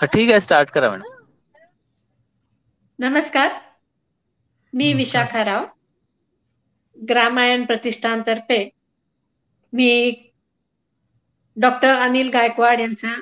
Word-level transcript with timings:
ठीक 0.00 0.30
आहे 0.30 0.40
स्टार्ट 0.40 0.70
करा 0.70 0.90
मॅडम. 0.90 1.02
नमस्कार. 2.98 3.50
मी. 4.72 4.92
विशाखा 4.94 5.44
राव. 5.44 5.66
ग्रामायण 6.96 7.64
प्रतिष्ठानतर्फे 7.64 8.58
मी 9.72 9.90
डॉक्टर 11.56 11.94
अनिल 11.94 12.30
गायकवाड 12.30 12.80
यांचा 12.80 13.14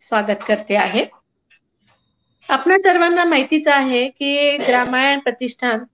स्वागत 0.00 0.44
करते 0.48 0.76
आहे. 0.76 1.04
आपणा 2.48 2.76
सर्वांना 2.78 3.24
माहितीच 3.24 3.68
आहे 3.68 4.08
की 4.08 4.56
ग्रामायण 4.58 5.18
प्रतिष्ठान 5.18 5.84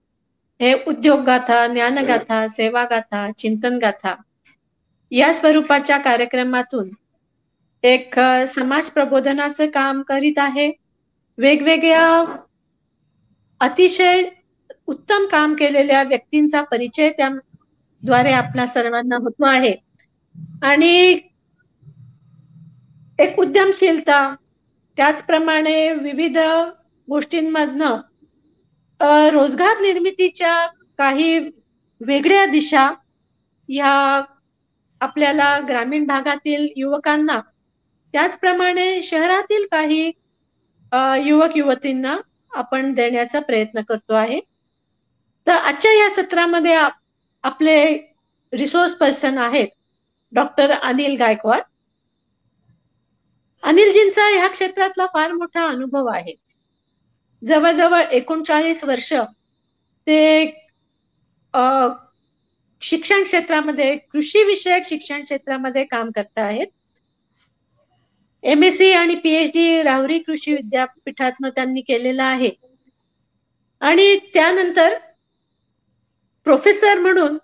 हे 0.59 0.73
उद्योगगाथा 0.87 1.65
ज्ञानगाथा 1.67 2.47
सेवागाथा 2.47 3.29
चिंतनगाथा 3.37 4.15
या 5.11 5.33
स्वरूपाच्या 5.33 5.97
कार्यक्रमातून 5.97 6.89
एक 7.83 8.15
समाज 8.49 8.89
प्रबोधनाचं 8.89 9.69
काम 9.69 10.01
करीत 10.01 10.39
आहे. 10.39 10.69
वेगवेगळ्या 11.37 12.07
अतिशय 13.61 14.21
उत्तम 14.87 15.25
काम 15.25 15.53
केलेल्या 15.53 16.01
व्यक्तींचा 16.03 16.61
परिचय 16.61 17.09
त्याद्वारे 17.09 18.31
आपल्या 18.33 18.67
सर्वांना 18.67 19.15
होतो 19.15 19.45
आहे. 19.45 19.73
आणि 20.63 21.19
एक 23.19 23.39
उद्यमशीलता 23.39 24.19
त्याचप्रमाणे 24.97 25.75
विविध 25.93 26.37
गोष्टींमधनं 27.07 27.99
रोजगार 29.29 29.79
निर्मितीच्या 29.81 30.55
काही 30.97 31.37
वेगळ्या 32.01 32.45
दिशा 32.45 32.89
या 33.69 33.91
आपल्याला 35.01 35.57
ग्रामीण 35.67 36.05
भागातील 36.05 36.67
युवकांना 36.75 37.39
त्याचप्रमाणे 38.13 39.01
शहरातील 39.03 39.65
काही 39.71 40.11
युवक 41.27 41.57
युवतींना 41.57 42.17
आपण 42.51 42.93
देण्याचा 42.93 43.39
प्रयत्न 43.39 43.81
करतो 43.81 44.13
आहे. 44.13 44.39
तर 45.47 45.51
आजच्या 45.51 45.91
या 45.93 46.09
सत्रामध्ये 46.15 46.73
आपले 47.43 47.75
रिसोर्स 48.53 48.95
पर्सन 48.95 49.37
आहेत 49.37 49.67
डॉक्टर 50.33 50.71
अनिल 50.73 51.15
गायकवाड. 51.19 51.61
अनिलजींचा 53.63 54.27
ह्या 54.29 54.47
क्षेत्रातला 54.47 55.05
फार 55.13 55.31
मोठा 55.31 55.65
अनुभव 55.67 56.07
आहे. 56.07 56.33
जवळजवळ 57.41 58.01
एकोणचाळीस 58.11 58.83
वर्ष 58.83 59.13
ते 60.07 60.45
शिक्षण 62.81 63.23
क्षेत्रामध्ये 63.23 63.95
कृषी 64.11 64.43
विषयक 64.43 64.87
शिक्षण 64.87 65.23
क्षेत्रामध्ये 65.23 65.83
काम 65.85 66.09
करत 66.15 66.39
आहेत. 66.39 66.67
एम 68.43 68.63
एस 68.63 68.77
सी 68.77 68.91
आणि 68.93 69.15
पीएचडी 69.15 69.81
राहुरी 69.83 70.19
कृषी 70.19 70.53
विद्यापीठातनं 70.53 71.49
त्यांनी 71.49 71.81
केलेलं 71.81 72.23
आहे. 72.23 72.49
आणि 73.81 74.15
त्यानंतर 74.33 74.97
प्रोफेसर 76.45 76.99
म्हणून 76.99 77.37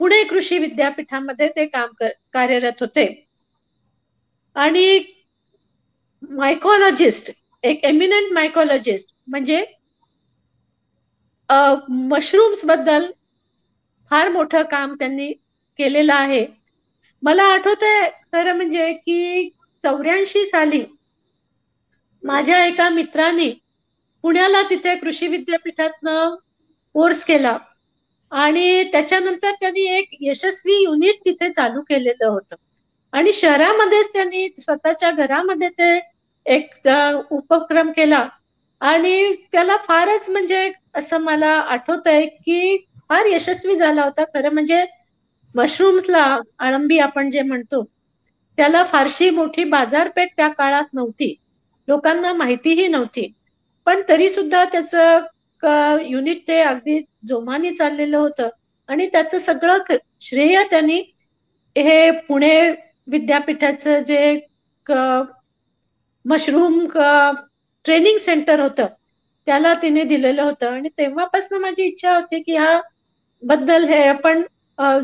पुणे 0.00 0.22
कृषी 0.24 0.58
विद्यापीठामध्ये 0.58 1.48
ते 1.48 1.66
काम 1.66 1.92
कर, 2.00 2.08
कार्यरत 2.32 2.80
होते. 2.80 3.06
आणि 4.56 4.98
मायकोलॉजिस्ट 6.22 7.30
एक 7.64 7.84
एमिनंट 7.84 8.32
मायकोलॉजिस्ट 8.32 9.14
म्हणजे 9.26 9.64
मशरूम्सबद्दल 12.10 13.10
फार 14.10 14.28
मोठं 14.28 14.62
काम 14.70 14.94
त्यांनी 14.94 15.32
केलेलं 15.78 16.14
आहे. 16.14 16.46
मला 17.22 17.42
आठवतंय 17.44 18.08
खरं 18.36 18.56
म्हणजे 18.56 18.92
की 18.92 19.48
चौऱ्याऐंशी 19.84 20.44
साली 20.46 20.84
माझ्या 22.22 22.64
एका 22.64 22.88
मित्राने 22.88 23.48
पुण्याला 24.24 24.62
तिथे 24.62 24.94
कृषी 24.96 25.26
विद्यापीठातनं 25.26 26.34
कोर्स 26.94 27.24
केला. 27.24 27.56
आणि 28.32 28.82
त्याच्यानंतर 28.92 29.52
त्यांनी 29.60 29.84
एक 29.88 30.16
यशस्वी 30.20 30.82
युनिट 30.82 31.20
तिथे 31.26 31.48
चालू 31.48 31.82
केलेलं 31.82 32.26
होतं. 32.26 32.56
आणि 33.12 33.32
शहरामध्येच 33.32 34.12
त्यांनी 34.12 34.48
स्वतःच्या 34.58 35.10
घरामध्ये 35.10 35.68
ते 35.68 35.98
एक 36.46 36.88
उपक्रम 37.30 37.90
केला. 37.92 38.28
आणि 38.80 39.32
त्याला 39.52 39.76
फारच 39.76 40.30
म्हणजे 40.30 40.70
असं 40.94 41.20
मला 41.20 41.50
आठवत 41.70 42.06
आहे 42.06 42.26
की 42.26 42.76
फार 43.08 43.26
यशस्वी 43.26 43.76
झाला 43.76 44.04
होता. 44.04 44.24
खरं 44.24 44.52
म्हणजे 44.52 44.84
मशरूम्सला 45.54 46.24
अळंबी 46.58 46.98
आपण 46.98 47.30
जे 47.30 47.42
म्हणतो 47.42 47.84
त्याला 48.58 48.82
फारशी 48.84 49.30
मोठी 49.30 49.64
बाजारपेठ 49.64 50.28
त्या 50.36 50.48
काळात 50.48 50.94
नव्हती. 50.94 51.34
लोकांना 51.88 52.32
माहितीही 52.32 52.86
नव्हती. 52.88 53.32
पण 53.86 54.00
तरी 54.08 54.28
सुद्धा 54.30 54.64
त्याचं 54.64 55.26
युनिट 56.02 56.46
ते 56.48 56.60
अगदी 56.60 56.98
जोमाने 57.28 57.70
चाललेलं 57.74 58.18
होतं. 58.18 58.48
आणि 58.88 59.06
त्याचं 59.12 59.38
सगळं 59.38 59.96
श्रेय 60.20 60.62
त्यांनी 60.70 61.00
हे 61.76 62.10
पुणे 62.28 62.58
विद्यापीठाचं 63.06 64.02
जे 64.04 64.38
मशरूम 66.24 66.84
ट्रेनिंग 67.84 68.18
सेंटर 68.18 68.60
होतं 68.60 68.86
त्याला 69.46 69.72
तिने 69.82 70.02
दिलेलं 70.04 70.42
होतं. 70.42 70.72
आणि 70.72 70.88
तेव्हापासून 70.98 71.60
माझी 71.60 71.82
इच्छा 71.84 72.14
होती 72.14 72.40
की 72.42 72.52
ह्या 72.52 72.80
बद्दल 73.42 73.84
हे 73.84 74.02
आपण 74.08 74.42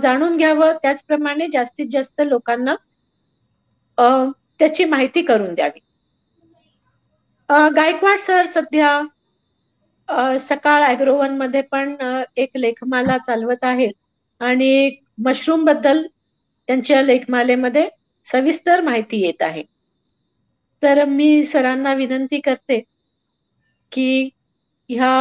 जाणून 0.02 0.36
घ्यावं. 0.36 0.72
त्याचप्रमाणे 0.82 1.46
जास्तीत 1.52 1.86
जास्त 1.90 2.20
लोकांना 2.26 2.74
त्याची 3.98 4.84
माहिती 4.86 5.22
करून 5.22 5.54
द्यावी. 5.54 5.80
गायकवाड 7.74 8.20
सर 8.20 8.46
सध्या 8.46 9.00
सकाळ 10.40 10.82
अॅग्रोवनमध्ये 10.84 11.60
पण 11.62 11.94
एक 12.36 12.56
लेखमाला 12.56 13.16
चालवत 13.18 13.64
आहेत 13.64 13.92
आणि 14.40 14.90
मशरूमबद्दल 15.24 16.02
त्यांच्या 16.68 17.02
लेखमालेमध्ये 17.02 17.88
सविस्तर 18.26 18.80
माहिती 18.80 19.20
येत 19.20 19.42
आहे. 19.42 19.62
तर 20.82 21.04
मी 21.06 21.44
सरांना 21.46 21.92
विनंती 21.94 22.40
करते 22.40 22.80
की 23.92 24.28
ह्या 24.90 25.12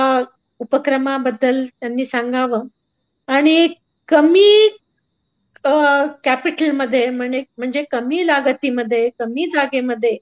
उपक्रमाबद्दल 0.60 1.64
त्यांनी 1.66 2.06
सांगावं 2.06 2.68
आणि 3.28 3.68
कमी 4.10 4.70
कॅपिटलमध्ये 5.64 7.10
म्हणजे 7.10 7.44
म्हणजे 7.58 7.84
कमी 7.92 8.26
लागतीमध्ये 8.28 9.10
कमी 9.20 9.46
जागेमध्ये 9.54 10.18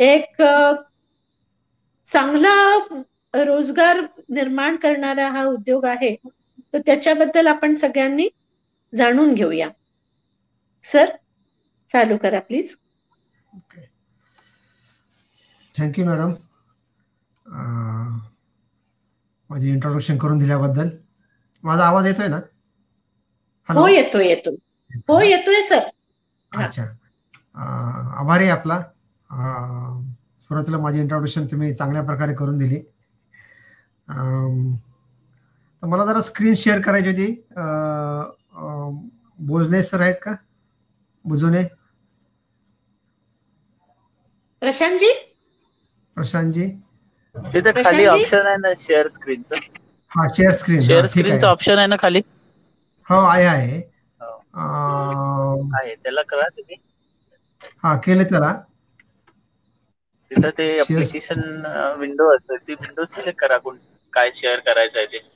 एक 0.00 0.42
चांगला 2.12 2.54
रोजगार 3.34 4.00
निर्माण 4.28 4.76
करणारा 4.76 5.28
हा 5.28 5.44
उद्योग 5.44 5.84
आहे 5.84 6.14
तर 6.74 6.78
त्याच्याबद्दल 6.86 7.46
आपण 7.46 7.74
सगळ्यांनी 7.74 8.28
जाणून 8.92 9.34
घेऊया. 9.34 9.68
सर 10.84 11.10
चालू 11.92 12.16
करा 12.16 12.40
प्लीज. 12.40 12.76
थँक्यू 15.74 16.04
मॅडम 16.04 16.32
माझी 19.50 19.70
इंट्रोडक्शन 19.70 20.18
करून 20.18 20.38
दिल्याबद्दल. 20.38 20.88
माझा 21.64 21.84
आवाज 21.84 22.06
येतोय 22.06 22.28
ना? 22.28 22.40
हो 23.68 23.86
येतोय 23.88 24.26
येतोय 24.26 24.54
हो 25.08 25.20
येतोय 25.20 25.62
सर. 25.62 25.88
अच्छा. 26.52 26.84
आभारी 28.18 28.48
आपला. 28.48 28.76
अं, 29.30 30.02
सुरुवातीला 30.40 30.78
माझी 30.78 30.98
इंट्रोडक्शन 31.00 31.46
तुम्ही 31.46 31.74
चांगल्या 31.74 32.02
प्रकारे 32.02 32.34
करून 32.34 32.58
दिली. 32.58 32.76
अं, 34.08 34.74
तर 35.82 35.86
मला 35.86 36.04
जरा 36.06 36.20
स्क्रीन 36.20 36.54
शेअर 36.54 36.80
करायची 36.80 37.08
होती. 37.08 37.46
बोजने 39.38 39.82
सर 39.82 40.00
आहेत 40.00 40.14
का? 40.22 40.34
बुजुने 41.24 41.62
प्रशांतजी? 44.60 45.12
प्रशांतजी? 46.14 46.66
तिथे 47.36 47.82
खाली? 47.84 48.04
ऑप्शन 48.06 48.46
आहे 48.46 48.56
ना 48.56 48.68
शेअर 48.76 49.08
स्क्रीनचं 49.08 49.56
हा 50.10 50.26
शेअर 50.34 50.52
स्क्रीन 50.52 50.80
शेअर 50.80 51.06
स्क्रीनचं 51.06 51.46
ऑप्शन 51.46 51.78
आहे 51.78 51.86
ना 51.86 51.96
खाली? 51.98 52.20
हो 53.08 53.16
आहे 53.24 53.44
आहे. 53.46 53.80
हो. 54.20 54.30
आहे 55.76 55.94
त्याला 55.96 56.22
करा 56.24 56.48
तुम्ही. 56.50 56.76
हा 57.82 57.94
केले 58.00 58.24
त्याला. 58.26 58.52
तिथं 60.30 60.50
ते 60.52 60.64
ऍप्लिकेशन 60.80 61.40
विंडो 61.98 62.28
असेल 62.34 62.58
ती 62.66 62.74
विंडो 62.76 63.04
सिलेक्ट 63.08 63.40
करा 63.40 63.58
कोण 63.60 63.78
काय 64.12 64.30
शेअर 64.34 64.60
करायचं 64.62 64.98
आहे 64.98 65.06
ते. 65.12 65.26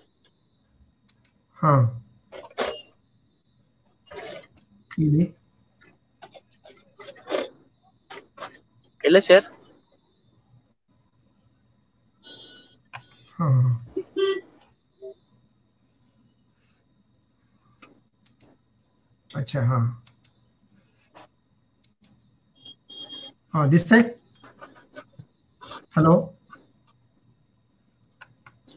हा. 1.58 1.72
केली. 4.90 5.26
केलं 9.04 9.20
शेअर 9.20 9.42
हा. 13.38 13.48
अच्छा 19.30 19.60
हा. 19.62 19.78
हा 23.54 23.66
दिसतंय? 23.66 24.02
हॅलो 25.96 26.14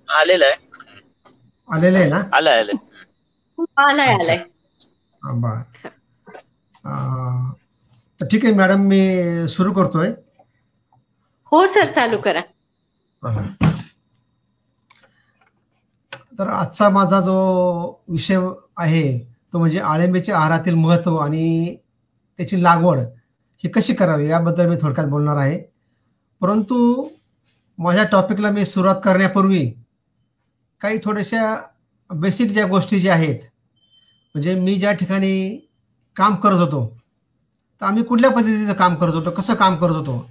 आलेलं 0.10 0.46
आहे. 0.46 0.56
आलेले 1.70 1.98
आहे 2.00 2.10
ना? 2.10 2.22
आलंय 2.34 2.60
आलंय. 2.60 2.78
आलाय 3.80 4.14
आलाय. 4.14 4.38
हा, 5.22 5.32
बर. 5.34 5.90
अं, 6.86 7.52
तर 8.20 8.26
ठीक 8.32 8.46
आहे 8.46 8.54
मॅडम 8.54 8.82
मी 8.88 9.02
सुरू 9.48 9.72
करतोय. 9.74 10.12
हो 11.52 11.66
सर 11.68 11.92
चालू 11.94 12.18
करा. 12.22 12.42
तर 16.40 16.48
आजचा 16.50 16.90
माझा 16.90 17.20
जो 17.22 17.36
विषय 18.10 18.38
आहे 18.78 19.04
तो 19.54 19.60
म्हणजे 19.60 19.80
आळंबीच्या 19.80 20.38
आहारातील 20.38 20.76
महत्त्व 20.76 21.18
आणि 21.18 21.76
त्याची 22.40 22.62
लागवड 22.64 23.00
ही 23.64 23.70
कशी 23.70 23.94
करावी 23.94 24.30
याबद्दल 24.30 24.70
मी 24.70 24.76
थोडक्यात 24.82 25.08
बोलणार 25.08 25.38
आहे. 25.38 25.60
परंतु 26.42 27.08
माझ्या 27.78 28.04
टॉपिकला 28.12 28.50
मी 28.52 28.66
सुरुवात 28.66 28.96
करण्यापूर्वी 29.04 29.66
काही 30.82 30.98
थोड्याशा 31.04 31.56
बेसिक 32.10 32.52
ज्या 32.52 32.66
गोष्टी 32.68 33.00
ज्या 33.00 33.14
आहेत 33.14 33.40
म्हणजे 34.36 34.56
मी 34.56 34.76
ज्या 34.76 34.92
ठिकाणी 34.92 35.58
काम 36.16 36.36
करत 36.36 36.60
होतो 36.60 36.86
तर 37.82 37.86
आम्ही 37.86 38.04
कुठल्या 38.04 38.32
पद्धतीचं 38.32 38.74
काम 38.74 38.96
करत 38.96 39.14
होतो 39.14 39.32
कसं 39.32 39.54
काम 39.54 39.76
करत 39.76 39.96
होतो 39.96 40.30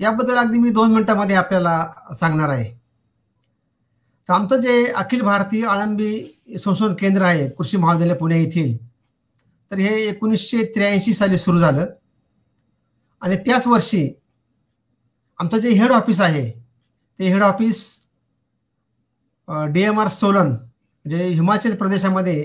याबद्दल 0.00 0.36
अगदी 0.36 0.58
मी 0.58 0.70
दोन 0.70 0.92
मिनिटामध्ये 0.92 1.36
आपल्याला 1.36 1.86
सांगणार 2.14 2.48
आहे. 2.48 2.83
तर 4.28 4.32
आमचं 4.32 4.60
जे 4.60 4.86
अखिल 4.92 5.22
भारतीय 5.22 5.64
आळंबी 5.66 6.58
संशोधन 6.58 6.94
केंद्र 6.94 7.22
आहे 7.22 7.48
कृषी 7.48 7.76
महाविद्यालय 7.76 8.14
पुणे 8.18 8.40
येथील 8.40 8.76
तर 9.70 9.78
हे 9.78 9.94
एकोणीसशे 10.08 10.64
त्र्याऐंशी 10.74 11.14
साली 11.14 11.38
सुरू 11.38 11.58
झालं. 11.58 11.86
आणि 13.22 13.36
त्याच 13.36 13.66
वर्षी 13.66 14.08
आमचं 15.40 15.58
जे 15.58 15.70
हेड 15.70 15.92
ऑफिस 15.92 16.20
आहे 16.20 16.50
ते 17.18 17.28
head 17.28 17.42
office 17.42 17.84
D 19.72 19.82
M 19.82 20.00
R 20.00 20.08
Solan 20.08 20.46
म्हणजे 20.46 21.24
हिमाचल 21.24 21.74
प्रदेशामध्ये 21.76 22.42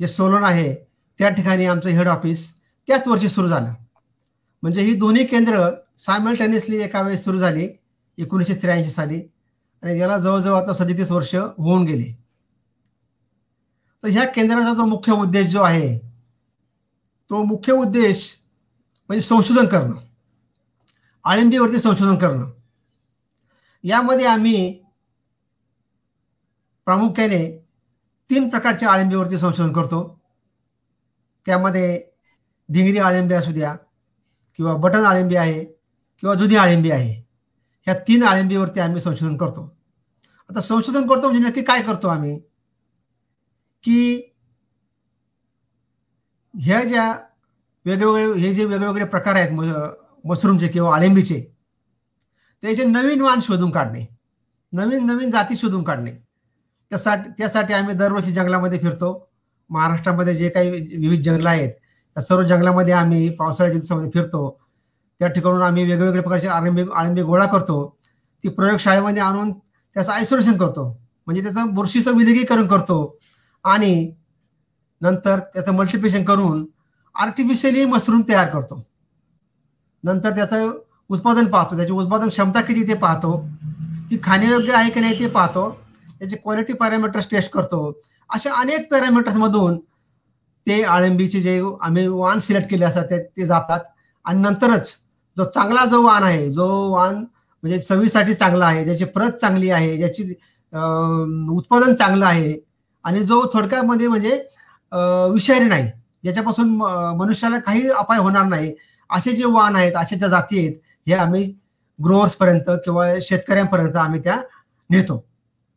जे 0.00 0.08
सोलन 0.08 0.44
आहे 0.44 0.74
त्या 1.20 1.28
ठिकाणी 1.28 1.66
आमचं 1.66 1.90
हेड 1.90 2.08
ऑफिस 2.08 2.52
त्याच 2.88 3.08
वर्षी 3.08 3.28
सुरू 3.28 3.48
झालं. 3.48 3.72
म्हणजे 4.62 4.82
ही 4.82 4.94
दोन्ही 4.98 5.24
केंद्र 5.26 5.68
सायमल्टेनियसली 5.98 6.80
एका 6.82 7.00
वेळेस 7.02 7.24
सुरू 7.24 7.38
झाली 7.38 7.68
एकोणीसशे 8.18 8.54
त्र्याऐंशी 8.62 8.90
साली. 8.90 9.20
आणि 9.82 9.98
याला 9.98 10.18
जवळजवळ 10.18 10.60
आता 10.62 10.72
सदतीस 10.72 11.10
वर्ष 11.10 11.34
होऊन 11.34 11.84
गेले. 11.84 12.12
तर 14.02 14.08
ह्या 14.08 14.24
केंद्राचा 14.24 14.74
जो 14.74 14.84
मुख्य 14.84 15.12
उद्देश 15.12 15.46
जो 15.46 15.62
आहे 15.62 15.98
तो 17.30 17.42
मुख्य 17.44 17.72
उद्देश 17.72 18.38
म्हणजे 19.08 19.22
संशोधन 19.22 19.66
करणं. 19.66 20.00
आळंबीवरती 21.24 21.78
संशोधन 21.78 22.18
करणं. 22.18 22.50
यामध्ये 23.84 24.26
आम्ही 24.26 24.72
प्रामुख्याने 26.84 27.66
तीन 28.30 28.48
प्रकारच्या 28.48 28.90
आळंबीवरती 28.90 29.38
संशोधन 29.38 29.72
करतो. 29.72 30.20
त्यामध्ये 31.46 32.02
धिंगरी 32.68 32.98
आळंबी 32.98 33.34
असू 33.34 33.52
द्या 33.52 33.74
किंवा 34.56 34.74
बटन 34.76 35.04
आळंबी 35.04 35.36
आहे 35.36 35.64
किंवा 36.20 36.34
दुधी 36.34 36.56
आळंबी 36.56 36.90
आहे. 36.90 37.29
या 37.90 37.94
तीन 38.08 38.22
आळंबीवरती 38.22 38.80
आम्ही 38.80 39.00
संशोधन 39.00 39.36
करतो. 39.36 39.62
आता 40.50 40.60
संशोधन 40.60 41.06
करतो 41.08 41.28
म्हणजे 41.28 41.46
नक्की 41.48 41.62
काय 41.62 41.82
करतो 41.82 42.08
आम्ही? 42.08 42.38
की 43.84 44.22
ह्या 46.54 46.82
ज्या 46.84 47.12
वेगवेगळे 47.86 48.40
हे 48.40 48.54
जे 48.54 48.64
वेगवेगळे 48.64 49.04
प्रकार 49.04 49.34
आहेत 49.34 49.50
मशरूमचे 50.24 50.68
किंवा 50.68 50.94
आळंबीचे 50.96 51.40
त्याचे 52.62 52.84
नवीन 52.84 53.20
वाण 53.20 53.40
शोधून 53.42 53.70
काढणे. 53.70 54.06
नवीन 54.72 55.06
नवीन 55.06 55.30
जाती 55.30 55.56
शोधून 55.56 55.82
काढणे. 55.82 56.10
त्यासाठी 56.90 57.30
त्यासाठी 57.38 57.74
आम्ही 57.74 57.94
दरवर्षी 57.94 58.32
जंगलामध्ये 58.32 58.78
फिरतो. 58.78 59.28
महाराष्ट्रामध्ये 59.70 60.34
जे 60.34 60.48
काही 60.48 60.70
विविध 60.70 61.22
जंगलं 61.22 61.48
आहेत 61.48 61.70
त्या 61.70 62.22
सर्व 62.22 62.42
जंगलामध्ये 62.42 62.94
आम्ही 62.94 63.28
पावसाळ्याच्या 63.30 63.80
दिवसामध्ये 63.80 64.10
फिरतो. 64.14 64.59
त्या 65.20 65.28
ठिकाणून 65.28 65.62
आम्ही 65.62 65.84
वेगवेगळ्या 65.84 66.22
प्रकारचे 66.22 66.48
आळंबी 66.48 66.84
आळंबी 66.94 67.22
गोळा 67.22 67.46
करतो. 67.46 67.96
ती 68.44 68.48
प्रयोगशाळेमध्ये 68.48 69.22
आणून 69.22 69.52
त्याचं 69.52 70.12
आयसोलेशन 70.12 70.56
करतो. 70.56 70.98
म्हणजे 71.26 71.42
त्याचं 71.42 71.74
बुरशीचं 71.74 72.16
विलगीकरण 72.16 72.66
करतो. 72.66 73.18
आणि 73.64 74.12
नंतर 75.00 75.38
त्याचं 75.38 75.72
मल्टिप्लिकेशन 75.72 76.24
करून 76.24 76.66
आर्टिफिशियली 77.14 77.84
मशरूम 77.84 78.22
तयार 78.28 78.48
करतो. 78.48 78.84
नंतर 80.04 80.30
त्याचं 80.30 80.70
उत्पादन 81.08 81.46
पाहतो. 81.46 81.76
त्याची 81.76 81.92
उत्पादन 81.92 82.28
क्षमता 82.28 82.60
किती 82.60 82.88
ते 82.88 82.94
पाहतो. 82.94 83.48
ती 84.10 84.18
खाण्यायोग्य 84.22 84.72
आहे 84.72 84.90
की 84.90 85.00
नाही 85.00 85.18
ते 85.18 85.26
पाहतो. 85.26 85.70
त्याची 86.18 86.36
क्वालिटी 86.36 86.72
पॅरामीटर्स 86.72 87.30
टेस्ट 87.30 87.52
करतो. 87.52 88.00
अशा 88.30 88.52
अनेक 88.54 88.90
पॅरामीटर्समधून 88.90 89.78
ते 90.66 90.82
आळंबीचे 90.82 91.40
जे 91.40 91.62
आम्ही 91.80 92.06
वाण 92.06 92.38
सिलेक्ट 92.38 92.70
केले 92.70 92.84
असतात 92.84 93.04
ते 93.04 93.22
ते 93.22 93.46
जातात. 93.46 93.80
आणि 94.24 94.40
नंतरच 94.40 94.96
जो 95.40 95.44
चांगला 95.44 95.84
जो 95.84 96.02
वाण 96.02 96.22
आहे 96.22 96.50
जो 96.52 96.66
वाण 96.90 97.14
म्हणजे 97.16 97.78
चवीसाठी 97.78 98.34
चांगला 98.34 98.66
आहे 98.66 98.84
ज्याची 98.84 99.04
प्रत 99.04 99.30
चांगली 99.30 99.70
आहे 99.70 99.96
ज्याची 99.96 100.22
उत्पादन 101.52 101.94
चांगलं 101.94 102.26
आहे 102.26 102.54
आणि 103.04 103.20
जो 103.20 103.42
थोडक्यामध्ये 103.52 104.08
म्हणजे 104.08 104.30
विषारी 105.32 105.64
नाही 105.64 105.90
ज्याच्यापासून 106.22 106.76
मनुष्याला 107.18 107.58
काही 107.58 107.88
अपाय 107.88 108.18
होणार 108.18 108.44
नाही 108.44 108.74
असे 109.10 109.32
जे 109.36 109.44
वाण 109.44 109.76
आहेत 109.76 109.96
अशा 109.96 110.16
ज्या 110.16 110.28
जाती 110.28 110.58
आहेत 110.58 110.76
हे 111.06 111.14
आम्ही 111.14 111.44
ग्रोअर्सपर्यंत 112.04 112.70
किंवा 112.84 113.06
शेतकऱ्यांपर्यंत 113.22 113.96
आम्ही 113.96 114.20
त्या 114.24 114.40
नेतो. 114.90 115.24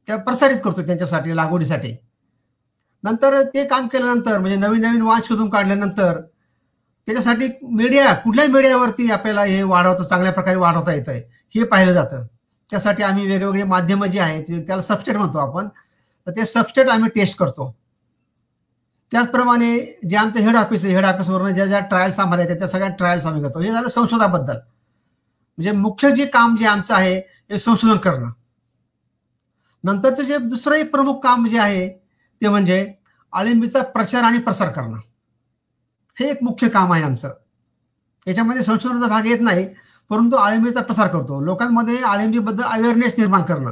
त्या 0.07 0.18
प्रसारित 0.18 0.57
करतो 0.63 0.81
त्यांच्यासाठी 0.81 1.36
लागवडीसाठी. 1.36 1.95
नंतर 3.04 3.42
ते 3.54 3.63
काम 3.68 3.88
केल्यानंतर 3.88 4.38
म्हणजे 4.38 4.57
नवीन 4.57 4.81
नवीन 4.81 5.01
वाण 5.01 5.21
शोधून 5.25 5.50
काढल्यानंतर 5.50 6.19
त्याच्यासाठी 7.07 7.47
मीडिया 7.63 8.13
कुठल्याही 8.13 8.51
मीडियावरती 8.51 9.09
आपल्याला 9.11 9.44
हे 9.44 9.61
वाढवतं 9.63 10.03
चांगल्या 10.03 10.31
प्रकारे 10.33 10.57
वाढवता 10.57 10.94
येत 10.94 11.09
आहे 11.09 11.19
हे 11.55 11.63
पाहिलं 11.63 11.94
जातं. 11.94 12.25
त्यासाठी 12.69 13.03
आम्ही 13.03 13.25
वेगवेगळे 13.27 13.63
माध्यमं 13.63 14.07
जे 14.07 14.19
आहेत 14.19 14.44
त्याला 14.67 14.81
सबस्टेट 14.81 15.17
म्हणतो 15.17 15.38
आपण. 15.39 15.67
तर 16.27 16.31
ते 16.31 16.45
सबस्टेट 16.45 16.89
आम्ही 16.89 17.09
टेस्ट 17.15 17.38
करतो. 17.38 17.73
त्याचप्रमाणे 19.11 19.77
जे 20.09 20.15
आमचं 20.17 20.39
हेड 20.39 20.55
ऑफिस 20.57 20.85
आहे 20.85 20.94
हेड 20.95 21.05
ऑफिसवरून 21.05 21.53
ज्या 21.53 21.65
ज्या 21.65 21.79
ट्रायल्स 21.79 22.19
आम्हाला 22.19 22.44
येतात 22.44 22.57
त्या 22.59 22.67
सगळ्या 22.67 22.89
ट्रायल्स 22.89 23.25
आम्ही 23.25 23.44
करतो. 23.44 23.59
हे 23.59 23.71
झालं 23.71 23.88
संशोधनाबद्दल 23.89 24.53
म्हणजे 24.53 25.71
मुख्य 25.71 26.11
जे 26.16 26.25
काम 26.25 26.56
जे 26.57 26.66
आमचं 26.68 26.94
आहे 26.95 27.16
हे 27.51 27.57
संशोधन 27.59 27.97
करणं. 27.97 28.30
नंतरचं 29.83 30.23
जे 30.23 30.37
दुसरं 30.39 30.75
एक 30.75 30.92
प्रमुख 30.92 31.19
काम 31.23 31.47
जे 31.47 31.59
आहे 31.59 31.87
ते 32.42 32.49
म्हणजे 32.49 32.85
आळिंबीचा 33.33 33.81
प्रचार 33.83 34.23
आणि 34.23 34.37
प्रसार 34.39 34.69
करणं. 34.69 34.97
हे 36.19 36.29
एक 36.29 36.43
मुख्य 36.43 36.69
काम 36.69 36.93
आहे 36.93 37.03
आमचं. 37.03 37.33
याच्यामध्ये 38.27 38.63
संशोधनाचा 38.63 39.07
भाग 39.07 39.25
येत 39.25 39.41
नाही 39.41 39.67
परंतु 40.09 40.35
आळिंबीचा 40.35 40.81
प्रसार 40.81 41.07
करतो. 41.07 41.39
लोकांमध्ये 41.41 41.97
आळिंबीबद्दल 41.97 42.63
अवेअरनेस 42.63 43.13
निर्माण 43.17 43.41
करणं 43.41 43.71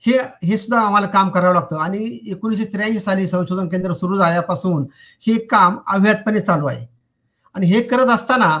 हे 0.00 0.18
हे 0.44 0.56
सुद्धा 0.56 0.80
आम्हाला 0.80 1.06
काम 1.06 1.28
करावं 1.28 1.54
लागतं. 1.54 1.76
आणि 1.76 2.18
एकोणीसशे 2.26 2.64
त्र्याऐंशी 2.64 3.00
साली 3.00 3.28
संशोधन 3.28 3.68
केंद्र 3.68 3.92
सुरू 3.92 4.16
झाल्यापासून 4.18 4.86
हे 5.26 5.38
काम 5.46 5.78
अव्याहतपणे 5.86 6.40
चालू 6.40 6.66
आहे. 6.66 6.86
आणि 7.54 7.66
हे 7.66 7.82
करत 7.82 8.06
असताना 8.06 8.60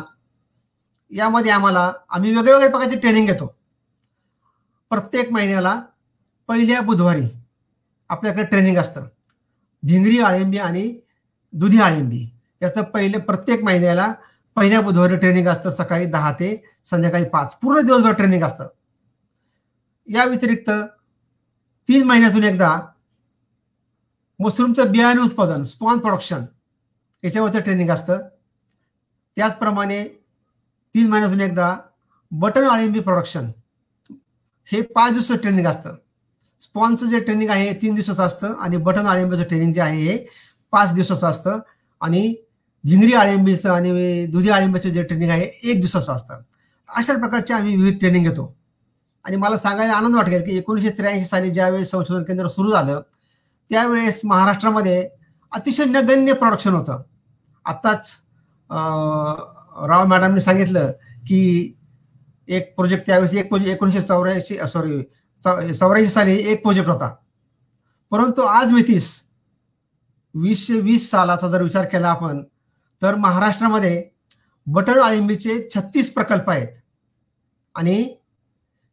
यामध्ये 1.10 1.50
आम्हाला 1.50 1.92
आम्ही 2.08 2.36
वेगवेगळ्या 2.36 2.70
प्रकारची 2.70 2.96
ट्रेनिंग 2.96 3.26
घेतो. 3.26 3.54
प्रत्येक 4.90 5.32
महिन्याला 5.32 5.80
पहिल्या 6.48 6.80
बुधवारी 6.80 7.26
आपल्याकडे 8.08 8.44
ट्रेनिंग 8.44 8.78
असतं. 8.78 9.04
धिंगरी 9.86 10.18
आळिंबी 10.20 10.58
आणि 10.58 10.98
दुधी 11.52 11.80
आळिंबी 11.80 12.35
याचं 12.62 12.82
पहिले 12.82 13.18
प्रत्येक 13.18 13.64
महिन्याला 13.64 14.12
पहिल्या 14.56 14.80
बुधवारी 14.80 15.16
ट्रेनिंग 15.16 15.48
असतं 15.48 15.70
सकाळी 15.70 16.04
दहा 16.04 16.32
ते 16.32 16.64
संध्याकाळी 16.90 17.24
पाच. 17.24 17.56
पूर्ण 17.56 17.80
दिवसभर 17.80 18.12
ट्रेनिंग 18.12 18.42
असतं. 18.42 18.68
या 20.08 20.24
व्यतिरिक्त 20.24 20.70
तीन 21.88 22.04
महिन्यातून 22.04 22.44
एकदा 22.44 22.80
मशरूमचं 24.38 24.90
बियाणे 24.92 25.20
उत्पादन 25.20 25.62
स्पॉन 25.62 25.98
प्रोडक्शन 25.98 26.44
याच्यावरचं 27.24 27.60
ट्रेनिंग 27.60 27.90
असतं. 27.90 28.18
त्याचप्रमाणे 29.36 30.04
तीन 30.94 31.08
महिन्यातून 31.08 31.40
एकदा 31.40 31.76
बटन 32.30 32.64
आळिंबी 32.64 33.00
प्रोडक्शन 33.00 33.50
हे 34.72 34.80
पाच 34.80 35.12
दिवसाचं 35.12 35.40
ट्रेनिंग 35.40 35.66
असतं. 35.66 35.94
स्पॉनचं 36.60 37.06
जे 37.06 37.20
ट्रेनिंग 37.20 37.50
आहे 37.50 37.70
हे 37.70 37.82
तीन 37.82 37.94
दिवसाचं 37.94 38.22
असतं 38.22 38.54
आणि 38.54 38.76
बटन 38.76 39.06
आळिंबीचं 39.06 39.42
ट्रेनिंग 39.42 39.72
जे 39.72 39.80
आहे 39.80 40.00
हे 40.00 40.26
पाच 40.70 40.92
दिवसाचं 40.92 41.26
असतं. 41.26 41.58
आणि 42.00 42.34
झिंगरी 42.86 43.12
आळिंबीचं 43.14 43.70
आणि 43.72 44.26
दुधी 44.30 44.48
आळिंबीचं 44.50 44.88
जे 44.90 45.02
ट्रेनिंग 45.02 45.30
आहे 45.30 45.44
एक 45.62 45.80
दिवसाचं 45.80 46.12
असतं. 46.14 46.40
अशा 46.88 47.16
प्रकारचे 47.18 47.54
आम्ही 47.54 47.74
विविध 47.76 47.98
ट्रेनिंग 47.98 48.24
घेतो. 48.28 48.54
आणि 49.24 49.36
मला 49.36 49.58
सांगायला 49.58 49.92
आनंद 49.92 50.14
वाटेल 50.14 50.42
की 50.44 50.56
एकोणीसशे 50.58 50.90
त्र्याऐंशी 50.98 51.26
साली 51.28 51.50
ज्यावेळेस 51.50 51.90
संशोधन 51.90 52.22
केंद्र 52.22 52.48
सुरू 52.48 52.70
झालं 52.72 53.00
त्यावेळेस 53.70 54.20
महाराष्ट्रामध्ये 54.24 55.08
अतिशय 55.52 55.84
नगण्य 55.84 56.32
प्रोडक्शन 56.32 56.74
होतं. 56.74 57.02
आत्ताच 57.66 58.10
राव 59.88 60.06
मॅडमने 60.06 60.40
सांगितलं 60.40 60.90
की 61.28 61.72
एक 62.48 62.74
प्रोजेक्ट 62.76 63.06
त्यावेळेस 63.06 63.34
एक 63.34 63.48
प्रोजेक्ट 63.48 63.72
एकोणीसशे 63.72 64.00
चौऱ्याऐंशी 64.00 64.58
सॉरी 64.68 65.02
चौऱ्याऐंशी 65.42 66.12
साली 66.12 66.38
एक 66.52 66.62
प्रोजेक्ट 66.62 66.88
होता. 66.90 67.14
परंतु 68.12 68.42
आज 68.42 68.72
मितीस 68.72 69.14
वीसशे 70.34 70.80
वीस 70.80 71.10
सालाचा 71.10 71.48
जर 71.48 71.62
विचार 71.62 71.84
केला 71.84 72.08
आपण 72.08 72.42
तर 73.02 73.14
महाराष्ट्रामध्ये 73.14 74.08
बटर 74.66 74.98
आळिंबीचे 74.98 75.68
छत्तीस 75.74 76.12
प्रकल्प 76.14 76.50
आहेत. 76.50 76.68
आणि 77.74 78.16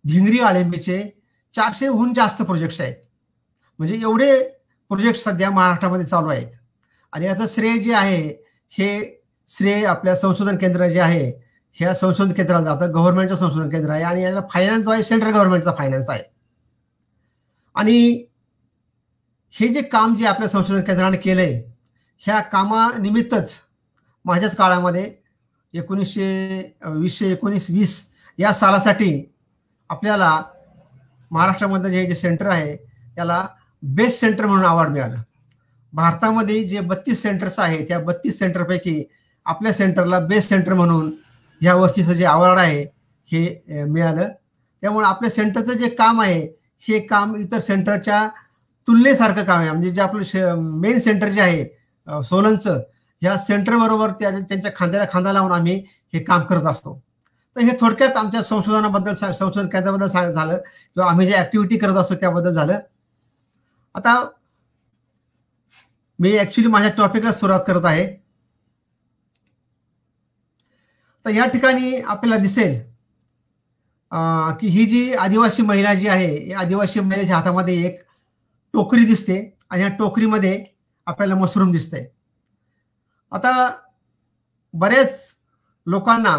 धिंगरी 0.08 0.40
आळिंबीचे 0.40 1.22
चारशेहून 1.54 2.14
जास्त 2.14 2.42
प्रोजेक्ट्स 2.42 2.82
आहेत. 2.82 2.96
म्हणजे 3.80 3.96
एवढे 3.96 4.44
प्रोजेक्ट 4.90 5.20
सध्या 5.20 5.50
महाराष्ट्रामध्ये 5.52 6.06
चालू 6.06 6.28
आहेत. 6.28 6.48
आणि 7.14 7.26
याचं 7.26 7.46
श्रेय 7.48 7.78
जे 7.78 7.94
आहे 7.94 8.44
हे 8.72 9.22
श्रेय 9.50 9.86
आपल्या 9.86 10.16
संशोधन 10.16 10.58
केंद्र 10.58 10.88
जे 10.88 11.00
आहे 11.00 11.32
ह्या 11.74 11.94
संशोधन 11.94 12.34
केंद्राला 12.34 12.64
जातं. 12.66 12.94
गव्हर्नमेंटचं 12.94 13.36
संशोधन 13.36 13.70
केंद्र 13.70 13.92
आहे 13.92 14.04
आणि 14.04 14.24
याला 14.24 14.42
फायनान्स 14.52 14.86
जो 14.86 14.92
आहे 14.92 15.04
सेंट्रल 15.04 15.32
गव्हर्नमेंटचा 15.32 15.72
फायनान्स 15.78 16.10
आहे. 16.10 16.24
आणि 17.76 18.26
हे 19.52 19.68
जे 19.68 19.82
काम 19.82 20.16
जे 20.16 20.26
आपल्या 20.26 20.50
संशोधन 20.50 20.82
केंद्राने 20.82 21.18
केलंय 21.18 21.64
ह्या 22.20 22.40
कामानिमित्तच 22.40 23.54
माझ्याच 24.26 24.56
काळामध्ये 24.56 25.12
एकोणीसशे 25.74 26.62
वीसशे 26.86 27.32
एकोणीस 27.32 27.70
वीस 27.70 28.02
या 28.40 28.54
सालासाठी 28.54 29.12
आपल्याला 29.90 30.42
महाराष्ट्रामधलं 31.32 31.90
जे 31.90 32.06
जे 32.06 32.16
सेंटर 32.16 32.48
आहे 32.48 32.76
त्याला 33.16 33.46
बेस्ट 33.84 34.20
सेंटर 34.20 34.46
म्हणून 34.46 34.66
अवॉर्ड 34.66 34.92
मिळालं. 34.92 35.18
भारतामध्ये 35.94 36.64
जे 36.68 36.80
बत्तीस 36.80 37.22
सेंटर्स 37.22 37.60
आहे 37.60 37.84
त्या 37.88 38.00
बत्तीस 38.00 38.38
सेंटरपैकी 38.40 39.04
आपल्या 39.46 39.74
सेंटरला 39.74 40.20
बेस्ट 40.20 40.50
सेंटर 40.50 40.74
म्हणून 40.74 41.12
ह्या 41.62 41.76
वर्षीचं 41.76 42.14
जे 42.14 42.26
अवॉर्ड 42.26 42.60
आहे 42.60 42.82
हे 43.32 43.84
मिळालं. 43.86 44.30
त्यामुळे 44.84 45.08
आपल्या 45.08 45.30
सेंटरचं 45.32 45.74
जे 45.74 45.90
काम 45.90 46.22
आहे 46.22 46.42
हे 46.84 47.00
काम 47.08 47.36
इतर 47.36 47.60
सेंटरच्या 47.60 48.28
तुलनेसारखं 48.88 49.44
काम 49.44 49.60
आहे. 49.60 49.70
म्हणजे 49.72 49.90
जे 49.90 50.02
आपलं 50.02 50.62
मेन 50.62 51.00
सेंटर 51.00 51.30
जे 51.30 51.42
आहे 51.42 52.24
सोलनचं 52.24 52.82
ह्या 53.24 53.38
सेंटर 53.38 53.78
बरोबर 53.78 54.12
त्या 54.12 54.30
त्यांच्या 54.40 54.72
खांद्याला 54.76 55.06
खांदा 55.14 55.34
लावून 55.34 55.52
आम्ही 55.52 55.76
हे 56.14 56.20
काम 56.24 56.42
करत 56.46 56.66
असतो. 56.68 57.00
तर 57.56 57.62
हे 57.62 57.76
थोडक्यात 57.80 58.18
आमच्या 58.18 58.42
संशोधनाबद्दल 58.44 59.14
संशोधन 59.14 59.68
केंद्राबद्दल 59.68 60.08
सांग 60.08 60.32
झालं. 60.32 60.56
किंवा 60.56 61.10
आम्ही 61.10 61.28
जे 61.28 61.38
ऍक्टिव्हिटी 61.38 61.78
करत 61.78 61.96
असतो 61.96 62.16
त्याबद्दल 62.16 62.54
झालं. 62.54 62.80
आता 63.96 64.14
मी 66.20 66.38
ऍक्च्युली 66.40 66.70
माझ्या 66.70 66.92
टॉपिकला 66.98 67.32
सुरुवात 67.32 67.62
करत 67.68 67.86
आहे. 67.86 68.06
तर 71.26 71.30
या 71.30 71.46
ठिकाणी 71.46 71.96
आपल्याला 71.98 72.42
दिसेल 72.44 72.80
की 74.60 74.68
ही 74.68 74.86
जी 74.86 75.14
आदिवासी 75.14 75.62
महिला 75.62 75.94
जी 75.94 76.08
आहे 76.08 76.50
या 76.50 76.60
आदिवासी 76.60 77.00
महिलेच्या 77.00 77.36
हातामध्ये 77.38 77.76
एक 77.86 78.02
टोकरी 78.74 79.06
दिसते. 79.06 79.40
आणि 79.70 79.84
या 79.84 79.90
टोकरीमध्ये 80.00 80.64
आपल्याला 81.08 81.36
मशरूम 81.36 81.72
दिसतंय. 81.72 82.06
आता 83.34 83.52
बऱ्याच 84.74 85.36
लोकांना 85.88 86.36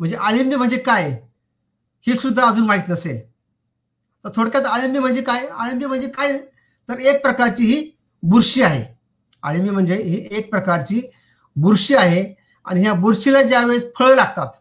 म्हणजे 0.00 0.16
आळिंबी 0.16 0.56
म्हणजे 0.56 0.78
काय? 0.78 1.10
हे 2.06 2.16
सुद्धा 2.18 2.48
अजून 2.48 2.66
माहीत 2.66 2.88
नसेल. 2.88 3.20
तर 4.24 4.30
थोडक्यात 4.36 4.64
आळिंबी 4.64 4.98
म्हणजे 4.98 5.22
काय? 5.22 5.46
आळिंबी 5.46 5.86
म्हणजे 5.86 6.08
काय? 6.08 6.38
तर 6.88 6.98
एक 6.98 7.22
प्रकारची 7.22 7.64
ही 7.64 7.90
बुरशी 8.22 8.62
आहे. 8.62 8.84
आळिंबी 9.42 9.70
म्हणजे 9.70 9.94
ही 9.94 10.28
एक 10.30 10.50
प्रकारची 10.50 11.00
बुरशी 11.56 11.94
आहे. 11.94 12.34
आणि 12.64 12.80
ह्या 12.80 12.94
बुरशीला 12.94 13.42
ज्यावेळेस 13.42 13.84
फळं 13.98 14.14
लागतात 14.14 14.52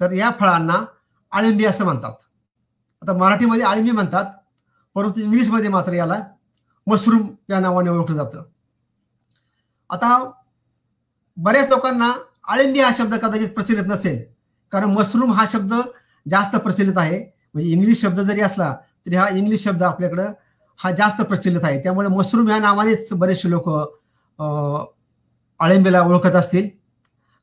तर 0.00 0.12
या 0.12 0.30
फळांना 0.40 0.84
आळिंबी 1.32 1.64
असं 1.64 1.84
म्हणतात. 1.84 2.12
आता 3.02 3.12
मराठीमध्ये 3.12 3.64
आळिंबी 3.64 3.90
म्हणतात 3.90 4.24
परंतु 4.94 5.20
इंग्लिशमध्ये 5.20 5.68
मात्र 5.68 5.92
याला 5.92 6.22
मशरूम 6.86 7.28
या 7.50 7.60
नावाने 7.60 7.90
ओळखलं 7.90 8.16
जातं. 8.16 8.42
आता 9.90 10.18
बऱ्याच 11.36 11.68
लोकांना 11.70 12.12
आळिंबी 12.52 12.80
हा 12.80 12.90
शब्द 12.94 13.14
कदाचित 13.14 13.48
प्रचलित 13.54 13.86
नसेल. 13.86 14.22
कारण 14.72 14.90
मशरूम 14.90 15.32
हा 15.32 15.44
शब्द 15.48 15.74
जास्त 16.26 16.56
प्रचलित 16.56 16.98
आहे. 16.98 17.18
म्हणजे 17.54 17.70
इंग्लिश 17.70 18.00
शब्द 18.00 18.20
जरी 18.20 18.40
असला 18.40 18.74
तरी 19.06 19.16
हा 19.16 19.28
इंग्लिश 19.28 19.64
शब्द 19.64 19.82
आपल्याकडं 19.82 20.32
हा 20.78 20.90
जास्त 20.90 21.22
प्रचलित 21.22 21.64
आहे. 21.64 21.82
त्यामुळे 21.82 22.08
मशरूम 22.08 22.48
या 22.48 22.58
नावानेच 22.58 23.12
बरेचसे 23.12 23.50
लोक 23.50 23.68
आळिंबीला 25.60 26.00
ओळखत 26.02 26.34
असतील. 26.36 26.68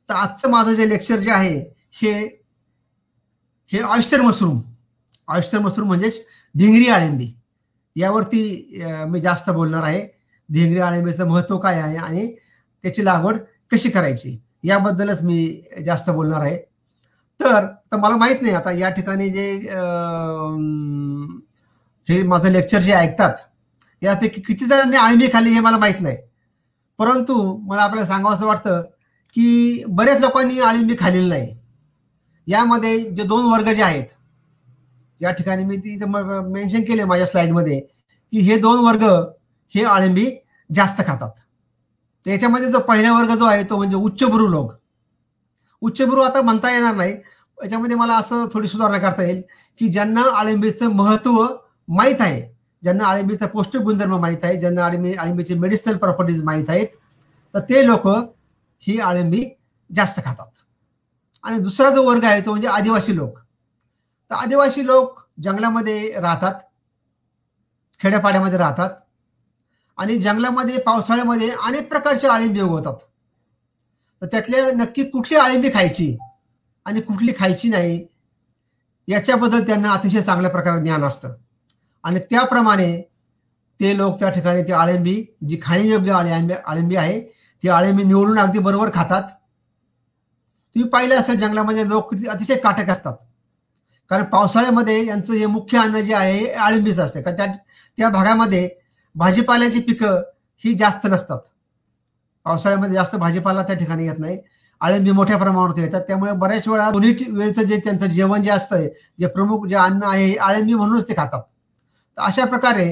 तर 0.10 0.14
आजचं 0.14 0.50
माझं 0.50 0.74
जे 0.74 0.90
लेक्चर 0.90 1.20
जे 1.20 1.32
आहे 1.32 1.58
हे 2.02 2.14
हे 3.72 3.82
ऑयस्टर 3.82 4.22
मशरूम. 4.22 4.62
ऑयस्टर 5.28 5.60
मशरूम 5.60 5.88
म्हणजेच 5.88 6.26
धिंगरी 6.56 6.88
आळिंबी 6.90 7.34
यावरती 7.96 8.82
मी 9.10 9.20
जास्त 9.22 9.50
बोलणार 9.50 9.84
आहे. 9.84 10.08
धिंगरी 10.50 10.80
आळंबीचं 10.80 11.28
महत्त्व 11.28 11.58
काय 11.58 11.80
आहे 11.82 11.98
आणि 11.98 12.28
त्याची 12.84 13.06
लागवड 13.06 13.38
कशी 13.72 13.90
करायची? 13.90 14.38
याबद्दलच 14.64 15.22
मी 15.24 15.62
जास्त 15.86 16.10
बोलणार 16.10 16.42
आहे. 16.42 16.58
तर 17.40 17.66
तर 17.92 17.98
मला 17.98 18.16
माहीत 18.18 18.42
नाही 18.42 18.54
आता 18.56 18.72
या 18.72 18.90
ठिकाणी 18.90 19.30
जे 19.30 19.50
हे 22.08 22.22
माझं 22.24 22.50
लेक्चर 22.52 22.82
जे 22.82 22.92
ऐकतात 22.94 23.34
यापैकी 24.02 24.42
किती 24.42 24.66
जणांनी 24.66 24.98
आळंबी 24.98 25.28
खाल्ली 25.34 25.50
हे 25.54 25.60
मला 25.60 25.78
माहीत 25.78 26.02
नाही. 26.02 26.18
परंतु 27.00 27.36
मला 27.68 27.82
आपल्याला 27.82 28.08
सांगावं 28.08 28.36
असं 28.36 28.46
वाटतं 28.46 28.82
की 29.36 29.84
बरेच 29.90 30.20
लोकांनी 30.22 30.60
आळिंबी 30.60 30.96
खाल्लेली 31.00 31.30
नाही. 31.30 31.56
यामध्ये 32.48 33.00
जे 33.00 33.24
दोन 33.24 33.46
वर्ग 33.52 33.72
जे 33.74 33.84
आहेत 33.84 34.06
या 35.22 35.32
ठिकाणी 35.32 35.64
मी 35.66 35.78
ती 35.78 35.98
मेन्शन 36.06 36.84
केले 36.84 37.04
माझ्या 37.06 37.28
स्लाईडमध्ये 37.28 37.80
की 37.80 38.40
हे 38.42 38.58
दोन 38.60 38.80
वर्ग 38.86 39.04
हे 39.76 39.84
आळंबी 39.86 40.30
जास्त 40.70 41.02
खातात. 41.08 41.32
त्याच्यामध्ये 42.26 42.72
जो 42.72 42.80
पहिला 42.80 43.14
वर्ग 43.14 43.34
जो 43.36 43.46
आहे 43.46 43.64
तो 43.64 43.78
म्हणजे 43.78 43.96
उच्चभ्रू 43.96 44.48
लोक. 44.48 44.72
उच्चभ्रू 45.82 46.22
आता 46.22 46.42
म्हणता 46.42 46.72
येणार 46.72 46.96
नाही. 46.96 47.14
याच्यामध्ये 47.58 47.96
मला 47.98 48.16
असं 48.18 48.46
थोडी 48.54 48.68
सुधारणा 48.68 48.98
करता 48.98 49.24
येईल 49.24 49.42
की 49.80 49.88
ज्यांना 49.88 50.22
आळिंबीचं 50.36 50.92
महत्त्व 50.96 51.46
माहीत 51.88 52.22
आहे 52.22 52.42
ज्यांना 52.84 53.06
आळिंबीचा 53.06 53.48
पौष्टिक 53.48 53.82
गुणधर्म 53.82 54.16
माहीत 54.20 54.44
आहे 54.44 54.60
ज्यांना 54.60 54.86
आळिंबी 54.86 55.14
आळिंबीचे 55.14 55.54
मेडिसिनल 55.56 55.98
प्रॉपर्टीज 55.98 56.42
माहीत 56.44 56.70
आहेत 56.70 56.88
तर 57.54 57.60
ते 57.60 57.86
लोक 57.88 58.08
ही 58.84 59.00
आळिंबी 59.00 59.44
जास्त 59.90 60.20
खातात. 60.26 60.48
आणि 61.44 61.60
दुसरा 61.60 61.90
जो 61.90 62.04
वर्ग 62.08 62.24
आहे 62.24 62.42
तो 62.46 62.52
म्हणजे 62.52 62.68
आदिवासी 62.68 63.16
लोक. 63.16 63.38
तर 64.32 64.36
आदिवासी 64.36 64.86
लोक 64.86 65.20
जंगलामध्ये 65.44 66.20
राहतात 66.22 66.54
खेड्यापाड्यामध्ये 68.02 68.58
राहतात 68.58 68.90
आणि 69.98 70.18
जंगलामध्ये 70.18 70.78
पावसाळ्यामध्ये 70.78 71.50
अनेक 71.68 71.90
प्रकारचे 71.90 72.28
आळिंबी 72.28 72.62
उगवतात. 72.62 72.96
तर 74.22 74.28
त्यातल्या 74.28 74.66
नक्की 74.76 75.04
कुठली 75.04 75.38
आळिंबी 75.38 75.70
खायची 75.74 76.16
आणि 76.86 77.02
कुठली 77.02 77.34
खायची 77.40 77.70
नाही 77.70 78.06
याच्याबद्दल 79.08 79.66
त्यांना 79.68 79.92
अतिशय 79.92 80.22
चांगल्या 80.22 80.52
प्रकारे 80.52 80.82
ज्ञान 80.82 81.04
असतं. 81.04 81.34
आणि 82.04 82.20
त्याप्रमाणे 82.20 83.02
ते 83.80 83.98
लोक 83.98 84.20
त्या 84.20 84.30
ठिकाणी 84.30 84.64
ती 84.64 84.72
आळिंबी 84.72 85.24
जी 85.48 85.60
खाण्यायोग्य 85.62 86.12
आळिंबी 86.12 86.54
आळिंबी 86.66 86.96
आहे 86.96 87.20
ती 87.64 87.70
आळिंबी 87.70 88.04
निवडून 88.04 88.40
अगदी 88.40 88.60
बरोबर 88.60 88.90
खातात. 88.94 89.24
तुम्ही 90.76 90.90
पाहिलं 90.90 91.16
असेल 91.16 91.40
जंगलामध्ये 91.40 91.88
लोक 91.90 92.14
अतिशय 92.30 92.56
काटक 92.56 92.90
असतात. 92.90 93.14
कारण 94.12 94.24
पावसाळ्यामध्ये 94.24 95.06
यांचं 95.06 95.34
हे 95.34 95.46
मुख्य 95.46 95.78
अन्न 95.78 96.02
जे 96.02 96.14
आहे 96.14 96.46
आळिंबीच 96.54 97.00
असते. 97.00 97.22
कारण 97.22 97.38
त्या 97.38 97.46
त्या 97.98 98.10
भागामध्ये 98.10 98.70
भाजीपाल्याची 99.16 99.80
पिकं 99.80 100.22
ही 100.64 100.74
जास्त 100.78 101.06
नसतात. 101.08 101.40
पावसाळ्यामध्ये 102.46 102.96
जास्त 102.96 103.16
भाजीपाला 103.16 103.64
त्या 103.64 103.76
ठिकाणी 103.76 104.08
येत 104.08 104.20
नाही. 104.20 104.38
आळंबी 104.82 105.12
मोठ्या 105.12 105.38
प्रमाणावर 105.38 105.80
येतात. 105.80 106.02
त्यामुळे 106.08 106.32
बऱ्याच 106.32 106.68
वेळा 106.68 106.90
दोन्ही 106.92 107.14
वेळचं 107.30 107.64
जे 107.64 107.78
त्यांचं 107.84 108.06
जेवण 108.08 108.44
जे 108.44 108.52
असतं 108.52 108.88
जे 109.20 109.28
प्रमुख 109.28 109.66
जे 109.68 109.76
अन्न 109.76 110.04
आहे 110.04 110.26
हे 110.26 110.36
अळंबी 110.38 110.74
म्हणूनच 110.74 111.08
ते 111.10 111.14
खातात. 111.18 111.42
तर 112.18 112.22
अशा 112.22 112.46
प्रकारे 112.46 112.86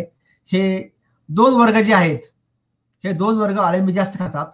हे 0.52 0.90
दोन 1.30 1.54
वर्ग 1.54 1.80
जे 1.82 1.94
आहेत 1.94 2.20
हे 3.04 3.12
दोन 3.14 3.38
वर्ग 3.38 3.58
आळिंबी 3.60 3.94
जास्त 3.94 4.18
खातात. 4.20 4.46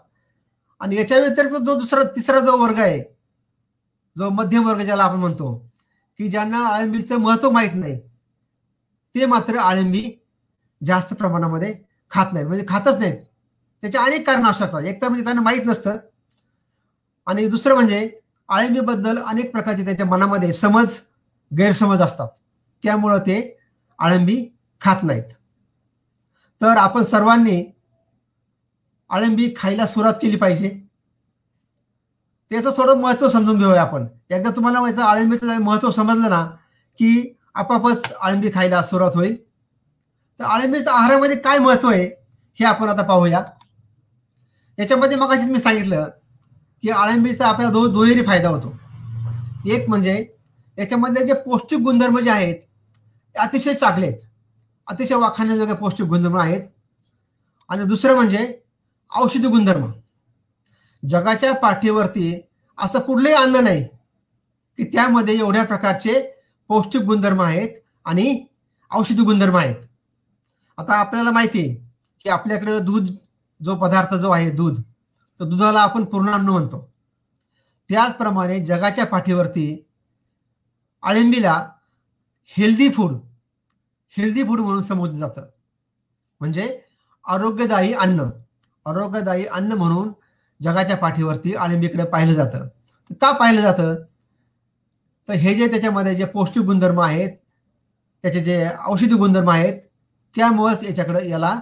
आणि 0.81 0.95
याच्या 0.95 1.17
व्यतिरिक्त 1.19 1.55
जो 1.55 1.75
दुसरा 1.75 2.03
तिसरा 2.15 2.39
जो 2.39 2.57
वर्ग 2.57 2.79
आहे 2.79 2.99
जो 4.15 4.29
मध्यम 4.29 4.67
वर्ग 4.67 4.81
ज्याला 4.85 5.03
आपण 5.03 5.19
म्हणतो 5.19 5.53
की 6.19 6.27
ज्यांना 6.27 6.65
आळंबीचं 6.67 7.19
महत्त्व 7.19 7.49
माहीत 7.51 7.75
नाही 7.75 7.99
ते 9.15 9.25
मात्र 9.25 9.57
आळंबी 9.59 10.01
जास्त 10.85 11.13
प्रमाणामध्ये 11.13 11.75
खात 12.11 12.25
नाहीत. 12.33 12.47
म्हणजे 12.47 12.65
खातच 12.67 12.97
नाहीत. 12.97 13.17
त्याचे 13.81 13.97
अनेक 13.97 14.27
कारण 14.27 14.45
असू 14.45 14.65
शकतात. 14.65 14.81
एक 14.81 15.01
तर 15.01 15.07
म्हणजे 15.07 15.23
त्यांना 15.23 15.41
माहीत 15.41 15.61
नसतं. 15.65 15.97
आणि 17.25 17.47
दुसरं 17.47 17.73
म्हणजे 17.73 18.19
आळंबीबद्दल 18.49 19.17
अनेक 19.17 19.51
प्रकारचे 19.51 19.83
त्यांच्या 19.83 20.05
मनामध्ये 20.05 20.53
समज 20.53 20.89
गैरसमज 21.57 22.01
असतात. 22.01 22.27
त्यामुळं 22.83 23.19
ते 23.19 23.59
आळंबी 23.99 24.49
खात 24.81 25.03
नाहीत. 25.03 25.23
तर 26.61 26.77
आपण 26.77 27.03
सर्वांनी 27.03 27.65
आळंबी 29.09 29.53
खायला 29.57 29.85
सुरुवात 29.87 30.13
केली 30.13 30.37
पाहिजे. 30.37 30.81
त्याचं 32.49 32.69
थोडं 32.77 32.97
महत्त्व 32.97 33.29
समजून 33.29 33.59
घेऊया 33.59 33.81
आपण. 33.81 34.07
एकदा 34.29 34.51
तुम्हाला 34.51 34.81
माहिती 34.81 35.01
आळंबीचं 35.01 35.57
महत्त्व 35.57 35.91
समजलं 35.91 36.29
ना 36.29 36.45
की 36.97 37.37
आपापच 37.55 38.13
आळंबी 38.21 38.51
खायला 38.53 38.83
सुरुवात 38.83 39.11
होईल. 39.15 39.46
तर 40.39 40.43
अळंबीचं 40.43 40.91
आहारामध्ये 40.91 41.35
काय 41.35 41.57
महत्त्व 41.57 41.89
आहे 41.89 42.05
हे 42.59 42.65
आपण 42.65 42.89
आता 42.89 43.03
पाहूया. 43.03 43.43
याच्यामध्ये 44.79 45.17
मग 45.17 45.33
मी 45.49 45.59
सांगितलं 45.59 46.09
की 46.81 46.89
आळंबीचा 46.89 47.47
आपल्याला 47.47 47.71
दो 47.71 47.87
दुहेरी 47.87 48.25
फायदा 48.25 48.49
होतो. 48.49 48.75
एक 49.69 49.89
म्हणजे 49.89 50.27
याच्यामधले 50.77 51.25
जे 51.27 51.33
पौष्टिक 51.33 51.79
गुणधर्म 51.79 52.19
जे 52.19 52.29
आहेत 52.29 52.55
अतिशय 53.35 53.73
चांगले 53.73 54.05
आहेत. 54.05 54.19
अतिशय 54.87 55.15
वाखाण्याजोगे 55.15 55.73
पौष्टिक 55.73 56.07
गुणधर्म 56.07 56.37
आहेत. 56.37 56.61
आणि 57.69 57.83
दुसरं 57.83 58.15
म्हणजे 58.15 58.61
औषधी 59.11 59.47
गुणधर्म. 59.47 59.91
जगाच्या 61.03 61.53
पाठीवरती 61.53 62.41
असं 62.77 62.99
कुठलंही 62.99 63.33
अन्न 63.33 63.55
नाही 63.55 63.83
की 64.77 64.83
त्यामध्ये 64.83 65.37
एवढ्या 65.39 65.63
प्रकारचे 65.63 66.21
पौष्टिक 66.67 67.01
गुणधर्म 67.01 67.41
आहेत 67.41 67.69
आणि 68.05 68.45
औषधी 68.91 69.21
गुणधर्म 69.21 69.57
आहेत. 69.57 69.75
आता 70.77 70.93
आपल्याला 70.93 71.31
माहिती 71.31 71.59
आहे 71.59 71.75
की 72.21 72.29
आपल्याकडे 72.29 72.79
दूध 72.79 73.07
जो 73.61 73.75
पदार्थ 73.75 74.13
जो 74.15 74.29
आहे 74.29 74.49
दूध 74.51 74.81
तर 75.39 75.45
दुधाला 75.45 75.79
आपण 75.79 76.03
पूर्णान्न 76.03 76.49
म्हणतो. 76.49 76.79
त्याचप्रमाणे 77.89 78.59
जगाच्या 78.65 79.05
पाठीवरती 79.05 79.65
आळिंबीला 81.03 81.53
हेल्दी 82.57 82.89
फूड 82.89 83.13
हेल्दी 84.17 84.43
फूड 84.43 84.59
म्हणून 84.59 84.83
समजलं 84.83 85.19
जातं. 85.19 85.47
म्हणजे 86.41 86.67
आरोग्यदायी 87.25 87.93
अन्न 87.93 88.29
आरोग्यदायी 88.85 89.45
अन्न 89.45 89.73
म्हणून 89.73 90.11
जगाच्या 90.59 90.97
पाठीवरती 90.97 91.55
आळिंबीकडे 91.55 92.03
पाहिलं 92.03 92.33
जातं. 92.33 92.67
का 93.21 93.31
पाहिलं 93.31 93.61
जातं? 93.61 93.95
तर 95.29 95.33
हे 95.33 95.53
जे 95.55 95.67
त्याच्यामध्ये 95.67 96.15
जे 96.15 96.25
पौष्टिक 96.25 96.63
गुणधर्म 96.63 97.01
आहेत 97.01 97.35
त्याचे 98.23 98.43
जे 98.43 98.69
औषधी 98.85 99.15
गुणधर्म 99.15 99.49
आहेत 99.49 99.81
त्यामुळेच 100.37 100.83
याच्याकडे 100.83 101.27
याला 101.29 101.59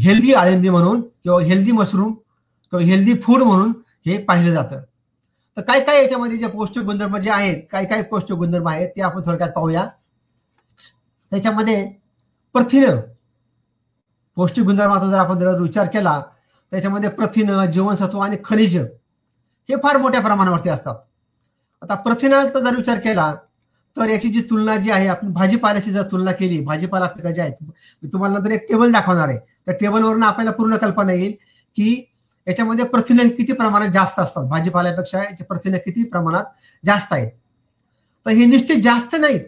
हेल्दी 0.00 0.32
आळंबी 0.34 0.68
म्हणून 0.68 1.00
किंवा 1.00 1.40
हेल्दी 1.42 1.72
मशरूम 1.72 2.12
किंवा 2.12 2.84
हेल्दी 2.84 3.14
फूड 3.22 3.42
म्हणून 3.42 3.72
हे 4.06 4.16
पाहिलं 4.24 4.54
जातं. 4.54 4.80
तर 5.56 5.62
काय 5.62 5.80
काय 5.80 6.02
याच्यामध्ये 6.02 6.36
जे 6.38 6.46
पौष्टिक 6.48 6.82
गुणधर्म 6.84 7.16
जे 7.18 7.30
आहेत 7.30 7.62
काय 7.72 7.84
काय 7.84 8.02
पौष्टिक 8.10 8.36
गुणधर्म 8.36 8.68
आहेत 8.68 8.88
ते 8.96 9.02
आपण 9.02 9.22
थोडक्यात 9.26 9.50
पाहूया. 9.50 9.86
त्याच्यामध्ये 11.32 11.84
प्रथिनं. 12.54 13.00
पौष्टिक 14.36 14.64
गुणधर्माचा 14.64 15.06
जर 15.10 15.18
आपण 15.18 15.38
जर 15.38 15.60
विचार 15.60 15.86
केला 15.92 16.20
त्याच्यामध्ये 16.72 17.10
प्रथिनं 17.10 17.64
जीवनसत्व 17.70 18.18
आणि 18.18 18.36
खनिज 18.44 18.76
हे 18.76 19.76
फार 19.82 19.96
मोठ्या 19.98 20.20
प्रमाणावरती 20.20 20.68
असतात. 20.68 20.94
आता 21.82 21.94
प्रथिनाचा 21.94 22.60
जर 22.60 22.76
विचार 22.76 22.98
केला 22.98 23.34
तर 23.96 24.08
याची 24.08 24.28
जी 24.28 24.40
तुलना 24.40 24.76
जी 24.76 24.90
आहे 24.90 25.06
आपण 25.08 25.32
भाजीपाल्याची 25.32 25.90
जर 25.90 26.02
तुलना 26.02 26.32
केली 26.32 26.60
भाजीपाला 26.60 27.04
आपल्याकडे 27.04 27.34
जे 27.34 27.40
आहेत. 27.42 27.52
मी 28.02 28.08
तुम्हाला 28.12 28.38
नंतर 28.38 28.50
एक 28.50 28.68
टेबल 28.68 28.92
दाखवणार 28.92 29.28
आहे. 29.28 29.38
त्या 29.38 29.74
टेबलवरून 29.74 30.22
आपल्याला 30.22 30.50
पूर्ण 30.50 30.76
कल्पना 30.76 31.12
येईल 31.12 31.32
की 31.76 32.10
याच्यामध्ये 32.46 32.84
प्रथिनं 32.84 33.28
किती 33.28 33.52
प्रमाणात 33.52 33.88
जास्त 33.88 34.20
असतात. 34.20 34.44
भाजीपाल्यापेक्षा 34.44 35.18
याची 35.18 35.44
प्रथिनं 35.44 35.76
किती 35.76 36.04
प्रमाणात 36.04 36.44
जास्त 36.86 37.12
आहेत. 37.12 37.30
तर 38.26 38.30
हे 38.30 38.44
निश्चित 38.44 38.82
जास्त 38.82 39.16
नाहीत. 39.20 39.40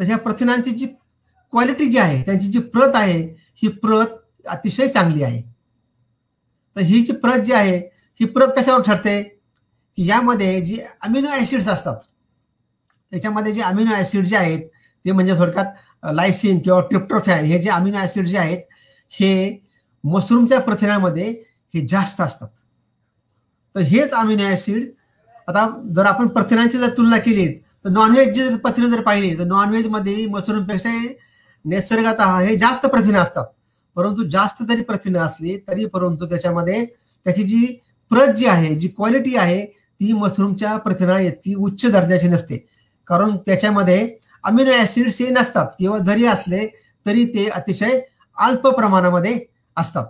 तर 0.00 0.04
ह्या 0.04 0.18
प्रथिनांची 0.18 0.70
जी 0.70 0.86
क्वालिटी 1.52 1.88
जी 1.90 1.98
आहे 1.98 2.22
त्यांची 2.22 2.48
जी 2.48 2.58
प्रत 2.58 2.92
आहे 2.94 3.20
ही 3.62 3.68
प्रत 3.68 4.46
अतिशय 4.46 4.88
चांगली 4.88 5.22
आहे. 5.22 5.42
तर 6.76 6.80
ही 6.80 7.00
जी 7.00 7.12
प्रत 7.12 7.38
जी 7.38 7.52
आहे 7.52 7.76
ही 8.20 8.24
प्रत 8.24 8.48
कशावर 8.56 8.82
ठरते? 8.82 9.22
की 9.96 10.08
यामध्ये 10.08 10.60
जी 10.60 10.78
अमिनो 11.02 11.28
ऍसिड्स 11.28 11.68
असतात. 11.68 11.96
त्याच्यामध्ये 13.12 13.52
जे 13.52 13.60
अमिनो 13.60 13.94
ऍसिड 13.94 14.24
जे 14.26 14.36
आहेत 14.36 14.60
ते 15.04 15.12
म्हणजे 15.12 15.34
थोडक्यात 15.38 16.14
लायसिन 16.14 16.58
किंवा 16.58 16.80
ट्रिप्टोफॅन 16.80 17.44
हे 17.44 17.58
जे 17.62 17.70
अमिनो 17.70 17.98
ऍसिड 17.98 18.26
जे 18.26 18.36
आहेत 18.38 18.58
हे 19.12 19.58
मशरूमच्या 20.04 20.60
प्रथिनामध्ये 20.60 21.28
हे 21.74 21.86
जास्त 21.88 22.20
असतात. 22.20 22.48
तर 23.74 23.80
हेच 23.80 24.12
अमिनो 24.14 24.48
ऍसिड 24.52 24.90
आता 25.48 25.66
जर 25.96 26.06
आपण 26.06 26.28
प्रथिनांची 26.28 26.78
जर 26.78 26.88
तुलना 26.96 27.18
केली 27.18 27.46
तर 27.84 27.90
नॉनव्हेजची 27.90 28.42
जर 28.42 28.56
प्रथिनं 28.56 28.90
जर 28.90 29.00
पाहिली 29.02 29.38
तर 29.38 29.44
नॉनव्हेजमध्ये 29.44 30.26
मशरूमपेक्षा 30.30 30.90
नैसर्गात 31.64 32.20
हे 32.20 32.56
जास्त 32.58 32.86
प्रथिनं 32.86 33.18
असतात. 33.18 33.44
परंतु 33.96 34.22
जास्त 34.30 34.62
जरी 34.62 34.82
प्रथिनं 34.82 35.18
असली 35.18 35.56
तरी 35.68 35.84
परंतु 35.86 36.26
त्याच्यामध्ये 36.26 36.84
त्याची 37.26 37.42
जी 37.42 37.66
प्रत 38.10 38.32
जी 38.36 38.46
आहे 38.46 38.74
जी 38.74 38.88
क्वालिटी 38.88 39.34
आहे 39.36 39.64
ती 39.66 40.12
मशरूमच्या 40.12 40.76
प्रथिना 40.76 41.18
इतकी 41.20 41.54
उच्च 41.54 41.84
दर्जाची 41.86 42.28
नसते. 42.28 42.56
कारण 43.08 43.36
त्याच्यामध्ये 43.46 44.16
अमिनो 44.44 44.70
ऍसिड्स 44.82 45.20
हे 45.20 45.28
नसतात. 45.30 45.66
किंवा 45.78 45.98
जरी 45.98 46.26
असले 46.26 46.66
तरी 47.06 47.24
ते 47.34 47.48
अतिशय 47.50 48.00
अल्प 48.36 48.66
प्रमाणामध्ये 48.68 49.38
असतात. 49.76 50.06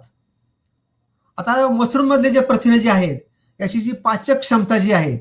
आता 1.38 1.68
मशरूम 1.68 2.06
मधले 2.06 2.30
जे 2.30 2.40
प्रथिने 2.40 2.78
जे 2.78 2.90
आहेत 2.90 3.18
याची 3.60 3.80
जी 3.80 3.92
पाचक 4.04 4.38
क्षमता 4.40 4.78
जी 4.78 4.92
आहे 4.92 5.18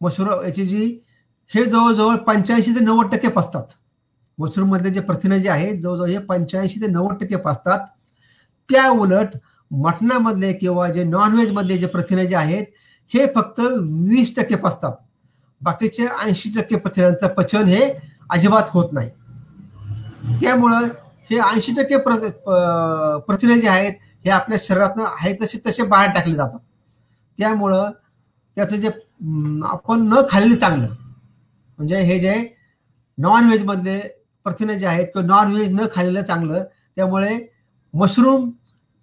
मशरूम 0.00 0.44
याची 0.44 0.64
जी 0.66 0.86
हे 1.50 1.64
जवळजवळ 1.64 2.16
पंच्याऐंशी 2.16 2.74
ते 2.74 2.84
नव्वद 2.84 3.14
टक्के 3.14 3.28
पसतात 3.28 3.72
मशरूम 4.38 4.68
मधले 4.70 4.90
जे 4.90 5.00
प्रथिने 5.00 5.40
जे 5.40 5.48
आहेत 5.48 5.80
जवळजवळ 5.80 6.08
हे 6.10 6.18
पंच्याऐंशी 6.18 6.80
ते 6.80 6.86
नव्वद 6.86 7.16
टक्के 7.20 7.36
पसतात 7.36 7.86
त्या 8.68 8.88
उलट 8.90 9.36
मटणामधले 9.70 10.52
किंवा 10.52 10.88
जे 10.88 11.04
नॉनव्हेज 11.04 11.50
मधले 11.52 11.78
जे 11.78 11.86
प्रथिने 11.86 12.26
जे 12.26 12.36
आहेत 12.36 12.66
हे 13.10 13.26
फक्त 13.34 13.60
वीस 14.08 14.34
टक्के 14.36 14.56
पसतात 14.56 14.92
बाकीचे 15.60 16.06
ऐंशी 16.22 16.50
टक्के 16.56 16.76
प्रथिनांचं 16.76 17.26
पचन 17.34 17.66
हे 17.68 17.82
अजिबात 18.30 18.68
होत 18.72 18.92
नाही. 18.92 19.08
त्यामुळं 20.40 20.86
हे 21.30 21.38
ऐंशी 21.40 21.72
टक्के 21.74 21.96
प्रथिने 23.26 23.60
जे 23.60 23.68
आहेत 23.68 23.92
हे 24.24 24.30
आपल्या 24.30 24.58
शरीरातनं 24.62 25.04
आहे 25.04 25.32
तसे 25.42 25.58
तसे 25.66 25.82
बाहेर 25.82 26.10
टाकले 26.14 26.34
जातात. 26.34 26.58
त्यामुळं 27.38 27.90
त्याचं 28.56 28.76
जे 28.76 28.88
आपण 29.66 30.00
न 30.08 30.20
खाल्लेलं 30.30 30.56
चांगलं 30.60 30.88
म्हणजे 31.78 32.00
हे 32.00 32.18
जे 32.20 32.34
नॉनव्हेजमधले 33.18 33.98
प्रथिने 34.46 34.78
जे 34.78 34.86
आहेत 34.86 35.06
किंवा 35.06 35.26
नॉनव्हेज 35.26 35.72
न 35.72 35.86
खाल्लेलं 35.94 36.22
चांगलं 36.22 36.64
त्यामुळे 36.96 37.38
मशरूम 37.94 38.50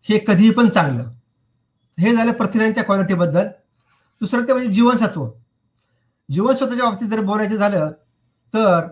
हे 0.06 0.18
कधीही 0.28 0.50
पण 0.52 0.70
चांगलं. 0.70 1.04
हे 1.98 2.16
झालं 2.16 2.32
प्रथिनांच्या 2.32 2.84
क्वालिटीबद्दल 2.84 3.48
दुसरं 4.22 4.48
ते 4.48 4.54
म्हणजे 4.54 4.74
जीवनसत्व. 4.74 5.26
जीवनसत्वाच्या 6.30 6.86
बाबतीत 6.86 7.08
जर 7.08 7.22
बोलायचं 7.26 7.56
झालं 7.56 7.92
तर 8.54 8.88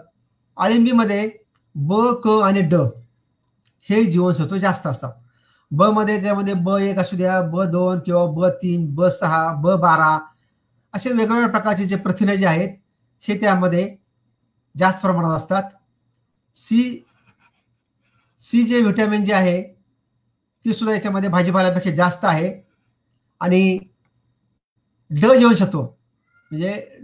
आळिंबीमध्ये 0.58 1.30
ब 1.76 1.94
क 2.24 2.40
आणि 2.44 2.62
ड 2.62 2.76
हे 3.90 4.04
जीवनसत्व 4.04 4.58
जास्त 4.58 4.88
असतात. 4.88 5.12
ब 5.72 5.84
मध्ये 5.94 6.22
त्यामध्ये 6.24 6.54
ब 6.54 6.78
एक 6.78 7.00
असू 7.00 7.16
द्या 7.18 7.42
ब 7.52 7.64
दोन 7.72 8.00
किंवा 8.06 8.26
ब 8.36 8.48
तीन 8.62 8.94
ब 8.96 9.08
सहा 9.12 9.48
ब 9.64 9.76
बारा 9.82 10.18
असे 10.94 11.12
वेगवेगळ्या 11.12 11.50
प्रकारचे 11.50 11.86
जे 11.86 11.96
प्रथिने 11.96 12.38
जे 12.38 12.46
आहेत 12.46 12.78
हे 13.24 13.40
त्यामध्ये 13.42 13.96
जास्त 14.76 15.02
प्रमाणात 15.02 15.36
असतात. 15.38 15.64
सी 16.58 17.04
सी 18.42 18.64
जे 18.64 18.82
व्हिटॅमिन 18.82 19.24
जे 19.26 19.34
आहे 19.34 19.62
ते 20.66 20.74
सुद्धा 20.74 20.94
याच्यामध्ये 20.94 21.30
भाजीपाल्यापेक्षा 21.30 21.92
जास्त 21.96 22.26
आहे. 22.26 22.54
आणि 23.42 23.80
ड 25.12 25.34
जीवनसत्व 25.38 25.82
म्हणजे 25.82 26.95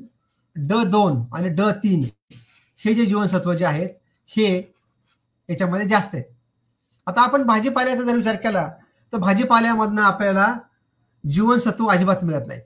ड 0.56 0.84
दोन 0.84 1.22
आणि 1.34 1.50
ड 1.50 1.62
तीन 1.84 2.04
हे 2.86 2.94
जे 2.94 3.06
जीवनसत्व 3.06 3.54
जे 3.54 3.66
आहेत 3.66 3.90
हे 4.30 4.58
याच्यामध्ये 5.50 5.88
जास्त 5.88 6.16
आहेत. 6.16 6.26
आता 7.08 7.22
आपण 7.22 7.44
भाजीपाल्याचा 7.44 8.04
जर 8.04 8.16
विचार 8.16 8.36
केला 8.36 8.68
तर 9.14 9.18
भाजीपाल्यामधनं 9.18 10.02
आपल्याला 10.02 10.54
जीवनसत्व 11.24 11.88
अजिबात 11.88 12.24
मिळत 12.24 12.48
नाहीत. 12.48 12.64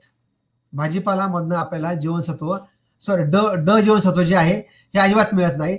भाजीपालामधनं 0.72 1.56
आपल्याला 1.56 1.94
जीवनसत्व 1.94 2.56
सॉरी 3.02 3.22
ड 3.22 3.36
ड 3.66 3.78
जीवनसत्व 3.80 4.22
जे 4.22 4.36
आहे 4.36 4.56
हे 4.94 4.98
अजिबात 4.98 5.34
मिळत 5.34 5.56
नाही. 5.58 5.78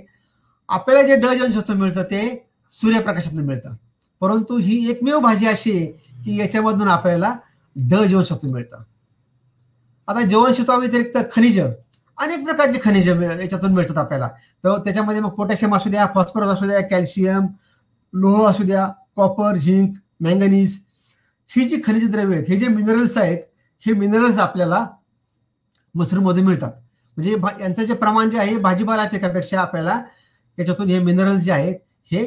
आपल्याला 0.68 1.06
जे 1.08 1.16
ड 1.16 1.26
जीवनसत्व 1.26 1.74
मिळतं 1.74 2.02
ते 2.02 2.50
सूर्यप्रकाशातून 2.70 3.44
मिळतं. 3.44 3.74
परंतु 4.20 4.56
ही 4.56 4.90
एकमेव 4.90 5.18
भाजी 5.18 5.46
अशी 5.46 5.70
आहे 5.70 5.86
की 6.24 6.38
याच्यामधून 6.40 6.88
आपल्याला 6.88 7.34
ड 7.76 7.94
जीवनसत्व 7.94 8.48
मिळतं. 8.48 8.82
आता 10.08 10.22
जीवनसत्वा 10.22 10.76
व्यतिरिक्त 10.76 11.18
खनिज 11.32 11.60
अनेक 12.18 12.44
प्रकारचे 12.44 12.78
खनिज 12.84 13.08
याच्यातून 13.08 13.72
मिळतात 13.74 13.98
आपल्याला. 13.98 14.28
तर 14.64 14.78
त्याच्यामध्ये 14.84 15.20
मग 15.20 15.30
पोटॅशियम 15.34 15.74
असू 15.76 15.90
द्या 15.90 16.06
फॉस्फरस 16.14 16.48
असू 16.48 16.66
द्या 16.66 16.80
कॅल्शियम 16.88 17.46
लोह 18.12 18.48
असू 18.48 18.64
द्या 18.64 18.86
कॉपर 19.16 19.56
झिंक 19.56 19.96
मँगनीज. 20.20 20.78
ही 21.50 21.68
जी 21.68 21.80
खनिज 21.86 22.10
द्रव्य 22.10 22.36
आहेत 22.36 22.48
हे 22.48 22.56
जे 22.56 22.68
मिनरल्स 22.68 23.16
आहेत 23.18 23.42
हे 23.82 23.92
मिनरल्स 23.92 24.38
आपल्याला 24.38 24.86
मशरूममध्ये 25.94 26.42
मिळतात. 26.42 26.70
म्हणजे 27.16 27.36
यांचं 27.60 27.84
जे 27.84 27.94
प्रमाण 27.94 28.30
जे 28.30 28.38
आहे 28.38 28.56
भाजीपाला 28.58 29.04
पिकापेक्षा 29.12 29.60
आपल्याला 29.60 30.00
त्याच्यातून 30.58 30.88
हे 30.88 30.98
मिनरल्स 30.98 31.42
जे 31.44 31.52
आहेत 31.52 31.76
हे 32.10 32.24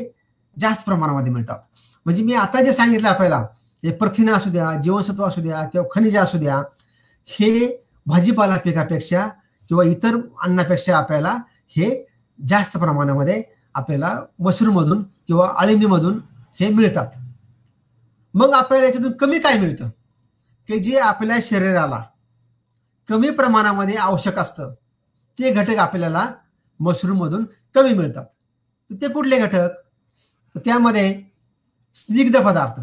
जास्त 0.57 0.85
प्रमाणामध्ये 0.85 1.31
मिळतात. 1.33 1.59
म्हणजे 2.05 2.23
मी 2.23 2.33
आता 2.33 2.61
जे 2.61 2.73
सांगितलं 2.73 3.07
आपल्याला 3.09 3.45
हे 3.83 3.91
प्रथिना 3.91 4.35
असू 4.35 4.49
द्या 4.49 4.71
जीवनसत्व 4.83 5.23
असू 5.25 5.41
द्या 5.41 5.63
किंवा 5.63 5.87
खनिजे 5.93 6.17
असू 6.17 6.37
द्या 6.37 6.57
हे 7.27 7.67
भाजीपाला 8.05 8.57
पिकापेक्षा 8.57 9.27
किंवा 9.71 9.83
इतर 9.83 10.15
अन्नापेक्षा 10.43 10.97
आपल्याला 10.97 11.37
हे 11.67 12.07
जास्त 12.47 12.77
प्रमाणामध्ये 12.77 13.43
आपल्याला 13.73 14.19
मशरूममधून 14.39 15.03
किंवा 15.03 15.53
अळिंबीमधून 15.57 16.19
हे 16.59 16.69
मिळतात. 16.69 17.07
मग 18.33 18.53
आपल्याला 18.53 18.85
याच्यातून 18.85 19.11
कमी 19.11 19.39
काय 19.39 19.59
मिळतं? 19.59 19.89
की 20.67 20.79
जे 20.79 20.99
आपल्या 20.99 21.37
शरीराला 21.41 22.03
कमी 23.09 23.29
प्रमाणामध्ये 23.29 23.95
आवश्यक 23.95 24.39
असतं 24.39 24.73
ते 25.39 25.51
घटक 25.51 25.77
आपल्याला 25.77 26.31
मशरूममधून 26.79 27.45
कमी 27.75 27.93
मिळतात. 27.93 28.25
ते 28.91 29.13
कुठले 29.13 29.39
घटक? 29.39 29.69
तर 30.55 30.59
त्यामध्ये 30.65 31.23
स्निग्ध 31.95 32.39
पदार्थ. 32.39 32.81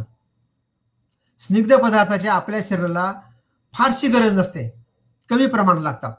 स्निग्ध 1.42 1.76
पदार्थाची 1.76 2.28
आपल्या 2.28 2.60
शरीराला 2.68 3.12
फारशी 3.74 4.08
गरज 4.08 4.38
नसते. 4.38 4.84
कमी 5.28 5.46
प्रमाणात 5.46 5.82
लागतात. 5.82 6.12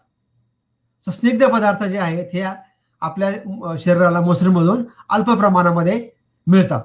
स्निग्ध 1.07 1.45
पदार्थ 1.49 1.83
जे 1.83 1.97
आहेत 1.97 2.29
हे 2.33 2.41
आपल्या 3.01 3.75
शरीराला 3.79 4.21
मशरूममधून 4.21 4.83
अल्प 5.09 5.29
प्रमाणामध्ये 5.29 6.09
मिळतात. 6.47 6.81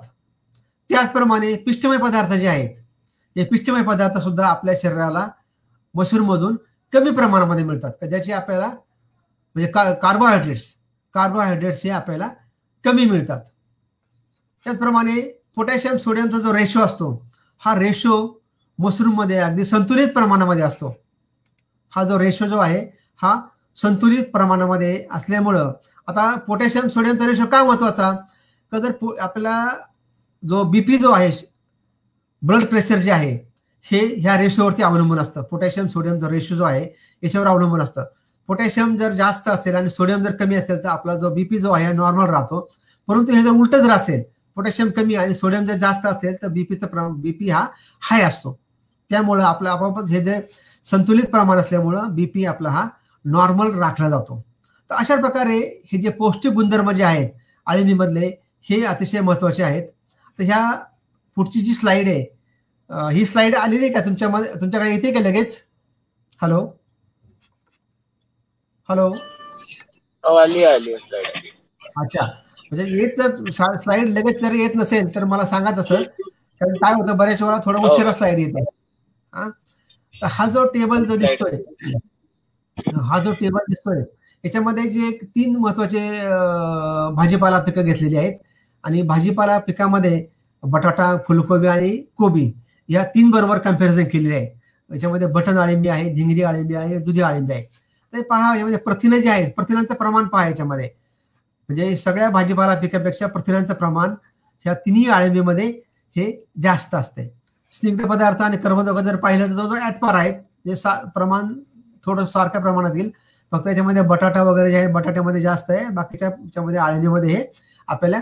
त्याचप्रमाणे 0.91 1.55
पिष्टमय 1.67 1.99
पदार्थ 1.99 2.33
जे 2.33 2.47
आहेत 2.49 2.77
हे 3.37 3.45
पिष्टमय 3.45 3.83
पदार्थ 3.83 4.19
सुद्धा 4.23 4.47
आपल्या 4.47 4.75
शरीराला 4.83 5.27
मशरूममधून 5.95 6.57
कमी 6.93 7.11
प्रमाणामध्ये 7.11 7.65
मिळतात. 7.65 7.93
ज्याचे 8.09 8.33
आपल्याला 8.33 8.67
म्हणजे 8.67 9.71
का 9.73 9.93
कार्बोहायड्रेट्स 9.93 10.65
कार्बोहायड्रेट्स 11.15 11.85
हे 11.85 11.91
आपल्याला 11.91 12.29
कमी 12.85 13.05
मिळतात. 13.05 13.41
त्याचप्रमाणे 14.67 15.21
पोटॅशियम 15.57 15.97
सोडियमचा 15.97 16.39
जो 16.39 16.55
रेशो 16.55 16.81
असतो 16.81 17.11
हा 17.63 17.75
रेशो 17.79 18.15
मशरूममध्ये 18.79 19.39
अगदी 19.39 19.65
संतुलित 19.65 20.09
प्रमाणामध्ये 20.15 20.63
असतो. 20.65 20.95
हा 21.93 22.05
जो 22.05 22.19
रेशो 22.19 22.47
जो 22.47 22.59
आहे 22.59 22.81
हा 23.23 23.35
संतुलित 23.77 24.25
प्रमाणामध्ये 24.33 25.07
असल्यामुळं 25.13 25.73
आता 26.09 26.35
पोटॅशियम 26.47 26.89
सोडियमचा 26.89 27.27
रेशो 27.27 27.47
का 27.47 27.63
महत्त्वाचा? 27.65 28.11
का 28.73 28.79
जर 28.79 28.93
आपला 29.21 29.69
जो 30.43 30.63
बीपी 30.71 30.97
जो 30.99 31.11
आहे 31.11 31.31
ब्लड 32.43 32.65
प्रेशर 32.65 32.99
जे 32.99 33.11
आहे 33.11 33.33
हे 33.85 34.01
ह्या 34.21 34.37
रेशोवरती 34.39 34.83
अवलंबून 34.83 35.19
असतं. 35.19 35.43
पोटॅशियम 35.43 35.87
सोडियमचा 35.89 36.29
रेशो 36.31 36.55
जो 36.57 36.65
आहे 36.65 36.85
याच्यावर 37.23 37.47
अवलंबून 37.47 37.81
असतं. 37.81 38.05
पोटॅशियम 38.49 38.97
जर 38.97 39.13
जास्त 39.15 39.49
असेल 39.49 39.75
आणि 39.75 39.91
सोडियम 39.91 40.25
जर 40.25 40.33
कमी 40.37 40.55
असेल 40.55 40.83
तर 40.85 40.89
आपला 40.89 41.15
जो 41.19 41.31
बीपी 41.35 41.59
जो 41.59 41.73
आहे 41.73 41.93
नॉर्मल 41.93 42.31
राहतो. 42.31 42.61
परंतु 43.09 43.33
हे 43.33 43.43
जर 43.43 43.51
उलट 43.51 43.75
जर 43.77 43.91
असेल 43.91 44.23
पोटॅशियम 44.57 44.91
कमी 44.97 45.15
आणि 45.15 45.35
सोडियम 45.35 45.67
जर 45.67 45.77
जास्त 45.79 46.07
असेल 46.07 46.35
तर 46.43 46.49
बीपीचा 46.49 47.09
बीपी 47.09 47.49
हा 47.51 47.67
हाय 48.03 48.23
असतो. 48.23 48.59
त्यामुळं 49.11 49.45
आपलं 49.45 49.69
आपोआपच 49.71 50.11
हे 50.11 50.21
जे 50.25 50.41
संतुलित 50.87 51.25
प्रमाण 51.25 51.59
असल्यामुळं 51.59 52.15
बीपी 52.15 52.45
आपला 52.45 52.69
हा 52.69 52.87
नॉर्मल 53.25 53.71
राखला 53.79 54.09
जातो. 54.11 54.41
तर 54.91 54.95
अशा 54.95 55.17
प्रकारे 55.17 55.59
हे 55.93 55.99
जे 55.99 56.11
पौष्टिक 56.19 56.53
गुणधर्म 56.53 56.91
जे 56.93 57.03
आहेत 57.05 57.31
आळिंबीमधले 57.67 58.27
हे 58.67 58.83
अतिशय 58.87 59.21
महत्त्वाचे 59.21 59.63
आहेत. 59.63 59.87
तर 60.39 60.45
ह्या 60.45 60.71
पुढची 61.37 61.61
जी 61.61 61.75
स्लाइड 61.75 62.09
आहे 62.09 63.13
ही 63.15 63.25
स्लाइड 63.27 63.55
आलेली 63.57 63.85
आहे 63.85 63.93
का 63.95 64.01
तुमच्यामध्ये 64.05 64.51
तुमच्याकडे 64.61 64.91
येते 64.91 65.13
का 65.13 65.21
लगेच? 65.21 65.63
हॅलो 66.43 66.61
हॅलो 68.89 69.11
आली 70.25 70.65
आली 70.65 70.97
स्लाइड 70.99 71.27
अच्छा. 71.97 72.27
म्हणजे 72.73 72.85
येत 72.99 73.21
जर 73.21 73.77
स्लाइड 73.79 74.09
लगेच 74.09 74.41
जर 74.41 74.53
येत 74.55 74.77
नसेल 74.77 75.15
तर 75.15 75.25
मला 75.25 75.47
सांगा 75.47 75.71
तसं. 75.79 76.03
कारण 76.61 76.75
काय 76.77 76.95
होतं 76.95 77.17
बऱ्याच 77.17 77.43
वेळा 77.43 77.59
थोडं 77.65 77.89
उशिरा 77.89 78.13
स्लाइड 78.13 78.39
येते. 78.39 78.63
हा? 79.33 79.49
तर 80.15 80.27
हा 80.31 80.47
जो 80.47 80.65
टेबल 80.75 81.05
जो 81.05 81.17
दिसतोय 81.17 81.57
हा 82.79 83.19
जो 83.23 83.33
टेबल 83.41 83.65
दिसतोय 83.69 84.01
याच्यामध्ये 84.45 84.83
जे 84.91 85.11
तीन 85.25 85.57
महत्त्वाचे 85.57 86.01
भाजीपाला 87.17 87.59
पिकं 87.61 87.85
घेतलेली 87.85 88.17
आहेत. 88.17 88.39
आणि 88.85 89.03
भाजीपाला 89.03 89.59
पिकामध्ये 89.59 90.27
बटाटा 90.63 91.17
फुलकोबी 91.27 91.67
आणि 91.67 91.97
कोबी 92.17 92.51
या 92.89 93.05
तीन 93.15 93.31
बरोबर 93.31 93.59
कंपॅरिझन 93.59 94.05
केलेली 94.13 94.35
आहे 94.35 94.47
याच्यामध्ये 94.91 95.27
बटन 95.33 95.59
आळिंबी 95.59 95.89
आहे 95.89 96.13
धिंगरी 96.15 96.43
आळिंबी 96.43 96.75
आहे 96.75 96.99
दुधी 96.99 97.21
आळिंबी 97.23 97.53
आहे. 97.53 97.63
ते 97.63 98.23
पहा 98.23 98.49
याच्यामध्ये 98.49 98.79
प्रथिनं 98.79 99.21
जे 99.21 99.31
आहेत 99.31 99.53
प्रथिनांचं 99.57 99.95
प्रमाण 99.95 100.27
पहा 100.27 100.47
याच्यामध्ये. 100.47 100.89
म्हणजे 101.69 101.97
सगळ्या 101.97 102.29
भाजीपाला 102.31 102.75
पिकापेक्षा 102.81 103.27
प्रथिनांचं 103.27 103.75
प्रमाण 103.75 104.15
ह्या 104.65 104.75
तिन्ही 104.87 105.07
अळिंबीमध्ये 105.11 105.67
हे 106.17 106.31
जास्त 106.63 106.95
असते. 106.95 107.31
स्निग्ध 107.73 108.05
पदार्थ 108.07 108.43
आणि 108.43 108.57
कर्मदोग 108.57 109.01
जर 109.01 109.17
पाहिलं 109.17 109.47
तर 109.47 109.67
जो 109.69 109.77
ऍटपार 109.87 110.15
आहेत. 110.15 110.35
जे 110.67 110.77
सा 110.77 110.93
प्रमाण 111.15 111.53
थोडं 112.07 112.25
सारख्या 112.27 112.61
प्रमाणात 112.61 112.97
येईल. 112.97 113.11
फक्त 113.53 113.67
याच्यामध्ये 113.69 114.03
बटाटा 114.03 114.43
वगैरे 114.43 114.71
जे 114.71 114.77
आहे 114.77 114.87
बटाट्यामध्ये 114.93 115.41
जास्त 115.41 115.71
आहे. 115.71 115.89
बाकीच्या 115.95 116.29
याच्यामध्ये 116.29 116.79
आळणीमध्ये 116.79 117.31
हे 117.31 117.45
आपल्याला 117.89 118.21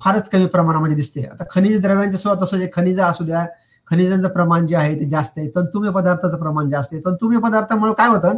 फारच 0.00 0.28
कमी 0.30 0.46
प्रमाणामध्ये 0.46 0.96
दिसते. 0.96 1.22
आता 1.22 1.44
खनिज 1.50 1.80
द्रव्यांचे 1.82 2.18
सुद्धा 2.18 2.44
तसं 2.44 2.58
जे 2.58 2.68
खनिज 2.74 3.00
असू 3.00 3.24
द्या 3.24 3.46
खनिजांचं 3.90 4.28
प्रमाण 4.28 4.66
जे 4.66 4.76
आहे 4.76 4.94
ते 5.00 5.08
जास्त 5.10 5.38
आहे. 5.38 5.48
तंतुमय 5.48 5.90
पदार्थाचं 5.90 6.38
प्रमाण 6.38 6.68
जास्त 6.70 6.94
आहे. 6.94 7.02
तंतुमय 7.04 7.38
पदार्थामुळे 7.40 7.92
काय 7.98 8.08
होतं 8.08 8.36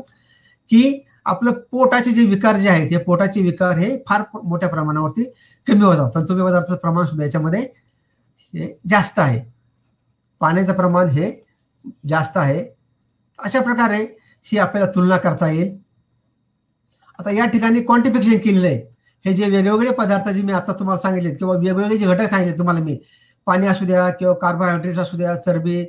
की 0.71 1.03
आपलं 1.25 1.53
पोटाचे 1.71 2.11
जे 2.11 2.25
विकार 2.27 2.57
जे 2.57 2.69
आहेत 2.69 2.91
हे 2.91 2.99
पोटाचे 2.99 3.43
विकार 3.43 3.77
हे 3.79 3.97
फार 4.09 4.23
मोठ्या 4.45 4.69
प्रमाणावरती 4.69 5.25
कमी 5.67 5.81
होतात. 5.81 6.11
तंतुमय 6.15 6.45
पदार्थाचं 6.45 6.77
प्रमाण 6.77 7.07
सुद्धा 7.07 7.25
याच्यामध्ये 7.25 7.61
हे 8.55 8.73
जास्त 8.91 9.19
आहे. 9.19 9.41
पाण्याचं 10.41 10.73
प्रमाण 10.73 11.09
हे 11.09 11.31
जास्त 12.09 12.37
आहे. 12.37 12.65
अशा 13.39 13.61
प्रकारे 13.61 14.05
ही 14.47 14.59
आपल्याला 14.59 14.91
तुलना 14.95 15.17
करता 15.17 15.51
येईल. 15.51 15.77
आता 17.19 17.31
या 17.31 17.47
ठिकाणी 17.47 17.81
क्वांटिफिकेशन 17.81 18.39
केलेलं 18.45 18.67
आहे. 18.67 18.81
हे 19.25 19.33
जे 19.35 19.49
वेगवेगळे 19.51 19.91
पदार्थ 19.95 20.29
जे 20.29 20.43
मी 20.43 20.53
आता 20.53 20.73
तुम्हाला 20.79 21.01
सांगितलेत 21.01 21.35
किंवा 21.39 21.57
वेगवेगळे 21.57 21.99
जे 21.99 22.07
घटक 22.07 22.31
सांगितले 22.31 22.59
तुम्हाला 22.59 22.81
मी 22.81 22.99
पाणी 23.47 23.67
असू 23.67 23.85
द्या 23.85 24.09
किंवा 24.11 24.35
कार्बोहायड्रेट 24.41 24.99
असू 24.99 25.17
द्या 25.17 25.35
चरबी 25.37 25.83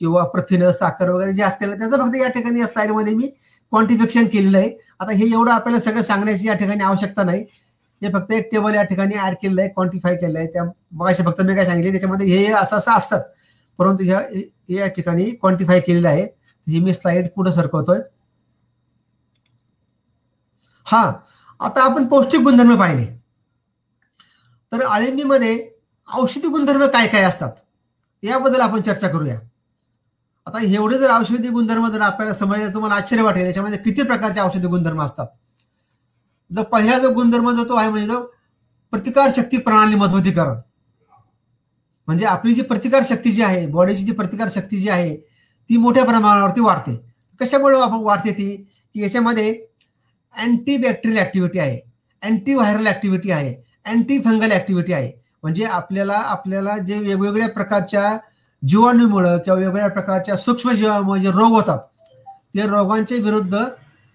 किंवा 0.00 0.24
प्रथिन 0.24 0.70
साखर 0.70 1.10
वगैरे 1.10 1.32
जे 1.32 1.42
असतील 1.42 1.78
त्याचं 1.78 2.04
फक्त 2.04 2.16
या 2.16 2.28
ठिकाणी 2.28 2.60
या 2.60 2.66
स्लाइडमध्ये 2.66 3.14
मी 3.14 3.26
क्वांटिफिकेशन 3.72 4.26
केलेलं 4.32 4.58
आहे. 4.58 4.70
आता 5.00 5.12
हे 5.12 5.26
एवढं 5.32 5.50
आपल्याला 5.52 5.80
सगळं 5.80 6.02
सांगण्याची 6.02 6.48
या 6.48 6.54
ठिकाणी 6.54 6.84
आवश्यकता 6.84 7.22
नाही. 7.24 7.44
हे 8.02 8.08
फक्त 8.12 8.32
एक 8.32 8.48
टेबल 8.52 8.74
या 8.74 8.82
ठिकाणी 8.82 9.14
ऍड 9.18 9.34
केलेलं 9.42 9.60
आहे 9.60 9.70
क्वांटिफाय 9.70 10.16
केलेलं 10.16 10.38
आहे. 10.38 10.48
त्या 10.48 10.64
मगाशी 10.92 11.22
फक्त 11.22 11.40
मी 11.42 11.54
काय 11.56 11.64
सांगितले 11.64 11.90
त्याच्यामध्ये 11.90 12.26
हे 12.28 12.52
असं 12.52 12.76
असं 12.76 12.92
असतात 12.92 13.20
परंतु 13.78 14.04
ह्या 14.04 14.20
या 14.68 14.86
ठिकाणी 14.86 15.24
क्वांटिफाय 15.30 15.80
केलेलं 15.80 16.08
आहे. 16.08 16.26
जी 16.66 16.80
मी 16.80 16.94
स्लाइड 16.94 17.28
पुढे 17.36 17.52
सरकवतोय. 17.52 18.00
हा 20.86 21.02
आता 21.60 21.82
आपण 21.82 22.06
पौष्टिक 22.06 22.40
गुणधर्म 22.40 22.78
पाहिले. 22.78 23.06
तर 24.72 24.84
आळिंबीमध्ये 24.84 25.56
औषधी 26.08 26.48
गुणधर्म 26.48 26.86
काय 26.86 27.06
काय 27.06 27.22
असतात? 27.22 27.50
याबद्दल 28.22 28.60
आपण 28.60 28.82
चर्चा 28.82 29.08
करूया. 29.08 29.38
आता 30.46 30.62
एवढे 30.64 30.98
जर 30.98 31.10
औषधी 31.10 31.48
गुणधर्म 31.48 31.88
जर 31.88 32.00
आपल्याला 32.00 32.34
समजले 32.34 32.72
तुम्हाला 32.74 32.94
आश्चर्य 32.94 33.22
वाटेल. 33.22 33.46
याच्यामध्ये 33.46 33.78
किती 33.78 34.02
प्रकारचे 34.02 34.40
औषधी 34.40 34.66
गुणधर्म 34.66 35.02
असतात? 35.02 35.26
जो 36.50 36.62
पहिला 36.62 36.98
जो 36.98 37.12
गुणधर्म 37.14 37.50
जो 37.56 37.64
तो 37.68 37.76
आहे 37.76 37.88
म्हणजे 37.90 38.06
जो 38.08 38.20
प्रतिकार 38.92 39.30
शक्ती 39.36 39.58
प्रणाली 39.58 39.94
मजबूतीकरण. 39.94 40.60
म्हणजे 42.08 42.24
आपली 42.24 42.54
जी 42.54 42.62
प्रतिकार 42.62 43.02
शक्ती 43.08 43.32
जी 43.32 43.42
आहे 43.42 43.66
बॉडीची 43.66 44.04
जी 44.04 44.12
प्रतिकार 44.12 44.48
शक्ती 44.54 44.78
जी 44.80 44.88
आहे 44.88 45.16
ती 45.70 45.76
मोठ्या 45.76 46.04
प्रमाणावरती 46.04 46.60
वाढते. 46.60 46.96
कशामुळे 47.40 47.80
आपण 47.80 48.02
वाढते 48.02 48.32
ती? 48.32 48.56
की 48.94 49.02
याच्यामध्ये 49.02 49.50
अँटी 50.34 50.76
बॅक्टेरियल 50.76 51.20
ऍक्टिव्हिटी 51.20 51.58
आहे. 51.58 51.80
अँटी 52.22 52.54
व्हायरल 52.54 52.86
ऍक्टिव्हिटी 52.86 53.30
आहे. 53.30 53.54
अँटी 53.84 54.18
फंगल 54.18 54.52
ऍक्टिव्हिटी 54.52 54.92
आहे. 54.92 55.12
म्हणजे 55.42 55.64
आपल्याला 55.64 56.14
आपल्याला 56.14 56.78
जे 56.78 56.98
वेगवेगळ्या 56.98 57.48
प्रकारच्या 57.48 58.16
जीवाणूमुळं 58.68 59.38
किंवा 59.38 59.58
वेगवेगळ्या 59.58 59.88
प्रकारच्या 59.88 60.36
सूक्ष्म 60.36 60.72
जीवामुळे 60.72 61.20
जे 61.20 61.30
रोग 61.30 61.52
होतात 61.52 61.78
ते 62.56 62.66
रोगांच्या 62.66 63.18
विरुद्ध 63.18 63.54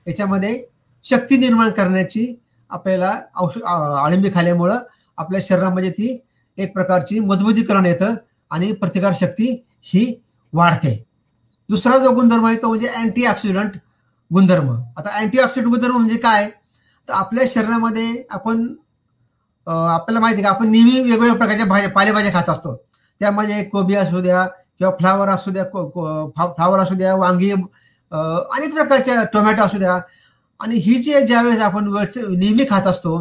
याच्यामध्ये 0.07 0.63
शक्ती 1.03 1.37
निर्माण 1.37 1.69
करण्याची 1.69 2.35
आपल्याला 2.69 3.19
औषध 3.35 3.63
आळंबी 3.63 4.29
खाल्यामुळं 4.33 4.77
आपल्या 5.17 5.39
शरीरामध्ये 5.43 5.91
ती 5.91 6.17
एक 6.57 6.73
प्रकारची 6.73 7.19
मजबूतीकरण 7.19 7.85
येतं 7.85 8.15
आणि 8.51 8.71
प्रतिकार 8.71 9.13
शक्ती 9.15 9.63
ही 9.83 10.21
वाढते. 10.53 11.03
दुसरा 11.71 11.97
जो 11.97 12.11
गुणधर्म 12.15 12.45
आहे 12.45 12.55
तो 12.61 12.67
म्हणजे 12.67 12.87
अँटी 12.87 13.25
ऑक्सिडंट 13.25 13.75
गुणधर्म. 14.31 14.71
आता 14.97 15.09
अँटी 15.19 15.39
ऑक्सिडंट 15.39 15.69
गुणधर्म 15.69 15.97
म्हणजे 15.97 16.17
काय? 16.17 16.49
तर 17.09 17.13
आपल्या 17.13 17.45
शरीरामध्ये 17.47 18.23
आपण 18.31 18.67
आपल्याला 19.67 20.19
माहिती 20.19 20.41
आहे 20.41 20.43
का 20.43 20.49
आपण 20.49 20.69
नेहमी 20.71 20.99
वेगवेगळ्या 20.99 21.35
प्रकारच्या 21.35 21.65
भाज्या 21.65 21.89
पालेभाज्या 21.89 22.33
खात 22.33 22.49
असतो. 22.49 22.75
त्यामध्ये 23.21 23.63
कोबी 23.63 23.95
असू 23.95 24.21
द्या 24.21 24.45
किंवा 24.79 24.91
फ्लावर 24.99 25.29
असू 25.29 25.51
द्या 25.51 25.63
फ्लावर 25.63 26.79
असू 26.79 26.95
द्या 26.95 27.15
वांगी 27.15 27.51
अनेक 27.51 28.73
प्रकारच्या 28.75 29.23
टोमॅटो 29.33 29.63
असू 29.63 29.77
द्या. 29.77 29.99
आणि 30.59 30.75
ही 30.75 30.95
जे 31.03 31.21
ज्यावेळेस 31.27 31.61
आपण 31.61 31.93
नेहमी 32.29 32.65
खात 32.69 32.87
असतो 32.87 33.19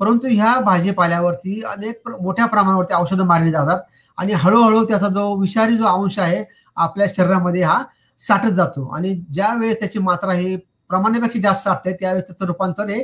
परंतु 0.00 0.28
ह्या 0.30 0.58
भाजीपाल्यावरती 0.60 1.60
अनेक 1.66 2.08
मोठ्या 2.20 2.46
प्रमाणावरती 2.46 2.94
औषधं 2.94 3.26
मारली 3.26 3.52
जातात. 3.52 3.78
आणि 4.18 4.32
हळूहळू 4.32 4.84
त्याचा 4.84 5.08
जो 5.08 5.34
विषारी 5.40 5.76
जो 5.76 5.84
अंश 5.86 6.18
आहे 6.18 6.44
आपल्या 6.76 7.06
शरीरामध्ये 7.16 7.62
हा 7.62 7.82
साठत 8.20 8.50
जातो. 8.54 8.88
आणि 8.96 9.14
ज्या 9.32 9.54
वेळेस 9.60 9.78
त्याची 9.80 9.98
मात्रा 9.98 10.32
ही 10.32 10.56
प्रमाणापेक्षा 10.90 11.40
जास्त 11.42 11.64
साठते 11.64 11.92
त्यावेळेस 12.00 12.26
त्याचं 12.26 12.46
रूपांतर 12.46 12.88
हे 12.88 13.00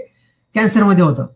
कॅन्सरमध्ये 0.54 1.04
होतं. 1.04 1.26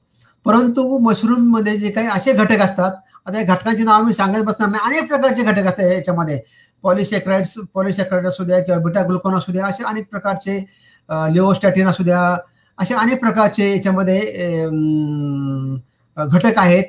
परंतु 0.47 0.99
मशरूममध्ये 1.03 1.77
जे 1.79 1.91
काही 1.91 2.07
असे 2.15 2.33
घटक 2.33 2.61
असतात 2.63 2.93
आता 3.27 3.39
या 3.39 3.45
घटकांची 3.55 3.83
नाव 3.85 4.03
मी 4.05 4.13
सांगत 4.15 4.45
बसणार 4.45 4.69
नाही. 4.69 4.83
अनेक 4.87 5.09
प्रकारचे 5.09 5.43
घटक 5.43 5.67
असतात 5.67 5.93
याच्यामध्ये. 5.93 6.41
पॉलिसेक्राइड्स 6.85 7.55
पॉलिसेक्राइड 7.75 8.27
असू 8.27 8.45
द्या 8.45 8.59
किंवा 8.65 8.81
बिटा 8.83 9.03
ग्लुकोन 9.07 9.37
असू 9.39 9.53
द्या 9.53 9.67
असे 9.67 9.85
अनेक 9.85 10.09
प्रकारचे 10.11 10.59
लिओस्टॅटिन 11.33 11.89
असू 11.89 12.05
द्या 12.05 12.21
असे 12.79 12.95
अनेक 12.95 13.21
प्रकारचे 13.21 13.71
याच्यामध्ये 13.71 14.21
घटक 16.17 16.59
आहेत. 16.59 16.85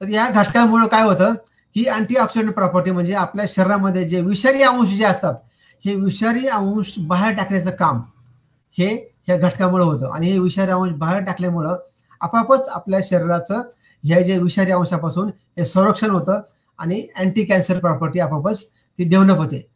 तर 0.00 0.08
या 0.08 0.28
घटकामुळे 0.30 0.86
काय 0.88 1.02
होतं? 1.02 1.34
ही 1.76 1.84
अँटीऑक्सिडंट 1.86 2.52
प्रॉपर्टी 2.54 2.90
म्हणजे 2.90 3.14
आपल्या 3.14 3.44
शरीरामध्ये 3.48 4.08
जे 4.08 4.20
विषारी 4.20 4.62
अंश 4.62 4.88
जे 4.88 5.04
असतात 5.04 5.34
हे 5.84 5.94
विषारी 5.94 6.46
अंश 6.46 6.94
बाहेर 7.08 7.36
टाकण्याचं 7.36 7.70
काम 7.70 8.00
हे 8.78 8.88
ह्या 9.26 9.36
घटकामुळे 9.36 9.84
होतं. 9.84 10.10
आणि 10.14 10.30
हे 10.30 10.38
विषारी 10.38 10.70
अंश 10.70 10.92
बाहेर 10.98 11.22
टाकल्यामुळं 11.24 11.76
आपापच 12.20 12.68
आपल्या 12.68 13.00
शरीराचं 13.04 13.62
ह्या 14.04 14.20
जे 14.22 14.38
विषारी 14.38 14.70
अंशापासून 14.72 15.28
हे 15.58 15.66
संरक्षण 15.66 16.10
होतं 16.10 16.40
आणि 16.78 17.06
अँटी 17.16 17.44
कॅन्सर 17.44 17.78
प्रॉपर्टी 17.80 18.20
आपापच 18.20 18.64
ती 18.66 19.04
डेव्हलप 19.04 19.36
होते. 19.38 19.66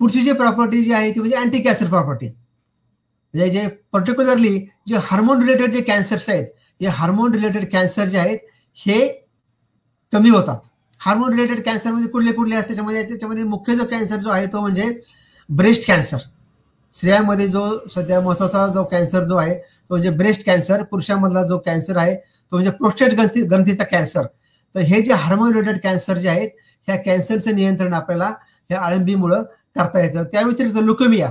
पुढची 0.00 0.20
जी 0.22 0.32
प्रॉपर्टी 0.32 0.82
जी 0.84 0.92
आहे 0.92 1.10
ती 1.14 1.20
म्हणजे 1.20 1.36
अँटी 1.36 1.60
कॅन्सर 1.62 1.86
प्रॉपर्टी 1.88 2.26
म्हणजे 2.26 3.50
जे 3.50 3.66
पर्टिक्युलरली 3.92 4.58
जे 4.88 4.96
हार्मोन 5.02 5.42
रिलेटेड 5.42 5.72
जे 5.72 5.80
कॅन्सर्स 5.82 6.28
आहेत 6.28 6.46
हे 6.80 6.86
हार्मोन 6.88 7.34
रिलेटेड 7.34 7.70
कॅन्सर 7.72 8.08
जे 8.08 8.18
आहेत 8.18 8.38
हे 8.76 9.06
कमी 10.12 10.30
होतात. 10.30 10.58
हार्मोन 11.04 11.32
रिलेटेड 11.32 11.64
कॅन्सरमध्ये 11.64 12.08
कुठले 12.08 12.32
कुठले 12.32 12.54
असते 12.54 12.68
त्याच्यामध्ये 12.68 13.02
त्याच्यामध्ये 13.02 13.44
मुख्य 13.44 13.74
जो 13.76 13.84
कॅन्सर 13.84 14.16
जो 14.16 14.30
आहे 14.30 14.46
तो 14.46 14.60
म्हणजे 14.60 14.90
ब्रेस्ट 15.48 15.86
कॅन्सर 15.86 16.18
स्त्रियांमध्ये 16.94 17.46
जो 17.48 17.64
सध्या 17.90 18.20
महत्त्वाचा 18.20 18.66
जो 18.66 18.84
कॅन्सर 18.84 19.24
जो 19.24 19.36
आहे 19.36 19.54
तो 19.54 19.94
म्हणजे 19.94 20.10
ब्रेस्ट 20.10 20.44
कॅन्सर 20.46 20.82
पुरुषांमधला 20.82 21.42
जो 21.46 21.58
कॅन्सर 21.58 21.96
आहे 21.96 22.14
तो 22.14 22.56
म्हणजे 22.56 22.70
प्रोस्टेट 22.70 23.14
ग्रंथी 23.14 23.42
ग्रंथीचा 23.42 23.84
कॅन्सर 23.84 24.26
तर 24.74 24.80
हे 24.80 25.00
जे 25.02 25.12
हार्मोन 25.12 25.52
रिलेटेड 25.52 25.80
कॅन्सर 25.82 26.18
जे 26.18 26.28
आहेत 26.28 26.48
ह्या 26.88 26.96
कॅन्सरचं 26.96 27.54
नियंत्रण 27.54 27.94
आपल्याला 27.94 28.32
ह्या 28.70 28.80
आळंबीमुळं 28.80 29.42
करता 29.76 30.00
येतं. 30.00 30.24
त्या 30.24 30.42
व्यतिरिक्त 30.42 30.78
लुकेमिया 30.78 31.30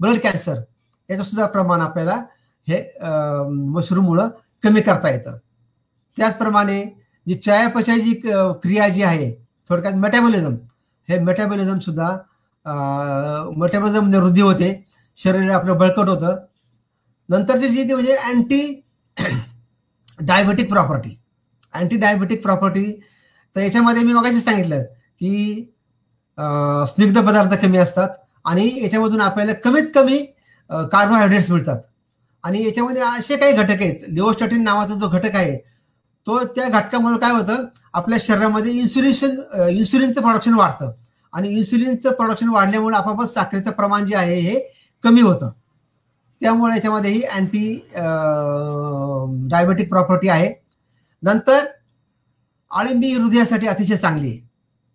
ब्लड 0.00 0.18
कॅन्सर 0.22 0.60
याचं 1.08 1.22
सुद्धा 1.22 1.46
प्रमाण 1.46 1.80
आपल्याला 1.80 2.14
हे 2.66 2.82
मशरूममुळं 3.74 4.28
कमी 4.64 4.80
करता 4.80 5.10
येतं. 5.10 5.36
त्याचप्रमाणे 6.16 6.82
जी 7.28 7.34
चयापचयाची 7.34 8.12
क्रिया 8.62 8.88
जी 8.88 9.02
आहे 9.02 9.30
थोडक्यात 9.70 9.94
मेटाबॉलिझम 10.00 10.54
हे 11.08 11.18
मेटाबॉलिझम 11.20 11.78
सुद्धा 11.78 12.10
मेटाबॉलिझम 13.56 14.14
वृद्धी 14.14 14.40
होते 14.40 14.70
शरीर 15.18 15.50
आपलं 15.50 15.78
बळकट 15.78 16.08
होतं. 16.08 16.36
नंतरची 17.28 17.68
जी 17.68 17.82
ती 17.88 17.94
म्हणजे 17.94 18.14
anti 18.14 18.82
diabetic 20.20 20.68
property 20.68 21.16
anti 21.74 21.96
diabetic 21.96 22.42
property 22.42 22.84
तर 23.56 23.60
याच्यामध्ये 23.60 24.02
मी 24.02 24.12
मगाशी 24.12 24.40
सांगितलं 24.40 24.82
की 25.20 25.72
स्निग्ध 26.88 27.20
पदार्थ 27.20 27.54
कमी 27.62 27.78
असतात 27.78 28.08
आणि 28.44 28.70
याच्यामधून 28.82 29.20
आपल्याला 29.20 29.52
कमीत 29.64 29.90
कमी 29.94 30.18
कार्बोहायड्रेट्स 30.70 31.50
मिळतात. 31.50 31.78
आणि 32.44 32.64
याच्यामध्ये 32.64 33.02
असे 33.02 33.36
काही 33.36 33.52
घटक 33.52 33.82
आहेत. 33.82 34.00
लिओस्टॅटिन 34.08 34.62
नावाचा 34.62 34.94
जो 34.94 35.08
घटक 35.08 35.36
आहे 35.36 35.58
तो 36.28 36.38
त्या 36.44 36.68
घटकामुळे 36.68 37.18
काय 37.18 37.30
होतं? 37.32 37.64
आपल्या 37.94 38.18
शरीरामध्ये 38.20 38.72
इन्सुलिन 38.78 39.68
इन्सुलिनचं 39.68 40.20
प्रोडक्शन 40.20 40.54
वाढतं. 40.54 40.90
आणि 41.32 41.48
इन्सुलिनचं 41.48 42.12
प्रोडक्शन 42.12 42.48
वाढल्यामुळे 42.48 42.96
आपापच 42.96 43.32
साखरेचं 43.32 43.70
प्रमाण 43.70 44.04
जे 44.06 44.16
आहे 44.16 44.34
हे 44.40 44.58
कमी 45.04 45.20
होतं. 45.20 45.50
त्यामुळे 46.40 46.74
याच्यामध्ये 46.74 47.10
ही 47.12 47.22
अँटी 47.22 47.74
डायबेटिक 49.50 49.88
प्रॉपर्टी 49.88 50.28
आहे. 50.28 50.52
नंतर 51.22 51.64
आळिंबी 52.70 53.12
हृदयासाठी 53.12 53.66
अतिशय 53.66 53.96
चांगली 53.96 54.28
आहे. 54.28 54.38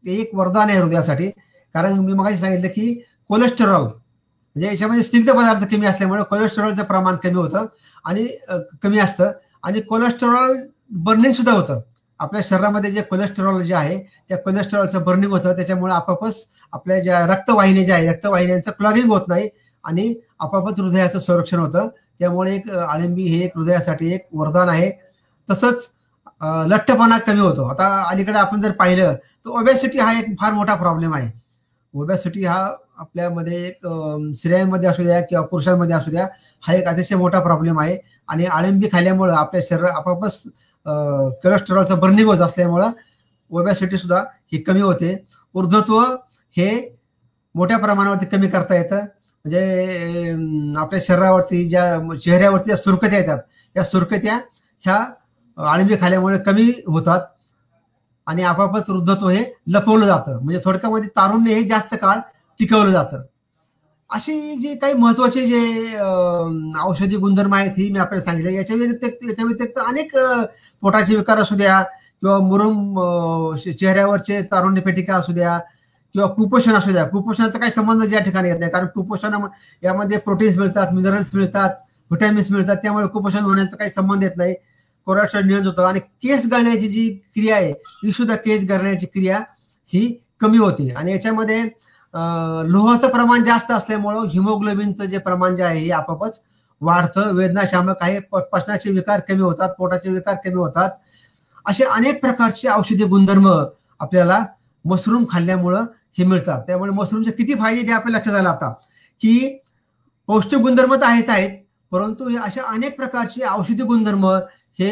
ते 0.04 0.20
एक 0.22 0.36
वरदान 0.36 0.70
आहे 0.70 0.80
हृदयासाठी. 0.80 1.30
कारण 1.76 2.00
मी 2.00 2.14
मगाशी 2.14 2.38
सांगितलं 2.38 2.68
की 2.68 2.94
कोलेस्टेरॉल 3.30 3.84
म्हणजे 3.86 4.68
याच्यामध्ये 4.68 5.04
स्निग्ध 5.04 5.32
पदार्थ 5.32 5.66
कमी 5.72 5.86
असल्यामुळे 5.86 6.24
कोलेस्टेरॉलचं 6.30 6.84
प्रमाण 6.84 7.16
कमी 7.24 7.36
होतं 7.36 7.66
आणि 8.06 8.28
कमी 8.84 9.00
असतं. 9.00 9.32
आणि 9.64 9.82
कोलेस्टेरॉल 9.82 10.58
बर्निंग 10.94 11.34
सुद्धा 11.34 11.52
होतं. 11.52 11.80
आपल्या 12.20 12.42
शरीरामध्ये 12.46 12.92
जे 12.92 13.02
कोलेस्टेरॉल 13.02 13.64
जे 13.66 13.74
आहे 13.74 13.98
त्या 14.30 14.38
कोलेस्टेरॉलचं 14.38 15.04
बर्निंग 15.04 15.32
होतं. 15.32 15.56
त्याच्यामुळे 15.56 15.94
आपापच 15.94 16.48
आपल्या 16.74 17.00
ज्या 17.04 17.26
रक्तवाहिन्या 17.28 17.84
ज्या 17.86 17.96
आहे 17.96 18.08
रक्तवाहिन्यांचं 18.10 18.72
क्लॉगिंग 18.72 19.10
होत 19.12 19.28
नाही 19.28 19.50
आणि 19.84 20.14
आपापच 20.40 20.80
हृदयाचं 20.80 21.20
संरक्षण 21.20 21.60
होतं. 21.60 21.88
त्यामुळे 22.20 22.56
एक 22.56 22.70
आळंबी 22.72 23.24
हे 23.24 23.44
एक 23.46 23.58
हृदयासाठी 23.58 24.14
एक 24.14 24.28
वरदान 24.34 24.70
आहे. 24.70 24.92
तसंच 25.50 25.90
लठ्ठपणा 26.68 27.18
कमी 27.18 27.40
होतो. 27.40 27.68
आता 27.70 27.88
अलीकडे 28.10 28.38
आपण 28.40 28.62
जर 28.62 28.72
पाहिलं 28.80 29.14
तर 29.14 29.50
ओबॅसिटी 29.50 30.00
हा 30.00 30.12
एक 30.20 30.36
फार 30.40 30.54
मोठा 30.54 30.76
प्रॉब्लेम 30.76 31.14
आहे. 31.16 31.30
ओबॅसिटी 31.94 32.44
हा 32.46 32.68
आपल्यामध्ये 33.00 33.66
एक 33.68 33.88
स्त्रियांमध्ये 34.36 34.90
असू 34.90 35.04
द्या 35.04 35.20
किंवा 35.22 35.46
पुरुषांमध्ये 35.46 35.96
असू 35.96 36.12
द्या 36.12 36.28
हा 36.64 36.74
एक 36.74 36.88
अतिशय 36.88 37.16
मोठा 37.16 37.40
प्रॉब्लेम 37.40 37.80
आहे. 37.80 37.98
आणि 38.28 38.46
आळंबी 38.46 38.88
खाल्ल्यामुळं 38.92 39.34
आपल्या 39.36 39.62
शरीर 39.70 39.86
आपापच 39.86 40.44
कोलेस्ट्रॉलचा 40.86 41.96
बर्निंग 41.96 42.28
होत 42.28 42.40
असल्यामुळं 42.42 42.92
ओबॅसिटी 43.52 43.98
सुद्धा 43.98 44.20
ही 44.52 44.62
कमी 44.64 44.82
होते. 44.82 45.16
वृद्धत्व 45.56 46.00
हे 46.58 46.70
मोठ्या 47.56 47.78
प्रमाणावरती 47.78 48.26
कमी 48.26 48.48
करता 48.48 48.76
येतं. 48.76 49.06
म्हणजे 49.46 50.74
आपल्या 50.80 51.00
शरीरावरती 51.06 51.64
ज्या 51.70 52.18
चेहऱ्यावरती 52.24 52.66
ज्या 52.66 52.78
सुरकत्या 52.78 53.20
येतात 53.20 53.40
या 53.76 53.84
सुरकत्या 53.84 54.40
ह्या 54.86 54.98
आळंबी 55.58 55.96
खाल्यामुळे 56.02 56.38
कमी 56.46 56.72
होतात 56.88 57.22
आणि 58.28 58.44
आपापच 58.44 58.90
वृद्धत्व 58.90 59.30
हे 59.30 59.44
लपवलं 59.68 60.06
जातं. 60.06 60.40
म्हणजे 60.44 60.62
थोडक्यामध्ये 60.66 61.10
तारुण्य 61.10 61.54
हे 61.54 61.64
जास्त 61.64 61.96
काळ 62.02 62.20
टिकवलं 62.60 62.92
जातं. 62.92 63.22
अशी 64.14 64.34
जी 64.62 64.76
काही 64.78 64.94
महत्त्वाचे 64.94 65.46
जे 65.48 65.60
औषधी 66.82 67.16
गुणधर्म 67.18 67.54
आहेत 67.56 67.78
ही 67.78 67.90
मी 67.92 68.00
आपल्याला 68.00 68.26
सांगितले. 68.26 68.54
याच्या 68.56 68.76
व्यतिरिक्त 68.78 69.26
याच्या 69.30 69.46
व्यतिरिक्त 69.46 69.80
अनेक 69.88 70.16
पोटाचे 70.82 71.16
विकार 71.16 71.40
असू 71.40 71.56
द्या 71.56 71.82
किंवा 71.82 72.38
मुरुम 72.40 73.56
चेहऱ्यावरचे 73.80 74.42
तारुण्य 74.52 74.82
पेटिका 74.82 75.16
असू 75.16 75.34
द्या 75.34 75.58
किंवा 76.16 76.28
कुपोषण 76.34 76.74
असू 76.76 76.92
द्या. 76.92 77.06
कुपोषणाचा 77.10 77.60
काही 77.60 77.72
संबंध 77.72 78.14
या 78.14 78.20
ठिकाणी 78.24 78.50
येत 78.50 78.60
नाही. 78.60 78.72
कारण 78.72 78.88
कुपोषण 78.96 79.36
यामध्ये 79.84 80.18
प्रोटीन्स 80.26 80.58
मिळतात 80.58 80.94
मिनरल्स 80.94 81.34
मिळतात 81.36 81.70
व्हिटॅमिन्स 82.12 82.52
मिळतात. 82.52 82.76
त्यामुळे 82.84 83.08
कुपोषण 83.08 83.44
होण्याचा 83.44 83.78
काही 83.78 83.90
संबंध 83.92 84.24
येत 84.24 84.38
नाही. 84.38 84.54
कोलेस्ट्रॉल 85.08 85.44
नियंत्रित 85.46 85.70
होतो. 85.70 85.88
आणि 85.88 86.00
केस 86.00 86.46
गळण्याची 86.52 86.88
जी 86.88 87.10
क्रिया 87.36 87.56
आहे 87.56 87.72
ही 88.04 88.12
सुद्धा 88.12 88.36
केस 88.36 88.64
गळण्याची 88.70 89.06
क्रिया 89.06 89.40
ही 89.94 90.08
कमी 90.42 90.58
होते. 90.58 90.90
आणि 90.98 91.12
याच्यामध्ये 91.12 91.64
लोहाचं 92.14 93.10
प्रमाण 93.12 93.44
जास्त 93.44 93.72
असल्यामुळं 93.72 94.28
हिमोग्लोबिनचं 94.34 95.06
जे 95.06 95.18
प्रमाण 95.18 95.56
जे 95.56 95.64
आहे 95.64 95.80
हे 95.80 95.92
आपापच 95.92 96.40
वाढतं. 96.82 97.32
वेदनाशामक 97.36 98.02
आहे 98.02 98.20
पचनाचे 98.32 98.92
विकार 98.92 99.20
कमी 99.28 99.42
होतात 99.42 99.70
पोटाचे 99.78 100.10
विकार 100.10 100.36
कमी 100.46 100.56
होतात. 100.56 100.90
असे 101.66 101.84
अनेक 101.86 102.22
प्रकारचे 102.22 102.68
औषधी 102.70 103.04
गुणधर्म 103.06 103.48
आपल्याला 104.00 104.44
मशरूम 104.86 105.26
खाल्ल्यामुळं 105.32 105.86
हे 106.18 106.26
मिळतात. 106.26 106.62
त्यामुळे 106.68 106.92
मशरूमचे 106.94 107.32
किती 107.32 107.54
फायदे 107.60 107.88
ते 107.88 107.92
आपल्या 107.94 108.18
लक्षात 108.18 108.36
आलं 108.36 108.50
आता. 108.50 108.74
की 109.22 109.60
पौष्टिक 110.30 110.60
गुणधर्म 110.60 110.96
तर 110.96 111.06
आहेत 111.06 111.30
आहेत 111.30 111.60
परंतु 111.92 112.28
हे 112.28 112.38
अशा 112.38 112.62
अनेक 112.68 112.96
प्रकारचे 112.98 113.46
औषधी 113.48 113.84
गुणधर्म 113.84 114.26
हे 114.80 114.92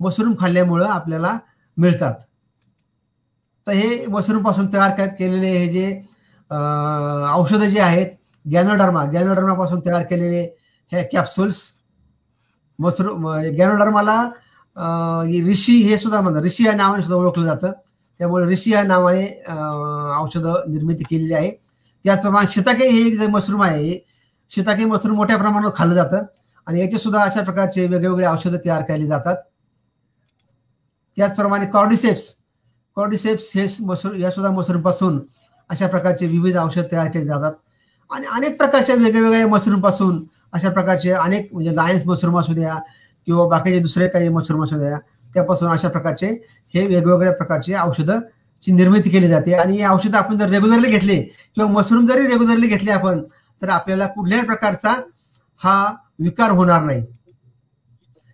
मशरूम 0.00 0.34
खाल्ल्यामुळं 0.40 0.86
आपल्याला 0.88 1.36
मिळतात. 1.76 2.14
तर 3.66 3.72
हे 3.72 4.06
मशरूमपासून 4.06 4.66
तयार 4.72 4.90
केलेले 5.06 5.50
हे 5.58 5.66
जे 5.68 6.00
औषधं 6.50 7.68
जी 7.68 7.78
आहेत 7.78 8.06
गॅनोडर्मा. 8.44 9.04
गॅनोडर्मापासून 9.12 9.80
तयार 9.86 10.02
केलेले 10.10 10.42
हे 10.92 11.02
कॅप्सूल्स 11.12 11.62
मशरूम 12.78 13.20
म्हणजे 13.22 13.50
गॅनोडर्माला 13.56 14.16
ऋषी 15.48 15.72
हे 15.82 15.98
सुद्धा 15.98 16.20
म्हणतात. 16.20 16.42
ऋषी 16.42 16.66
या 16.66 16.72
नावाने 16.74 17.02
सुद्धा 17.02 17.16
ओळखलं 17.16 17.46
जातं. 17.46 17.72
त्यामुळे 18.20 18.46
ऋषी 18.52 18.72
या 18.72 18.82
नावाने 18.82 19.26
औषधं 20.20 20.70
निर्मिती 20.72 21.04
केलेली 21.10 21.34
आहे. 21.34 21.50
त्याचप्रमाणे 22.04 22.46
शिताके 22.50 22.88
हे 22.88 23.06
एक 23.06 23.18
जे 23.20 23.26
मशरूम 23.26 23.62
आहे 23.62 23.98
शिताके 24.52 24.84
मशरूम 24.84 25.16
मोठ्या 25.16 25.36
प्रमाणात 25.38 25.70
खाल्लं 25.76 25.94
जातं. 25.94 26.24
आणि 26.66 26.80
याचे 26.80 26.98
सुद्धा 26.98 27.22
अशा 27.22 27.42
प्रकारचे 27.42 27.86
वेगवेगळे 27.86 28.26
औषधं 28.26 28.56
तयार 28.64 28.82
केली 28.88 29.06
जातात. 29.06 29.36
त्याचप्रमाणे 31.16 31.66
कॉर्डिसेप्स 31.66 32.34
कॉर्डिसेप्स 32.96 33.50
हे 33.54 33.66
मशरूम 33.86 34.16
या 34.20 34.30
सुद्धा 34.30 34.80
पासून 34.80 35.18
अशा 35.70 35.86
प्रकारचे 35.88 36.26
विविध 36.26 36.56
औषध 36.58 36.90
तयार 36.92 37.08
केले 37.08 37.24
जातात. 37.24 37.52
आणि 38.10 38.26
अनेक 38.26 38.56
प्रकारच्या 38.58 38.94
वेगवेगळ्या 38.94 39.46
मशरूमपासून 39.48 40.24
अशा 40.52 40.70
प्रकारचे 40.70 41.10
अनेक 41.12 41.48
म्हणजे 41.52 41.74
लायन्स 41.76 42.06
मशरूम 42.06 42.38
असू 42.38 42.54
द्या 42.54 42.78
किंवा 43.26 43.46
बाकीचे 43.48 43.78
दुसरे 43.78 44.08
काही 44.08 44.28
मशरूम 44.28 44.64
असू 44.64 44.76
द्या 44.78 44.98
त्यापासून 45.34 45.68
अशा 45.68 45.88
प्रकारचे 45.88 46.26
हे 46.74 46.86
वेगवेगळ्या 46.86 47.32
प्रकारचे 47.32 47.74
औषधं 47.74 48.20
ची 48.62 48.72
निर्मिती 48.72 49.10
केली 49.10 49.28
जाते. 49.28 49.52
आणि 49.54 49.76
हे 49.76 49.86
औषधं 49.86 50.16
आपण 50.18 50.36
जर 50.36 50.48
रेग्युलरली 50.48 50.90
घेतले 50.90 51.16
किंवा 51.22 51.70
मशरूम 51.72 52.06
जरी 52.06 52.26
रेग्युलरली 52.26 52.66
घेतले 52.66 52.90
आपण 52.90 53.22
तर 53.62 53.68
आपल्याला 53.68 54.06
कुठल्याही 54.06 54.46
प्रकारचा 54.46 54.94
हा 55.60 55.94
विकार 56.18 56.50
होणार 56.50 56.82
नाही. 56.82 57.04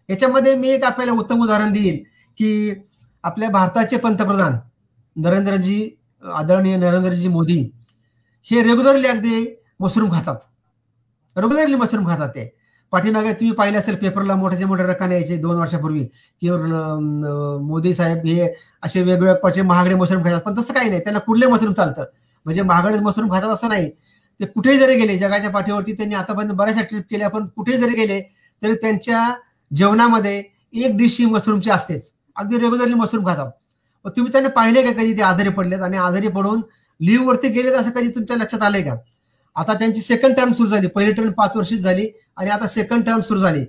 याच्यामध्ये 0.08 0.54
मी 0.54 0.68
एक 0.68 0.84
आपल्याला 0.84 1.12
उत्तम 1.12 1.42
उदाहरण 1.42 1.72
देईल 1.72 2.02
की 2.38 2.72
आपल्या 3.24 3.48
भारताचे 3.50 3.96
पंतप्रधान 3.96 4.58
नरेंद्रजी 5.16 5.88
आदरणीय 6.34 6.76
नरेंद्रजी 6.76 7.28
मोदी 7.28 7.58
हे 8.46 8.62
रेग्युलरली 8.62 9.06
अगदी 9.08 9.46
मशरूम 9.80 10.10
खातात. 10.12 10.36
रेग्युलरली 11.36 11.74
मशरूम 11.76 12.06
खातात 12.08 12.28
ते. 12.28 12.52
पाठीमागे 12.92 13.32
तुम्ही 13.32 13.54
पाहिले 13.56 13.78
असेल 13.78 13.94
पेपरला 13.96 14.34
मोठ्याचे 14.36 14.64
मोठे 14.64 14.82
रकाने 14.86 15.14
यायचे 15.14 15.36
दोन 15.36 15.56
वर्षापूर्वी 15.58 16.04
की 16.42 16.50
मोदी 17.66 17.92
साहेब 17.94 18.26
हे 18.26 18.48
असे 18.82 19.02
वेगवेगळ्या 19.02 19.34
प्रकारचे 19.34 19.62
महागडे 19.62 19.94
मशरूम 19.94 20.24
खातात. 20.24 20.40
पण 20.40 20.54
तसं 20.58 20.74
काही 20.74 20.90
नाही. 20.90 21.00
त्यांना 21.04 21.20
कुठले 21.26 21.46
मशरूम 21.46 21.72
चालतं? 21.72 22.04
म्हणजे 22.46 22.62
महागडे 22.62 22.98
मशरूम 23.04 23.32
खातात 23.32 23.50
असं 23.54 23.68
नाही. 23.68 23.90
ते 24.40 24.46
कुठेही 24.46 24.78
जरी 24.78 24.94
गेले 25.00 25.16
जगाच्या 25.18 25.50
पाठीवरती 25.50 25.92
त्यांनी 25.96 26.14
आतापर्यंत 26.14 26.52
बऱ्याचशा 26.56 26.82
ट्रिप 26.90 27.04
केल्या 27.10 27.28
पण 27.28 27.46
कुठे 27.56 27.76
जरी 27.78 27.94
गेले 27.94 28.20
तरी 28.62 28.74
त्यांच्या 28.82 29.28
जेवणामध्ये 29.70 30.42
एक 30.74 30.96
डिश 30.96 31.16
ही 31.20 31.26
मशरूमची 31.26 31.70
असतेच. 31.70 32.12
अगदी 32.36 32.58
रेग्युलरली 32.58 32.94
मशरूम 32.94 33.26
खातात. 33.26 33.50
तुम्ही 34.10 34.32
त्यांना 34.32 34.50
पाहिले 34.50 34.82
का 34.82 34.92
कधी 34.92 35.16
ते 35.16 35.22
आजारी 35.22 35.48
पडलेत? 35.48 35.80
आणि 35.80 35.96
आजारी 35.96 36.28
पडून 36.28 36.60
लिव्ह 37.00 37.26
वरती 37.26 37.48
गेलेत 37.48 37.72
असं 37.72 37.90
कधी 37.90 38.08
तुमच्या 38.08 38.36
लक्षात 38.36 38.62
आलंय 38.62 38.82
का? 38.82 38.94
आता 39.56 39.74
त्यांची 39.74 40.00
सेकंड 40.00 40.34
टर्म 40.36 40.52
सुरू 40.52 40.68
झाली. 40.68 40.86
पहिली 40.86 41.12
टर्म 41.12 41.30
पाच 41.30 41.56
वर्षीच 41.56 41.80
झाली 41.80 42.08
आणि 42.36 42.50
आता 42.50 42.66
सेकंड 42.66 43.04
टर्म 43.04 43.20
सुरू 43.20 43.40
झाली. 43.40 43.64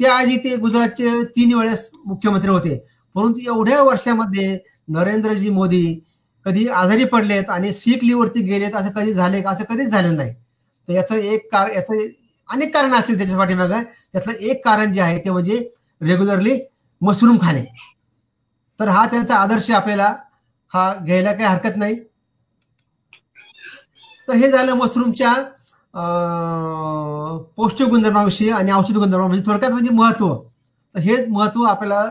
त्याआधी 0.00 0.36
ते 0.36 0.56
गुजरातचे 0.56 1.22
तीन 1.24 1.54
वेळेस 1.54 1.90
मुख्यमंत्री 2.06 2.50
होते. 2.50 2.78
परंतु 3.14 3.38
एवढ्या 3.46 3.82
वर्षामध्ये 3.82 4.58
नरेंद्रजी 4.88 5.50
मोदी 5.50 6.00
कधी 6.46 6.68
आजारी 6.68 7.04
पडलेत 7.04 7.50
आणि 7.50 7.72
सीख 7.72 8.04
लिव्हरती 8.04 8.40
गेलेत 8.40 8.74
असं 8.74 8.90
कधी 8.90 9.12
झाले 9.12 9.40
का? 9.42 9.50
असं 9.50 9.64
कधीच 9.64 9.88
झालेलं 9.88 10.16
नाही. 10.16 10.32
तर 10.88 10.92
याचं 10.92 11.14
एक 11.14 11.48
कार 11.52 11.70
याचं 11.74 12.06
अनेक 12.48 12.74
कारण 12.74 12.94
असतील 12.94 13.18
त्याच्या 13.18 13.38
पाठीमागं. 13.38 13.82
त्यातलं 14.12 14.32
एक 14.32 14.64
कारण 14.64 14.92
जे 14.92 15.00
आहे 15.00 15.18
ते 15.18 15.30
म्हणजे 15.30 15.68
रेग्युलरली 16.02 16.58
मशरूम 17.00 17.38
खाणे. 17.42 17.64
तर 18.80 18.88
हा 18.88 19.06
त्यांचा 19.06 19.36
आदर्श 19.36 19.70
आपल्याला 19.70 20.14
हा 20.72 20.92
घ्यायला 20.94 21.32
काही 21.32 21.48
हरकत 21.48 21.76
नाही. 21.76 21.96
तर 24.28 24.34
हे 24.34 24.50
झालं 24.50 24.72
मशरूमच्या 24.74 25.32
पौष्टिक 27.56 27.88
गुणधर्माविषयी 27.88 28.48
आणि 28.50 28.72
औषध 28.72 28.96
गुणधर्माविषयी 28.96 29.46
थोडक्यात 29.46 29.72
म्हणजे 29.72 29.90
महत्त्व. 29.90 30.34
तर 30.94 30.98
हेच 31.00 31.28
महत्त्व 31.28 31.62
आपल्याला 31.64 32.02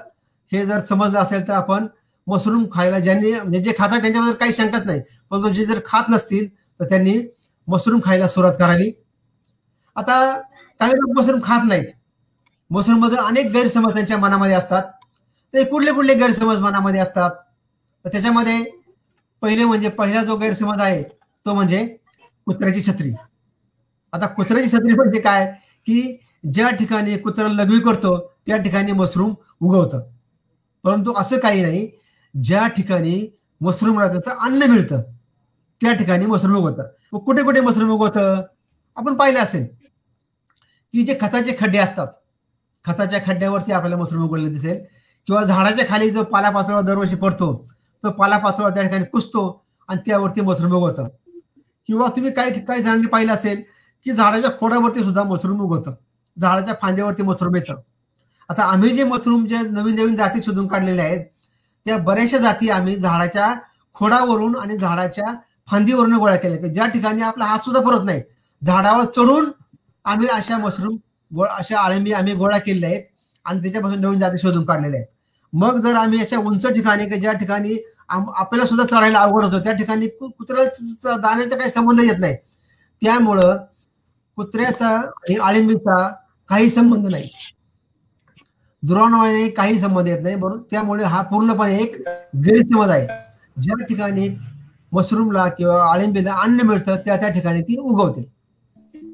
हे 0.52 0.66
जर 0.66 0.80
समजलं 0.80 1.20
असेल 1.20 1.48
तर 1.48 1.54
आपण 1.54 1.88
मशरूम 2.28 2.66
खायला 2.74 3.00
ज्यांनी 3.00 3.32
म्हणजे 3.34 3.60
जे 3.64 3.74
खातात 3.78 4.00
त्यांच्याबद्दल 4.02 4.36
काही 4.40 4.54
शंकाच 4.54 4.86
नाही. 4.86 5.02
परंतु 5.32 5.50
जे 5.54 5.66
जर 5.66 5.80
खात 5.86 6.10
नसतील 6.10 6.48
तर 6.80 6.86
त्यांनी 6.90 7.18
मशरूम 7.68 8.00
खायला 8.06 8.28
सुरुवात 8.28 8.56
करावी. 8.60 8.92
आता 9.96 10.16
काही 10.80 10.92
लोक 10.92 11.18
मशरूम 11.20 11.40
खात 11.44 11.64
नाहीत. 11.68 11.86
मशरूम 12.72 13.06
अनेक 13.18 13.52
गैरसमज 13.54 13.94
त्यांच्या 13.94 14.18
मनामध्ये 14.18 14.56
असतात. 14.56 14.84
ते 15.54 15.64
कुठले 15.64 15.92
कुठले 15.94 16.14
गैरसमज 16.16 16.60
मनामध्ये 16.60 17.00
असतात? 17.00 17.32
तर 18.06 18.10
त्याच्यामध्ये 18.12 18.64
पहिले 19.42 19.66
म्हणजे 19.66 19.90
पहिला 19.90 20.24
जो 20.24 20.36
गैरसमज 20.38 20.82
आहे 20.82 21.04
तो 21.46 21.54
म्हणजे 21.54 21.86
कुत्र्याची 22.48 22.82
छत्री. 22.84 23.14
आता 24.14 24.26
कुत्र्याची 24.28 24.70
छत्री 24.70 24.94
म्हणजे 24.96 25.20
काय? 25.20 25.46
की 25.88 26.18
ज्या 26.54 26.70
ठिकाणी 26.70 27.18
कुत्रा 27.18 27.48
लघवी 27.48 27.80
करतो 27.80 28.18
त्या 28.48 28.58
ठिकाणी 28.58 28.92
मशरूम 28.92 29.34
उगवतं. 29.62 30.02
परंतु 30.84 31.14
असं 31.18 31.40
काही 31.40 31.62
नाही 31.62 31.90
ज्या 32.34 32.68
ठिकाणी 32.68 33.28
मशरूमला 33.62 34.08
त्याचं 34.08 34.46
अन्न 34.46 34.70
मिळतं 34.72 35.02
त्या 35.82 35.94
ठिकाणी 35.94 36.26
मशरूम 36.26 36.56
उगवतं. 36.58 37.18
कुठे 37.18 37.44
कुठे 37.44 37.62
मशरूम 37.62 37.92
उगवतं? 37.92 38.42
आपण 38.98 39.16
पाहिलं 39.16 39.40
असेल 39.40 39.66
की 40.94 41.04
जे 41.04 41.18
खताचे 41.22 41.56
खड्डे 41.60 41.78
असतात 41.78 42.08
खताच्या 42.86 43.20
खड्ड्यावरती 43.26 43.72
आपल्याला 43.72 43.98
मशरूम 43.98 44.24
उगवले 44.26 44.50
दिसेल. 44.50 44.84
किंवा 45.28 45.44
झाडाच्या 45.44 45.86
खाली 45.90 46.10
जो 46.12 46.24
पालापाचोळा 46.24 46.82
दरवर्षी 46.82 47.16
पडतो 47.16 47.54
तो 48.04 48.12
पालापाचोळा 48.12 48.70
त्या 48.70 48.84
ठिकाणी 48.84 49.06
कुसतो 49.06 49.44
आणि 49.90 50.00
त्यावरती 50.06 50.42
मशरूम 50.42 50.74
उगवतं. 50.74 51.08
किंवा 51.90 52.08
तुम्ही 52.16 52.32
काही 52.32 52.60
काही 52.66 52.82
जणांनी 52.84 53.08
पाहिलं 53.08 53.34
असेल 53.34 53.62
की 54.06 54.12
झाडाच्या 54.12 54.50
खोडावरती 54.60 55.04
सुद्धा 55.04 55.24
मशरूम 55.24 55.62
उगवतं. 55.62 55.94
झाडाच्या 56.38 56.76
फांद्यावरती 56.82 57.24
मशरूम 57.24 57.56
येतं. 57.56 57.82
आता 58.50 58.64
आम्ही 58.64 58.90
जे 58.96 59.04
मशरूम 59.04 59.46
जे 59.46 59.58
नवीन 59.72 59.96
नवीन 59.96 60.16
जाती 60.16 60.42
शोधून 60.44 60.68
काढलेल्या 60.68 61.06
आहेत 61.06 61.26
त्या 61.86 61.98
बऱ्याचशा 61.98 62.38
जाती 62.38 62.70
आम्ही 62.70 62.96
झाडाच्या 62.96 63.54
खोडावरून 63.96 64.56
आणि 64.58 64.78
झाडाच्या 64.78 65.34
फांदीवरून 65.68 66.14
गोळा 66.14 66.36
केल्या. 66.36 66.58
की 66.58 66.70
ज्या 66.74 66.86
ठिकाणी 66.86 67.22
आपला 67.22 67.46
हात 67.46 67.60
सुद्धा 67.60 67.82
परत 67.82 68.06
नाही 68.06 68.22
झाडावर 68.62 69.06
चढून 69.06 69.50
आम्ही 70.06 70.28
अशा 70.28 70.58
मशरूम 70.58 70.96
गोळा 71.32 71.54
अशा 71.56 71.80
आळंबी 71.80 72.12
आम्ही 72.14 72.34
गोळा 72.34 72.58
केलेल्या 72.58 72.90
आहेत 72.90 73.04
आणि 73.46 73.62
त्याच्यापासून 73.62 74.02
नवीन 74.02 74.20
जाती 74.20 74.38
शोधून 74.38 74.66
काढलेल्या 74.66 75.00
आहेत. 75.00 75.08
मग 75.54 75.78
जर 75.82 75.96
आम्ही 75.96 76.20
अशा 76.22 76.38
उंच 76.40 76.66
ठिकाणी 76.68 77.06
की 77.10 77.20
ज्या 77.20 77.34
ठिकाणी 77.34 77.76
आपल्याला 78.10 78.66
सुद्धा 78.66 78.86
चढायला 78.86 79.20
अवघड 79.20 79.44
होतं 79.46 79.64
त्या 79.64 79.74
ठिकाणी 79.74 80.08
कुत्र्याला 80.10 81.18
जाण्याचा 81.18 81.56
काही 81.56 81.70
संबंध 81.72 82.00
येत 82.00 82.20
नाही. 82.20 82.36
त्यामुळं 83.02 83.58
कुत्र्याचा 84.38 84.90
आणि 84.90 85.36
आळिंबीचा 85.36 86.08
काही 86.50 86.70
संबंध 86.70 87.08
नाही. 87.08 87.30
दुरावण्याने 88.84 89.48
काही 89.50 89.80
संबंध 89.80 90.08
येत 90.08 90.22
नाही 90.24 90.36
बरोबर 90.36 90.62
त्यामुळे 90.72 91.04
हा 91.04 91.22
पूर्णपणे 91.30 91.78
एक 91.78 91.96
गैरसमज 92.46 92.90
आहे. 92.90 93.08
ज्या 93.58 93.86
ठिकाणी 93.86 94.28
मशरूमला 94.94 95.48
किंवा 95.48 95.84
आळिंबीला 95.92 96.34
अन्न 96.42 96.66
मिळतं 96.68 96.96
त्या 97.06 97.16
त्या 97.18 97.30
ठिकाणी 97.30 97.62
ती 97.62 97.78
उगवते. 97.78 98.22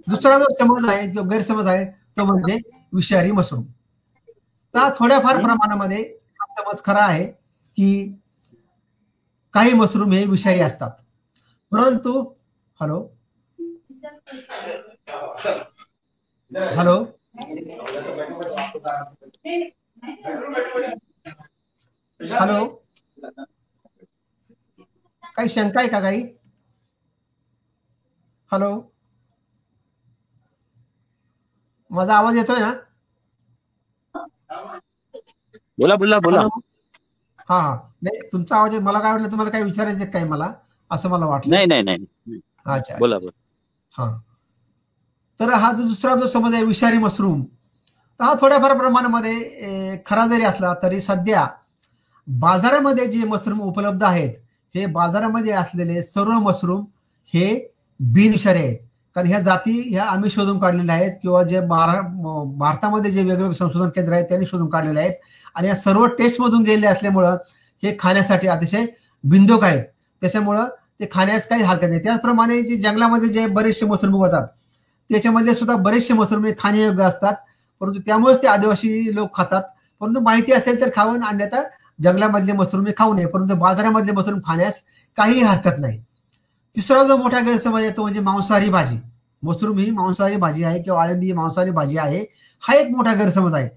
दुसरा 0.08 0.38
जो 0.40 0.46
समज 0.60 0.88
आहे 0.90 1.08
किंवा 1.12 1.28
गैरसमज 1.30 1.68
आहे 1.68 1.86
तो 2.18 2.26
म्हणजे 2.26 2.58
विषारी 2.94 3.32
मशरूम. 3.32 3.64
तर 4.74 4.90
थोड्याफार 5.00 5.42
प्रमाणामध्ये 5.42 6.04
समज 6.62 6.82
खरा 6.84 7.04
आहे 7.06 7.26
की 7.78 7.90
काही 9.54 9.74
मशरूम 9.74 10.12
हे 10.12 10.26
विषारी 10.26 10.60
असतात. 10.60 10.92
परंतु 11.72 12.12
हॅलो? 12.82 13.00
हॅलो? 16.78 16.98
हॅलो? 22.22 22.66
काही 25.36 25.50
शंका 25.50 25.80
आहे 25.80 25.90
का 25.90 26.00
काही? 26.00 26.24
हॅलो? 28.52 28.72
माझा 31.92 32.16
आवाज 32.16 32.38
येतोय 32.38 32.60
ना? 32.60 32.74
बोला 35.82 35.96
बोला 35.96 36.20
बोला. 36.20 36.42
हा 37.50 37.60
हा. 37.60 37.76
नाही 38.04 38.20
तुमचा 38.32 38.56
आवाज 38.56 38.76
मला 38.76 39.00
काय 39.00 39.12
वाटलं 39.12 39.32
तुम्हाला 39.32 39.52
काय 39.52 39.64
विचारायचं 39.64 40.06
काय 40.06 40.24
मला? 40.24 40.52
असं 40.92 41.10
मला 41.10 41.26
वाटलं. 41.26 41.54
नाही 41.56 41.66
नाही 41.66 41.82
नाही. 41.82 42.40
अच्छा 42.66 42.96
बोला 43.00 43.18
बोला. 43.20 43.32
हा. 43.94 44.12
तर 45.40 45.50
हा 45.54 45.72
जो 45.72 45.84
दुसरा 45.84 46.16
जो 46.16 46.28
समज 46.28 46.54
आहे 46.54 46.64
विषारी 46.64 46.98
मशरूम 46.98 47.42
तर 47.44 48.24
हा 48.24 48.34
थोड्याफार 48.42 48.78
प्रमाणामध्ये 48.78 49.98
खरा 50.06 50.26
जरी 50.28 50.44
असला 50.44 50.74
तरी 50.84 51.00
सध्या 51.02 51.48
बाजारामध्ये 52.28 53.06
जे 53.12 53.28
मशरूम 53.28 53.62
उपलब्ध 53.62 54.04
आहेत 54.04 54.34
हे 54.76 54.86
बाजारामध्ये 54.86 55.52
असलेले 55.54 56.02
सर्व 56.02 56.32
मशरूम 56.40 56.86
हे 57.34 57.48
बिनविषारी 58.00 58.60
आहेत. 58.60 58.78
कारण 59.16 59.28
ह्या 59.28 59.40
जाती 59.42 59.72
ह्या 59.90 60.04
आम्ही 60.04 60.30
शोधून 60.30 60.60
काढलेल्या 60.60 60.96
आहेत 60.96 61.12
किंवा 61.22 61.42
जे 61.44 61.60
भारतामध्ये 61.62 63.12
जे 63.12 63.24
वेगवेगळे 63.24 63.54
संशोधन 63.54 63.90
केंद्र 63.96 64.14
आहेत 64.14 64.26
त्यांनी 64.26 64.46
शोधून 64.48 64.70
काढलेले 64.70 65.00
आहेत. 65.00 65.14
आणि 65.56 65.68
या 65.68 65.76
सर्व 65.76 66.06
टेस्टमधून 66.18 66.64
गेलेले 66.64 66.88
असल्यामुळं 66.88 67.38
हे 67.84 67.96
खाण्यासाठी 68.00 68.48
अतिशय 68.48 68.86
बिंदोक 69.24 69.64
आहेत. 69.64 69.84
त्याच्यामुळं 70.22 70.66
ते 71.00 71.08
खाण्यास 71.12 71.48
काही 71.48 71.64
हरकत 71.64 71.88
नाही. 71.90 72.04
त्याचप्रमाणे 72.04 72.62
जे 72.62 72.76
जंगलामध्ये 72.82 73.30
जे 73.30 73.46
बरेचसे 73.48 73.86
मशरूम 73.86 74.16
होतात 74.16 74.48
त्याच्यामध्ये 75.10 75.54
सुद्धा 75.56 75.76
बरेचसे 75.76 76.14
मशरूम 76.14 76.46
हे 76.46 76.54
खाण्यायोग्य 76.60 77.04
असतात. 77.04 77.34
परंतु 77.82 78.00
त्यामुळेच 78.06 78.42
ते 78.42 78.48
आदिवासी 78.48 79.16
लोक 79.16 79.36
खातात. 79.38 79.62
परंतु 80.02 80.20
माहिती 80.20 80.52
असेल 80.54 80.80
तर 80.82 80.90
खावून 80.96 81.24
अन्यथा 81.24 81.62
जंगलामधले 82.04 82.54
मशरूम 82.54 82.86
खाऊ 82.98 83.14
नये. 83.14 83.26
परंतु 83.26 83.56
बाजारामधले 83.56 84.12
मशरूम 84.12 84.40
खाण्यास 84.46 84.82
काही 85.18 85.42
हरकत 85.42 85.80
नाही. 85.80 86.02
तिसरा 86.76 87.04
जो 87.04 87.18
मोठा 87.18 87.40
गैरसमज 87.40 87.82
आहे 87.82 87.92
तो 87.92 88.02
म्हणजे 88.02 88.20
मांसाहारी 88.20 88.70
भाजी. 88.70 88.98
मशरूम 89.44 89.78
ही 89.78 89.90
मांसाहारी 89.92 90.36
भाजी 90.36 90.64
आहे 90.64 90.82
किंवा 90.82 91.02
आळंबी 91.02 91.26
ही 91.26 91.34
मांसाहारी 91.34 91.72
भाजी 91.72 91.98
आहे 91.98 92.26
हा 92.64 92.76
एक 92.76 92.92
मोठा 92.92 93.14
गैरसमज 93.14 93.54
आहे. 93.54 93.68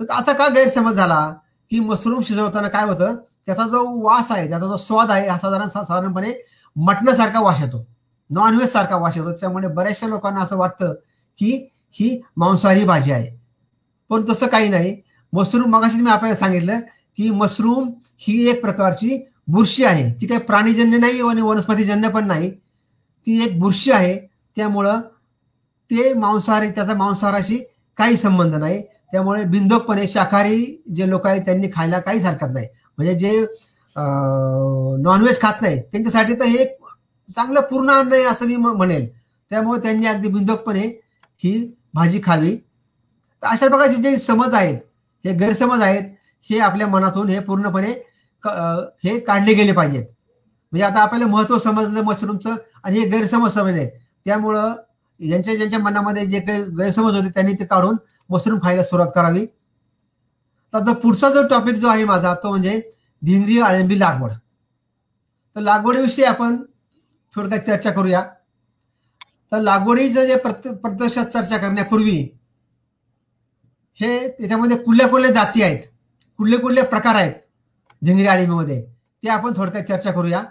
तर 0.00 0.04
असा 0.10 0.32
का 0.32 0.48
गैरसमज 0.48 0.94
झाला 0.94 1.34
की 1.70 1.80
मशरूम 1.80 2.22
शिजवताना 2.22 2.68
काय 2.68 2.84
होतं? 2.84 3.16
त्याचा 3.46 3.68
जो 3.68 3.82
वास 4.02 4.30
आहे 4.30 4.48
त्याचा 4.48 4.66
जो 4.66 4.76
स्वाद 4.76 5.10
आहे 5.10 5.28
हा 5.28 5.38
साधारण 5.38 5.68
साधारणपणे 5.68 6.32
मटणासारखा 6.76 7.40
वास 7.40 7.60
येतो. 7.60 7.84
नॉनव्हेज 8.30 8.72
सारखा 8.72 8.96
वास 8.96 9.16
येतो. 9.16 9.32
त्यामुळे 9.32 9.68
बऱ्याचशा 9.68 10.06
लोकांना 10.06 10.40
असं 10.40 10.56
वाटतं 10.56 10.92
की 11.38 11.68
ही 11.92 12.20
मांसाहारी 12.36 12.84
भाजी 12.84 13.12
आहे. 13.12 13.36
पण 14.10 14.24
तसं 14.28 14.46
काही 14.46 14.68
नाही. 14.68 14.96
मशरूम 15.32 15.70
मगाशीच 15.70 16.00
मी 16.02 16.10
आपल्याला 16.10 16.36
सांगितलं 16.36 16.80
की 17.16 17.30
मशरूम 17.30 17.90
ही 18.18 18.48
एक 18.50 18.60
प्रकारची 18.62 19.18
बुरशी 19.48 19.84
आहे. 19.84 20.10
ती 20.20 20.26
काही 20.26 20.40
प्राणीजन्य 20.46 20.98
नाही 20.98 21.20
आणि 21.28 21.42
वनस्पतीजन्य 21.42 22.08
पण 22.08 22.26
नाही. 22.26 22.50
ती 22.50 23.42
एक 23.44 23.58
बुरशी 23.60 23.90
आहे. 23.92 24.16
त्यामुळं 24.56 25.00
ते 25.90 26.12
मांसाहारी 26.14 26.70
त्याचा 26.70 26.94
मांसाहाराशी 26.94 27.58
काही 27.98 28.16
संबंध 28.16 28.54
नाही. 28.54 28.82
त्यामुळे 29.12 29.44
बिंदोकपणे 29.44 30.06
शाकाहारी 30.08 30.64
जे 30.94 31.08
लोक 31.10 31.26
आहेत 31.26 31.42
त्यांनी 31.44 31.68
खायला 31.74 31.98
काहीच 32.00 32.24
हरकत 32.24 32.52
नाही. 32.54 32.66
म्हणजे 32.98 33.14
जे 33.18 33.40
नॉनव्हेज 35.02 35.40
खात 35.40 35.62
नाही 35.62 35.80
त्यांच्यासाठी 35.82 36.34
तर 36.40 36.44
हे 36.44 36.64
चांगलं 37.34 37.60
पूर्ण 37.70 37.90
अन्न 37.90 38.12
आहे 38.12 38.24
असं 38.24 38.46
मी 38.46 38.56
म्हणेल. 38.56 39.08
त्यामुळे 39.50 39.80
त्यांनी 39.82 40.06
अगदी 40.06 40.28
बिंदोकपणे 40.28 40.86
ही 41.42 41.52
भाजी 41.94 42.20
खावी. 42.24 42.54
तर 43.42 43.46
अशा 43.46 43.68
प्रकारचे 43.68 44.02
जे 44.02 44.16
समज 44.18 44.54
आहेत 44.54 44.78
हे 45.24 45.32
गैरसमज 45.38 45.82
आहेत 45.82 46.02
हे 46.50 46.58
आपल्या 46.58 46.86
मनातून 46.86 47.28
हे 47.28 47.38
पूर्णपणे 47.40 47.92
हे 48.44 49.18
काढले 49.20 49.54
गेले 49.54 49.72
पाहिजेत. 49.72 50.04
म्हणजे 50.72 50.84
आता 50.86 51.02
आपल्याला 51.02 51.26
महत्त्व 51.26 51.58
समजलं 51.58 52.02
मशरूमचं 52.04 52.56
आणि 52.84 53.00
हे 53.00 53.08
गैरसमज 53.10 53.52
समजले. 53.54 53.86
त्यामुळं 54.26 54.74
ज्यांच्या 55.20 55.54
ज्यांच्या 55.56 55.78
मनामध्ये 55.78 56.26
जे 56.26 56.40
काही 56.40 56.62
गैरसमज 56.78 57.14
होते 57.16 57.28
त्यांनी 57.34 57.54
ते 57.54 57.64
काढून 57.64 57.96
मशरूम 58.30 58.58
खायला 58.62 58.82
सुरुवात 58.84 59.10
करावी. 59.14 59.46
तर 60.74 60.92
पुढचा 60.94 61.28
जो 61.30 61.42
टॉपिक 61.50 61.74
जो 61.76 61.88
आहे 61.88 62.04
माझा 62.04 62.34
तो 62.42 62.50
म्हणजे 62.50 62.80
धिंगरी 63.22 63.58
आळंबी 63.60 63.98
लागवड. 63.98 64.30
तर 65.56 65.60
लागवडीविषयी 65.60 66.24
आपण 66.24 66.56
थोडक्यात 67.34 67.60
चर्चा 67.60 67.90
करूया. 67.90 68.22
तर 69.52 69.60
लागवडीचं 69.60 70.26
जे 70.26 70.36
प्रत्यक्षात 70.36 71.26
चर्चा 71.26 71.56
करण्यापूर्वी 71.56 72.16
हे 74.00 74.28
त्याच्यामध्ये 74.28 74.76
कुठल्या 74.76 75.06
कुठल्या 75.08 75.30
जाती 75.30 75.62
आहेत? 75.62 75.78
कुठले 76.38 76.56
कुठले 76.56 76.82
प्रकार 76.82 77.14
आहेत? 77.14 77.32
धिंगरी 78.02 78.26
आळीमध्ये. 78.26 78.80
ते 79.22 79.28
आपण 79.28 79.52
थोडक्यात 79.56 79.84
चर्चा 79.84 80.10
करूया. 80.12 80.42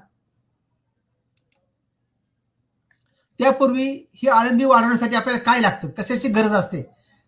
त्यापूर्वी 3.40 3.88
ही 4.16 4.28
आळंबी 4.28 4.66
वाढवण्यासाठी 4.66 5.16
आपल्याला 5.16 5.44
काय 5.44 5.60
लागतं? 5.62 5.90
कशाची 5.90 6.28
गरज 6.28 6.54
असते? 6.56 6.82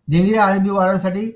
धिंगरी 0.08 0.38
आळंबी 0.38 0.70
वाढवण्यासाठी 0.70 1.30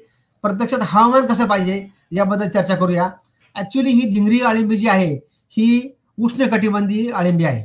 प्रत्यक्षात 0.45 0.79
हवामान 0.83 1.27
कसं 1.27 1.47
पाहिजे? 1.47 1.87
याबद्दल 2.13 2.49
चर्चा 2.49 2.75
करूया. 2.75 3.11
ऍक्च्युली 3.57 3.91
ही 3.91 4.01
जिंगरी 4.01 4.41
आळिंबी 4.41 4.77
जी 4.77 4.89
आहे 4.89 5.15
ही 5.55 5.97
उष्ण 6.19 6.47
कटिबंधी 6.47 7.11
आळिंबी 7.11 7.45
आहे. 7.45 7.65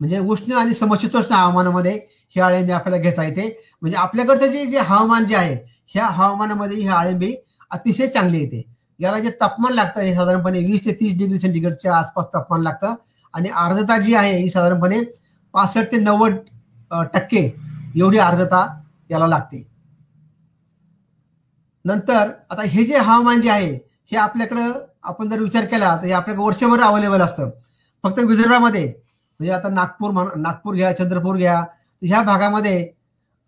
म्हणजे 0.00 0.18
उष्ण 0.18 0.52
आणि 0.52 0.74
समशीतोष्ण 0.74 1.34
हवामानामध्ये 1.34 1.92
ही 2.36 2.40
आळिंबी 2.40 2.72
आपल्याला 2.72 3.02
घेता 3.02 3.24
येते. 3.24 3.48
म्हणजे 3.82 3.98
आपल्याकडचं 3.98 4.46
जे 4.46 4.64
जे 4.66 4.78
हवामान 4.78 5.24
जे 5.24 5.36
आहे 5.36 5.54
ह्या 5.86 6.06
हवामानामध्ये 6.06 6.76
ही 6.76 6.88
आळिंबी 6.88 7.34
अतिशय 7.70 8.06
चांगली 8.06 8.38
येते. 8.38 8.62
याला 9.00 9.18
जे 9.18 9.30
तापमान 9.40 9.72
लागतं 9.72 10.00
हे 10.00 10.14
साधारणपणे 10.14 10.58
वीस 10.64 10.84
ते 10.84 10.92
तीस 11.00 11.16
डिग्री 11.18 11.38
सेंटीग्रेडच्या 11.38 11.96
आसपास 11.96 12.26
तापमान 12.34 12.62
लागतं. 12.62 12.94
आणि 13.34 13.48
आर्द्रता 13.48 13.96
जी 13.98 14.14
आहे 14.14 14.36
ही 14.36 14.48
साधारणपणे 14.50 15.00
पासष्ट 15.54 15.90
ते 15.92 15.98
नव्वद 15.98 16.36
टक्के 17.14 17.40
एवढी 17.96 18.18
आर्द्रता 18.18 18.66
याला 19.10 19.26
लागते. 19.26 19.66
नंतर 21.84 22.30
आता 22.50 22.62
हे 22.62 22.84
जे 22.84 22.96
हवामान 22.98 23.40
जे 23.40 23.50
आहे 23.50 23.72
हे 24.12 24.16
आपल्याकडं 24.18 24.72
आपण 25.02 25.28
जर 25.28 25.40
विचार 25.40 25.64
केला 25.64 25.96
तर 25.96 26.06
हे 26.06 26.12
आपल्याकडे 26.12 26.42
वर्षभर 26.44 26.80
अवेलेबल 26.82 27.20
असतं. 27.22 27.50
फक्त 28.04 28.18
विदर्भामध्ये 28.20 28.86
म्हणजे 28.86 29.52
आता 29.54 29.68
नागपूर 29.68 30.10
नागपूर 30.36 30.74
घ्या 30.74 30.92
चंद्रपूर 30.96 31.36
घ्या 31.36 31.58
ह्या 32.02 32.22
भागामध्ये 32.22 32.78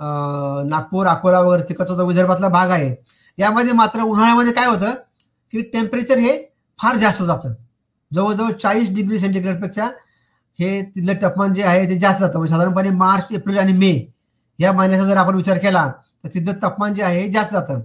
नागपूर 0.01 1.07
अकोला 1.07 1.41
वगैरे 1.41 1.69
तिकडचा 1.69 1.95
जो 1.95 2.07
विदर्भातला 2.07 2.49
भाग 2.49 2.71
आहे 2.71 2.95
यामध्ये 3.39 3.73
मात्र 3.73 4.03
उन्हाळ्यामध्ये 4.03 4.53
काय 4.53 4.67
होतं 4.67 4.95
की 5.53 5.63
टेम्परेचर 5.63 6.19
हे 6.19 6.37
फार 6.79 6.97
जास्त 6.97 7.23
जातं. 7.23 7.55
जवळजवळ 8.15 8.53
चाळीस 8.53 8.91
डिग्री 8.95 9.19
सेंटीग्रेडपेक्षा 9.19 9.85
हे 10.59 10.83
तिथलं 10.83 11.15
तापमान 11.23 11.53
जे 11.55 11.63
आहे 11.63 11.89
ते 11.91 11.99
जास्त 11.99 12.21
जातं. 12.21 12.39
म्हणजे 12.39 12.55
साधारणपणे 12.55 12.91
मार्च 12.91 13.33
एप्रिल 13.33 13.59
आणि 13.59 13.73
मे 13.73 13.93
या 14.59 14.73
महिन्याचा 14.73 15.05
जर 15.05 15.17
आपण 15.17 15.35
विचार 15.35 15.59
केला 15.59 15.87
तर 16.25 16.29
तिथलं 16.35 16.53
तापमान 16.63 16.95
जे 16.95 17.03
आहे 17.03 17.21
हे 17.21 17.31
जास्त 17.33 17.53
जातं. 17.53 17.81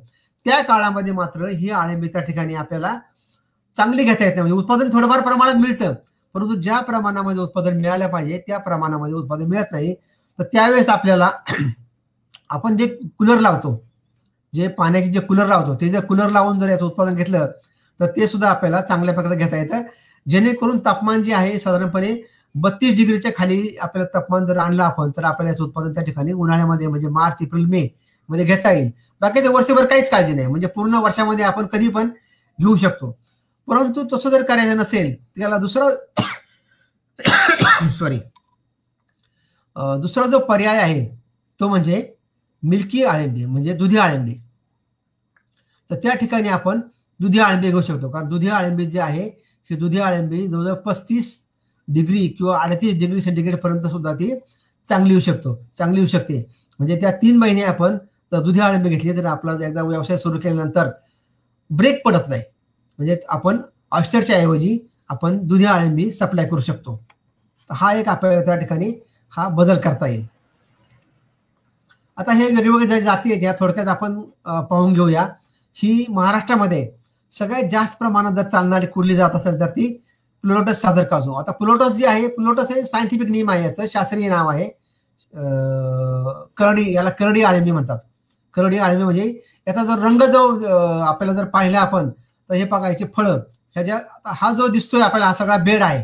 त्या 0.45 0.61
काळामध्ये 0.63 1.13
मात्र 1.13 1.47
ही 1.47 1.70
आळंबी 1.70 2.07
त्या 2.07 2.22
ठिकाणी 2.22 2.55
आपल्याला 2.55 2.97
चांगली 3.76 4.03
घेता 4.03 4.24
येत 4.26 4.36
नाही. 4.36 4.41
म्हणजे 4.41 4.57
उत्पादन 4.57 4.89
थोडंफार 4.93 5.22
प्रमाणात 5.22 5.55
मिळतं. 5.55 5.93
परंतु 6.36 6.55
ज्या 6.61 6.80
प्रमाणामध्ये 6.80 7.43
उत्पादन 7.43 7.78
मिळालं 7.78 8.07
पाहिजे 8.07 8.38
त्या 8.47 8.57
प्रमाणामध्ये 8.57 9.15
उत्पादन 9.15 9.45
मिळत 9.45 9.72
नाही. 9.72 9.93
तर 10.39 10.43
त्यावेळेस 10.43 10.89
आपल्याला 10.89 11.30
आपण 12.49 12.78
जे 12.78 12.88
कूलर 13.20 13.39
लावतो 13.39 13.87
जे 14.58 14.68
पाण्याचे 14.78 15.12
जे 15.12 15.20
कूलर 15.20 15.47
लावतो 15.47 15.76
ते 15.82 15.89
जर 15.89 16.05
कूलर 16.05 16.30
लावून 16.32 16.60
जर 16.60 16.70
याचं 16.70 16.86
उत्पादन 16.86 17.16
घेतलं 17.16 17.45
तर 17.99 18.05
ते 18.16 18.28
सुद्धा 18.28 18.49
आपल्याला 18.49 18.82
चांगल्या 18.82 19.14
प्रकारे 19.14 19.36
घेता 19.36 19.58
येतं. 19.58 19.82
जेणेकरून 20.26 20.80
तापमान 20.86 21.24
जे 21.24 21.34
आहे 21.34 21.58
साधारणपणे 21.60 22.16
बत्तीस 22.55 22.95
डिग्रीच्या 22.95 23.32
खाली 23.38 23.76
आपल्याला 23.82 24.08
तापमान 24.14 24.45
जर 24.45 24.58
आणलं 24.58 24.84
आपण 24.84 25.12
तर 25.18 25.24
आपल्याला 25.24 25.51
याचं 25.51 25.64
उत्पादन 25.64 25.93
त्या 25.93 26.03
ठिकाणी 26.03 26.34
उन्हाळ्यामध्ये 26.34 26.88
म्हणजे 26.88 27.08
मार्च 27.10 27.41
एप्रिल 27.41 27.66
मे 27.66 27.88
मध्ये 28.30 28.45
घेता 28.45 28.72
येईल. 28.72 28.89
बाकीच्या 29.22 29.51
वर्षभर 29.51 29.86
काहीच 29.86 30.10
काळजी 30.10 30.34
नाही 30.34 30.47
म्हणजे 30.47 30.68
पूर्ण 30.68 30.95
वर्षामध्ये 31.03 31.45
आपण 31.45 31.66
कधी 31.68 31.88
पण 31.89 32.10
घेऊ 32.60 32.76
शकतो. 32.76 33.12
परंतु 33.68 34.03
तसं 34.14 34.30
जर 34.30 34.41
करायचं 34.43 34.78
नसेल 34.78 35.14
त्याला 35.16 35.58
दुसरा 35.58 35.89
सॉरी 37.99 38.20
दुसरा 40.01 40.26
जो 40.28 40.39
पर्याय 40.39 40.78
आहे 40.80 41.05
तो 41.60 41.68
म्हणजे 41.68 42.01
मिल्की 42.64 43.03
आळंबी 43.03 43.45
म्हणजे 43.45 43.74
दुधी 43.74 43.97
आळंबी. 43.97 44.36
तर 45.90 45.96
त्या 46.04 46.14
ठिकाणी 46.16 46.50
आपण 46.50 46.80
दुधी 47.20 47.40
आळंबी 47.40 47.70
घेऊ 47.70 47.82
शकतो. 47.82 48.10
कारण 48.10 48.28
दुधी 48.30 48.50
आळंबी 48.50 48.86
जे 48.86 49.00
आहे 49.00 49.24
ही 49.70 49.76
दुधी 49.76 50.00
आळंबी 50.00 50.48
जवळजवळ 50.48 50.74
पस्तीस 50.86 51.36
डिग्री 51.88 52.28
किंवा 52.28 52.58
अडतीस 52.60 52.98
डिग्री 53.00 53.22
सेंटीग्रेड 53.22 53.56
पर्यंत 53.62 53.88
सुद्धा 53.92 54.14
ती 54.14 54.34
चांगली 54.88 55.14
येऊ 55.14 55.20
शकतो. 55.20 55.56
चांगली 55.78 56.00
येऊ 56.00 56.08
शकते. 56.08 56.46
म्हणजे 56.80 57.00
त्या 57.02 57.12
तीन 57.22 57.38
महिने 57.38 57.64
आपण 57.64 57.98
जर 58.32 58.42
दुधी 58.44 58.60
आळंबी 58.60 58.90
घेतली 58.90 59.18
तर 59.18 59.26
आपला 59.26 59.54
एकदा 59.68 59.82
व्यवसाय 59.84 60.18
सुरू 60.18 60.40
केल्यानंतर 60.40 60.90
ब्रेक 61.70 62.02
पडत 62.06 62.28
नाही. 62.30 62.42
म्हणजे 63.00 63.20
आपण 63.30 63.62
ऑस्टरच्या 63.92 64.38
ऐवजी 64.38 64.78
आपण 65.10 65.38
दुधी 65.48 65.66
आळंबी 65.66 66.12
सप्लाय 66.12 66.48
करू 66.48 66.62
शकतो. 66.62 67.00
हा 67.70 67.94
एक 67.94 68.08
आपल्याला 68.10 68.46
त्या 68.46 68.56
ठिकाणी 68.56 68.92
हा 69.34 69.48
बदल 69.50 69.78
करता 69.80 70.08
येईल. 70.08 70.26
आता 72.18 72.34
हे 72.34 72.46
वेगवेगळ्या 72.46 72.88
ज्या 72.88 73.00
जाती 73.00 73.32
आहेत 73.32 73.44
या 73.44 73.54
थोडक्यात 73.60 73.88
आपण 73.88 74.20
पाहून 74.46 74.94
घेऊया. 74.94 75.28
ही 75.78 76.06
महाराष्ट्रामध्ये 76.10 76.90
सगळ्यात 77.32 77.70
जास्त 77.72 77.98
प्रमाणात 77.98 78.32
जर 78.34 78.50
चालणारी 78.50 78.86
कुठली 78.88 79.16
जात 79.16 79.36
असेल 79.36 79.60
तर 79.60 79.70
ती 79.70 79.88
प्लोटस 80.44 80.82
सादर 80.82 81.04
काजू. 81.04 81.32
आता 81.34 81.52
प्लोटस 81.52 81.94
जी 81.96 82.06
आहे 82.06 82.28
प्लोटस 82.36 82.72
हे 82.72 82.84
सायंटिफिक 82.86 83.30
नेम 83.32 83.50
आहे 83.52 83.64
याचं 83.64 83.86
शास्त्रीय 83.90 84.30
नाव 84.30 84.50
आहे 84.50 84.68
करडी 86.58 86.92
याला 86.94 87.10
करडी 87.10 87.42
आळंबी 87.44 87.72
म्हणतात. 87.72 87.98
करडी 88.56 88.78
आळंबी 88.78 89.04
म्हणजे 89.04 89.24
याचा 89.68 89.84
जर 89.84 90.00
रंग 90.04 90.22
जो 90.24 90.48
आपल्याला 91.04 91.34
जर 91.34 91.46
पाहिला 91.50 91.80
आपण 91.80 92.10
तर 92.10 92.54
हे 92.54 92.64
बघायचे 92.66 93.06
फळं 93.16 93.40
ह्याच्या 93.76 94.00
हा 94.36 94.52
जो 94.54 94.68
दिसतोय 94.68 95.02
आपल्याला 95.02 95.26
हा 95.26 95.34
सगळा 95.34 95.58
बेड 95.64 95.84
आहे. 95.84 96.04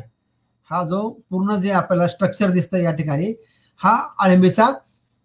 हा 0.70 0.84
जो 0.88 1.10
पूर्ण 1.30 1.56
जे 1.62 1.72
आपल्याला 1.72 2.08
स्ट्रक्चर 2.08 2.50
दिसतं 2.52 2.78
या 2.78 2.92
ठिकाणी 2.92 3.34
हा 3.80 3.96
आळंबीचा 4.20 4.68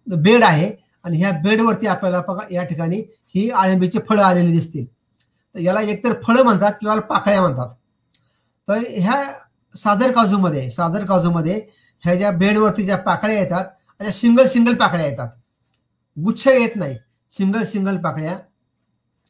बेड 0.07 0.45
आहे. 0.45 0.71
आणि 1.09 1.19
ह्या 1.19 1.31
बेडवरती 1.33 1.87
आपल्याला 1.87 2.21
बघा 2.29 2.47
या 2.51 2.65
ठिकाणी 2.65 2.97
ही 3.35 3.51
आळंबीची 3.51 3.99
फळं 4.09 4.23
आलेली 4.23 4.53
दिसतील. 4.53 4.87
तर 5.55 5.59
याला 5.59 5.81
एकतर 5.81 6.13
फळं 6.23 6.43
म्हणतात 6.43 6.73
किंवा 6.81 7.01
पाकळ्या 7.01 7.41
म्हणतात. 7.41 7.69
तर 8.69 8.79
ह्या 8.89 9.23
सादर 9.77 10.11
काजूमध्ये 10.13 10.71
सादर 10.71 11.05
काजूमध्ये 11.05 11.61
ह्या 12.05 12.15
ज्या 12.15 12.31
बेडवरती 12.31 12.85
ज्या 12.85 12.97
पाकळ्या 12.97 13.39
येतात 13.39 13.65
अशा 14.01 14.11
सिंगल 14.11 14.47
सिंगल 14.47 14.75
पाकळ्या 14.75 15.07
येतात. 15.07 15.29
गुच्छ 16.17 16.47
येत 16.49 16.77
नाही. 16.77 16.97
सिंगल 17.33 17.63
सिंगल 17.63 17.97
पाकळ्या 17.97 18.39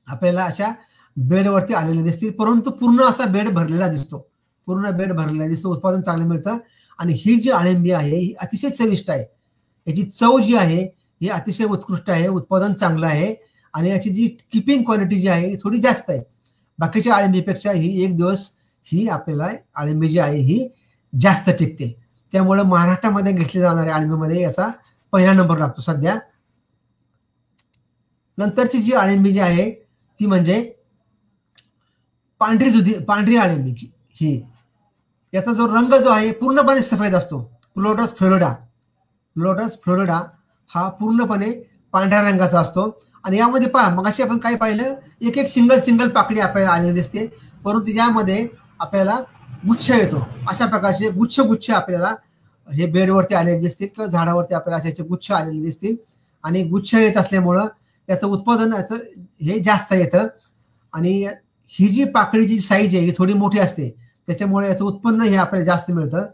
आपल्याला 0.07 0.45
अशा 0.45 0.73
बेडवरती 1.17 1.75
आलेल्या 1.75 2.03
दिसतील. 2.03 2.31
परंतु 2.31 2.71
पूर्ण 2.71 3.01
असा 3.01 3.25
बेड 3.25 3.49
भरलेला 3.49 3.89
दिसतो. 3.89 4.31
पूर्ण 4.67 4.91
बेड 4.91 5.13
भरलेला 5.13 5.47
दिसतो. 5.47 5.69
उत्पादन 5.69 6.01
चांगलं 6.01 6.27
मिळतं. 6.27 6.59
आणि 6.99 7.13
ही 7.13 7.37
जी 7.37 7.51
आळंबी 7.51 7.91
आहे 7.91 8.17
ही 8.17 8.35
अतिशय 8.41 8.71
चविष्ट 8.71 9.11
आहे. 9.11 9.25
याची 9.87 10.03
चव 10.03 10.39
जी 10.39 10.57
आहे 10.57 10.98
हे 11.23 11.29
अतिशय 11.29 11.65
उत्कृष्ट 11.65 12.11
आहे 12.11 12.29
उत्पादन 12.29 12.75
चांगलं 12.75 13.07
आहे 13.07 13.35
आणि 13.75 13.91
याची 13.91 14.11
जी 14.11 14.27
किपिंग 14.53 14.85
क्वालिटी 14.85 15.21
जी 15.21 15.29
आहे 15.29 15.49
ही 15.49 15.57
थोडी 15.57 15.79
जास्त 15.81 16.11
आहे. 16.11 16.21
बाकीच्या 16.79 17.15
आळंबीपेक्षा 17.15 17.73
ही 17.73 18.05
एक 18.05 18.17
दिवस 18.17 18.49
ही 18.87 19.09
आपल्याला 19.09 19.49
आळंबी 19.75 20.09
जी 20.09 20.19
आहे 20.19 20.41
ही 20.41 20.69
जास्त 21.13 21.51
टिकते. 21.51 21.93
त्यामुळे 22.33 22.63
महाराष्ट्रामध्ये 22.63 23.33
घेतली 23.33 23.61
जाणाऱ्या 23.61 23.95
आळंबीमध्ये 23.95 24.41
याचा 24.43 24.69
पहिला 25.13 25.33
नंबर 25.33 25.59
लागतो 25.59 25.83
सध्या. 25.83 26.19
नंतरची 28.39 28.83
जी 28.83 28.93
आळंबी 28.93 29.33
जी 29.33 29.39
आहे 29.41 29.71
ती 30.21 30.27
म्हणजे 30.27 30.61
पांढरी 32.41 32.71
दुधी 32.71 32.93
पांढरी 33.05 33.37
आळंबी 33.37 33.91
ही. 34.13 34.41
याचा 35.33 35.53
जो 35.53 35.67
रंग 35.69 35.95
जो 35.95 36.11
आहे 36.11 36.31
पूर्णपणे 36.33 36.83
सफेद 36.83 37.15
असतो. 37.15 37.41
प्लोटस 37.75 38.15
फ्लोरिडा 38.17 38.53
प्लोटस 39.37 39.77
फ्लोरिडा 39.83 40.21
हा 40.75 40.89
पूर्णपणे 40.89 41.51
पांढऱ्या 41.93 42.31
रंगाचा 42.31 42.61
असतो. 42.61 43.01
आणि 43.25 43.39
यामध्ये 43.39 43.69
पहा 43.69 43.95
मग 43.95 44.07
अशी 44.07 44.23
आपण 44.23 44.39
काय 44.39 44.55
पाहिलं? 44.55 44.95
एक 45.21 45.39
एक 45.39 45.49
सिंगल 45.49 45.79
सिंगल 45.79 46.09
पाकळी 46.09 46.41
आपल्याला 46.41 46.71
आलेली 46.71 46.93
दिसते. 46.93 47.27
परंतु 47.65 47.91
यामध्ये 47.91 48.49
आपल्याला 48.79 49.21
गुच्छ 49.69 49.91
येतो. 49.91 50.29
अशा 50.49 50.67
प्रकारचे 50.67 51.11
गुच्छ 51.11 51.41
गुच्छ 51.41 51.71
आपल्याला 51.71 52.15
हे 52.73 52.87
बेडवरती 52.87 53.35
आलेले 53.35 53.59
दिसतील 53.59 53.87
किंवा 53.87 54.11
झाडावरती 54.11 54.55
आपल्याला 54.55 54.89
असे 54.89 55.03
गुच्छ 55.03 55.31
आलेले 55.33 55.63
दिसतील. 55.63 55.97
आणि 56.45 56.63
गुच्छ 56.63 56.95
येत 56.95 57.17
असल्यामुळं 57.17 57.67
त्याचं 58.07 58.27
उत्पादन 58.27 58.73
याचं 58.75 58.95
हे 59.43 59.59
जास्त 59.59 59.93
येतं. 59.93 60.27
आणि 60.93 61.29
ही 61.69 61.89
जी 61.89 62.05
पाकळीची 62.05 62.61
साईज 62.61 62.95
आहे 62.95 63.05
ही 63.05 63.13
थोडी 63.19 63.33
मोठी 63.33 63.59
असते. 63.59 63.95
त्याच्यामुळे 64.27 64.69
याचं 64.69 64.85
उत्पन्न 64.85 65.23
हे 65.23 65.37
आपल्याला 65.37 65.67
जास्त 65.67 65.91
मिळतं. 65.91 66.27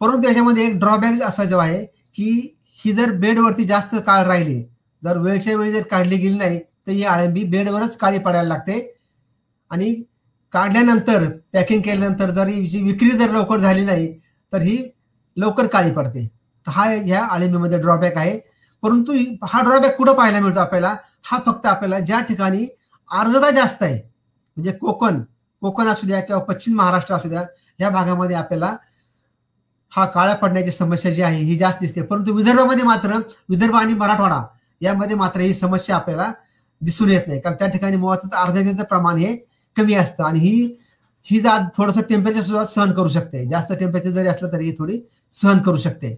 परंतु 0.00 0.28
याच्यामध्ये 0.28 0.66
एक 0.66 0.78
ड्रॉबॅक 0.78 1.22
असा 1.22 1.44
जो 1.44 1.58
आहे 1.58 1.84
की 1.84 2.56
ही 2.84 2.92
जर 2.92 3.10
बेडवरती 3.20 3.64
जास्त 3.64 3.94
काळ 4.06 4.24
राहिली 4.26 4.62
जर 5.02 5.18
वेळच्या 5.18 5.56
वेळी 5.56 5.72
जर 5.72 5.82
काढली 5.82 6.16
गेली 6.16 6.36
नाही 6.38 6.58
तर 6.86 6.92
ही 6.92 7.04
आळंबी 7.04 7.44
बेडवरच 7.44 7.96
काळी 7.96 8.18
पडायला 8.18 8.48
लागते. 8.48 8.80
आणि 9.70 9.94
काढल्यानंतर 10.52 11.28
पॅकिंग 11.52 11.80
केल्यानंतर 11.82 12.30
जर 12.30 12.46
हिची 12.46 12.82
विक्री 12.82 13.10
जर 13.10 13.30
लवकर 13.30 13.58
झाली 13.58 13.84
नाही 13.84 14.12
तर 14.52 14.62
ही 14.62 14.76
लवकर 15.36 15.66
काळी 15.66 15.90
पडते. 15.92 16.28
हा 16.66 16.84
ह्या 16.86 17.22
आळंबीमध्ये 17.24 17.78
ड्रॉबॅक 17.80 18.16
आहे. 18.18 18.38
परंतु 18.82 19.12
हा 19.44 19.60
ड्रॉबॅक 19.62 19.96
कुठं 19.96 20.14
पाहायला 20.14 20.40
मिळतो 20.40 20.60
आपल्याला? 20.60 20.94
हा 21.24 21.38
फक्त 21.46 21.66
आपल्याला 21.66 21.98
ज्या 22.00 22.20
ठिकाणी 22.20 22.66
आर्द्रता 23.10 23.50
जास्त 23.50 23.82
आहे 23.82 23.96
म्हणजे 23.96 24.72
कोकण 24.72 25.20
कोकण 25.62 25.88
असू 25.88 26.06
द्या 26.06 26.20
किंवा 26.20 26.42
पश्चिम 26.44 26.76
महाराष्ट्र 26.76 27.14
असू 27.14 27.28
द्या 27.28 27.42
या 27.80 27.90
भागामध्ये 27.90 28.36
आपल्याला 28.36 28.74
हा 29.92 30.04
काळ्या 30.06 30.34
पडण्याची 30.34 30.70
समस्या 30.70 31.12
जी 31.14 31.22
आहे 31.22 31.42
ही 31.44 31.56
जास्त 31.58 31.80
दिसते. 31.80 32.02
परंतु 32.02 32.32
विदर्भामध्ये 32.34 32.84
मात्र 32.84 33.18
विदर्भ 33.48 33.74
आणि 33.76 33.94
मराठवाडा 33.94 34.42
यामध्ये 34.80 35.16
मात्र 35.16 35.40
ही 35.40 35.54
समस्या 35.54 35.96
आपल्याला 35.96 36.32
दिसून 36.80 37.10
येत 37.10 37.26
नाही. 37.26 37.40
कारण 37.40 37.56
त्या 37.56 37.68
ठिकाणी 37.68 37.96
मुळातच 37.96 38.32
आर्द्रतेचं 38.34 38.84
प्रमाण 38.84 39.16
हे 39.16 39.36
कमी 39.76 39.94
असतं 39.94 40.24
आणि 40.24 40.38
ही 40.40 40.76
ही 41.26 41.40
जात 41.40 41.68
थोडंसं 41.76 42.00
टेम्परेचर 42.00 42.40
सुद्धा 42.40 42.64
सहन 42.64 42.92
करू 42.92 43.08
शकते. 43.08 43.46
जास्त 43.48 43.72
टेम्परेचर 43.72 44.10
जरी 44.10 44.28
असलं 44.28 44.52
तरी 44.52 44.64
ही 44.64 44.72
थोडी 44.78 44.98
सहन 45.32 45.58
करू 45.62 45.76
शकते. 45.76 46.14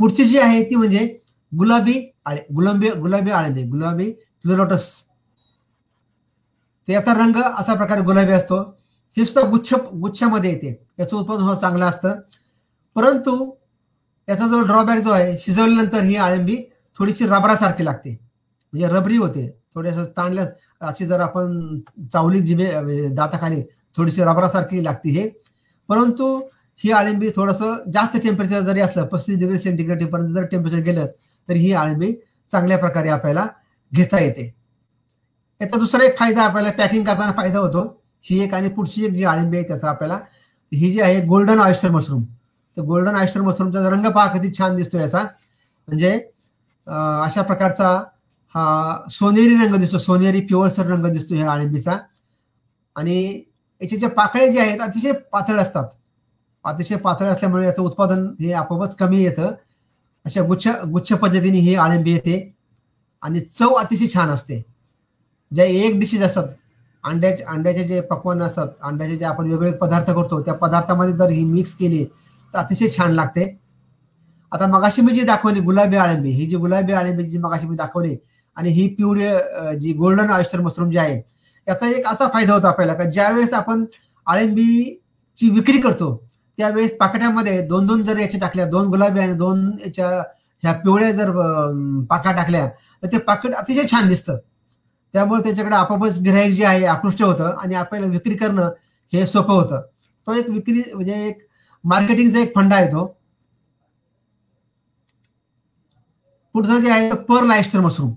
पुढची 0.00 0.24
जी 0.24 0.38
आहे 0.38 0.62
ती 0.64 0.74
म्हणजे 0.74 1.06
गुलाबी 1.52 1.94
आळे 2.26 2.40
गुलाबी 2.54 2.90
गुलाबी 2.90 3.30
आळंबी 3.30 3.62
गुलाबी 3.62 4.10
फ्लोरोटस 4.44 4.86
त्याचा 6.88 7.12
रंग 7.14 7.36
असा 7.36 7.74
प्रकारे 7.74 8.00
गुलाबी 8.00 8.32
असतो. 8.32 8.56
हे 9.16 9.24
सुद्धा 9.24 9.50
गुच्छ 9.50 9.74
गुच्छामध्ये 9.74 10.50
येते. 10.50 10.86
याचं 10.98 11.16
उत्पादन 11.16 11.40
सुद्धा 11.40 11.58
चांगलं 11.60 11.84
असतं. 11.84 12.20
परंतु 12.94 13.52
याचा 14.28 14.46
जो 14.48 14.60
ड्रॉबॅक 14.60 14.98
जो 14.98 15.10
आहे 15.10 15.36
शिजवल्यानंतर 15.38 16.02
ही 16.02 16.16
आळंबी 16.16 16.56
थोडीशी 16.98 17.24
रबरासारखी 17.24 17.84
लागते. 17.84 18.18
म्हणजे 18.72 18.86
रबरी 18.86 19.16
होते. 19.16 19.58
थोड्याशा 19.74 20.02
ताणल्या 20.16 20.46
अशी 20.80 21.06
जर 21.06 21.20
आपण 21.20 21.78
चावली 22.12 22.40
जिबे 22.40 23.08
दाताखाली 23.08 23.62
थोडीशी 23.96 24.22
रबरासारखी 24.22 24.84
लागते 24.84 25.10
हे. 25.10 25.28
परंतु 25.88 26.40
ही 26.76 26.92
आळंबी 26.92 27.30
थोडंसं 27.36 27.90
जास्त 27.92 28.16
टेम्परेचर 28.16 28.60
जरी 28.60 28.80
असलं 28.80 29.06
पस्तीस 29.06 29.38
डिग्री 29.38 29.58
सेंटीग्रेड 29.58 30.06
पर्यंत 30.06 30.34
जर 30.34 30.42
टेम्परेचर 30.42 30.78
गेलं 30.78 31.06
तर 31.48 31.52
ही 31.52 31.72
आळंबी 31.72 32.14
चांगल्या 32.50 32.78
प्रकारे 32.78 33.08
आपल्याला 33.08 33.46
घेता 33.94 34.20
येते. 34.20 34.54
याचा 35.60 35.78
दुसरा 35.78 36.04
एक 36.04 36.18
फायदा 36.18 36.42
आपल्याला 36.42 36.70
पॅकिंग 36.70 37.04
करताना 37.04 37.32
फायदा 37.32 37.58
होतो. 37.58 38.03
ही 38.24 38.40
एक 38.42 38.54
आणि 38.54 38.68
पुढची 38.68 39.04
एक 39.04 39.12
जी 39.12 39.24
आळिंबी 39.24 39.56
आहे 39.56 39.66
त्याचा 39.68 39.88
आपल्याला 39.88 40.18
ही 40.72 40.90
जी 40.92 41.00
आहे 41.00 41.20
गोल्डन 41.26 41.60
ऑयस्टर 41.60 41.90
मशरूम 41.90 42.22
तर 42.76 42.82
गोल्डन 42.82 43.16
ऑयस्टर 43.16 43.40
मशरूमचा 43.40 43.88
रंग 43.90 44.06
पहा 44.10 44.26
किती 44.32 44.52
छान 44.58 44.76
दिसतो 44.76 44.98
याचा. 44.98 45.22
म्हणजे 45.88 46.12
अशा 46.86 47.42
प्रकारचा 47.42 47.88
हा 48.54 49.08
सोनेरी 49.10 49.54
रंग 49.64 49.74
दिसतो 49.80 49.98
सोनेरी 49.98 50.40
पिवळसर 50.40 50.86
रंग 50.86 51.06
दिसतो 51.12 51.34
ह्या 51.34 51.50
आळंबीचा. 51.52 51.96
आणि 52.96 53.42
याचे 53.80 53.96
जे 53.96 54.06
पाकळे 54.08 54.50
जे 54.52 54.60
आहेत 54.60 54.80
अतिशय 54.80 55.12
पातळ 55.32 55.58
असतात. 55.60 55.84
अतिशय 56.64 56.96
पातळ 56.96 57.28
असल्यामुळे 57.28 57.66
याचं 57.66 57.82
उत्पादन 57.82 58.26
हे 58.40 58.52
आपोआपच 58.52 58.94
कमी 58.96 59.22
येतं. 59.24 59.52
अशा 60.24 60.42
गुच्छ 60.46 60.68
गुच्छ 60.92 61.12
पद्धतीने 61.12 61.58
ही 61.58 61.74
आळंबी 61.76 62.12
येते. 62.12 62.36
आणि 63.22 63.40
चव 63.40 63.74
अतिशय 63.74 64.06
छान 64.14 64.28
असते. 64.30 64.62
ज्या 65.50 65.64
एक 65.64 65.98
डिशेस 66.00 66.22
असतात 66.22 66.48
अंड्याचे 67.04 67.42
अंड्याचे 67.44 67.84
जे 67.84 68.00
पक्वान 68.10 68.42
असतात 68.42 68.68
अंड्याचे 68.82 69.16
जे 69.16 69.24
आपण 69.24 69.50
वेगवेगळे 69.50 69.76
पदार्थ 69.78 70.10
करतो 70.10 70.40
त्या 70.42 70.54
पदार्थामध्ये 70.54 71.14
जर 71.16 71.30
ही 71.30 71.44
मिक्स 71.44 71.74
केली 71.74 72.04
तर 72.04 72.58
अतिशय 72.58 72.88
छान 72.96 73.12
लागते. 73.12 73.44
आता 74.52 74.66
मगाशी 74.66 75.02
मी 75.02 75.12
जी 75.14 75.22
दाखवली 75.26 75.60
गुलाबी 75.60 75.96
आळंबी 75.96 76.30
ही 76.30 76.46
जी 76.46 76.56
गुलाबी 76.56 76.92
आळंबी 76.92 77.24
जी 77.24 77.38
मगाशी 77.38 77.66
मी 77.66 77.76
दाखवली 77.76 78.16
आणि 78.56 78.70
ही 78.72 78.86
पिवळी 78.94 79.28
जी 79.80 79.92
गोल्डन 79.92 80.30
ऑयस्टर 80.30 80.60
मशरूम 80.60 80.90
जी 80.90 80.98
आहे 80.98 81.16
याचा 81.66 81.88
एक 81.88 82.06
असा 82.08 82.28
फायदा 82.32 82.54
होतो 82.54 82.66
आपल्याला 82.66 82.94
का 82.94 83.04
ज्यावेळेस 83.10 83.52
आपण 83.54 83.84
आळंबीची 84.26 85.48
विक्री 85.50 85.80
करतो 85.80 86.16
त्यावेळेस 86.58 86.96
पाकट्यामध्ये 86.96 87.60
दोन 87.68 87.86
दोन 87.86 88.02
जर 88.04 88.18
याच्या 88.18 88.40
टाकल्या 88.40 88.66
दोन 88.66 88.88
गुलाबी 88.88 89.20
आणि 89.20 89.32
दोन 89.34 89.70
याच्या 89.84 90.08
ह्या 90.62 90.72
पिवळ्या 90.74 91.10
जर 91.12 91.30
पाका 92.10 92.32
टाकल्या 92.32 92.66
तर 93.02 93.12
ते 93.12 93.18
पाकिट 93.18 93.54
अतिशय 93.54 93.86
छान 93.90 94.08
दिसतं. 94.08 94.36
त्यामुळे 95.14 95.42
त्याच्याकडे 95.42 95.76
आपोआपच 95.76 96.18
ग्राहक 96.18 96.50
जे 96.50 96.64
आहे 96.64 96.84
आकृष्ट 96.84 97.22
होतं 97.22 97.56
आणि 97.62 97.74
आपल्याला 97.74 98.06
विक्री 98.06 98.34
करणं 98.34 98.70
हे 99.12 99.26
सोपं 99.26 99.54
होतं. 99.54 99.80
तो 100.26 100.32
एक 100.32 100.48
विक्री 100.50 100.82
म्हणजे 100.94 101.26
एक 101.28 101.46
मार्केटिंगचा 101.84 102.40
एक 102.40 102.54
फंडा 102.56 102.76
आहे 102.76 102.86
तो. 102.86 103.06
पुढचं 106.54 106.80
जे 106.80 106.90
आहे 106.90 107.12
पर 107.12 107.44
लायस्टर 107.44 107.80
मशरूम. 107.80 108.12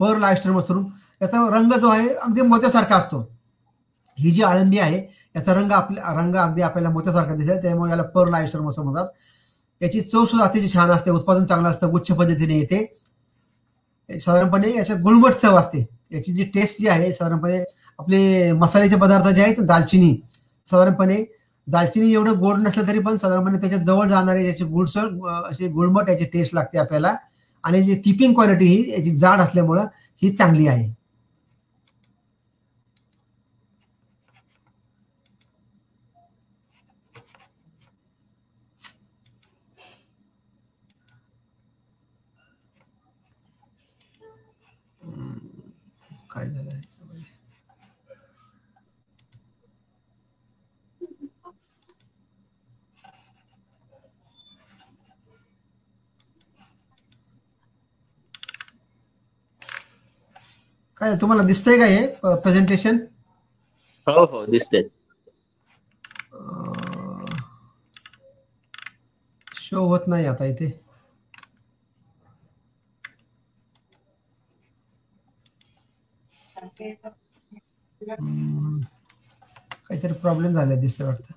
पर 0.00 0.18
लायस्टर 0.18 0.50
मशरूम 0.50 0.84
याचा 1.22 1.38
रंग 1.56 1.72
जो 1.72 1.88
आहे 1.88 2.08
अगदी 2.08 2.42
मोत्यासारखा 2.42 2.96
असतो. 2.96 3.20
ही 4.18 4.30
जी 4.30 4.42
आळंबी 4.42 4.78
आहे 4.78 4.98
याचा 5.36 5.54
रंग 5.54 5.72
आपल्या 5.72 6.12
रंग 6.12 6.36
अगदी 6.36 6.62
आपल्याला 6.62 6.90
मोत्यासारखा 6.90 7.34
दिसेल 7.34 7.62
त्यामुळे 7.62 7.90
याला 7.90 8.02
पर 8.02 8.28
लायस्टर 8.28 8.60
मशरूम 8.60 8.90
म्हणतात. 8.90 9.08
याची 9.80 10.00
चव 10.00 10.24
सुद्धा 10.26 10.46
अतिशय 10.46 10.68
छान 10.68 10.90
असते 10.90 11.10
उत्पादन 11.10 11.44
चांगलं 11.44 11.68
असतं 11.68 11.90
गुच्छ 11.90 12.12
पद्धतीने 12.12 12.58
येते. 12.58 14.18
साधारणपणे 14.20 14.76
याच्या 14.76 14.96
गुळमट 14.96 15.34
चव 15.34 15.56
असते. 15.56 15.95
याची 16.10 16.32
जी 16.32 16.44
टेस्ट 16.54 16.80
जी 16.80 16.88
आहे 16.88 17.12
साधारणपणे 17.12 17.58
आपले 17.98 18.52
मसाल्याचे 18.54 18.96
पदार्थ 18.96 19.28
जे 19.28 19.42
आहेत 19.42 19.60
दालचिनी 19.62 20.14
साधारणपणे 20.68 21.24
दालचिनी 21.66 22.12
एवढं 22.12 22.38
गोड 22.38 22.58
नसलं 22.58 22.86
तरी 22.88 22.98
पण 23.00 23.16
साधारणपणे 23.16 23.58
त्याच्याजवळ 23.60 24.08
जाणारे 24.08 24.46
याचे 24.46 24.64
गुळसळ 24.66 25.08
असे 25.42 25.68
गुळमट 25.68 26.08
याची 26.08 26.24
टेस्ट 26.24 26.54
लागते 26.54 26.78
आपल्याला. 26.78 27.14
आणि 27.64 27.82
जी 27.82 27.94
किपिंग 27.96 28.34
क्वालिटी 28.34 28.64
ही 28.66 28.90
याची 28.90 29.14
जाड 29.16 29.40
असल्यामुळं 29.40 29.86
ही 30.22 30.30
चांगली 30.30 30.66
आहे 30.68 30.90
काय 46.30 46.46
झालं 46.46 46.80
काय 61.00 61.14
तुम्हाला 61.20 61.42
दिसतंय 61.42 61.78
का 61.78 61.84
हे 61.84 62.06
प्रेझेंटेशन 62.24 62.98
हो 64.06 64.24
हो 64.26 64.44
दिसते 64.46 64.82
शो 69.56 69.86
होत 69.88 70.08
नाही 70.08 70.26
आता 70.26 70.44
इथे. 70.44 70.70
काहीतरी 79.88 80.12
प्रॉब्लेम 80.12 80.52
झाला 80.52 80.74
दिसतंय 80.74 81.06
वाटतं. 81.06 81.32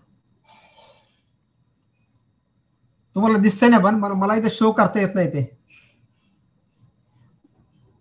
तुम्हाला 3.15 3.37
दिसतंय 3.37 3.69
ना 3.69 3.77
पण 3.79 3.95
मला 3.95 4.35
इथे 4.35 4.49
शो 4.49 4.71
करता 4.71 4.99
येत 4.99 5.15
नाही 5.15 5.27
ते. 5.33 5.43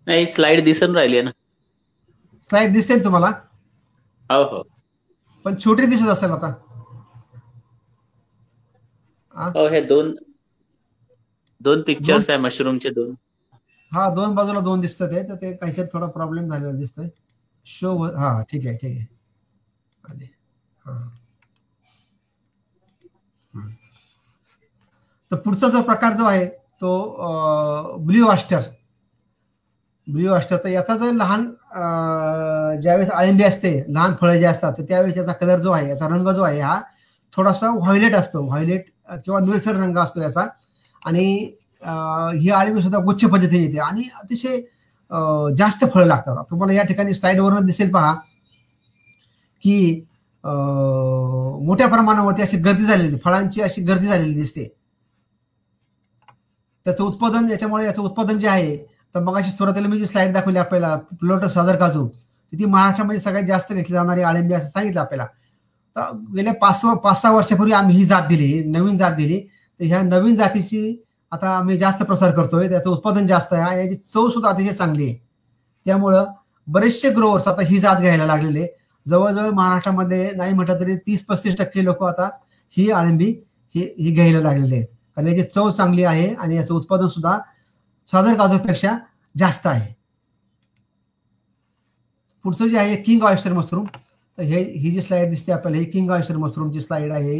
नाही 0.07 0.25
स्लाइड 0.27 0.63
दिसून 0.65 0.95
राहिली 0.95 1.21
ना. 1.21 1.31
स्लाइड 2.49 2.73
दिसते 2.73 2.95
ना 2.95 3.03
तुम्हाला? 3.03 3.29
हो 4.29 4.43
हो. 4.45 4.63
पण 5.45 5.55
छोटी 5.59 5.85
दिसत 5.87 6.09
असेल 6.09 6.31
आता. 6.31 6.51
हो 9.55 9.65
हे 9.69 9.81
दोन 9.87 10.13
दोन 11.61 11.81
पिक्चर्स 11.83 12.29
आहे 12.29 12.39
मशरूमचे 12.39 12.89
दोन. 12.91 13.15
हा 13.91 14.03
दोन 14.15 14.35
बाजूला 14.35 14.59
दोन 14.61 14.81
दिसत 14.81 15.01
ते 15.05 15.23
तर 15.23 15.35
ते 15.41 15.51
काहीतरी 15.55 15.85
थोडा 15.93 16.07
प्रॉब्लेम 16.15 16.49
झालेला 16.49 16.71
दिसतोय. 16.77 17.07
शो 17.67 17.95
हा 18.15 18.31
ठीक 18.49 18.65
आहे 18.67 18.75
ठीक 18.77 18.97
आहे. 18.97 19.05
तर 25.31 25.37
पुढचा 25.37 25.67
जो 25.69 25.81
प्रकार 25.83 26.13
जो 26.13 26.25
आहे 26.25 26.45
तो 26.81 27.97
ब्ल्यू 28.01 28.27
ऑस्टर. 28.27 28.61
ब्रिओ 30.13 30.33
असतं. 30.33 30.57
तर 30.63 30.69
याचा 30.69 30.95
जो 30.97 31.11
लहान 31.13 31.43
ज्यावेळेस 32.81 33.09
आळंबी 33.11 33.43
असते 33.43 33.71
लहान 33.93 34.13
फळं 34.21 34.35
जे 34.39 34.45
असतात 34.45 34.73
तर 34.77 34.83
त्यावेळेस 34.89 35.17
याचा 35.17 35.33
कलर 35.33 35.59
जो 35.59 35.71
आहे 35.71 35.89
याचा 35.89 36.07
रंग 36.07 36.29
जो 36.29 36.43
आहे 36.43 36.59
हा 36.61 36.79
थोडासा 37.33 37.69
व्हायलेट 37.75 38.15
असतो. 38.15 38.41
व्हायलेट 38.45 38.85
किंवा 39.25 39.39
निळसर 39.39 39.75
रंग 39.75 39.97
असतो 39.97 40.21
याचा. 40.21 40.45
आणि 41.05 41.25
ही 42.41 42.49
आळंबी 42.51 42.81
सुद्धा 42.81 42.99
गुच्छ 42.99 43.25
पद्धतीने 43.25 43.63
येते. 43.63 43.79
आणि 43.79 44.03
अतिशय 44.23 44.57
जास्त 45.57 45.85
फळं 45.93 46.05
लागतात. 46.05 46.43
तुम्हाला 46.49 46.73
या 46.73 46.83
ठिकाणी 46.85 47.13
साईडवरनं 47.13 47.65
दिसेल 47.65 47.91
पहा 47.93 48.13
की 49.63 50.05
मोठ्या 50.43 51.87
प्रमाणावरती 51.87 52.41
अशी 52.41 52.57
गर्दी 52.57 52.83
झालेली 52.85 53.17
फळांची 53.23 53.61
अशी 53.61 53.81
गर्दी 53.85 54.07
झालेली 54.07 54.33
दिसते. 54.33 54.67
त्याचं 56.85 57.03
उत्पादन 57.03 57.49
याच्यामुळे 57.51 57.85
याचं 57.85 58.01
उत्पादन 58.01 58.39
जे 58.39 58.47
आहे 58.47 58.77
तर 59.15 59.19
मग 59.23 59.37
अशी 59.37 59.51
सुरुवातीला 59.51 59.87
मी 59.87 59.97
जी 59.97 60.05
स्लाईड 60.05 60.33
दाखवली 60.33 60.57
आपल्याला 60.59 60.97
लोटस 61.21 61.53
सादर 61.53 61.75
काजू 61.75 62.07
ती 62.53 62.65
महाराष्ट्रामध्ये 62.65 63.19
सगळ्यात 63.19 63.45
जास्त 63.47 63.73
घेतली 63.73 63.93
जाणारी 63.93 64.21
आळंबी 64.21 64.53
असं 64.53 64.67
सांगितलं 64.69 64.99
आपल्याला. 65.01 65.25
तर 65.95 66.11
गेल्या 66.35 66.53
पाच 66.61 66.81
पाच 67.03 67.21
सहा 67.21 67.31
वर्षापूर्वी 67.31 67.73
आम्ही 67.73 67.95
ही 67.97 68.05
जात 68.05 68.27
दिली 68.29 68.63
नवीन 68.67 68.97
जात 68.97 69.11
दिली. 69.15 69.39
तर 69.79 69.85
ह्या 69.85 70.01
नवीन 70.01 70.35
जातीची 70.35 71.01
आता 71.31 71.49
आम्ही 71.57 71.77
जास्त 71.77 72.03
प्रसार 72.03 72.31
करतोय 72.35 72.69
त्याचं 72.69 72.89
उत्पादन 72.89 73.27
जास्त 73.27 73.53
आहे 73.53 73.61
आणि 73.63 73.81
याची 73.81 73.95
चव 73.95 74.29
सुद्धा 74.29 74.49
अतिशय 74.49 74.73
चांगली 74.73 75.05
आहे. 75.05 75.17
त्यामुळं 75.85 76.25
बरेचसे 76.67 77.09
ग्रोवर्स 77.09 77.47
आता 77.47 77.61
ही 77.65 77.77
जात 77.79 77.99
घ्यायला 78.01 78.25
लागलेले 78.25 78.65
जवळजवळ 79.05 79.49
महाराष्ट्रामध्ये 79.49 80.31
नाही 80.37 80.53
म्हटलं 80.53 80.79
तरी 80.79 80.95
तीस 80.97 81.25
पस्तीस 81.25 81.55
टक्के 81.57 81.83
लोक 81.85 82.03
आता 82.03 82.29
ही 82.73 82.89
आळंबी 82.91 83.27
ही 83.75 83.81
ही 83.99 84.11
घ्यायला 84.11 84.39
लागलेले 84.41 84.75
आहेत. 84.75 84.85
कारण 85.15 85.27
याची 85.27 85.43
चव 85.43 85.69
चांगली 85.69 86.03
आहे 86.03 86.33
आणि 86.33 86.55
याचं 86.55 86.73
उत्पादन 86.73 87.07
सुद्धा 87.07 87.37
सादर 88.09 88.33
काजूपेक्षा 88.33 88.97
जास्त 89.35 89.67
आहे. 89.67 89.93
पुढचं 92.45 92.67
जे 92.67 92.77
आहे 92.77 92.95
किंग 92.95 93.23
ऑयस्टर 93.23 93.53
मशरूम 93.53 93.85
तर 93.85 94.43
हे 94.43 94.61
ही 94.73 94.91
जी 94.91 95.01
स्लाईड 95.01 95.29
दिसते 95.29 95.51
आपल्याला 95.51 95.77
ही 95.77 95.85
किंग 95.85 96.09
ऑयस्टर 96.11 96.37
मशरूमची 96.37 96.81
स्लाईड 96.81 97.11
आहे 97.11 97.39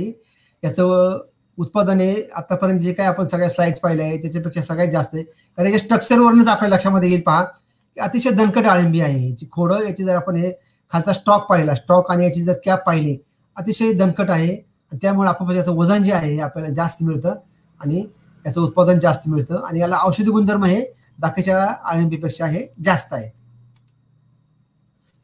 याचं 0.64 1.18
उत्पादन 1.58 2.00
हे 2.00 2.22
आतापर्यंत 2.36 2.80
जे 2.80 2.94
काय 2.94 3.06
आपण 3.08 3.26
सगळ्या 3.28 3.50
स्लाईड्स 3.50 3.80
पाहिल्या 3.80 4.06
आहे 4.06 4.18
त्याच्यापेक्षा 4.22 4.62
सगळ्यात 4.62 4.92
जास्त 4.92 5.16
आहे. 5.16 5.24
कारण 5.24 5.68
याच्या 5.68 5.80
स्ट्रक्चरवरूनच 5.80 6.48
आपल्या 6.48 6.70
लक्षामध्ये 6.70 7.10
येईल 7.10 7.22
पहा. 7.22 7.44
की 7.44 8.02
अतिशय 8.02 8.30
दणकट 8.30 8.68
आळिंबी 8.68 9.02
आहे 9.02 9.30
याची 9.30 9.48
खोडं 9.52 9.84
याची 9.84 10.04
जर 10.04 10.16
आपण 10.16 10.36
हे 10.36 10.52
खालचा 10.92 11.14
स्टॉक 11.14 11.50
पाहिला 11.50 11.76
स्टॉक 11.76 12.12
आणि 12.12 12.26
याची 12.26 12.44
जर 12.44 12.54
कॅप 12.66 12.86
पाहिली 12.86 13.18
अतिशय 13.58 13.92
दणकट 13.94 14.30
आहे. 14.30 14.56
त्यामुळे 14.92 15.30
आपण 15.30 15.52
याचं 15.52 15.76
वजन 15.76 16.04
जे 16.04 16.12
आहे 16.14 16.34
हे 16.34 16.40
आपल्याला 16.42 16.74
जास्त 16.74 17.04
मिळतं. 17.04 17.36
आणि 17.80 18.06
याचं 18.46 18.62
उत्पादन 18.62 19.00
जास्त 19.00 19.28
मिळतं 19.28 19.66
आणि 19.68 19.80
याला 19.80 19.98
औषधी 20.04 20.32
गुणधर्म 20.32 20.64
हे 20.66 20.82
बाकीच्या 21.20 21.64
आळंबीपेक्षा 21.64 22.46
हे 22.48 22.66
जास्त 22.84 23.14
आहे 23.14 23.30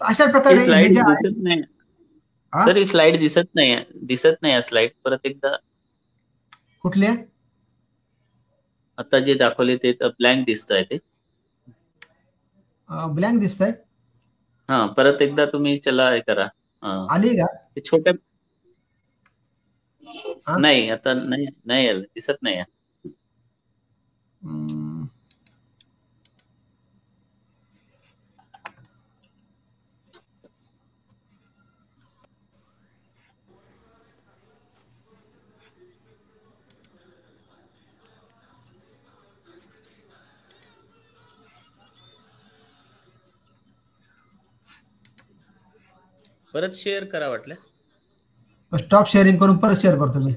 अशा 0.01 0.26
प्रकारे 0.32 0.66
सर 2.53 2.78
ही? 2.78 2.86
स्लाइड 2.86 3.18
दिसत 3.20 3.47
नाही 3.55 3.76
दिसत 4.05 4.38
नाही 4.41 4.61
स्लाइड 4.61 4.91
परत 5.05 5.26
एकदा. 5.26 5.55
कुठले? 6.84 7.07
आता 8.97 9.20
जे 9.20 9.34
दाखवले 9.36 9.76
ते 9.78 9.91
ब्लँक 10.03 10.45
दिसत 10.45 10.72
आहे 10.72 10.84
ते. 10.86 10.97
ब्लँक 13.09 13.39
दिसत 13.39 13.61
आहे 13.61 13.72
हा 14.70 14.86
परत 14.97 15.22
एकदा 15.22 15.45
तुम्ही 15.45 15.78
त्याला 15.80 16.09
हे 16.11 16.20
करा. 16.22 16.47
आली 17.09 17.36
का? 17.38 17.45
छोट्या 17.82 18.13
नाही 20.59 20.89
आता 20.89 21.13
नाही 21.16 21.45
नाही 21.66 21.93
दिसत 21.93 22.38
नाही 22.41 22.59
परत 46.54 46.74
शेअर 46.74 47.06
करा 47.06 47.28
वाटल्यास. 47.30 47.66
स्टॉप 48.72 49.08
शेअरिंग 49.08 49.38
करून 49.38 49.58
परत 49.58 49.76
शेअर 49.76 49.96
करतो 49.96 50.20
मी 50.20 50.34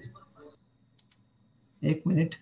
एक 1.82 2.02
मिनिट 2.06 2.34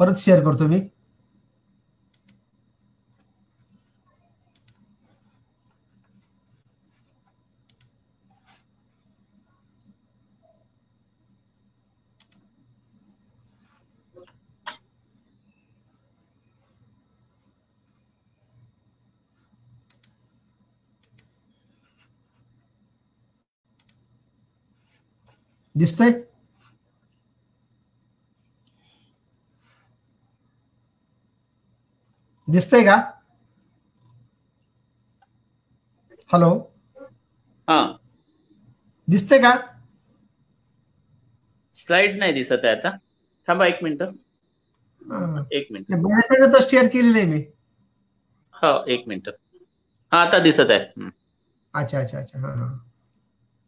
परत 0.00 0.18
शेअर 0.18 0.44
करतो 0.44 0.68
मी. 0.68 0.80
दिसतंय? 25.74 26.27
दिसतंय 32.48 32.82
का 32.84 32.94
हॅलो 36.30 36.50
हा। 37.68 37.78
दिसतंय 39.08 39.38
का 39.38 39.50
स्लाइड 41.74 42.18
नाही 42.18 42.32
दिसत 42.32 42.64
आहे 42.64 42.74
आता। 42.76 42.90
थांबा 43.48 43.66
एक 43.66 43.78
मिनिट। 43.82 44.02
एक 45.52 45.68
मिनिट। 45.72 45.90
माझ्याकडे 45.92 46.52
तर 46.54 46.66
शेअर 46.70 46.86
केलेलं 46.92 47.18
आहे 47.18 47.26
मी 47.26 47.40
हो 48.54 48.72
एक 48.92 49.04
मिनिट। 49.08 49.28
हा 50.12 50.20
आता 50.22 50.38
दिसत 50.38 50.70
आहे 50.70 51.08
अच्छा 51.74 51.98
अच्छा 52.00 52.18
अच्छा 52.18 52.38
हा 52.40 52.52
हा। 52.54 52.66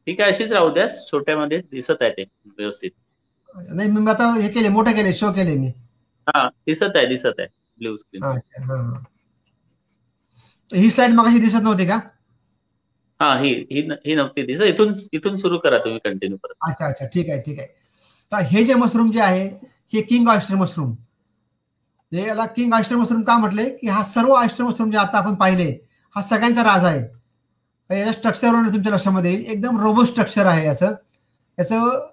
ठीक 0.07 0.20
आहे 0.20 0.33
अशीच 0.33 0.53
राहू 0.53 0.70
द्या 0.74 0.87
छोट्यामध्ये 1.11 1.61
दिसत 1.70 2.03
आहे 2.03 2.11
ते 2.11 2.24
व्यवस्थित। 2.59 2.91
नाही 3.70 3.91
मी 3.91 4.11
आता 4.11 4.33
हे 4.35 4.49
केले 4.49 4.68
मोठे 4.68 4.93
केले 4.93 5.12
शो 5.12 5.33
केले 5.33 5.55
मी. 5.59 5.68
हा 6.26 6.49
दिसत 6.66 6.97
आहे 6.97 7.07
दिसत 7.07 7.41
आहे. 7.41 7.49
ब्ल्यू 7.81 7.97
स्क्रीन 7.97 8.24
ही 10.70 10.91
स्लाइड 10.91 11.12
मग 11.14 11.28
दिसत 11.41 11.62
नव्हती 11.62 11.87
का? 11.87 12.01
हा 13.20 13.35
ही 13.39 13.53
ही 13.72 13.81
ही 14.07 14.14
नव्हती 14.14 14.43
दिसत. 14.47 14.62
इथून 14.64 14.93
इथून 15.12 15.37
सुरू 15.37 15.59
करा 15.59 15.78
तुम्ही 15.78 15.99
कंटिन्यू 16.05 16.37
करत 16.37 16.70
अच्छा 16.70 16.87
अच्छा. 16.87 17.07
ठीक 17.07 17.31
आहे 17.31 17.41
ठीक 17.47 17.59
आहे. 17.59 17.68
तर 18.33 18.43
हे 18.51 18.64
जे 18.64 18.74
मशरूम 18.74 19.11
जे 19.12 19.20
आहे 19.20 19.45
हे 19.93 20.03
किंग 20.03 20.28
ऑयस्टर 20.28 20.55
मशरूम 20.55 20.95
हे 22.12 22.26
याला 22.26 22.47
किंग 22.47 22.72
ऑयस्टर 22.74 22.97
मशरूम 22.97 23.22
का 23.22 23.37
म्हटले? 23.39 23.68
की 23.70 23.89
हा 23.89 24.03
सर्व 24.05 24.33
ऑयस्टर 24.35 24.64
मशरूम 24.64 24.91
जे 24.91 24.99
आता 24.99 25.18
आपण 25.18 25.35
पाहिले 25.35 25.70
हा 26.16 26.22
सगळ्यांचा 26.22 26.62
राज 26.64 26.85
आहे. 26.85 27.01
याच्या 27.91 28.12
स्ट्रक्चरवर 28.12 28.68
तुमच्या 28.72 28.93
लक्षामध्ये 28.93 29.33
येईल. 29.33 29.45
एकदम 29.51 29.81
रोबो 29.81 30.05
स्ट्रक्चर 30.05 30.47
आहे 30.47 30.64
याचं. 30.66 30.95
याचं 31.59 32.09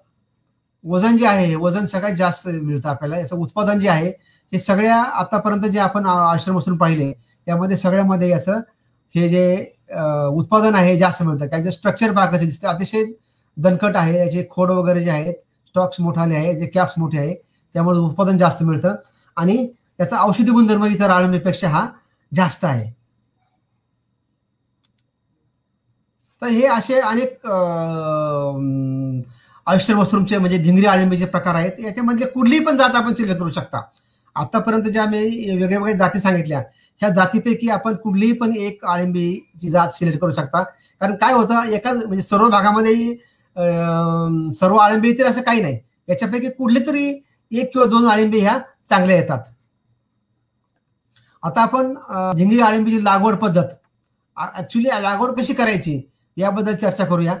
वजन 0.84 1.16
जे 1.16 1.26
आहे 1.26 1.54
वजन 1.56 1.84
सगळ्यात 1.86 2.16
जास्त 2.16 2.48
मिळतं 2.48 2.88
आपल्याला. 2.88 3.18
याचं 3.18 3.36
उत्पादन 3.36 3.80
जे 3.80 3.88
आहे 3.88 4.12
हे 4.52 4.58
सगळ्या 4.58 4.96
आतापर्यंत 5.20 5.64
जे 5.72 5.78
आपण 5.78 6.06
आश्रम 6.06 6.56
मशरूम 6.56 6.76
पाहिले 6.78 7.12
त्यामध्ये 7.12 7.76
सगळ्यामध्ये 7.76 8.28
याचं 8.30 8.60
हे 9.14 9.28
जे 9.28 9.74
उत्पादन 10.36 10.74
आहे 10.74 10.96
जास्त 10.98 11.22
मिळतं. 11.22 11.46
काय 11.46 11.70
स्ट्रक्चर 11.70 12.12
पहा 12.12 12.36
दिसतं. 12.38 12.68
अतिशय 12.68 13.04
दणकट 13.56 13.96
आहे 13.96 14.18
याचे 14.18 14.46
खोड 14.50 14.70
वगैरे 14.70 15.00
जे 15.02 15.10
आहेत 15.10 15.34
स्टॉक्स 15.68 16.00
मोठाले 16.00 16.36
आहेत 16.36 16.56
जे 16.58 16.66
कॅप्स 16.74 16.94
मोठे 16.98 17.18
आहे 17.18 17.34
त्यामुळे 17.74 17.98
उत्पादन 17.98 18.38
जास्त 18.38 18.62
मिळतं. 18.62 18.94
आणि 19.36 19.66
त्याचा 19.98 20.20
औषधी 20.24 20.50
गुणधर्म 20.50 20.84
इतर 20.84 21.10
आळंबीपेक्षा 21.10 21.68
हा 21.68 21.86
जास्त 22.32 22.64
आहे. 22.64 22.90
तर 26.42 26.46
हे 26.46 26.66
असे 26.68 27.00
अनेक 27.00 27.46
आयुष्य 29.66 29.94
मशरूमचे 29.94 30.38
म्हणजे 30.38 30.58
धिंगरी 30.58 30.86
आळंबीचे 30.86 31.24
प्रकार 31.26 31.54
आहेत. 31.54 31.80
याच्यामधले 31.80 32.26
कुठलीही 32.26 32.64
पण 32.64 32.76
जात 32.76 32.94
आपण 32.96 33.14
सिलेक्ट 33.14 33.40
करू 33.40 33.50
शकता. 33.52 33.80
आतापर्यंत 34.38 34.88
ज्या 34.92 35.04
मी 35.06 35.18
वेगळ्या 35.18 35.78
वेगळ्या 35.78 35.96
जाती 35.98 36.20
सांगितल्या 36.20 36.62
ह्या 37.02 37.08
जातीपैकी 37.14 37.68
आपण 37.70 37.94
कुठलीही 37.96 38.32
पण 38.32 38.54
एक 38.56 38.84
आळंबीची 38.84 39.70
जात 39.70 39.94
सिलेक्ट 39.94 40.20
करू 40.20 40.32
शकता. 40.32 40.62
कारण 41.00 41.14
काय 41.16 41.32
होतं 41.32 41.70
एका 41.72 41.92
म्हणजे 41.92 42.22
सर्व 42.22 42.48
भागामध्ये 42.50 43.14
सर्व 44.54 44.76
आळंबी 44.76 45.08
येतील 45.08 45.26
असं 45.26 45.42
काही 45.42 45.60
नाही. 45.60 45.78
याच्यापैकी 46.08 46.50
कुठली 46.50 46.80
तरी 46.86 47.08
एक 47.52 47.72
किंवा 47.72 47.86
दोन 47.88 48.06
आळंबी 48.08 48.40
ह्या 48.40 48.58
चांगल्या 48.88 49.16
येतात. 49.16 49.38
आता 51.42 51.62
आपण 51.62 51.92
धिंगरी 52.36 52.60
आळंबीची 52.60 53.04
लागवड 53.04 53.34
पद्धत 53.36 53.74
ऍक्च्युली 54.36 54.88
लागवड 55.02 55.38
कशी 55.38 55.54
करायची 55.54 56.00
याबद्दल 56.36 56.74
चर्चा 56.76 57.04
करूया. 57.04 57.36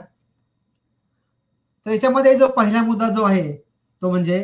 तर 1.86 1.90
याच्यामध्ये 1.90 2.34
जो 2.38 2.48
पहिला 2.56 2.82
मुद्दा 2.82 3.08
जो 3.08 3.22
आहे 3.24 3.52
तो 4.02 4.10
म्हणजे 4.10 4.40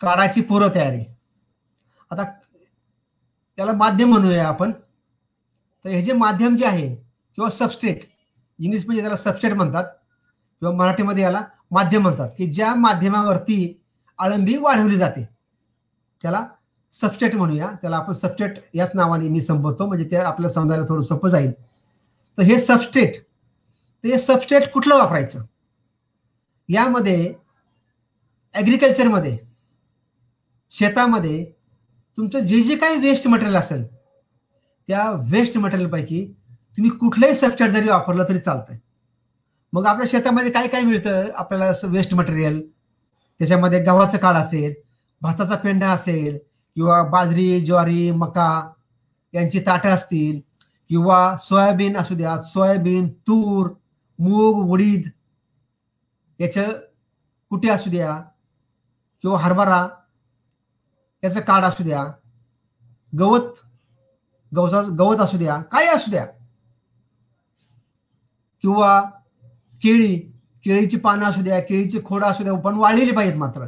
काळाची 0.00 0.40
पूर्व 0.40 0.68
तयारी. 0.74 1.04
त्याला 3.58 3.72
माध्यम 3.72 4.08
म्हणूया 4.08 4.46
आपण. 4.48 4.72
तर 5.84 5.88
हे 5.88 6.00
जे 6.02 6.12
माध्यम 6.12 6.56
जे 6.56 6.66
आहे 6.66 6.88
किंवा 7.38 7.48
सबस्टेट 7.50 8.04
इंग्लिश 8.58 8.84
म्हणजे 8.86 9.02
त्याला 9.02 9.16
सबस्टेट 9.16 9.52
म्हणतात 9.52 9.84
किंवा 9.84 10.74
मराठीमध्ये 10.74 11.24
याला 11.24 11.42
माध्यम 11.70 12.02
म्हणतात 12.02 12.28
की 12.38 12.46
ज्या 12.52 12.74
माध्यमावरती 12.74 13.58
अळंबी 14.18 14.56
वाढवली 14.56 14.96
जाते 14.96 15.24
त्याला 16.22 16.44
सबस्टेट 16.92 17.34
म्हणूया. 17.34 17.70
त्याला 17.82 17.96
आपण 17.96 18.12
सबस्टेट 18.12 18.58
याच 18.74 18.90
नावाने 18.94 19.28
मी 19.28 19.40
संबोधतो 19.40 19.86
म्हणजे 19.86 20.10
ते 20.10 20.16
आपल्या 20.16 20.50
समजायला 20.50 20.84
थोडं 20.88 21.02
सोपं 21.02 21.28
जाईल. 21.28 21.52
तर 22.38 22.42
हे 22.42 22.58
सबस्टेट 22.58 23.16
तर 24.04 24.08
हे 24.08 24.18
सबस्टेट 24.18 24.70
कुठलं 24.72 24.96
वापरायचं? 24.98 25.44
यामध्ये 26.68 27.34
ॲग्रिकल्चरमध्ये 28.54 29.36
शेतामध्ये 30.72 31.44
तुमचं 32.18 32.38
जे 32.38 32.60
जे 32.62 32.76
काही 32.76 32.96
वेस्ट 32.96 33.26
मटेरियल 33.28 33.56
असेल 33.56 33.86
त्या 34.88 35.10
वेस्ट 35.10 35.58
मटेरियलपैकी 35.58 36.24
तुम्ही 36.78 36.90
कुठलंही 36.90 37.34
सबस्टेट 37.34 37.70
जरी 37.70 37.88
वापरलं 37.88 38.24
तरी 38.28 38.38
चालतंय. 38.38 38.78
मग 39.72 39.86
आपल्या 39.86 40.06
शेतामध्ये 40.10 40.50
काय 40.50 40.66
काय 40.68 40.82
मिळतं? 40.82 41.24
आपल्याला 41.34 41.70
वेस्ट 41.84 42.14
मटेरियल 42.14 42.60
त्याच्यामध्ये 43.40 43.82
गव्हाचं 43.84 44.18
काळ 44.18 44.34
असेल 44.34 44.74
भाताचा 45.22 45.56
पेंढा 45.56 45.88
असेल 45.88 46.38
किंवा 46.76 47.02
बाजरी 47.02 47.60
ज्वारी 47.60 48.10
मका 48.10 48.72
यांची 49.34 49.60
ताटं 49.60 49.88
असतील 49.88 50.40
किंवा 50.88 51.36
सोयाबीन 51.36 51.96
असू 51.96 52.14
द्या 52.14 52.40
सोयाबीन 52.42 53.08
तूर 53.08 53.68
मूग 54.18 54.70
उडीद 54.70 55.08
याचं 56.38 56.72
कुठे 57.50 57.68
असू 57.68 57.90
द्या 57.90 58.20
किंवा 59.22 59.38
हरभरा 59.38 59.88
त्याचं 61.22 61.40
काढ 61.40 61.64
असू 61.64 61.82
द्या 61.84 62.04
गवत 63.18 63.60
गवता 64.52 64.82
गवत 64.98 65.20
असू 65.20 65.38
द्या 65.38 65.56
काय 65.62 65.86
असू 65.86 66.10
द्या. 66.10 66.26
किंवा 68.62 69.00
केळी 69.82 70.18
केळीची 70.64 70.96
पानं 70.96 71.24
असू 71.24 71.42
द्या 71.42 71.60
केळीची 71.60 71.98
खोडं 72.04 72.26
असू 72.26 72.42
द्या 72.42 72.54
पण 72.54 72.74
वाढलेली 72.74 73.12
पाहिजेत 73.12 73.38
मात्र. 73.38 73.66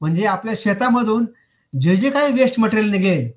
म्हणजे 0.00 0.26
आपल्या 0.26 0.54
शेतामधून 0.56 1.26
जे 1.80 1.96
जे 1.96 2.10
काही 2.10 2.32
वेस्ट 2.32 2.60
मटेरियल 2.60 2.90
निघेल 2.90 3.30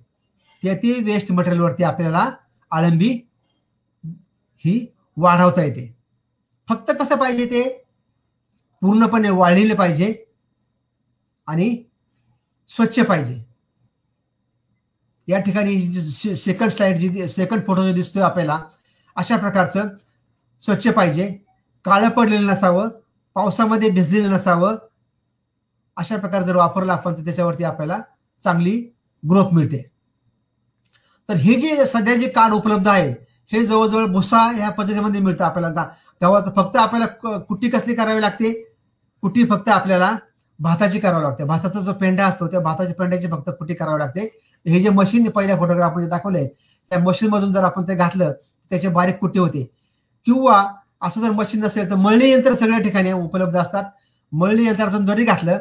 त्या 0.63 0.75
ते 0.75 0.99
वेस्ट 1.03 1.31
मटेरियलवरती 1.31 1.83
आपल्याला 1.83 2.31
आळंबी 2.71 3.09
ही 4.57 4.85
वाढवता 5.17 5.63
येते. 5.63 5.95
फक्त 6.69 6.91
कसं 6.99 7.15
पाहिजे 7.15 7.45
ते? 7.45 7.63
पूर्णपणे 8.81 9.29
वाढलेले 9.29 9.73
पाहिजे. 9.73 10.25
आणि 11.47 11.83
स्वच्छ 12.69 12.99
पाहिजे. 12.99 13.43
या 15.27 15.39
ठिकाणी 15.39 16.35
सेकंड 16.37 16.71
स्लाइड 16.71 16.97
जी 16.97 17.27
सेकंड 17.27 17.65
फोटो 17.67 17.87
जो 17.87 17.93
दिसतोय 17.93 18.23
आपल्याला 18.23 18.59
अशा 19.15 19.37
प्रकारचं 19.37 19.87
स्वच्छ 20.63 20.87
पाहिजे. 20.87 21.27
काळं 21.85 22.09
पडलेलं 22.09 22.47
नसावं 22.47 22.89
पावसामध्ये 23.35 23.89
भिजलेलं 23.89 24.29
नसावं 24.31 24.75
अशा 25.97 26.17
प्रकारे 26.17 26.45
जर 26.45 26.55
वापरलं 26.55 26.91
आपण 26.91 27.13
तर 27.13 27.23
त्याच्यावरती 27.25 27.63
आपल्याला 27.63 27.99
चांगली 28.43 28.77
ग्रोथ 29.23 29.53
मिळते. 29.53 29.81
तर 31.29 31.35
हे 31.35 31.53
जे 31.59 31.85
सध्या 31.85 32.15
जे 32.15 32.27
कार्ड 32.29 32.53
उपलब्ध 32.53 32.87
आहे 32.87 33.11
हे 33.51 33.65
जवळजवळ 33.65 34.05
भुसा 34.05 34.41
ह्या 34.51 34.69
पद्धतीमध्ये 34.69 35.21
मिळतं 35.21 35.43
आपल्याला. 35.45 35.83
गावाचं 36.21 36.51
फक्त 36.55 36.77
आपल्याला 36.77 37.37
कुट्टी 37.37 37.69
कसली 37.69 37.95
करावी 37.95 38.21
लागते? 38.21 38.51
कुट्टी 39.23 39.45
फक्त 39.45 39.69
आपल्याला 39.69 40.15
भाताची 40.59 40.99
करावी 40.99 41.23
लागते. 41.23 41.43
भाताचा 41.43 41.79
जो 41.79 41.93
पेंडा 41.93 42.25
असतो 42.27 42.47
त्या 42.47 42.59
भाताच्या 42.59 42.95
पेंड्याची 42.95 43.27
फक्त 43.27 43.49
कुट्टी 43.59 43.73
करावी 43.73 43.99
लागते. 43.99 44.21
हे 44.65 44.79
जे 44.81 44.89
मशीन 44.89 45.29
पहिल्या 45.29 45.57
फोटोग्राफमध्ये 45.57 46.09
दाखवले 46.09 46.45
त्या 46.47 46.99
मशीन 46.99 47.29
मधून 47.29 47.51
जर 47.53 47.63
आपण 47.63 47.87
ते 47.87 47.95
घातलं 47.95 48.31
त्याचे 48.71 48.87
बारीक 48.89 49.17
कुठे 49.19 49.39
होते. 49.39 49.63
किंवा 50.25 50.63
असं 51.01 51.21
जर 51.21 51.31
मशीन 51.31 51.63
नसेल 51.63 51.89
तर 51.89 51.95
मळणी 51.95 52.31
यंत्र 52.31 52.53
सगळ्या 52.55 52.79
ठिकाणी 52.79 53.11
उपलब्ध 53.11 53.57
असतात. 53.57 53.83
मळणी 54.31 54.65
यंत्रातून 54.65 55.05
जरी 55.05 55.25
घातलं 55.25 55.57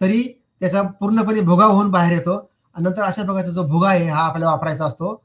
तरी 0.00 0.22
त्याचा 0.60 0.82
पूर्णपणे 1.00 1.40
भुगा 1.40 1.64
होऊन 1.64 1.90
बाहेर 1.90 2.12
येतो. 2.12 2.36
आणि 2.76 2.84
नंतर 2.84 3.02
अशा 3.02 3.22
प्रकारचा 3.22 3.50
जो 3.52 3.62
भुगा 3.66 3.88
आहे 3.88 4.08
हा 4.08 4.20
आपल्याला 4.20 4.50
वापरायचा 4.50 4.86
असतो. 4.86 5.22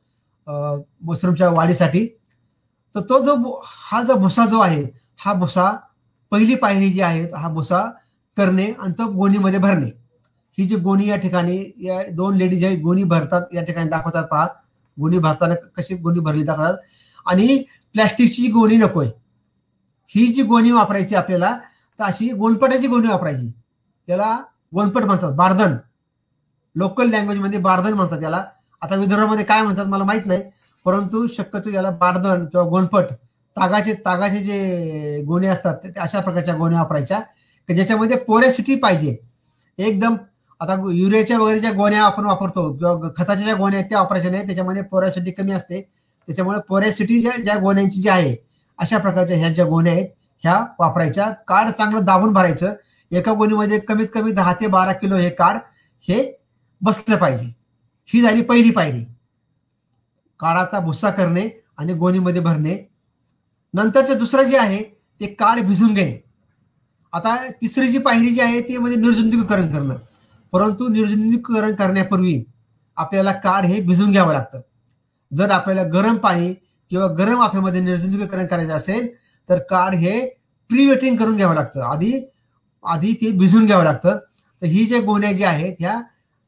मशरूमच्या 1.02 1.50
वाढीसाठी. 1.50 2.06
तर 2.96 3.02
तो 3.10 3.20
जो 3.26 3.60
हा 3.64 4.02
जो 4.04 4.14
भुसा 4.16 4.46
जो 4.46 4.60
आहे 4.62 4.84
हा 5.20 5.34
भुसा 5.34 5.72
पहिली 6.32 6.56
पायरी 6.56 6.90
जी 6.92 7.02
आहे 7.02 7.24
हा 7.36 7.50
भुसा 7.50 7.82
करणे 8.38 8.66
आणि 8.80 8.94
तो 8.94 9.08
गोणीमध्ये 9.12 9.60
भरणे. 9.60 9.90
ही 10.58 10.66
जी 10.68 10.76
गोणी 10.76 11.08
या 11.08 11.16
ठिकाणी 11.18 11.58
या 11.86 12.02
दोन 12.16 12.36
लेडीज 12.38 12.64
आहे 12.66 12.76
गोणी 12.82 13.04
भरतात 13.04 13.54
या 13.54 13.64
ठिकाणी 13.64 13.90
दाखवतात 13.90 14.24
पहा. 14.32 14.48
गोणी 14.98 15.18
भरताना 15.20 15.56
कशी 15.78 15.96
गोणी 15.96 16.20
भरली 16.20 16.44
दाखवतात. 16.44 16.78
आणि 17.26 17.58
प्लॅस्टिकची 17.96 18.42
जी 18.42 18.48
गोणी 18.52 18.76
नकोय 18.78 19.08
ही 20.16 20.26
जी 20.34 20.42
गोणी 20.44 20.72
वापरायची 20.72 21.16
आपल्याला 21.16 21.52
तर 22.00 22.04
अशी 22.04 22.30
गोणपटाची 22.30 22.88
गोणी 22.88 23.08
वापरायची. 23.08 23.50
त्याला 24.08 24.38
गोणपट 24.74 25.04
म्हणतात 25.06 25.34
बार्धन. 25.36 25.76
लोकल 26.76 27.10
लँग्वेजमध्ये 27.10 27.60
बार्धन 27.60 27.94
म्हणतात 27.94 28.20
त्याला 28.20 28.44
आता 28.82 28.96
विदर्भामध्ये 28.96 29.46
काय 29.46 29.62
म्हणतात 29.62 29.86
मला 29.86 30.04
माहीत 30.04 30.26
नाही 30.26 30.42
परंतु 30.86 31.26
शक्यतो 31.28 31.70
याला 31.70 31.90
बार्धन 32.00 32.46
किंवा 32.46 32.68
गोणपट 32.70 33.12
तागाचे 33.58 33.94
तागाचे 34.06 34.44
जे 34.44 35.22
गोणे 35.28 35.48
असतात 35.48 35.76
ते 35.84 35.92
अशा 36.00 36.20
प्रकारच्या 36.20 36.56
गोण्या 36.56 36.80
वापरायच्या. 36.80 37.20
ज्याच्यामध्ये 37.70 38.18
पोरेसिटी 38.18 38.76
पाहिजे. 38.76 39.16
एकदम 39.78 40.16
आता 40.62 40.74
युरियाच्या 40.94 41.38
वगैरे 41.40 41.60
ज्या 41.60 41.72
गोण्या 41.72 42.04
आपण 42.04 42.26
वापरतो 42.26 42.72
किंवा 42.74 43.10
खताच्या 43.18 43.46
ज्या 43.46 43.56
गोण्या 43.56 43.80
आहेत 43.80 43.90
त्या 43.90 44.00
वापरायच्या 44.00 44.32
नाही 44.32 44.46
त्याच्यामध्ये 44.46 44.84
पोरेसिटी 44.84 45.32
कमी 45.32 45.52
असते. 45.52 45.82
त्याच्यामुळे 46.28 46.60
पोरेसिटी 46.70 47.20
ज्या 47.22 47.32
ज्या 47.44 47.56
गोण्यांची 47.60 48.02
जी 48.02 48.10
आहे 48.10 48.36
अशा 48.80 48.98
प्रकारच्या 48.98 49.38
ह्या 49.38 49.50
ज्या 49.50 49.66
गोण्या 49.66 49.94
आहेत 49.94 50.08
ह्या 50.44 50.60
वापरायच्या. 50.80 51.30
कार्ड 51.48 51.70
चांगलं 51.70 52.06
दाबून 52.06 52.34
भरायचं. 52.34 52.74
एका 53.12 53.34
गोणीमध्ये 53.34 53.80
कमीत 53.80 54.08
कमी 54.14 54.32
दहा 54.32 54.54
ते 54.54 54.68
बारा 54.68 54.94
किलो 54.94 55.16
हे 55.16 55.30
कार्ड 55.30 55.58
हे 56.08 56.24
बसलं 56.82 57.16
पाहिजे. 57.16 57.46
ही 58.10 58.22
झाली 58.22 58.42
पहिली 58.42 58.72
पायरी. 58.72 59.04
काळाचा 60.40 60.80
भुस्सा 60.80 61.10
करणे 61.10 61.48
आणि 61.78 61.94
गोणीमध्ये 61.94 62.42
भरणे. 62.42 62.78
नंतरचं 63.74 64.18
दुसरं 64.18 64.44
जे 64.44 64.58
आहे 64.58 64.84
ते 65.22 65.26
काळ 65.26 65.62
भिजून 65.62 65.94
घेणे. 65.94 66.25
आता 67.16 67.36
तिसरी 67.62 67.88
जी 67.88 67.98
पायरी 68.06 68.30
जी 68.34 68.40
आहे 68.42 68.62
ती 68.62 68.78
म्हणजे 68.78 68.98
निर्जंतुकीकरण 69.02 69.68
करणं. 69.74 69.96
परंतु 70.54 70.88
निर्जंतुकीकरण 70.90 71.74
करण्यापूर्वी 71.76 72.44
आपल्याला 72.98 73.32
काढ 73.44 73.66
हे 73.66 73.80
भिजून 73.88 74.12
घ्यावं 74.12 74.34
लागतं. 74.34 74.60
जर 75.32 75.52
आपल्याला 75.52 75.84
गरम 75.94 76.18
पाणी 76.18 76.54
किंवा 76.92 77.08
गरम 77.20 77.40
वाफेमध्ये 77.40 77.82
निर्जंतुकीकरण 77.82 78.46
करायचं 78.48 78.74
असेल 78.76 79.08
तर 79.50 79.60
काढ 79.70 79.96
हे 79.96 80.20
प्री 80.70 80.86
वेटिंग 80.88 81.18
करून 81.18 81.36
घ्यावं 81.36 81.56
लागतं. 81.56 81.82
आधी 81.84 82.14
आधी 82.84 83.14
ते 83.22 83.32
भिजून 83.38 83.66
घ्यावं 83.66 83.84
लागतं. 83.84 84.18
तर 84.62 84.66
ही 84.68 84.86
जे 84.86 85.00
गोण्या 85.02 85.32
ज्या 85.32 85.50
आहेत 85.50 85.76
ह्या 85.80 86.00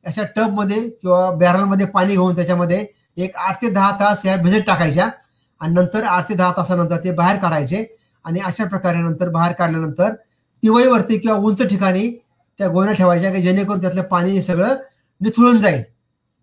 अशा 0.06 0.24
टबमध्ये 0.36 0.80
किंवा 0.90 1.30
बॅरलमध्ये 1.40 1.86
पाणी 1.88 2.14
घेऊन 2.14 2.36
त्याच्यामध्ये 2.36 2.86
एक 3.18 3.36
आठ 3.38 3.62
ते 3.62 3.70
दहा 3.70 3.92
तास 4.00 4.22
ह्या 4.26 4.36
भिजत 4.44 4.62
टाकायच्या 4.68 5.10
आणि 5.62 5.74
नंतर 5.74 6.04
आठ 6.06 6.30
ते 6.30 6.34
दहा 6.34 6.52
तासानंतर 6.58 6.98
ते 7.04 7.12
बाहेर 7.12 7.38
काढायचे 7.42 7.86
आणि 8.26 8.40
अशा 8.46 8.66
प्रकारे 8.66 8.98
नंतर 8.98 9.30
बाहेर 9.30 9.54
काढल्यानंतर 9.54 10.14
तिवईवरती 10.64 11.18
किंवा 11.18 11.38
उंच 11.38 11.62
ठिकाणी 11.62 12.10
त्या 12.60 12.68
गोण्या 12.68 12.94
ठेवायच्या 12.94 13.32
की 13.34 13.42
जेणेकरून 13.42 13.82
त्यातलं 13.82 14.02
पाणी 14.02 14.42
सगळं 14.42 14.76
निथळून 15.22 15.60
जाईल. 15.60 15.82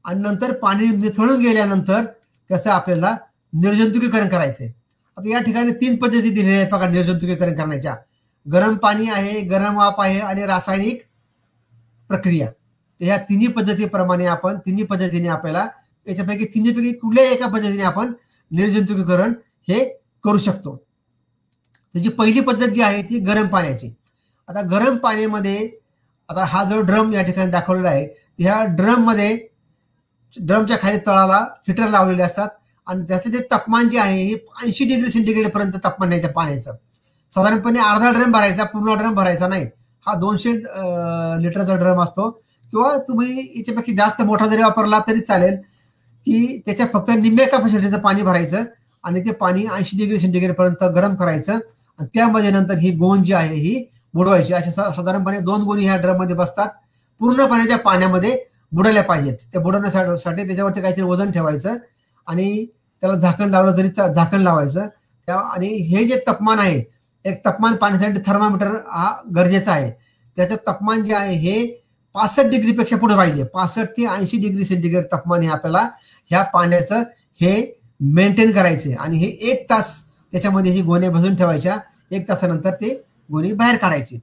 आणि 0.05 0.21
नंतर 0.21 0.53
पाणी 0.53 0.87
निथळून 0.87 1.41
गेल्यानंतर 1.41 2.05
त्याचं 2.51 2.71
आपल्याला 2.71 3.17
निर्जंतुकीकरण 3.53 4.29
करायचंय. 4.29 4.69
आता 5.17 5.29
या 5.29 5.39
ठिकाणी 5.39 5.73
तीन 5.73 5.97
पद्धती 5.97 6.31
दिलेल्या 6.31 6.59
आहेत 6.59 6.71
बघा 6.73 6.89
निर्जंतुकीकरण 6.89 7.55
करण्याच्या. 7.55 7.95
गरम 8.47 8.75
पाणी 8.77 9.09
आहे 9.11 9.41
गरम 9.41 9.77
वाफ 9.77 10.01
आहे 10.01 10.19
आणि 10.21 10.47
रासायनिक 10.47 11.03
प्रक्रिया. 12.11 12.49
ह्या 13.01 13.17
तिन्ही 13.19 13.47
पद्धतीप्रमाणे 13.47 14.27
आपण 14.27 14.59
तिन्ही 14.67 14.85
पद्धतीने 14.85 15.29
आपल्याला 15.29 15.67
याच्यापैकी 16.07 16.45
तिन्हीपैकी 16.45 16.93
कुठल्याही 16.93 17.33
एका 17.33 17.47
पद्धतीने 17.47 17.83
आपण 17.83 18.13
निर्जंतुकीकरण 18.51 19.33
हे 19.69 19.85
करू 20.25 20.39
शकतो. 20.39 20.77
त्याची 21.95 22.09
पहिली 22.09 22.41
पद्धत 22.41 22.67
जी 22.67 22.83
आहे 22.83 23.03
ती 23.03 23.19
गरम 23.19 23.47
पाण्याची. 23.47 23.95
आता 24.49 24.61
गरम 24.71 24.97
पाण्यामध्ये 24.97 25.69
आता 26.29 26.45
हा 26.45 26.63
जो 26.65 26.81
ड्रम 26.81 27.13
या 27.13 27.23
ठिकाणी 27.23 27.51
दाखवलेला 27.51 27.89
आहे 27.89 28.07
ह्या 28.39 28.63
ड्रममध्ये 28.77 29.37
ड्रमच्या 30.37 30.77
खाली 30.83 30.99
तळाला 31.07 31.39
हिटर 31.69 31.89
लावलेले 31.89 32.23
असतात 32.23 32.49
आणि 32.87 33.05
त्याचं 33.09 33.31
जे 33.31 33.39
तापमान 33.51 33.89
जे 33.89 33.99
आहे 33.99 34.23
हे 34.23 34.35
ऐंशी 34.65 34.85
डिग्री 34.85 35.11
सेंटीग्रेड 35.11 35.49
पर्यंत 35.51 35.73
तापमान 35.85 36.13
याच्या 36.13 36.31
पाण्याचं. 36.31 36.75
साधारणपणे 37.33 37.79
अर्धा 37.81 38.11
ड्रम 38.13 38.33
भरायचा 38.33 38.65
पूर्ण 38.65 38.95
ड्रम 38.99 39.15
भरायचा 39.15 39.47
नाही. 39.49 39.65
हा 40.07 40.15
दोनशे 40.15 40.53
लिटरचा 41.43 41.75
ड्रम 41.77 42.03
असतो. 42.03 42.31
किंवा 42.73 42.97
तुम्ही 43.09 43.39
याच्यापैकी 43.57 43.95
जास्त 43.97 44.23
मोठा 44.23 44.47
जरी 44.47 44.63
वापरला 44.63 44.99
तरी 45.09 45.21
चालेल 45.21 45.57
की 46.27 46.59
त्याच्या 46.67 46.87
फक्त 46.93 47.11
निम्म्या 47.19 47.47
कॅपॅसिटीचं 47.49 47.99
पाणी 48.01 48.23
भरायचं 48.23 48.65
आणि 49.05 49.21
ते 49.25 49.33
पाणी 49.41 49.65
ऐंशी 49.77 49.97
डिग्री 49.99 50.19
सेंटीग्रेड 50.19 50.55
पर्यंत 50.57 50.85
गरम 50.97 51.15
करायचं. 51.15 51.59
आणि 51.99 52.09
त्यामध्ये 52.15 52.51
नंतर 52.51 52.79
ही 52.79 52.91
गोंद 52.99 53.25
जी 53.25 53.33
आहे 53.33 53.55
ही 53.57 53.75
बुडवायची. 54.15 54.53
अशा 54.55 54.91
साधारणपणे 54.93 55.39
दोन 55.41 55.63
गोणी 55.63 55.85
ह्या 55.85 55.97
ड्रममध्ये 55.97 56.37
बसतात. 56.37 56.69
पूर्णपणे 57.21 57.69
त्या 57.69 57.79
पाण्यामध्ये 57.79 58.37
बुडायला 58.73 59.03
पाहिजेत. 59.03 59.37
त्या 59.53 59.61
बुडवण्यासाठी 59.61 60.47
त्याच्यावरती 60.47 60.81
काहीतरी 60.81 61.05
वजन 61.05 61.31
ठेवायचं 61.31 61.77
आणि 62.27 62.65
त्याला 63.03 63.19
झाकण 63.19 63.51
लावलं 63.51 63.77
तरी 63.77 63.89
झाकण 63.89 64.41
लावायचं. 64.43 64.87
त्या 65.29 65.37
आणि 65.37 65.67
हे 65.67 66.05
जे 66.05 66.19
तापमान 66.27 66.59
आहे 66.59 66.83
एक 67.25 67.45
तापमान 67.45 67.75
पाण्यासाठी 67.77 68.21
थर्मामीटर 68.27 68.75
हा 68.91 69.13
गरजेचा 69.37 69.73
आहे. 69.73 69.91
त्याचं 70.37 70.57
तापमान 70.67 71.05
जे 71.05 71.15
आहे 71.15 71.35
हे 71.37 71.65
पासष्ट 72.15 72.51
डिग्रीपेक्षा 72.51 72.97
पुढे 72.97 73.15
पाहिजे. 73.17 73.43
पासष्ट 73.45 73.91
ते 73.97 74.07
ऐंशी 74.07 74.39
डिग्री 74.39 74.65
सेंटीग्रेड 74.65 75.05
तापमान 75.13 75.43
हे 75.43 75.49
आपल्याला 75.49 75.89
ह्या 76.31 76.43
पाण्याचं 76.53 77.03
हे 77.41 77.55
मेंटेन 78.01 78.53
करायचे 78.53 78.93
आणि 78.95 79.17
हे 79.19 79.27
एक 79.51 79.65
तास 79.71 79.93
त्याच्यामध्ये 80.33 80.73
ही 80.73 80.83
गोणे 80.83 81.09
भजून 81.09 81.37
ठेवायच्या. 81.37 81.77
एक 82.11 82.29
तासानंतर 82.29 82.75
ते 82.75 82.95
गोणी 83.29 83.53
बाहेर 83.53 83.77
काढायची. 83.77 84.19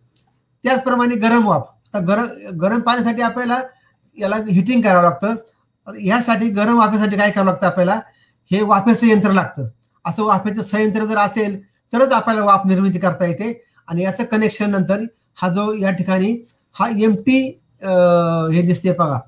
त्याचप्रमाणे 0.63 1.15
गरम 1.19 1.47
वाफ. 1.47 1.67
तर 1.93 1.99
गरम 2.05 2.57
गरम 2.61 2.79
पाण्यासाठी 2.81 3.21
आपल्याला 3.21 3.61
याला 4.17 4.35
हिटिंग 4.49 4.81
करावं 4.81 5.03
लागतं. 5.03 5.35
ह्यासाठी 5.87 6.49
गरम 6.49 6.77
वाफेसाठी 6.79 7.17
काय 7.17 7.31
करावं 7.31 7.45
लागतं 7.45 7.65
आपल्याला? 7.67 7.99
हे 8.51 8.61
वाफेचं 8.63 9.07
यंत्र 9.07 9.31
लागतं. 9.31 9.67
असं 10.05 10.23
वाफेचं 10.23 10.61
संयंत्र 10.63 11.05
जर 11.05 11.17
असेल 11.17 11.59
तरच 11.93 12.13
आपल्याला 12.13 12.43
वाफ 12.45 12.65
निर्मिती 12.67 12.99
करता 12.99 13.25
येते. 13.25 13.51
आणि 13.87 14.03
याचं 14.03 14.23
कनेक्शन 14.31 14.69
नंतर 14.71 15.03
हा 15.41 15.49
जो 15.53 15.73
या 15.73 15.91
ठिकाणी 15.91 16.31
हा 16.75 16.87
एम 17.03 17.15
टी 17.25 17.39
हे 17.83 18.61
दिसते 18.61 18.91
बघा. 18.99 19.19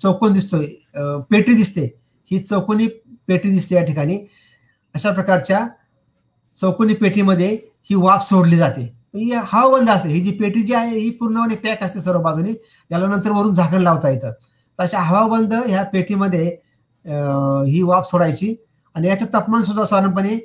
चौकोन 0.00 0.32
दिसतोय. 0.32 0.66
पेटी 1.30 1.54
दिसते. 1.54 1.84
ही 2.30 2.38
चौकोनी 2.38 2.86
पेटी 3.28 3.50
दिसते 3.50 3.74
या 3.74 3.84
ठिकाणी. 3.84 4.18
अशा 4.94 5.12
प्रकारच्या 5.12 5.66
चौकोनी 6.58 6.94
पेटीमध्ये 6.94 7.56
ही 7.90 7.94
वाफ 7.94 8.22
सोडली 8.28 8.56
जाते. 8.56 8.92
हा 9.44 9.66
बंद 9.68 9.90
असते. 9.90 10.08
ही 10.08 10.20
जी 10.20 10.30
पेटी 10.36 10.62
जी 10.62 10.74
आहे 10.74 10.98
ही 10.98 11.10
पूर्णपणे 11.10 11.54
पॅक 11.64 11.82
असते 11.84 12.00
सर्व 12.02 12.20
बाजूने. 12.22 12.52
याला 12.90 13.06
नंतर 13.06 13.30
वरून 13.30 13.54
झाकण 13.54 13.82
लावता 13.82 14.08
येतं. 14.10 14.32
अशा 14.78 15.00
हवाबंद 15.00 15.52
ह्या 15.54 15.82
पेटीमध्ये 15.92 16.44
ही 17.66 17.82
वाफ 17.82 18.10
सोडायची. 18.10 18.54
आणि 18.94 19.08
याचं 19.08 19.26
तापमान 19.32 19.62
सुद्धा 19.62 19.84
साधारणपणे 19.84 20.38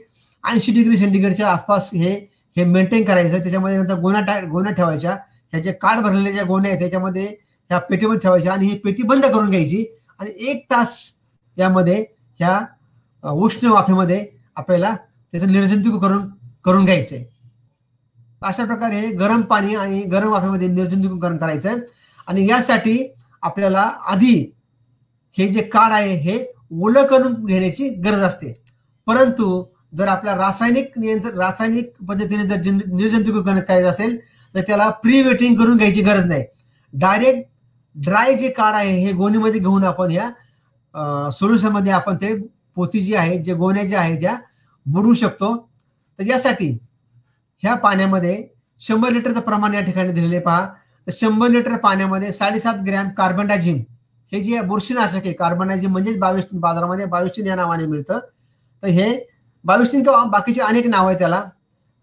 ऐंशी 0.44 0.72
डिग्री 0.74 0.98
सेंटीग्रेडच्या 0.98 1.52
आसपास 1.52 1.90
हे 1.94 2.14
हे 2.58 2.64
मेंटेन 2.66 3.04
करायचं. 3.06 3.38
त्याच्यामध्ये 3.38 3.78
नंतर 3.78 4.00
गोण्या 4.00 4.22
टा 4.22 4.40
गोण्या 4.52 4.74
ठेवायच्या. 4.74 5.12
ह्या 5.54 5.62
जे 5.62 5.72
काड 5.82 6.00
भरलेल्या 6.00 6.32
ज्या 6.34 6.44
गोण्या 6.46 6.72
आहेत 6.72 6.82
त्याच्यामध्ये 6.82 7.26
ह्या 7.70 7.80
पेटीमध्ये 7.80 8.20
ठेवायच्या 8.20 8.54
आणि 8.54 8.68
ही 8.68 8.78
पेटी 8.84 9.04
बंद 9.04 9.26
करून 9.26 9.50
घ्यायची. 9.50 9.86
आणि 10.20 10.32
एक 10.50 10.66
तास 10.72 10.98
यामध्ये 11.58 12.04
ह्या 12.40 12.60
उष्ण 13.24 13.68
वाफेमध्ये 13.68 14.26
आपल्याला 14.56 14.96
त्याचं 15.34 15.52
निर्जंतुक 15.52 16.02
करून 16.02 16.28
करून 16.66 16.86
घ्यायचंय 16.86 17.24
अशा 18.42 18.66
प्रकारे 18.66 19.02
गरम 19.16 19.42
पाणी 19.42 19.76
आणि 19.76 20.02
गरम 20.12 20.30
वाफेमध्ये 20.32 20.68
निर्जंतुकीकरण 20.68 21.38
करायचं. 21.38 21.78
आणि 22.28 22.48
यासाठी 22.50 22.98
आपल्याला 23.44 23.82
आधी 24.08 24.36
हे 25.38 25.48
जे 25.54 25.62
काळ 25.64 25.92
आहे 25.94 26.14
हे 26.16 26.38
ओलं 26.82 27.06
करून 27.08 27.46
घेण्याची 27.46 27.90
गरज 28.06 28.24
असते. 28.24 28.54
परंतु 29.08 29.64
जर 29.98 30.08
आपल्या 30.08 30.36
रासायनिक 30.36 30.98
नियंत्रण 30.98 31.38
रासायनिक 31.40 31.92
पद्धतीने 32.08 32.44
जर 32.48 32.72
निर्जंतुकीकरण 32.72 33.60
करायचं 33.60 33.90
असेल 33.90 34.18
तर 34.56 34.62
त्याला 34.68 34.90
प्री 35.04 35.22
वेटिंग 35.22 35.56
करून 35.58 35.78
घ्यायची 35.78 36.02
गरज 36.02 36.26
नाही. 36.28 36.44
डायरेक्ट 36.94 37.48
ड्राय 37.96 38.34
जे 38.38 38.50
काळ 38.50 38.76
आहे 38.76 38.92
हे 39.06 39.12
गोणीमध्ये 39.14 39.60
घेऊन 39.60 39.84
आपण 39.84 40.12
या 40.12 40.30
सोल्युशनमध्ये 41.32 41.92
आपण 41.94 42.16
ते 42.22 42.34
पोती 42.76 43.02
जी 43.02 43.16
आहे 43.16 43.38
जे 43.44 43.54
गोण्या 43.54 43.84
ज्या 43.84 44.00
आहेत 44.00 44.22
त्या 44.22 44.36
बुडवू 44.86 45.14
शकतो. 45.14 45.56
तर 46.20 46.26
यासाठी 46.26 46.68
ह्या 47.64 47.74
पाण्यामध्ये 47.76 48.44
शंभर 48.82 49.12
लिटरचं 49.12 49.40
प्रमाण 49.40 49.74
या 49.74 49.82
ठिकाणी 49.82 50.12
दिलेले 50.12 50.40
पहा. 50.40 50.66
तर 51.08 51.12
शंभर 51.16 51.50
लिटर 51.50 51.78
पाण्यामध्ये 51.78 52.32
साडेसात 52.32 52.84
ग्रॅम 52.88 53.10
कार्बन 53.10 53.48
डायझिम 53.48 53.78
हे 54.32 54.42
जे 54.42 54.62
बुरशीनाशक 54.62 55.26
आहे 55.26 55.34
कार्बनडाझिम 55.34 55.92
म्हणजेच 55.92 56.18
बावीस 56.20 56.46
बाजारामध्ये 56.54 57.06
बावीसटीन 57.06 57.48
या 57.48 57.56
नावाने 57.56 57.86
मिळतं. 57.86 58.20
तर 58.84 58.88
हे 58.88 59.08
बावीसटीन 59.66 60.04
किंवा 60.04 60.24
बाकीचे 60.24 60.62
अनेक 60.62 60.88
नाव 60.88 61.08
आहे 61.08 61.18
त्याला. 61.20 61.42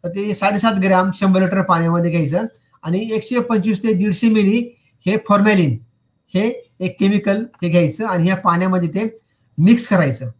तर 0.05 0.09
ते 0.09 0.35
साडेसात 0.35 0.81
ग्रॅम 0.83 1.11
शंभर 1.15 1.41
लिटर 1.41 1.63
पाण्यामध्ये 1.63 2.11
घ्यायचं. 2.11 2.47
आणि 2.83 3.09
एकशे 3.15 3.41
पंचवीस 3.41 3.83
ते 3.83 3.93
दीडशे 3.93 4.29
मिली 4.29 4.59
हे 5.07 5.17
फॉर्मॅलिन 5.29 5.79
हे 6.35 6.49
एक 6.81 6.97
केमिकल 7.01 7.45
हे 7.63 7.69
घ्यायचं 7.69 8.07
आणि 8.07 8.25
ह्या 8.25 8.37
पाण्यामध्ये 8.37 8.89
ते 8.89 9.09
मिक्स 9.59 9.87
करायचं. 9.89 10.31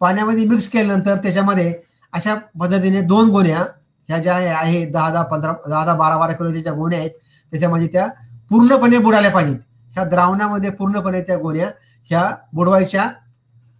पाण्यामध्ये 0.00 0.44
मिक्स 0.44 0.68
केल्यानंतर 0.68 1.16
त्याच्यामध्ये 1.16 1.72
अशा 2.12 2.34
पद्धतीने 2.60 3.00
दोन 3.02 3.30
गोण्या 3.30 3.64
ह्या 4.08 4.18
ज्या 4.18 4.34
आहे 4.58 4.84
दहा 4.90 5.10
दहा 5.10 5.22
पंधरा 5.22 5.52
दहा 5.68 5.84
दहा 5.84 5.94
बारा 5.96 6.16
बारा 6.18 6.32
किलोच्या 6.32 6.62
ज्या 6.62 6.72
गोण्या 6.72 6.98
आहेत 6.98 7.10
त्याच्यामध्ये 7.52 7.86
त्या 7.92 8.06
पूर्णपणे 8.50 8.98
बुडाल्या 8.98 9.30
पाहिजेत. 9.30 9.58
ह्या 9.94 10.04
द्रावणामध्ये 10.04 10.70
पूर्णपणे 10.70 11.20
त्या 11.22 11.36
गोण्या 11.38 11.70
ह्या 12.10 12.28
बुडवायच्या. 12.54 13.08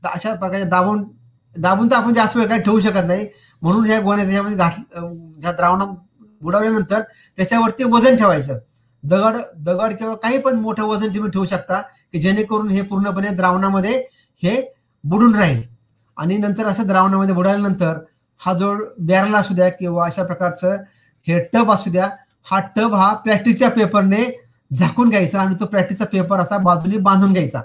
अशा 0.04 0.34
प्रकारे 0.34 0.64
दाबून 0.64 1.04
दाबून 1.56 1.90
तर 1.90 1.96
आपण 1.96 2.14
जास्त 2.14 2.36
वेळ 2.36 2.46
काही 2.48 2.60
ठेवू 2.62 2.80
शकत 2.80 3.06
नाही. 3.06 3.26
म्हणून 3.62 3.86
ह्या 3.86 4.00
गोण्या 4.00 4.24
त्याच्यामध्ये 4.24 4.56
घात 4.56 4.72
ह्या 5.42 5.52
द्रावणा 5.52 5.84
बुडवल्यानंतर 6.42 7.00
त्याच्यावरती 7.38 7.84
वजन 7.84 8.16
ठेवायचं. 8.16 8.58
दगड 9.02 9.36
दगड 9.64 9.92
किंवा 9.92 10.14
काही 10.14 10.38
पण 10.38 10.58
मोठं 10.60 10.84
वजन 10.84 11.14
तुम्ही 11.14 11.30
ठेवू 11.30 11.44
शकता 11.44 11.80
की 12.12 12.20
जेणेकरून 12.20 12.70
हे 12.70 12.82
पूर्णपणे 12.82 13.28
द्रावणामध्ये 13.36 13.96
हे 14.42 14.60
बुडून 15.04 15.34
राहील. 15.34 15.62
आणि 16.16 16.36
नंतर 16.38 16.66
असं 16.66 16.86
द्रावणामध्ये 16.86 17.34
बुडाल्यानंतर 17.34 17.98
हा 18.40 18.52
जो 18.54 18.74
बॅरल 18.98 19.34
असू 19.34 19.54
द्या 19.54 19.68
किंवा 19.68 20.06
अशा 20.06 20.24
प्रकारचं 20.24 20.76
हे 21.26 21.38
टब 21.52 21.72
असू 21.72 21.90
द्या 21.90 22.08
हा 22.50 22.60
टब 22.76 22.94
हा 22.94 23.12
प्लॅस्टिकच्या 23.14 23.70
पेपरने 23.70 24.24
झाकून 24.70 25.08
घ्यायचा 25.08 25.40
आणि 25.40 25.54
तो 25.60 25.66
प्लॅस्टिकचा 25.66 26.04
पेपर 26.12 26.40
असा 26.40 26.58
बाजूने 26.58 26.98
बांधून 26.98 27.32
घ्यायचा. 27.32 27.60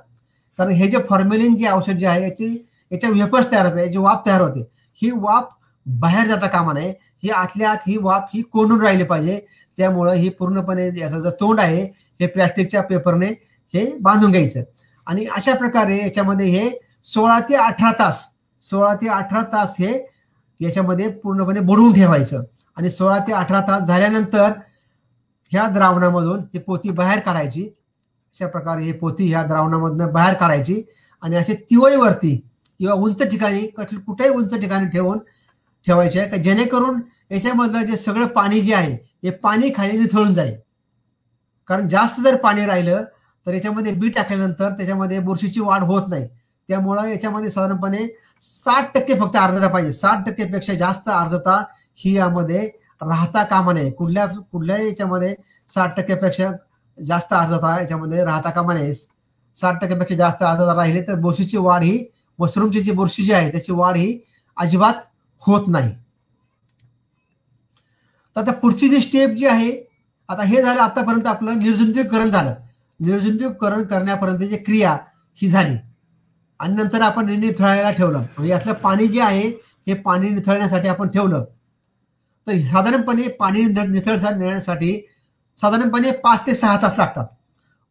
कारण 0.60 0.72
हे 0.72 0.88
जे 0.88 0.98
फॉर्मेलिन 1.10 1.56
जे 1.56 1.68
औषध 1.70 1.98
जे 2.00 2.06
आहे 2.08 2.22
याची 2.24 2.48
याच्या 2.92 3.10
वेपर्स 3.10 3.52
तयार 3.52 3.66
होते 3.66 3.86
याची 3.86 3.98
वाफ 3.98 4.26
तयार 4.26 4.42
होते. 4.42 4.62
ही 5.02 5.12
वाफ 5.12 5.50
बाहेर 5.86 6.28
जाता 6.28 6.48
कामा 6.48 6.74
नये. 6.74 6.94
ही 7.24 7.30
आतल्या 7.30 7.72
आत 7.72 7.88
ही 7.88 7.98
वाफ 8.02 8.30
ही 8.34 8.42
कोंडून 8.42 8.82
राहिली 8.82 9.04
पाहिजे. 9.04 9.40
त्यामुळं 9.78 10.14
ही 10.14 10.30
पूर्णपणे 10.30 10.90
याचं 11.00 11.20
जो 11.20 11.30
तोंड 11.40 11.60
आहे 11.60 11.84
हे 12.20 12.28
प्लॅस्टिकच्या 12.28 12.82
पेपरने 12.82 13.28
हे 13.74 13.86
बांधून 14.02 14.32
घ्यायचं. 14.32 14.64
आणि 15.08 15.26
अशा 15.36 15.54
प्रकारे 15.56 15.98
याच्यामध्ये 15.98 16.48
हे 16.48 16.70
सोळा 17.06 17.40
ते 17.50 17.56
अठरा 17.56 17.92
तास 18.00 18.24
सोळा 18.64 18.94
ते 18.96 19.08
अठरा 19.10 19.42
तास 19.54 19.76
हे 19.80 19.94
याच्यामध्ये 20.64 21.08
पूर्णपणे 21.14 21.60
बुडवून 21.60 21.94
ठेवायचं. 21.94 22.44
आणि 22.78 22.90
सोळा 22.92 23.18
ते 23.28 23.34
अठरा 23.34 23.62
तास 23.62 23.88
झाल्यानंतर 23.88 24.52
ह्या 25.52 25.68
द्रावणामधून 25.68 26.40
ही 26.54 26.60
पोती 26.60 26.90
बाहेर 26.92 27.20
काढायची. 27.20 27.64
अशा 27.64 28.48
प्रकारे 28.48 28.84
ही 28.84 28.92
पोती 28.92 29.28
ह्या 29.30 29.44
द्रावणामधून 29.44 30.12
बाहेर 30.12 30.34
काढायची. 30.34 30.82
आणि 31.24 31.36
असे 31.36 31.54
तिवईवरती 31.70 32.36
किंवा 32.80 32.94
उंच 32.94 33.22
ठिकाणी 33.24 33.66
कुठेही 33.78 34.30
उंच 34.30 34.54
ठिकाणी 34.60 34.88
ठेवून 34.90 35.20
ठेवायचे 35.86 36.20
आहे. 36.20 36.30
का 36.30 36.38
जेणेकरून 36.38 37.00
याच्यामधलं 37.32 37.84
जे 37.86 37.98
सगळं 37.98 38.28
पाणी 38.28 38.62
जे 38.62 38.74
आहे 38.74 38.94
हे 39.24 39.30
पाणी 39.32 39.70
खाली 39.76 39.98
निथळून 39.98 40.34
जाईल. 40.34 40.56
कारण 41.70 41.88
जास्त 41.90 42.20
जर 42.22 42.36
पाणी 42.36 42.66
राहिलं 42.66 43.04
तर 43.46 43.54
याच्यामध्ये 43.54 43.92
बी 43.92 44.10
टाकल्यानंतर 44.10 44.70
त्याच्यामध्ये 44.70 45.20
बुरशीची 45.20 45.60
वाढ 45.60 45.84
होत 45.84 46.08
नाही. 46.10 46.28
त्यामुळं 46.70 47.08
याच्यामध्ये 47.08 47.50
साधारणपणे 47.52 48.06
साठ 48.44 48.94
टक्के 48.94 49.16
फक्त 49.20 49.36
आर्द्रता 49.36 49.68
पाहिजे. 49.68 49.92
साठ 49.92 50.26
टक्केपेक्षा 50.28 50.74
जास्त 50.74 51.10
आर्द्रता 51.10 51.64
ही 51.96 52.16
यामध्ये 52.16 52.66
राहता 53.02 53.44
कामा 53.44 53.74
नये. 53.74 53.92
कुठल्या 53.92 54.26
कुठल्याही 54.52 54.88
याच्यामध्ये 54.88 55.36
साठ 55.70 55.98
टक्क्यापेक्षा 55.98 56.50
जास्त 56.98 57.34
आर्द्रता 57.34 57.80
याच्यामध्ये 57.80 58.24
राहता 58.26 58.50
कामा 58.50 58.74
नये. 58.74 58.94
साठ 58.94 59.80
टक्क्यापेक्षा 59.82 60.16
जास्त 60.16 60.44
आर्द्रता 60.44 60.76
राहिली 60.76 61.02
तर 61.02 61.16
बुरशीची 61.16 61.58
वाढ 61.58 61.84
ही 61.84 62.06
मशरूमची 62.40 62.82
जी 62.82 62.92
बुरशी 62.92 63.24
जी 63.24 63.32
आहे 63.32 63.52
त्याची 63.52 63.72
वाढ 63.72 63.98
ही 63.98 64.20
अजिबात 64.58 64.94
होत 65.44 65.68
नाही. 65.68 65.92
तर 68.36 68.42
आता 68.42 68.52
पुढची 68.52 68.90
जी 68.90 69.00
स्टेप 69.00 69.30
जी 69.30 69.46
आहे 69.46 69.72
आता 70.30 70.44
हे 70.44 70.62
झालं 70.62 70.82
आतापर्यंत 70.82 71.28
आपलं 71.28 71.60
निर्जंतुकीकरण 71.60 72.30
झालं. 72.30 72.54
निर्जंतुकीकरण 73.00 73.84
करण्यापर्यंतची 73.84 74.58
क्रिया 74.58 74.98
ही 75.38 75.50
झाली. 75.50 75.76
आणि 76.64 76.74
नंतर 76.76 77.02
आपण 77.02 77.30
निथळायला 77.30 77.90
ठेवलं. 77.92 78.18
म्हणजे 78.20 78.50
यातलं 78.50 78.74
पाणी 78.84 79.08
जे 79.08 79.22
आहे 79.22 79.48
हे 79.88 79.94
पाणी 79.94 80.30
निथळण्यासाठी 80.30 80.88
आपण 80.88 81.08
ठेवलं. 81.10 81.44
तर 82.48 82.60
साधारणपणे 82.72 83.28
पाणी 83.40 83.64
निथळ 83.88 84.18
नेण्यासाठी 84.38 84.94
साधारणपणे 85.60 86.12
पाच 86.24 86.46
ते 86.48 86.54
सहा 86.56 86.78
तास 86.82 86.94
लागतात. 86.98 87.26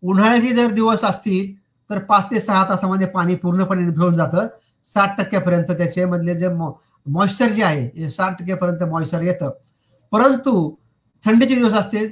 उन्हाळ्याचे 0.03 0.55
जर 0.57 0.71
दिवस 0.75 1.05
असतील 1.05 1.55
तर 1.91 1.99
पाच 2.09 2.31
ते 2.31 2.41
सहा 2.41 2.65
तासामध्ये 2.69 3.07
पाणी 3.07 3.35
पूर्णपणे 3.35 3.83
निथळून 3.85 4.17
जातं. 4.17 4.47
साठ 4.85 5.19
टक्क्यापर्यंत 5.19 5.71
त्याच्यामधले 5.71 6.35
जे 6.39 6.49
मॉइश्चर 7.07 7.51
जे 7.53 7.63
आहे 7.65 8.11
साठ 8.11 8.39
टक्क्यापर्यंत 8.39 8.83
मॉइश्चर 8.91 9.23
येतं. 9.23 9.51
परंतु 10.13 10.75
थंडीचे 11.25 11.55
दिवस 11.55 11.73
असतील 11.75 12.11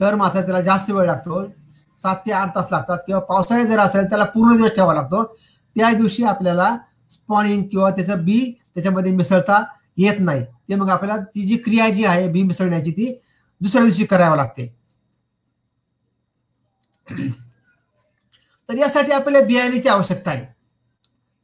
तर 0.00 0.14
मात्र 0.14 0.40
त्याला 0.40 0.60
जास्त 0.60 0.90
वेळ 0.90 1.06
लागतो. 1.06 1.42
सात 2.02 2.16
ते 2.26 2.32
आठ 2.32 2.54
तास 2.54 2.66
लागतात. 2.70 2.98
किंवा 3.06 3.20
पावसाळ्यात 3.20 3.68
जर 3.68 3.78
असेल 3.80 4.08
त्याला 4.08 4.24
पूर्ण 4.24 4.56
दिवस 4.56 4.70
ठेवावा 4.70 4.94
लागतो. 4.94 5.22
त्या 5.76 5.92
दिवशी 5.92 6.24
आपल्याला 6.24 6.76
स्पॉनिंग 7.10 7.62
किंवा 7.62 7.90
त्याचं 7.90 8.24
बी 8.24 8.40
त्याच्यामध्ये 8.74 9.12
मिसळता 9.12 9.62
येत 9.96 10.20
नाही. 10.20 10.44
ते 10.44 10.74
मग 10.74 10.90
आपल्याला 10.90 11.22
ती 11.24 11.42
जी 11.42 11.56
क्रिया 11.56 11.88
जी 11.90 12.04
आहे 12.04 12.28
बी 12.28 12.42
मिसळण्याची 12.42 12.90
ती 12.90 13.14
दुसऱ्या 13.60 13.84
दिवशी 13.84 14.04
करावी 14.06 14.36
लागते. 14.36 14.66
तर 18.68 18.76
यासाठी 18.76 19.12
आपल्याला 19.12 19.46
बियाण्याची 19.46 19.88
आवश्यकता 19.88 20.30
आहे. 20.30 20.44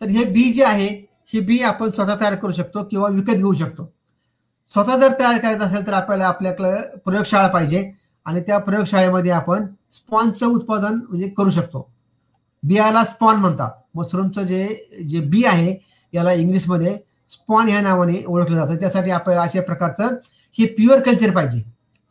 तर 0.01 0.09
हे 0.09 0.25
बी 0.25 0.53
जे 0.53 0.65
आहे 0.65 0.89
हे 1.33 1.41
बी 1.41 1.59
आपण 1.63 1.91
स्वतः 1.91 2.21
तयार 2.21 2.35
करू 2.35 2.53
शकतो 2.53 2.85
किंवा 2.85 3.09
विकत 3.09 3.35
घेऊ 3.35 3.53
शकतो. 3.55 3.91
स्वतः 4.71 4.97
जर 4.97 5.13
तयार 5.19 5.39
करायचं 5.39 5.65
असेल 5.65 5.87
तर 5.87 5.93
आपल्याला 5.93 6.27
आपल्याकडे 6.27 6.99
प्रयोगशाळा 6.99 7.49
पाहिजे 7.49 7.91
आणि 8.27 8.41
त्या 8.41 8.59
प्रयोगशाळेमध्ये 8.59 9.31
आपण 9.31 9.67
स्पॉनचं 9.91 10.47
उत्पादन 10.47 10.95
म्हणजे 11.09 11.29
करू 11.29 11.51
शकतो. 11.51 11.89
बियाला 12.65 13.05
स्पॉन 13.05 13.37
म्हणतात. 13.37 13.71
मशरूमचं 13.95 14.43
जे 14.47 14.67
जे 15.09 15.21
बी 15.21 15.45
आहे 15.45 15.77
याला 16.13 16.33
इंग्लिशमध्ये 16.33 16.97
स्पॉन 17.31 17.69
ह्या 17.69 17.81
नावाने 17.81 18.23
ओळखलं 18.27 18.57
जातं. 18.57 18.77
त्यासाठी 18.81 19.11
आपल्याला 19.11 19.43
अशा 19.43 19.63
प्रकारचं 19.63 20.15
हे 20.59 20.67
प्युअर 20.67 21.01
कल्चर 21.03 21.31
पाहिजे. 21.35 21.59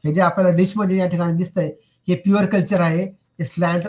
हे 0.04 0.14
जे 0.14 0.22
आपल्याला 0.22 0.56
डिशमध्ये 0.58 0.98
या 0.98 1.08
ठिकाणी 1.08 1.38
दिसतंय 1.38 1.70
हे 2.08 2.16
प्युअर 2.16 2.46
कल्चर 2.46 2.82
आहे. 2.82 3.04
हे 3.40 3.46
स्लॅन्ट 3.46 3.88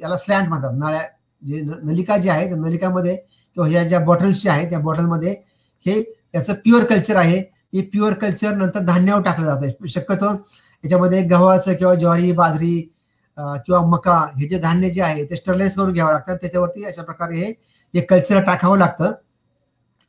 याला 0.00 0.16
स्लॅन्ट 0.16 0.48
म्हणतात. 0.48 0.72
नळ्या 0.74 1.02
जे 1.42 1.60
नलिका 1.82 2.16
जी 2.16 2.28
आहे 2.28 2.48
त्या 2.48 2.56
नलिकामध्ये 2.56 3.14
किंवा 3.16 3.68
ह्या 3.68 3.82
ज्या 3.84 3.98
बॉटल्स 4.00 4.42
ज्या 4.42 4.52
आहेत 4.52 4.68
त्या 4.70 4.78
बॉटलमध्ये 4.78 5.30
हे 5.86 5.98
याचं 6.34 6.54
प्युअर 6.54 6.84
कल्चर 6.84 7.16
आहे. 7.16 7.38
हे 7.74 7.80
प्युअर 7.82 8.14
कल्चर 8.14 8.54
नंतर 8.56 8.80
धान्यावर 8.84 9.22
टाकलं 9.22 9.46
जातं. 9.46 9.86
शक्यतो 9.88 10.32
याच्यामध्ये 10.84 11.22
गव्हाचं 11.22 11.74
किंवा 11.74 11.94
ज्वारी 11.94 12.32
बाजरी 12.32 12.82
किंवा 13.38 13.80
मका 13.86 14.16
हे 14.38 14.46
जे 14.48 14.58
धान्य 14.58 14.90
जे 14.90 15.02
आहे 15.02 15.24
ते 15.24 15.36
स्टरलाइज 15.36 15.74
करून 15.74 15.92
घ्यावं 15.92 16.12
लागतं. 16.12 16.36
त्याच्यावरती 16.36 16.84
अशा 16.84 17.02
प्रकारे 17.02 17.38
हे 17.38 17.52
एक 17.94 18.10
कल्चर 18.10 18.40
टाकावं 18.44 18.78
लागतं. 18.78 19.12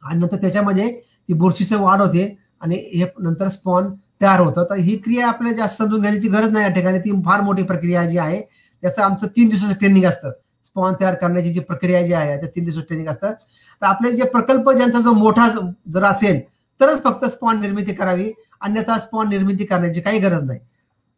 आणि 0.02 0.20
नंतर 0.20 0.38
त्याच्यामध्ये 0.38 0.90
ती 1.30 1.34
बुरशीचं 1.34 1.80
वाढ 1.82 2.02
होते 2.02 2.26
आणि 2.62 2.76
हे 2.94 3.06
नंतर 3.20 3.48
स्पॉन 3.50 3.94
तयार 4.22 4.40
होतं. 4.40 4.64
तर 4.70 4.76
ही 4.76 4.98
क्रिया 4.98 5.28
आपल्याला 5.28 5.58
जास्त 5.58 5.78
समजून 5.78 6.02
घेण्याची 6.02 6.28
गरज 6.30 6.52
नाही 6.52 6.66
या 6.66 6.72
ठिकाणी. 6.74 7.00
ती 7.00 7.22
फार 7.26 7.42
मोठी 7.42 7.64
प्रक्रिया 7.64 8.06
जी 8.06 8.18
आहे 8.18 8.42
त्याचं 8.84 9.02
आमचं 9.02 9.28
तीन 9.36 9.50
दिवसाचं 9.50 9.74
ट्रेनिंग 9.80 10.06
असतं. 10.06 10.32
स्पॉन 10.66 10.94
तयार 11.02 11.16
करण्याची 11.16 11.54
जी 11.54 11.60
प्रक्रिया 11.60 12.02
जी 12.06 12.14
आहे 12.14 12.38
त्या 12.40 12.50
तीन 12.56 12.64
दिवसाचं 12.64 12.86
ट्रेनिंग 12.88 13.08
असतं. 13.10 13.32
तर 13.82 13.86
आपले 13.86 14.12
जे 14.12 14.24
प्रकल्प 14.30 14.70
ज्यांचा 14.72 15.00
जो 15.00 15.14
मोठा 15.14 15.48
जर 15.94 16.04
असेल 16.04 16.40
तरच 16.80 17.04
फक्त 17.04 17.26
स्पॉन 17.26 17.60
निर्मिती 17.62 17.94
करावी. 17.94 18.32
अन्यथा 18.62 18.98
स्पॉन 19.00 19.30
निर्मिती 19.30 19.66
करण्याची 19.66 20.02
काही 20.02 20.20
गरज 20.20 20.44
नाही. 20.44 20.60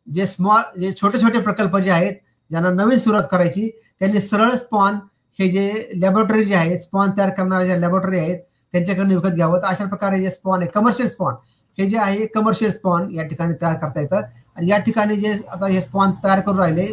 जे 0.08 0.26
स्मॉल 0.26 0.80
जे 0.80 0.91
छोटे 0.93 1.22
छोटे 1.22 1.39
प्रकल्प 1.41 1.78
जे 1.78 1.91
आहेत 1.91 2.14
ज्यांना 2.51 2.70
नवीन 2.70 2.97
सुरुवात 2.99 3.24
करायची 3.32 3.70
त्यांनी 3.99 4.22
सरळ 4.22 4.49
स्पॉन 4.56 4.97
हे 5.39 5.49
जे 5.51 5.89
लॅबोरेटरी 6.01 6.45
जे 6.45 6.56
आहेत 6.56 6.80
स्पॉन 6.80 7.12
तयार 7.18 7.30
करणाऱ्या 7.38 7.66
ज्या 7.66 7.78
लॅबोरेटरी 7.78 8.20
आहेत 8.20 8.39
त्यांच्याकडून 8.74 9.12
विकत 9.12 9.36
घ्यावं. 9.36 9.58
तर 9.58 9.68
अशा 9.68 9.86
प्रकारे 9.86 10.20
जे 10.22 10.30
स्पॉन 10.30 10.62
आहे 10.62 10.70
कमर्शियल 10.72 11.10
स्पॉन 11.10 11.34
हे 11.78 11.88
जे 11.89 11.97
आहे 11.97 12.26
कमर्शियल 12.36 12.72
स्पॉन 12.72 13.10
या 13.12 13.24
ठिकाणी 13.28 13.53
तयार 13.62 13.74
करता 13.78 14.01
येतं. 14.01 14.22
आणि 14.56 14.70
या 14.70 14.78
ठिकाणी 14.80 15.16
जे 15.18 15.34
आता 15.51 15.68
हे 15.68 15.82
स्पॉन 15.82 16.12
तयार 16.24 16.39
करून 16.39 16.60
राहिले 16.60 16.86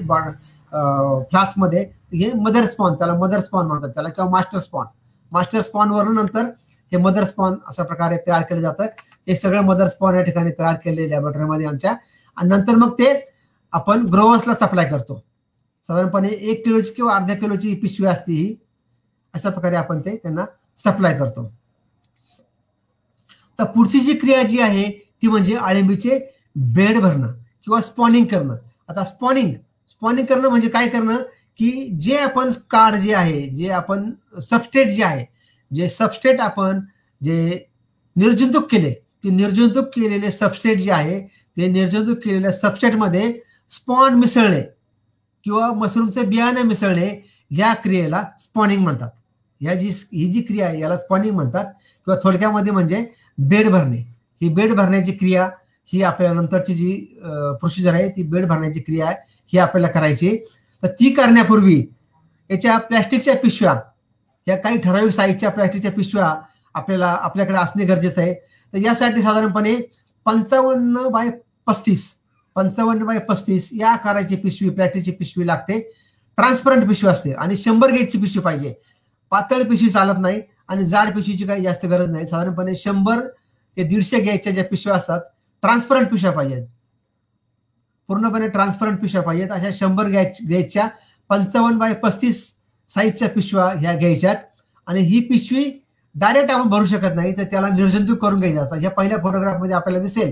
फ्लास्कमध्ये 1.31 1.81
हे 2.15 2.31
मदर 2.41 2.67
स्पॉन 2.67 2.95
त्याला 2.95 3.15
मदर 3.19 3.41
स्पॉन 3.41 3.67
म्हणतात. 3.67 3.89
त्याला 3.95 4.09
किंवा 4.09 4.31
मास्टर 4.31 4.59
स्पॉन 4.59 4.87
मास्टर 5.33 5.61
स्पॉनवरून 5.61 6.15
नंतर 6.17 6.45
हे 6.93 6.99
मदर 6.99 7.25
स्पॉन 7.25 7.55
अशा 7.69 7.83
प्रकारे 7.83 8.17
तयार 8.27 8.43
केलं 8.49 8.61
जातं 8.61 8.87
हे 9.29 9.37
सगळं 9.37 9.63
मदर 9.65 9.89
स्पॉन 9.89 10.15
या 10.15 10.23
ठिकाणी 10.23 10.51
तयार 10.59 10.75
केले 10.85 11.09
लॅबोरेटरीमध्ये 11.11 11.67
आमच्या 11.67 11.95
आणि 12.37 12.49
नंतर 12.49 12.77
मग 12.77 12.93
ते 12.99 13.13
आपण 13.73 14.07
ग्रोवर्सला 14.13 14.55
सप्लाय 14.55 14.89
करतो. 14.91 15.15
साधारणपणे 15.89 16.29
एक 16.29 16.65
किलोची 16.65 16.93
किंवा 16.95 17.15
अर्ध्या 17.15 17.37
किलोची 17.37 17.75
पिशवी 17.75 18.07
असते 18.07 18.33
ही. 18.33 18.55
अशा 19.35 19.51
प्रकारे 19.51 19.77
आपण 19.77 20.01
ते 20.01 20.17
त्यांना 20.17 20.45
सप्लाय 20.79 21.19
करतो. 21.19 21.51
तर 23.59 23.65
पुढची 23.65 24.01
जी 24.01 24.15
क्रिया 24.15 24.43
जी 24.43 24.59
आहे 24.61 24.89
ती 25.23 25.29
म्हणजे 25.29 25.57
आळंबीचे 25.57 26.19
बेड 26.57 26.99
भरणं 27.01 27.33
किंवा 27.65 27.81
स्पॉनिंग 27.81 28.27
करणं. 28.27 28.57
आता 28.89 29.05
स्पॉनिंग 29.05 29.55
स्पॉनिंग 29.91 30.27
करणं 30.27 30.49
म्हणजे 30.49 30.69
काय 30.69 30.89
करणं? 30.89 31.23
की 31.59 31.71
जे 32.01 32.17
आपण 32.19 32.51
कार्ड 32.71 32.95
जे 32.97 33.13
आहे 33.15 33.43
जे 33.57 33.69
आपण 33.71 34.11
सबस्टेट 34.43 34.89
जे 34.89 35.03
आहे 35.05 35.25
जे 35.71 35.89
सबस्टेट 35.89 36.41
आपण 36.41 36.81
जे 37.21 37.67
निर्जंतुक 38.17 38.71
केले 38.71 38.93
ते 39.25 39.31
निर्जंतुक 39.31 39.89
केलेले 39.95 40.31
सबस्टेट 40.33 40.79
जे 40.79 40.91
आहे 40.91 41.21
ते 41.57 41.67
निर्जंतुक 41.69 42.19
केलेल्या 42.25 42.53
सबस्टेटमध्ये 42.53 43.33
स्पॉन 43.71 44.15
मिसळणे 44.15 44.61
किंवा 45.47 45.73
मशरूमचे 45.73 46.23
बियाणे 46.27 46.63
मिसळणे 46.63 47.09
या 47.51 47.73
क्रियेला 47.75 48.25
स्पॉनिंग 48.39 48.83
म्हणतात. 48.83 49.11
या 49.61 49.75
जी 49.75 49.89
ही 50.13 50.27
जी 50.33 50.41
क्रिया 50.43 50.67
आहे 50.67 50.81
याला 50.81 50.97
स्पॉनिंग 50.99 51.35
म्हणतात 51.35 51.65
किंवा 52.07 52.19
थोडक्यामध्ये 52.23 52.73
म्हणजे 52.73 53.05
बेड 53.39 53.69
भरणे. 53.71 53.97
ही 54.41 54.49
बेड 54.49 54.73
भरण्याची 54.75 55.13
क्रिया 55.13 55.49
ही 55.93 56.03
आपल्या 56.03 56.33
नंतरची 56.33 56.75
जी 56.75 56.95
प्रोसिजर 57.61 57.95
आहे 57.95 58.09
ती 58.09 58.23
बेड 58.23 58.47
भरण्याची 58.47 58.81
क्रिया 58.81 59.07
आहे 59.07 59.17
ही 59.53 59.59
आपल्याला 59.59 59.89
करायची 59.89 60.37
तर 60.83 60.89
ती 61.01 61.11
करण्यापूर्वी 61.15 61.85
याच्या 62.51 62.77
प्लॅस्टिकच्या 62.79 63.37
पिशव्या 63.37 63.75
या 64.47 64.57
काही 64.57 64.79
ठराविक 64.81 65.13
साईजच्या 65.13 65.51
प्लॅस्टिकच्या 65.51 65.93
पिशव्या 65.93 66.35
आपल्याला 66.75 67.07
आपल्याकडे 67.21 67.59
असणे 67.59 67.85
गरजेचं 67.85 68.21
आहे. 68.21 68.35
तर 68.35 68.79
यासाठी 68.79 69.23
साधारणपणे 69.23 69.75
पंचावन्न 70.27 71.09
बाय 71.09 71.31
पस्तीस. 71.67 72.09
पंचावन्न 72.57 73.05
बाय 73.05 73.19
पस्तीस 73.19 73.69
या 73.73 73.91
आकाराची 73.91 74.37
पिशवी 74.37 74.71
प्लॅटीची 74.71 75.11
पिशवी 75.11 75.47
लागते. 75.47 75.81
ट्रान्सपरंट 76.37 76.89
पिशवी 76.89 77.11
असते 77.11 77.33
आणि 77.33 77.57
शंभर 77.57 77.91
गेजची 77.91 78.19
पिशवी 78.19 78.43
पाहिजे. 78.43 78.75
पातळ 79.31 79.63
पिशवी 79.63 79.89
चालत 79.91 80.19
नाही 80.19 80.41
आणि 80.69 80.85
जाड 80.85 81.11
पिशवीची 81.15 81.45
काही 81.47 81.63
जास्त 81.63 81.87
गरज 81.87 82.11
नाही. 82.11 82.27
साधारणपणे 82.27 82.75
शंभर 82.77 83.21
ते 83.77 83.83
दीडशे 83.83 84.21
गेजच्या 84.21 84.53
ज्या 84.53 84.65
पिशव्या 84.65 84.97
असतात 84.97 85.21
ट्रान्सपरंट 85.63 86.09
पिशव्या 86.09 86.33
पाहिजेत. 86.33 86.67
पूर्णपणे 88.09 88.49
ट्रान्सपरंट 88.49 89.01
पिशव्या 89.01 89.23
पाहिजेत. 89.23 89.51
अशा 89.51 89.71
शंभर 89.75 90.09
गॅच 90.09 90.39
गेजच्या 90.49 90.89
पंचावन्न 91.29 91.79
बाय 91.79 91.95
पस्तीस 91.95 92.47
साईजच्या 92.91 93.29
पिशव्या 93.29 93.67
ह्या 93.81 93.97
घ्यायच्यात. 93.97 94.37
आणि 94.87 95.01
ही 95.01 95.21
पिशवी 95.21 95.82
डायरेक्ट 96.15 96.51
आपण 96.51 96.69
भरू 96.69 96.85
शकत 96.85 97.15
नाही 97.15 97.37
तर 97.37 97.45
त्याला 97.45 97.69
निर्जंतुक 97.69 98.19
करून 98.19 98.41
घ्यायचं 98.41 98.63
असतात 98.63 98.79
या 98.83 98.91
पहिल्या 98.91 99.19
फोटोग्राफमध्ये 99.19 99.75
आपल्याला 99.75 100.03
दिसेल 100.03 100.31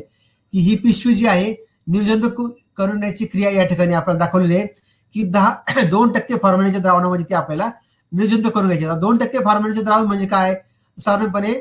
की 0.53 0.61
ही 0.61 0.77
पिशवी 0.77 1.15
जी 1.15 1.27
आहे 1.27 1.55
निर्जंतुक 1.87 2.41
करण्याची 2.77 3.25
क्रिया 3.27 3.51
या 3.51 3.65
ठिकाणी 3.65 3.95
आपल्याला 3.95 4.19
दाखवलेली 4.19 4.57
आहे 4.57 4.67
की 5.15 5.23
दहा 5.23 5.81
दोन 5.91 6.13
टक्के 6.13 6.35
फॉर्मॅलिनच्या 6.43 6.81
द्रावणामध्ये 6.81 7.25
ती 7.25 7.35
आपल्याला 7.35 7.71
निर्जंतुक 8.13 8.53
करून 8.53 8.69
घ्यायची 8.69 9.01
दोन 9.01 9.17
टक्के 9.17 9.39
फॉर्मॅलिनचे 9.39 9.83
द्रावण 9.83 10.07
म्हणजे 10.07 10.27
काय? 10.27 10.55
साधारणपणे 10.99 11.53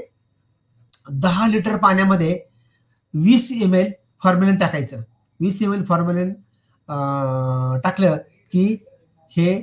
दहा 1.08 1.48
लिटर 1.48 1.76
पाण्यामध्ये 1.78 2.40
वीस 3.14 3.50
एम 3.64 3.74
एल 3.76 3.92
फॉर्मॅलिन 4.24 4.56
टाकायचं. 4.58 5.02
वीस 5.40 5.62
एम 5.62 5.74
एल 5.74 5.84
फॉर्मॅलिन 5.86 6.34
टाकलं 7.84 8.18
की 8.54 8.66
हे 9.32 9.54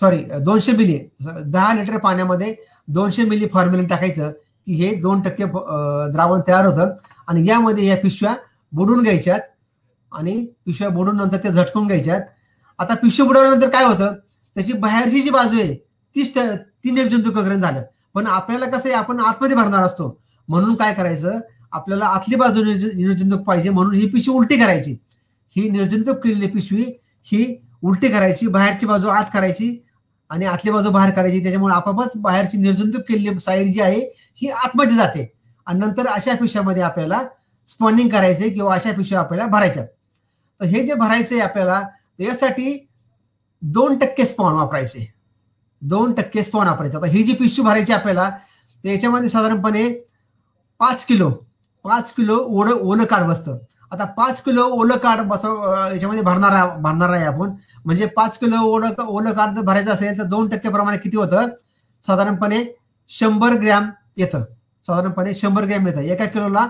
सॉरी 0.00 0.18
दोनशे 0.44 0.72
मिली 0.72 0.98
दहा 1.22 1.72
लिटर 1.74 1.98
पाण्यामध्ये 1.98 2.54
दोनशे 2.88 3.24
मिली 3.24 3.46
फॉर्मॅलिन 3.52 3.86
टाकायचं 3.86 4.30
की 4.30 4.72
हे 4.74 4.94
दोन 5.00 5.20
टक्के 5.20 5.44
द्रावण 6.12 6.40
तयार 6.48 6.66
होतं. 6.66 6.90
आणि 7.28 7.48
यामध्ये 7.48 7.86
या 7.86 7.96
पिशव्या 8.02 8.34
बुडून 8.72 9.02
घ्यायच्यात 9.02 9.40
आणि 10.12 10.44
पिशव्या 10.66 10.88
बुडून 10.90 11.16
नंतर 11.16 11.36
त्या 11.36 11.50
झटकून 11.50 11.86
घ्यायच्यात. 11.86 12.20
आता 12.78 12.94
पिशवी 12.94 13.26
बुडवल्यानंतर 13.26 13.68
काय 13.68 13.84
होतं? 13.84 14.14
त्याची 14.56 14.72
बाहेरची 14.72 15.20
जी 15.20 15.30
बाजू 15.30 15.58
आहे 15.60 15.74
तीच 16.16 16.36
ती 16.36 16.90
निर्जंतुकरण 16.90 17.60
झालं. 17.60 17.82
पण 18.14 18.26
आपल्याला 18.26 18.66
कसं 18.66 18.88
आहे 18.88 18.96
आपण 18.98 19.20
आतमध्ये 19.20 19.56
भरणार 19.56 19.84
असतो. 19.84 20.18
म्हणून 20.48 20.74
काय 20.74 20.94
करायचं? 20.94 21.38
आपल्याला 21.72 22.06
आतली 22.06 22.36
बाजू 22.36 22.62
निर्जंतुक 22.64 23.40
पाहिजे 23.40 23.70
म्हणून 23.70 23.94
ही 23.94 24.06
पिशवी 24.08 24.34
उलटी 24.34 24.56
करायची. 24.58 24.96
ही 25.56 25.68
निर्जंतुक 25.70 26.16
केलेली 26.24 26.46
पिशवी 26.46 26.84
ही 27.26 27.44
उलटी 27.82 28.08
करायची 28.08 28.46
बाहेरची 28.46 28.86
बाजू 28.86 29.08
आत 29.08 29.24
करायची. 29.32 29.76
आणि 30.30 30.46
आतली 30.46 30.70
बाजू 30.70 30.90
बाहेर 30.90 31.14
करायची 31.14 31.42
त्याच्यामुळे 31.42 31.74
आपापच 31.74 32.16
बाहेरची 32.16 32.58
निर्जंतुक 32.58 33.02
केलेली 33.08 33.38
साईड 33.38 33.72
जी 33.72 33.80
आहे 33.80 34.00
ही 34.42 34.48
आतमध्ये 34.48 34.96
जाते. 34.96 35.32
आणि 35.66 35.78
नंतर 35.78 36.06
अशा 36.06 36.34
पिशव्यामध्ये 36.34 36.82
आपल्याला 36.82 37.22
स्पॉनिंग 37.68 38.08
करायचे 38.08 38.48
किंवा 38.48 38.74
अशा 38.74 38.92
पिशव्या 38.92 39.20
आपल्याला 39.20 39.50
भरायच्या. 39.50 39.84
तर 39.84 40.64
हे 40.64 40.84
जे 40.86 40.94
भरायचे 40.94 41.40
आपल्याला 41.40 41.80
यासाठी 42.18 42.86
दोन 43.62 43.98
टक्के 43.98 44.24
स्पॉन 44.26 44.54
वापरायचे. 44.54 45.12
दोन 45.82 46.12
टक्के 46.12 46.44
स्पॉन 46.44 46.66
वापरायचे. 46.66 46.96
आता 46.96 47.06
ही 47.06 47.22
जी 47.22 47.32
पिशवी 47.32 47.64
भरायची 47.64 47.92
आपल्याला 47.92 48.30
याच्यामध्ये 48.84 49.28
साधारणपणे 49.28 49.88
पाच 50.80 51.04
किलो 51.04 51.30
पाच 51.84 52.12
किलो 52.12 52.36
ओढ 52.36 52.70
ओलं 52.70 53.04
काढ 53.04 53.22
बसतं. 53.22 53.58
आता 53.92 54.04
पाच 54.04 54.40
किलो 54.42 54.62
ओलं 54.62 54.96
कार्ड 54.96 55.26
बसव 55.28 55.62
याच्यामध्ये 55.92 56.22
भरणार 56.24 56.76
भरणार 56.80 57.10
आहे 57.10 57.24
आपण. 57.24 57.52
म्हणजे 57.84 58.06
पाच 58.06 58.38
किलो 58.38 58.60
ओलं 58.62 59.02
ओलं 59.02 59.32
कार्ड 59.32 59.56
जर 59.56 59.62
भरायचं 59.62 59.92
असेल 59.92 60.18
तर 60.18 60.24
दोन 60.24 60.48
टक्के 60.48 60.68
प्रमाणे 60.68 60.98
किती 60.98 61.16
होतं? 61.16 61.48
साधारणपणे 62.06 62.64
शंभर 63.10 63.52
ग्रॅम 63.52 63.88
येतं. 64.16 64.42
साधारणपणे 64.86 65.34
शंभर 65.34 65.64
ग्रॅम 65.64 65.86
येतं. 65.86 66.00
एका 66.00 66.24
किलोला 66.24 66.66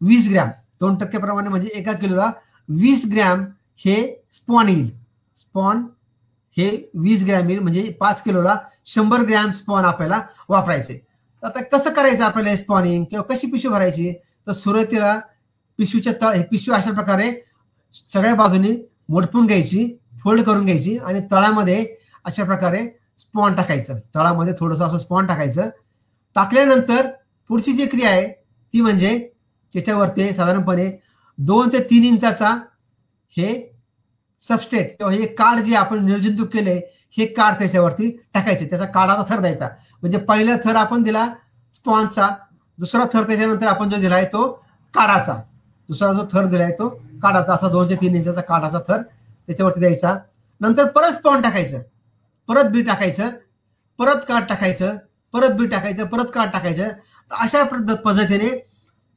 वीस 0.00 0.28
ग्रॅम. 0.30 0.48
दोन 0.80 0.96
टक्के 0.98 1.18
प्रमाणे 1.18 1.48
म्हणजे 1.48 1.68
एका 1.74 1.92
किलोला 1.92 2.30
वीस 2.68 3.04
ग्रॅम 3.12 3.44
हे 3.84 3.96
स्पॉन 4.32 4.68
येईल. 4.68 4.90
स्पॉन 5.38 5.86
हे 6.56 6.90
वीस 6.94 7.24
ग्रॅम 7.26 7.48
येईल. 7.50 7.60
म्हणजे 7.62 7.82
पाच 8.00 8.22
किलोला 8.22 8.56
शंभर 8.86 9.20
ग्रॅम 9.20 9.52
स्पॉन 9.52 9.84
आपल्याला 9.84 10.20
वापरायचे. 10.48 11.00
आता 11.42 11.62
कसं 11.62 11.92
करायचं 11.92 12.24
आपल्याला 12.24 12.56
स्पॉनिंग? 12.56 13.04
किंवा 13.04 13.34
कशी 13.34 13.46
पिशवी 13.46 13.70
भरायची? 13.72 14.12
तर 14.46 14.52
सुरुवातीला 14.52 15.18
पिशवीच्या 15.78 16.12
तळ 16.22 16.34
हे 16.34 16.42
पिशवी 16.50 16.74
अशा 16.74 16.92
प्रकारे 16.92 17.30
सगळ्या 18.12 18.34
बाजूनी 18.34 18.70
मोडपून 19.08 19.46
घ्यायची 19.46 19.88
फोल्ड 20.22 20.42
करून 20.42 20.64
घ्यायची 20.64 20.96
आणि 20.98 21.20
तळामध्ये 21.30 21.84
अशा 22.24 22.44
प्रकारे 22.44 22.84
स्पॉन 23.18 23.54
टाकायचं. 23.54 23.98
तळामध्ये 24.14 24.54
थोडंसं 24.58 24.86
असं 24.86 24.98
स्पॉन 24.98 25.26
टाकायचं. 25.26 25.68
टाकल्यानंतर 26.36 27.06
पुढची 27.50 27.72
जी 27.72 27.86
क्रिया 27.86 28.10
आहे 28.10 28.26
ती 28.74 28.80
म्हणजे 28.80 29.18
त्याच्यावरती 29.72 30.32
साधारणपणे 30.32 30.90
दोन 31.38 31.68
ते 31.72 31.82
तीन 31.90 32.04
इंचाचा 32.04 32.50
हे 33.36 33.48
सबस्टेट 34.42 34.96
किंवा 34.98 35.12
हे 35.12 35.26
कार्ड 35.26 35.60
जे 35.60 35.74
आपण 35.76 36.04
निर्जंतुक 36.04 36.48
केले 36.52 36.74
हे 37.16 37.26
कार्ड 37.26 37.58
त्याच्यावरती 37.58 38.10
टाकायचे. 38.34 38.66
त्याचा 38.66 38.84
काढाचा 38.84 39.24
थर 39.28 39.40
द्यायचा. 39.40 39.68
म्हणजे 40.02 40.18
पहिला 40.18 40.56
थर 40.64 40.76
आपण 40.76 41.02
दिला 41.02 41.26
स्पॉनचा. 41.74 42.28
दुसरा 42.78 43.04
थर 43.12 43.26
त्याच्यानंतर 43.28 43.66
आपण 43.66 43.88
जो 43.90 43.96
दिलाय 44.00 44.24
तो 44.24 44.50
काढाचा 44.94 45.40
दुसरा 45.88 46.12
जो 46.12 46.26
थर 46.32 46.46
दिलाय 46.46 46.70
तो 46.70 46.88
काढाचा 47.22 47.54
असा 47.54 47.68
दोन 47.68 47.88
ते 47.90 47.96
तीन 47.96 48.16
इंचाचा 48.16 48.40
काढाचा 48.40 48.78
थर 48.88 49.02
त्याच्यावरती 49.02 49.80
द्यायचा. 49.80 50.16
नंतर 50.60 50.88
परत 50.88 51.12
स्पॉन 51.12 51.40
टाकायचं. 51.40 51.82
परत 52.48 52.70
बी 52.70 52.82
टाकायचं. 52.82 53.30
परत 53.98 54.24
काठ 54.28 54.48
टाकायचं. 54.48 54.96
परत 55.32 55.54
बी 55.54 55.66
टाकायचं. 55.66 56.06
परत 56.06 56.30
काठ 56.34 56.52
टाकायचं. 56.52 56.88
अशा 57.30 57.62
पद्धतीने 58.04 58.48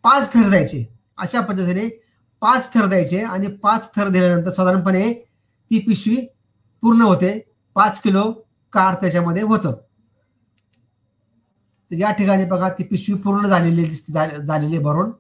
पाच 0.04 0.34
थर 0.34 0.50
द्यायचे. 0.50 0.86
अशा 1.18 1.42
पद्धतीने 1.42 1.88
पाच 2.42 2.74
थर 2.74 2.86
द्यायचे 2.86 3.20
आणि 3.22 3.48
पाच 3.48 3.90
थर 3.96 4.08
दिल्यानंतर 4.08 4.52
साधारणपणे 4.52 5.14
ती 5.72 5.80
पिशवी 5.80 6.16
पूर्ण 6.84 7.02
होते. 7.02 7.38
पाच 7.76 8.00
किलो 8.02 8.32
कार 8.74 8.94
त्याच्यामध्ये 8.94 9.44
होतं. 9.44 9.72
तर 11.92 11.96
या 11.96 12.12
ठिकाणी 12.12 12.46
बघा 12.46 12.70
ती 12.70 12.84
पिशवी 12.84 13.16
पूर्ण 13.16 13.48
झालेली 13.48 13.84
दिसते 13.86 14.46
झालेली 14.46 14.78
भरून. 14.78 15.12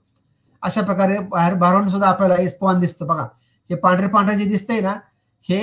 अशा 0.63 0.81
प्रकारे 0.81 1.19
बाहेर 1.29 1.53
भरून 1.59 1.87
सुद्धा 1.89 2.07
आपल्याला 2.07 2.35
हे 2.35 2.49
स्पॉन 2.49 2.79
दिसतं. 2.79 3.05
बघा 3.07 3.23
हे 3.69 3.75
पांढरे 3.75 4.07
पांढरे 4.07 4.35
जे 4.37 4.45
दिसतंय 4.45 4.81
ना 4.81 4.93
हे 5.45 5.59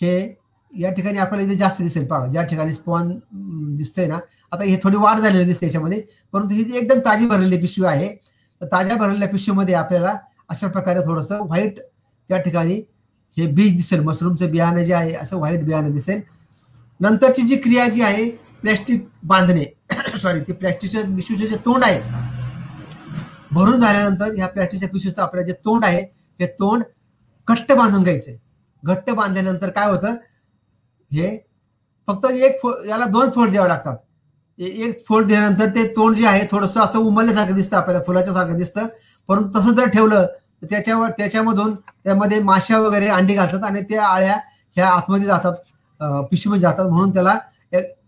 हे 0.00 0.36
या 0.72 0.90
ठिकाणी 0.92 1.18
आपल्याला 1.18 1.46
इथे 1.46 1.58
जास्त 1.58 1.82
दिसेल. 1.82 2.06
पहा 2.06 2.26
ज्या 2.26 2.42
ठिकाणी 2.42 2.72
स्पॉन 2.72 3.12
दिसतंय 3.76 4.06
ना 4.06 4.18
आता 4.52 4.64
हे 4.64 4.76
थोडी 4.82 4.96
वाढ 4.96 5.20
झालेली 5.20 5.44
दिसते 5.44 5.66
याच्यामध्ये 5.66 6.02
परंतु 6.32 6.54
ही 6.54 6.76
एकदम 6.78 6.98
ताजी 7.04 7.26
भरलेली 7.26 7.56
पिशवी 7.60 7.86
आहे. 7.86 8.08
तर 8.60 8.66
ताज्या 8.66 8.96
भरलेल्या 8.96 9.28
पिशवीमध्ये 9.28 9.74
आपल्याला 9.74 10.14
अशा 10.48 10.68
प्रकारे 10.68 11.00
थोडंसं 11.06 11.44
व्हाईट 11.46 11.78
त्या 11.80 12.38
ठिकाणी 12.38 12.74
हे 13.36 13.46
बीज 13.46 13.74
दिसेल. 13.76 14.00
मशरूमचं 14.04 14.50
बियाणं 14.50 14.82
जे 14.82 14.94
आहे 14.94 15.12
असं 15.14 15.36
व्हाईट 15.36 15.64
बियाणं 15.64 15.92
दिसेल. 15.92 16.20
नंतरची 17.00 17.42
जी 17.42 17.56
क्रिया 17.56 17.88
जी 17.88 18.02
आहे 18.02 18.28
प्लॅस्टिक 18.60 19.06
बांधणे. 19.24 19.64
सॉरी 20.22 20.40
ते 20.40 20.52
प्लॅस्टिकच्या 20.52 21.02
पिशवीचे 21.16 21.46
जे 21.46 21.56
तोंड 21.64 21.84
आहे 21.84 22.27
भरून 23.52 23.80
झाल्यानंतर 23.80 24.34
ह्या 24.36 24.46
प्लॅस्टिकच्या 24.48 24.88
पिशवीचं 24.88 25.22
आपलं 25.22 25.42
जे 25.42 25.52
तोंड 25.64 25.84
आहे 25.84 26.00
हे 26.40 26.46
तोंड 26.58 26.82
घट्ट 27.48 27.72
बांधून 27.72 28.02
घ्यायचंय. 28.02 28.36
घट्ट 28.82 29.10
बांधल्यानंतर 29.10 29.70
काय 29.70 29.88
होतं? 29.90 30.14
हे 31.10 31.36
फक्त 32.08 32.26
एक 32.30 32.58
फो 32.62 32.72
याला 32.88 33.04
दोन 33.06 33.30
फोल्ड 33.30 33.50
द्यावे 33.50 33.68
लागतात. 33.68 33.96
एक 34.58 35.02
फोल्ड 35.08 35.26
दिल्यानंतर 35.26 35.68
ते 35.74 35.86
तोंड 35.96 36.14
जे 36.16 36.26
आहे 36.26 36.46
थोडंसं 36.50 36.80
असं 36.80 36.98
उमलल्यासारखं 36.98 37.54
दिसतं 37.54 37.76
आपल्याला 37.76 38.02
फुलाच्या 38.06 38.34
सारखं 38.34 38.56
दिसतं. 38.58 38.86
परंतु 39.28 39.58
तसं 39.58 39.72
जर 39.74 39.88
ठेवलं 39.88 40.26
तर 40.62 40.66
त्याच्यावर 40.70 41.10
त्याच्यामधून 41.18 41.74
त्यामध्ये 41.74 42.38
माश्या 42.42 42.78
वगैरे 42.80 43.08
अंडी 43.08 43.34
घालतात 43.34 43.64
आणि 43.64 43.82
त्या 43.90 44.04
आळ्या 44.06 44.36
ह्या 44.76 44.88
आतमध्ये 44.88 45.26
जातात 45.26 45.54
पिशवीमध्ये 46.30 46.60
जातात. 46.60 46.86
म्हणून 46.86 47.10
त्याला 47.14 47.38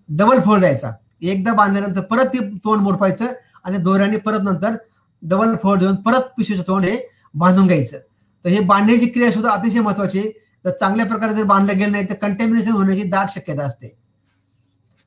डबल 0.09 0.41
फोल्ड 0.45 0.61
द्यायचा. 0.61 0.91
एकदा 1.22 1.53
बांधल्यानंतर 1.55 2.01
परत 2.01 2.26
ते 2.34 2.38
तोंड 2.64 2.80
मोडपायचं 2.82 3.32
आणि 3.64 3.78
दोऱ्याने 3.78 4.16
परत 4.16 4.43
नंतर 4.43 4.76
डबल 5.23 5.55
फोड 5.62 5.79
देऊन 5.79 5.95
परत 5.97 6.33
पिशवीचं 6.37 6.62
तोंड 6.66 6.85
हे 6.85 6.97
बांधून 7.35 7.66
घ्यायचं. 7.66 7.99
तर 8.45 8.49
हे 8.49 8.61
बांधण्याची 8.61 9.07
क्रिया 9.07 9.31
सुद्धा 9.33 9.51
अतिशय 9.51 9.81
महत्वाची 9.81 10.23
तर 10.64 10.71
चांगल्या 10.71 11.07
प्रकारे 11.07 11.35
जर 11.35 11.43
बांधलं 11.43 11.79
गेलं 11.79 11.93
नाही 11.93 12.09
तर 12.11 12.14
कंटॅमिनेशन 12.14 12.73
होण्याची 12.73 13.03
दाट 13.03 13.31
शक्यता 13.31 13.64
असते. 13.64 13.89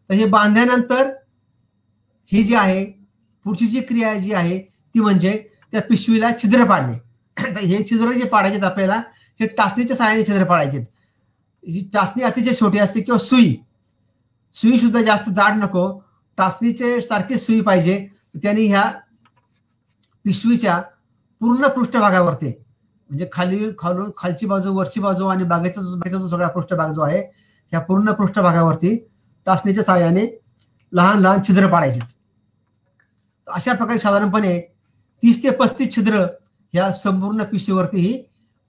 तर 0.10 0.14
हे 0.14 0.26
बांधल्यानंतर 0.26 1.10
ही 2.32 2.44
जी 2.44 2.56
आहे 2.56 2.84
पुढची 3.46 3.68
जी 3.68 3.82
क्रिया 3.82 4.14
जी 4.14 4.34
आहे 4.34 4.60
ती 4.60 5.00
म्हणजे 5.00 5.38
त्या 5.74 5.82
पिशवीला 5.82 6.30
छिद्र 6.42 6.66
पाडणे. 6.66 6.98
तर 7.38 7.60
हे 7.60 7.84
छिद्र 7.84 8.12
जे 8.12 8.28
पाडायचे 8.28 8.66
आपल्याला 8.66 9.02
हे 9.40 9.48
टाचणीच्या 9.48 9.96
सहाय्याने 9.98 10.24
छिद्र 10.24 10.44
पाडायचे 10.44 10.86
ही 11.64 11.90
टाचणी 11.94 12.24
अतिशय 12.24 12.54
छोटी 12.60 12.80
असते 12.80 13.02
किंवा 13.02 13.18
सुई. 13.20 13.56
सुई 14.56 14.80
सुद्धा 14.80 15.02
जास्त 15.02 15.30
जाड 15.30 15.64
नको. 15.64 15.90
टाचणीचे 16.38 17.00
सारखी 17.02 17.38
सुई 17.38 17.62
पाहिजे. 17.62 18.08
त्याने 18.44 18.66
ह्या 18.68 18.84
पिशवीच्या 20.26 20.82
पूर्ण 21.42 21.68
पृष्ठभागावरती. 21.68 22.48
म्हणजे 23.10 23.28
खाली 23.32 23.70
खालून 23.80 24.10
खालची 24.18 24.46
बाजू 24.46 24.74
वरची 24.74 25.00
बाजू 25.00 25.26
आणि 25.28 25.44
बागेचा 25.44 25.82
बागेचा 25.82 26.18
जो 26.18 26.28
सगळा 26.28 26.48
पृष्ठभाग 26.48 26.92
जो 26.92 27.02
आहे 27.02 27.20
ह्या 27.72 27.80
पूर्ण 27.80 28.12
पृष्ठभागावरती 28.12 28.96
टाचणीच्या 29.48 29.84
सहाय्याने 29.84 30.26
लहान 30.94 31.20
लहान 31.20 31.42
छिद्र 31.48 31.68
पाडायचे 31.68 32.00
अशा 33.48 33.74
प्रकारे 33.74 34.00
साधारणपणे 34.00 34.60
तीस 35.24 35.44
ते 35.44 35.50
पस्तीस 35.50 35.96
छिद्र 35.96 36.26
ह्या 36.74 36.92
संपूर्ण 36.94 37.44
पिशवीवरती 37.44 37.98
ही 37.98 38.22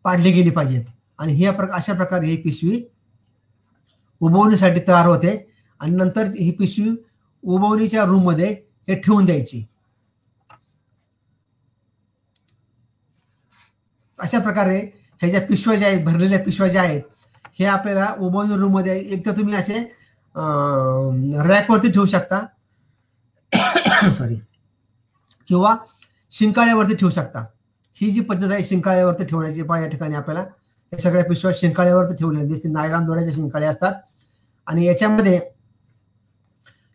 पाडली 0.05 0.30
गेली 0.32 0.50
पाहिजेत. 0.50 0.84
आणि 1.18 1.32
ही 1.32 1.46
अशा 1.46 1.92
प्रकारे 1.94 2.26
ही 2.26 2.36
पिशवी 2.36 2.82
उबवणीसाठी 4.20 4.80
तयार 4.88 5.07
होते. 5.07 5.36
आणि 5.80 5.94
नंतर 5.96 6.26
ही 6.38 6.50
पिशवी 6.50 6.90
उबवणीच्या 7.44 8.05
रूममध्ये 8.05 8.46
हे 8.88 8.94
ठेवून 8.94 9.24
द्यायची. 9.24 9.64
अशा 14.18 14.38
प्रकारे 14.38 14.78
ह्या 15.22 15.30
ज्या 15.30 15.40
पिशव्या 15.40 15.76
ज्या 15.78 15.88
आहेत 15.88 16.04
भरलेल्या 16.04 16.38
पिशव्या 16.38 16.70
ज्या 16.72 16.82
आहेत 16.82 17.02
हे 17.58 17.64
आपल्याला 17.64 18.14
ओबन 18.20 18.52
रूममध्ये 18.52 18.98
एक 18.98 19.26
तर 19.26 19.36
तुम्ही 19.36 19.54
असे 19.54 19.78
रॅकवरती 21.48 21.90
ठेवू 21.92 22.06
शकता. 22.06 22.40
सॉरी 24.14 24.34
किंवा 25.48 25.74
शिंकाळ्यावरती 26.32 26.94
ठेवू 26.94 27.10
शकता. 27.10 27.44
ही 27.96 28.10
जी 28.10 28.20
पद्धत 28.20 28.52
आहे 28.52 28.64
शिंकाळ्यावरती 28.64 29.24
ठेवण्याची 29.24 29.62
पा 29.62 29.78
या 29.78 29.86
ठिकाणी 29.86 30.16
आपल्याला 30.16 30.42
या 30.92 30.98
सगळ्या 30.98 31.24
पिशव्या 31.24 31.54
शिंकाळ्यावरती 31.60 32.14
ठेवल्या 32.14 32.44
दिसते 32.44 32.68
नायराम 32.68 33.06
दोऱ्याच्या 33.06 33.34
शिंकाळ्या 33.34 33.70
असतात. 33.70 33.92
आणि 34.66 34.86
याच्यामध्ये 34.86 35.40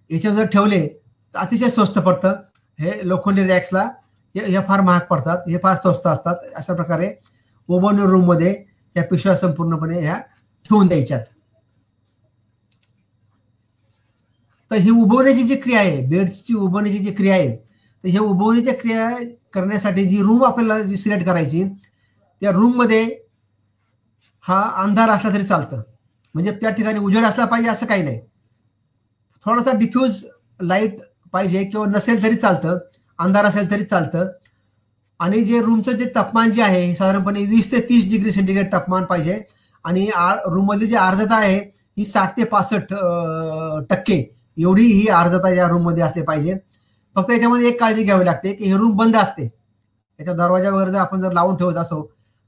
याच्यावर 0.09 0.37
जर 0.37 0.45
ठेवले 0.45 0.87
तर 1.35 1.39
अतिशय 1.39 1.69
स्वस्त 1.69 1.99
पडतं. 1.99 2.35
हे 2.79 3.07
लोखंडी 3.07 3.43
रॅक्सला 3.47 3.87
हे 4.35 4.61
फार 4.67 4.81
महाग 4.81 5.01
पडतात 5.09 5.49
हे 5.49 5.57
फार 5.63 5.75
स्वस्त 5.75 6.07
असतात. 6.07 6.35
अशा 6.55 6.73
प्रकारे 6.73 7.13
ओबन 7.69 7.99
रूममध्ये 7.99 8.53
या 8.95 9.03
पिशव्या 9.03 9.35
संपूर्णपणे 9.35 9.99
ह्या 10.01 10.17
ठेवून 10.65 10.87
द्यायच्यात. 10.87 11.21
तर 14.71 14.75
ही 14.75 14.89
उभवण्याची 14.91 15.43
जी 15.43 15.55
क्रिया 15.55 15.79
आहे 15.79 16.01
बेडची 16.07 16.53
उभवण्याची 16.53 16.97
जी 16.97 17.11
क्रिया 17.11 17.35
आहे 17.35 17.55
तर 17.55 18.07
हे 18.07 18.19
उभवण्याची 18.19 18.71
क्रिया 18.71 19.09
करण्यासाठी 19.53 20.05
जी 20.05 20.21
रूम 20.21 20.43
आपल्याला 20.45 20.81
जी 20.81 20.97
सिलेक्ट 20.97 21.25
करायची 21.25 21.63
त्या 22.41 22.51
रूममध्ये 22.51 23.03
हा 24.45 24.61
अंधार 24.83 25.09
असला 25.09 25.33
तरी 25.33 25.43
चालतं. 25.43 25.81
म्हणजे 26.35 26.51
त्या 26.51 26.69
ठिकाणी 26.69 26.99
उजेड 26.99 27.25
असला 27.25 27.45
पाहिजे 27.45 27.69
असं 27.69 27.85
काही 27.85 28.03
नाही. 28.03 28.19
थोडासा 29.43 29.71
डिफ्यूज 29.71 30.23
लाइट 30.61 30.99
पाहिजे 31.33 31.63
किंवा 31.63 31.85
नसेल 31.85 32.23
तरी 32.23 32.35
चालतं. 32.35 32.77
अंधार 33.19 33.45
असेल 33.45 33.69
तरी 33.71 33.83
चालतं. 33.83 34.27
आणि 35.19 35.43
जे 35.45 35.59
रूमचं 35.61 35.91
जे 35.97 36.05
तापमान 36.15 36.51
जे 36.51 36.61
आहे 36.61 36.93
साधारणपणे 36.95 37.43
वीस 37.45 37.71
ते 37.71 37.79
तीस 37.89 38.09
डिग्री 38.09 38.31
सेंटीग्रेड 38.31 38.71
तापमान 38.71 39.03
पाहिजे. 39.05 39.41
आणि 39.85 40.07
रूममधली 40.45 40.87
जी 40.87 40.95
आर्द्रता 40.95 41.35
आहे 41.35 41.57
ही 41.97 42.05
साठ 42.05 42.37
ते 42.37 42.43
पासष्ट 42.43 42.93
टक्के. 43.89 44.23
एवढी 44.57 44.85
ही 44.85 45.07
आर्द्रता 45.07 45.49
या 45.53 45.67
रूममध्ये 45.67 46.03
असली 46.03 46.21
पाहिजे. 46.23 46.55
फक्त 47.15 47.31
याच्यामध्ये 47.31 47.67
एक 47.67 47.79
काळजी 47.79 48.03
घ्यावी 48.03 48.25
लागते 48.25 48.53
की 48.53 48.65
हे 48.65 48.77
रूम 48.77 48.95
बंद 48.97 49.15
असते. 49.17 49.43
याच्या 50.19 50.33
दरवाजा 50.33 50.69
वगैरे 50.69 50.91
जर 50.91 50.97
आपण 50.99 51.21
जर 51.21 51.31
लावून 51.33 51.55
ठेवत 51.57 51.77
असो 51.77 52.01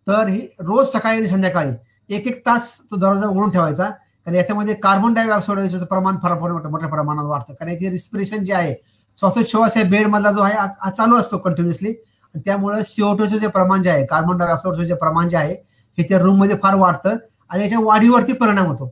तर 0.07 0.27
ही 0.27 0.39
रोज 0.59 0.87
सकाळी 0.87 1.17
आणि 1.17 1.27
संध्याकाळी 1.27 1.71
एक 2.09 2.27
एक 2.27 2.39
तास 2.45 2.77
तो 2.91 2.95
दरवाजा 2.95 3.27
उघडून 3.27 3.49
ठेवायचा. 3.51 3.89
कारण 3.89 4.35
याच्यामध्ये 4.35 4.73
कार्बन 4.83 5.13
डायऑक्साईडचं 5.13 5.85
प्रमाण 5.85 6.17
फार 6.23 6.33
मोठ्या 6.39 6.89
प्रमाणात 6.89 7.25
वाढतं. 7.25 7.53
कारण 7.53 7.71
याचे 7.71 7.89
रिस्पिरेशन 7.89 8.43
जे 8.43 8.53
आहे 8.53 8.73
श्वासोच्छवास 9.19 9.77
या 9.77 9.83
बेडमधला 9.89 10.31
जो 10.31 10.41
आहे 10.41 10.53
हा 10.53 10.89
चालू 10.89 11.17
असतो 11.17 11.37
कंटिन्युअसली 11.37 11.93
त्यामुळे 12.35 12.83
सीओटोचं 12.83 13.37
जे 13.37 13.47
प्रमाण 13.47 13.83
जे 13.83 13.89
आहे 13.89 14.05
कार्बन 14.05 14.37
डायऑक्साईडचं 14.37 14.83
जे 14.87 14.95
प्रमाण 14.95 15.29
जे 15.29 15.37
आहे 15.37 15.53
हे 15.97 16.03
त्या 16.09 16.19
रूममध्ये 16.19 16.55
फार 16.63 16.75
वाढतं 16.75 17.15
आणि 17.49 17.63
याच्या 17.63 17.79
वाढीवरती 17.83 18.33
परिणाम 18.33 18.67
होतो. 18.67 18.91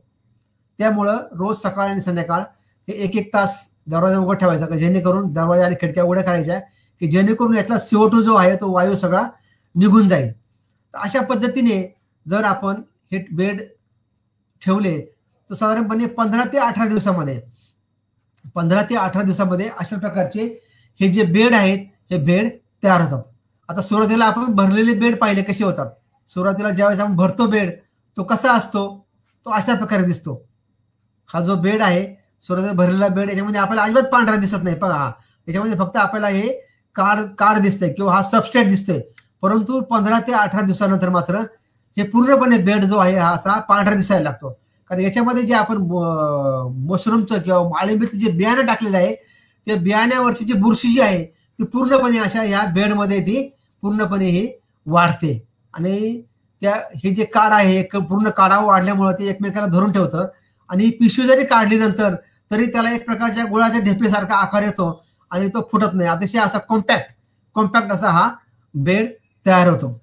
त्यामुळं 0.78 1.16
रोज 1.38 1.56
सकाळ 1.58 1.88
आणि 1.88 2.00
संध्याकाळ 2.00 2.40
हे 2.88 2.94
एक 3.04 3.16
एक 3.16 3.32
तास 3.34 3.58
दरवाजा 3.90 4.18
उघड 4.18 4.36
ठेवायचा 4.38 4.76
जेणेकरून 4.76 5.32
दरवाजा 5.32 5.64
आणि 5.66 5.74
खिडक्या 5.80 6.04
उघड्या 6.04 6.24
करायच्या 6.24 6.58
की 7.00 7.06
जेणेकरून 7.10 7.56
यातला 7.56 7.78
सीओटो 7.78 8.20
जो 8.22 8.34
आहे 8.34 8.54
तो 8.56 8.70
वायू 8.72 8.96
सगळा 8.96 9.22
निघून 9.74 10.08
जाईल. 10.08 10.32
अशा 10.94 11.20
पद्धतीने 11.22 11.82
जर 12.26 12.44
आपण 12.44 12.82
हे 13.12 13.24
बेड 13.32 13.62
ठेवले 14.62 14.98
तर 15.50 15.54
साधारणपणे 15.54 16.06
पंधरा 16.06 16.44
ते 16.52 16.58
अठरा 16.58 16.86
दिवसामध्ये 16.88 17.40
पंधरा 18.54 18.82
ते 18.82 18.94
अठरा 18.96 19.22
दिवसामध्ये 19.22 19.68
अशा 19.78 19.98
प्रकारचे 19.98 20.44
हे 21.00 21.08
जे 21.08 21.22
बेड 21.24 21.54
आहेत 21.54 21.86
हे 22.10 22.18
बेड 22.18 22.50
तयार 22.82 23.00
होतात. 23.00 23.22
आता 23.68 23.82
सुरुवातीला 23.82 24.24
आपण 24.24 24.44
भरलेले 24.54 24.94
बेड 24.94 25.16
पाहिले 25.16 25.42
कसे 25.42 25.64
होतात? 25.64 25.86
सुरुवातीला 26.28 26.70
ज्यावेळेस 26.70 27.00
आपण 27.00 27.16
भरतो 27.16 27.46
बेड 27.46 27.70
तो 28.16 28.22
कसा 28.22 28.52
असतो? 28.52 29.06
तो 29.46 29.50
अशा 29.50 29.74
प्रकारे 29.74 30.02
दिसतो. 30.02 30.46
हा 31.30 31.40
जो 31.40 31.56
बेड 31.56 31.82
आहे 31.82 32.04
सुरुवातीला 32.42 32.72
भरलेला 32.72 33.08
बेड 33.08 33.28
याच्यामध्ये 33.28 33.60
आपल्याला 33.60 33.82
अजिबात 33.82 34.10
पांढरा 34.12 34.36
दिसत 34.36 34.62
नाही. 34.62 34.76
बघा 34.76 34.94
हा. 34.94 35.10
याच्यामध्ये 35.48 35.78
फक्त 35.78 35.96
आपल्याला 35.96 36.28
हे 36.28 36.48
कार्ड 36.96 37.20
कार्ड 37.38 37.58
दिसतंय 37.58 37.92
किंवा 37.92 38.14
हा 38.14 38.22
सबस्टेट 38.22 38.68
दिसतोय. 38.68 39.00
परंतु 39.42 39.80
पंधरा 39.80 40.18
ते 40.20 40.32
अठरा 40.32 40.60
दिवसानंतर 40.60 41.08
मात्र 41.08 41.36
हे 41.96 42.02
पूर्णपणे 42.02 42.58
बेड 42.58 42.84
जो 42.84 42.98
आहे 42.98 43.16
हा 43.18 43.30
असा 43.30 43.60
पांढरा 43.60 43.94
दिसायला 43.94 44.22
लागतो. 44.24 44.59
कारण 44.90 45.02
याच्यामध्ये 45.02 45.42
जे 45.42 45.54
आपण 45.54 45.76
मशरूमचं 46.86 47.40
किंवा 47.42 47.62
माळिंबीचं 47.68 48.18
जे 48.18 48.30
बियाणं 48.36 48.66
टाकलेलं 48.66 48.96
आहे 48.96 49.14
त्या 49.66 49.76
बियाण्यावरची 49.82 50.44
जी 50.44 50.52
बुरशी 50.60 50.92
जी 50.92 51.00
आहे 51.00 51.24
ती 51.24 51.64
पूर्णपणे 51.64 52.18
अशा 52.18 52.42
या 52.44 52.64
बेडमध्ये 52.74 53.20
ती 53.26 53.42
पूर्णपणे 53.82 54.28
ही 54.30 54.46
वाढते. 54.86 55.32
आणि 55.74 56.20
त्या 56.62 56.74
हे 57.04 57.14
जे 57.14 57.24
काड 57.34 57.52
आहे 57.52 57.82
पूर्ण 57.94 58.30
काढा 58.36 58.58
वाढल्यामुळे 58.64 59.12
ते 59.18 59.28
एकमेकाला 59.30 59.66
धरून 59.66 59.92
ठेवतं. 59.92 60.26
आणि 60.70 60.84
ही 60.84 60.90
पिशवी 61.00 61.26
जरी 61.26 61.44
काढली 61.46 61.78
नंतर 61.78 62.14
तरी 62.50 62.66
त्याला 62.72 62.90
एक 62.94 63.04
प्रकारच्या 63.06 63.44
गुळाच्या 63.50 63.80
ढेपीसारखा 63.84 64.36
आकार 64.36 64.62
येतो 64.62 64.90
आणि 65.30 65.48
तो 65.54 65.68
फुटत 65.72 65.94
नाही. 65.94 66.08
अतिशय 66.08 66.38
असा 66.38 66.58
कॉम्पॅक्ट 66.68 67.12
कॉम्पॅक्ट 67.56 67.92
असा 67.92 68.10
हा 68.10 68.28
बेड 68.74 69.12
तयार 69.46 69.68
होतो. 69.68 69.98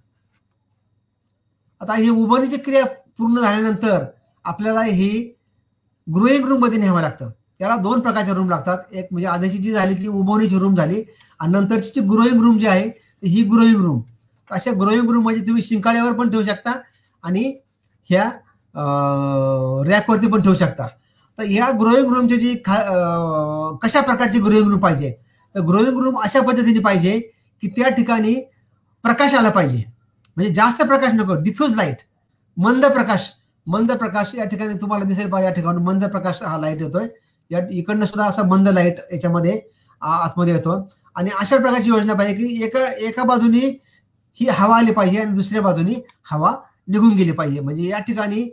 आता 1.82 1.96
ही 1.96 2.10
उभारणीची 2.10 2.58
क्रिया 2.58 2.86
पूर्ण 3.18 3.42
झाल्यानंतर 3.42 4.04
आपल्याला 4.48 4.82
ही 4.84 5.10
ग्रोईंग 6.08 6.46
रूममध्ये 6.48 6.80
न्यावं 6.80 7.02
लागतं. 7.02 7.30
त्याला 7.60 7.76
दोन 7.76 8.00
प्रकारचे 8.00 8.34
रूम 8.34 8.50
लागतात. 8.50 8.78
एक 8.92 9.08
म्हणजे 9.12 9.28
आधीची 9.28 9.58
जी 9.58 9.72
झाली 9.72 9.94
ती 10.02 10.08
उभवणीची 10.08 10.60
रूम 10.60 10.76
झाली 10.76 11.04
आणि 11.40 11.52
नंतरची 11.52 11.90
जी 11.94 12.02
ग्रोईंग 12.08 12.42
रूम 12.42 12.58
जी 12.60 12.68
आहे 12.68 12.90
ही 13.26 13.42
ग्रोईंग 13.52 13.82
रूम 13.82 14.02
अशा 14.50 14.72
ग्रोईंग 14.80 15.10
रूम 15.12 15.24
म्हणजे 15.24 15.46
तुम्ही 15.48 15.62
शिंकाळ्यावर 15.64 16.12
पण 16.18 16.30
ठेवू 16.32 16.44
शकता 16.44 16.72
आणि 17.24 17.44
ह्या 18.10 18.30
रॅकवरती 19.88 20.28
पण 20.28 20.42
ठेवू 20.42 20.56
शकता. 20.56 20.88
तर 21.40 21.44
ह्या 21.44 21.70
ग्रोईंग 21.80 22.14
रूमची 22.14 22.38
जी 22.38 22.54
कशा 23.84 24.02
प्रकारची 24.02 24.40
ग्रोईंग 24.40 24.70
रूम 24.70 24.80
पाहिजे? 24.80 25.12
तर 25.56 25.60
ग्रोईंग 25.68 26.00
रूम 26.04 26.20
अशा 26.24 26.42
पद्धतीने 26.42 26.80
पाहिजे 26.80 27.20
की 27.64 27.68
त्या 27.76 27.90
ठिकाणी 27.90 28.34
प्रकाश 29.04 29.34
आला 29.34 29.50
पाहिजे. 29.50 29.84
म्हणजे 30.38 30.54
जास्त 30.54 30.82
प्रकाश 30.84 31.14
नको 31.14 31.36
डिफ्यूज 31.44 31.74
लाइट 31.76 31.98
मंद 32.58 32.86
प्रकाश. 32.86 33.30
मंद 33.68 33.92
प्रकाश 33.92 34.32
या 34.36 34.46
ठिकाणी 34.46 34.74
तुम्हाला 34.82 35.06
दिसेल 35.06 35.30
पाहिजे 35.30 35.48
या 35.48 35.54
ठिकाणी 35.54 35.84
मंद 35.84 36.04
प्रकाश 36.12 36.42
हा 36.44 36.58
लाइट 36.58 36.82
येतोय. 36.82 37.08
या 37.52 37.60
इकडनं 37.72 38.06
सुद्धा 38.06 38.26
असा 38.26 38.44
मंद 38.44 38.70
लाइट 38.70 39.00
याच्यामध्ये 39.12 39.60
आतमध्ये 40.02 40.54
येतो. 40.54 40.78
आणि 41.16 41.30
अशा 41.40 41.58
प्रकारची 41.58 41.90
योजना 41.90 42.14
पाहिजे 42.14 42.34
की 42.36 42.64
एका 42.66 42.86
एका 43.08 43.24
बाजूनी 43.24 43.60
ही 44.40 44.48
हवा 44.50 44.78
आली 44.78 44.92
पाहिजे 44.92 45.20
आणि 45.22 45.34
दुसऱ्या 45.36 45.62
बाजूनी 45.62 45.96
हवा 46.32 46.54
निघून 46.88 47.16
गेली 47.16 47.32
पाहिजे. 47.32 47.60
म्हणजे 47.60 47.88
या 47.88 48.00
ठिकाणी 48.00 48.50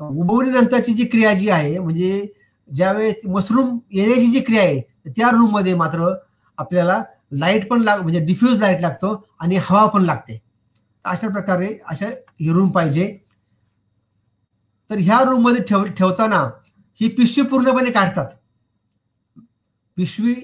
नंतरची 0.00 0.92
जी 0.92 1.04
क्रिया 1.04 1.32
जी 1.34 1.48
आहे 1.50 1.78
म्हणजे 1.78 2.26
ज्यावेळेस 2.68 3.26
मशरूम 3.26 3.78
येण्याची 3.92 4.26
जी 4.30 4.40
क्रिया 4.40 4.62
आहे 4.62 5.10
त्या 5.10 5.30
रूममध्ये 5.30 5.74
मात्र 5.74 6.12
आपल्याला 6.58 7.02
लाइट 7.32 7.68
पण 7.68 7.82
लाग 7.82 8.00
म्हणजे 8.02 8.20
डिफ्यूज 8.20 8.58
लाइट 8.60 8.80
लागतो 8.80 9.14
आणि 9.40 9.56
हवा 9.60 9.84
पण 9.86 10.04
लागते. 10.04 10.40
अशा 11.04 11.28
प्रकारे 11.28 11.68
अशा 11.88 12.06
ही 12.06 12.52
रूम 12.52 12.68
पाहिजे. 12.70 13.06
तर 14.92 14.98
ह्या 14.98 15.18
रूममध्ये 15.24 15.62
ठेव 15.68 15.84
ठेवताना 15.98 16.38
ही 17.00 17.08
पिशवी 17.08 17.44
पूर्णपणे 17.48 17.90
काढतात. 17.90 18.26
पिशवी 19.96 20.34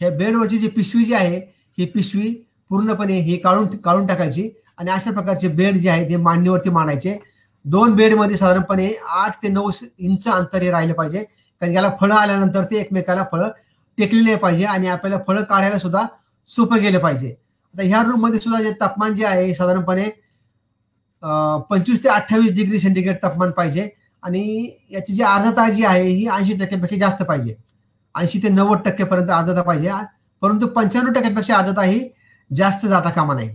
ह्या 0.00 0.10
बेडवरची 0.10 0.58
जी 0.58 0.68
पिशवी 0.68 1.04
जी 1.04 1.14
आहे 1.14 1.36
ही 1.78 1.84
पिशवी 1.86 2.32
पूर्णपणे 2.70 3.18
ही 3.20 3.36
काढून 3.38 3.66
काढून 3.84 4.06
टाकायची 4.06 4.48
आणि 4.78 4.90
अशा 4.90 5.10
प्रकारचे 5.10 5.48
बेड 5.48 5.76
जे 5.76 5.90
आहे 5.90 6.08
ते 6.10 6.16
मांडणीवरती 6.16 6.70
मांडायचे. 6.70 7.16
दोन 7.64 7.94
बेडमध्ये 7.94 8.36
साधारणपणे 8.36 8.90
आठ 9.08 9.36
ते 9.42 9.48
नऊ 9.48 9.70
इंच 9.98 10.26
अंतर 10.28 10.62
हे 10.62 10.70
राहिलं 10.70 10.94
पाहिजे. 10.94 11.24
कारण 11.60 11.72
याला 11.72 11.90
फळं 12.00 12.14
आल्यानंतर 12.14 12.64
ते 12.64 12.80
एकमेकाला 12.80 13.24
फळं 13.32 13.50
टेकलेले 13.98 14.36
पाहिजे 14.36 14.64
आणि 14.64 14.88
आपल्याला 14.88 15.22
फळं 15.26 15.42
काढायला 15.44 15.78
सुद्धा 15.78 16.06
सोपं 16.50 16.80
गेलं 16.82 16.98
पाहिजे. 16.98 17.34
आता 17.74 17.82
ह्या 17.82 18.02
रूममध्ये 18.02 18.40
सुद्धा 18.40 18.62
जे 18.62 18.72
तापमान 18.80 19.14
जे 19.14 19.24
आहे 19.26 19.54
साधारणपणे 19.54 20.10
पंचवीस 21.22 22.02
ते 22.04 22.08
अठ्ठावीस 22.08 22.52
डिग्री 22.54 22.78
सेंटीग्रेड 22.78 23.16
तापमान 23.22 23.50
पाहिजे. 23.50 23.88
आणि 24.22 24.70
याची 24.92 25.12
जी 25.12 25.22
आर्द्रता 25.22 25.68
जी 25.68 25.84
आहे 25.84 26.08
ही 26.08 26.26
ऐंशी 26.28 26.52
टक्क्यापेक्षा 26.54 26.96
जास्त 26.98 27.22
पाहिजे. 27.22 27.54
ऐंशी 28.14 28.42
ते 28.42 28.48
नव्वद 28.48 28.78
टक्केपर्यंत 28.84 29.30
आर्द्रता 29.30 29.62
पाहिजे. 29.62 29.90
परंतु 30.42 30.66
पंच्याण्णव 30.66 31.12
टक्क्यापेक्षा 31.12 31.56
आर्द्रता 31.56 31.82
ही 31.82 32.08
जास्त 32.50 32.86
जाता 32.86 33.10
कामा 33.10 33.34
नाही 33.34 33.48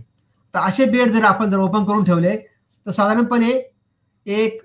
तर 0.54 0.58
असे 0.58 0.84
बेड 0.90 1.10
जर 1.12 1.24
आपण 1.24 1.50
जर 1.50 1.58
ओपन 1.58 1.84
करून 1.84 2.04
ठेवले 2.04 2.36
तर 2.36 2.90
साधारणपणे 2.90 3.50
एक 4.26 4.60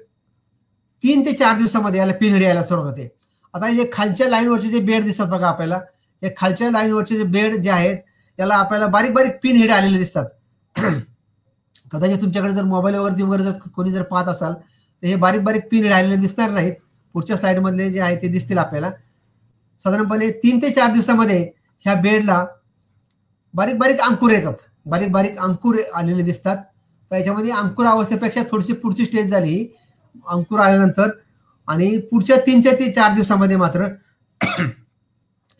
तीन 1.03 1.25
ते 1.25 1.31
चार 1.33 1.57
दिवसामध्ये 1.57 1.99
याला 1.99 2.13
पिनड 2.19 2.41
यायला 2.41 2.63
सुरुवात 2.63 2.89
होते. 2.89 3.09
आता 3.53 3.67
हे 3.67 3.89
खालच्या 3.93 4.27
लाईनवरचे 4.29 4.69
जे 4.69 4.79
बेड 4.79 5.03
दिसतात 5.05 5.27
बघा 5.27 5.47
आपल्याला 5.47 5.79
हे 6.21 6.33
खालच्या 6.37 6.69
लाईनवरचे 6.71 7.17
जे 7.17 7.23
बेड 7.23 7.55
जे 7.55 7.69
आहेत 7.69 7.97
त्याला 8.39 8.55
आपल्याला 8.55 8.87
बारीक 8.87 9.13
बारीक 9.13 9.39
पिन 9.43 9.55
हेड 9.57 9.71
आलेले 9.71 9.97
दिसतात. 9.97 10.25
कदाचित 11.93 12.21
तुमच्याकडे 12.21 12.53
जर 12.53 12.63
मोबाईल 12.63 12.95
वगैरे 12.95 13.23
वगैरे 13.23 13.43
जर 13.43 13.57
कोणी 13.75 13.91
जर 13.91 14.03
पाहत 14.03 14.27
असाल 14.27 14.53
तर 14.53 15.07
हे 15.07 15.15
बारीक 15.15 15.43
बारीक 15.43 15.67
पिन 15.71 15.85
राहिलेले 15.87 16.15
दिसणार 16.21 16.49
नाहीत. 16.49 16.73
पुढच्या 17.15 17.37
स्लाइडमधले 17.37 17.89
जे 17.91 17.99
आहे 18.01 18.15
ते 18.21 18.27
दिसतील 18.27 18.57
आपल्याला. 18.57 18.91
साधारणपणे 19.85 20.29
तीन 20.43 20.61
ते 20.61 20.69
चार 20.69 20.91
दिवसामध्ये 20.93 21.39
ह्या 21.85 21.93
बेडला 22.01 22.45
बारीक 23.53 23.77
बारीक 23.79 24.01
अंकुर 24.01 24.31
येतात. 24.31 24.53
बारीक 24.85 25.11
बारीक 25.11 25.37
अंकुर 25.39 25.75
आलेले 25.95 26.23
दिसतात. 26.23 26.57
तर 27.11 27.15
याच्यामध्ये 27.17 27.51
अंकुर 27.51 27.85
अवस्थेपेक्षा 27.85 28.41
थोडीशी 28.51 28.73
पुढची 28.73 29.05
स्टेज 29.05 29.29
झाली 29.31 29.65
अंकुर 30.27 30.59
आल्यानंतर 30.59 31.09
आणि 31.67 31.97
पुढच्या 32.11 32.37
तीनच्या 32.45 32.71
ते 32.79 32.91
चार 32.91 33.13
दिवसामध्ये 33.15 33.57
मात्र 33.57 33.87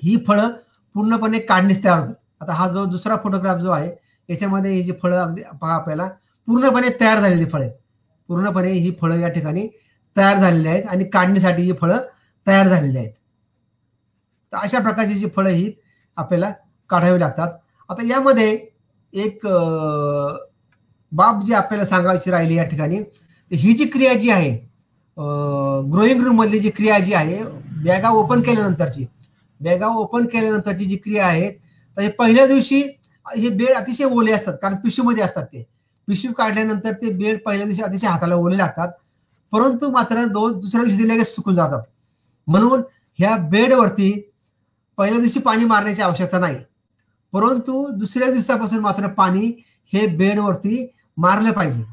ही 0.02 0.16
फळं 0.28 0.50
पूर्णपणे 0.96 1.40
काढणीस 1.40 1.84
तयार 1.84 2.00
होतात. 2.00 2.14
आता 2.42 2.54
हा 2.54 2.68
जो 2.68 2.86
दुसरा 2.86 3.16
फोटोग्राफ 3.24 3.60
जो 3.62 3.72
आहे 3.72 3.90
याच्यामध्ये 4.30 4.72
ही 4.72 4.84
जी 4.84 4.92
फळं 5.04 5.18
अगदी 5.18 5.42
पहा 5.62 5.74
आपल्याला. 5.76 6.10
पूर्णपणे 6.48 6.90
तयार 7.00 7.20
झालेली 7.22 7.46
फळे 7.52 7.70
पूर्णपणे 8.30 8.72
ही 8.72 8.92
फळं 9.02 9.20
या 9.20 9.28
ठिकाणी 9.30 9.68
तयार 10.16 10.40
झालेली 10.40 10.68
आहेत 10.68 10.84
आणि 10.90 11.04
काढणीसाठी 11.14 11.62
ही 11.64 11.74
फळं 11.82 12.02
तयार 12.48 12.68
झालेली 12.68 12.98
आहेत. 12.98 13.12
तर 14.54 14.58
अशा 14.58 14.80
प्रकारची 14.80 15.14
जी 15.16 15.28
फळं 15.36 15.50
ही 15.50 15.72
आपल्याला 16.18 16.52
काढावी 16.90 17.20
लागतात. 17.20 17.50
आता 17.90 18.04
यामध्ये 18.08 18.52
एक 19.14 19.46
बाब 21.12 21.44
जी 21.46 21.54
आपल्याला 21.54 21.86
सांगायची 21.86 22.32
राहिली 22.32 22.56
या 22.56 22.64
ठिकाणी 22.64 23.00
ही 23.52 23.74
जी 23.74 23.86
क्रिया 23.86 24.14
जी 24.14 24.30
आहे 24.32 24.52
ग्रोईंग 25.92 26.22
रूम 26.22 26.36
मधली 26.38 26.60
जी 26.60 26.70
क्रिया 26.70 26.98
जी 27.00 27.14
आहे 27.14 27.44
बॅगा 27.86 28.10
ओपन 28.12 28.42
केल्यानंतरची 28.42 29.06
बॅगा 29.62 29.88
ओपन 29.98 30.26
केल्यानंतरची 30.28 30.86
जी 30.86 30.96
क्रिया 31.04 31.26
आहे 31.28 31.50
तर 31.52 32.02
हे 32.02 32.08
पहिल्या 32.10 32.46
दिवशी 32.48 32.82
हे 33.26 33.50
बेड 33.50 33.76
अतिशय 33.76 34.04
ओले 34.06 34.32
असतात 34.32 34.54
कारण 34.62 34.76
पिशूमध्ये 34.84 35.24
असतात 35.24 35.46
ते. 35.46 35.64
पिशवी 36.08 36.34
काढल्यानंतर 36.38 36.92
ते 37.02 37.10
बेड 37.18 37.40
पहिल्या 37.46 37.66
दिवशी 37.68 37.82
अतिशय 37.84 38.08
हाताला 38.08 38.36
ओले 38.36 38.58
लागतात. 38.58 38.90
परंतु 39.54 39.90
मात्र 39.92 40.24
दोन 40.26 40.60
दुसऱ्या 40.60 40.86
दिवशी 40.86 41.08
लगेच 41.10 41.28
सुकून 41.36 41.56
जातात. 41.56 41.82
म्हणून 42.48 42.82
ह्या 43.20 43.36
बेडवरती 43.50 44.12
पहिल्या 44.98 45.20
दिवशी 45.20 45.40
पाणी 45.40 45.66
मारण्याची 45.66 46.02
आवश्यकता 46.02 46.40
नाही. 46.40 46.58
परंतु 47.34 47.88
दुसऱ्या 47.98 48.32
दिवसापासून 48.32 48.80
मात्र 48.80 49.08
पाणी 49.14 49.52
हे 49.94 50.06
बेडवरती 50.18 50.86
मारलं 51.18 51.52
पाहिजे. 51.52 51.84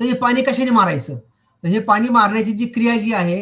तर 0.00 0.04
हे 0.04 0.12
पाणी 0.18 0.42
कशाने 0.42 0.70
मारायचं? 0.70 1.16
तर 1.64 1.68
हे 1.68 1.78
पाणी 1.80 2.08
मारण्याची 2.08 2.52
जी 2.52 2.66
क्रिया 2.66 2.96
जी 2.98 3.12
आहे 3.14 3.38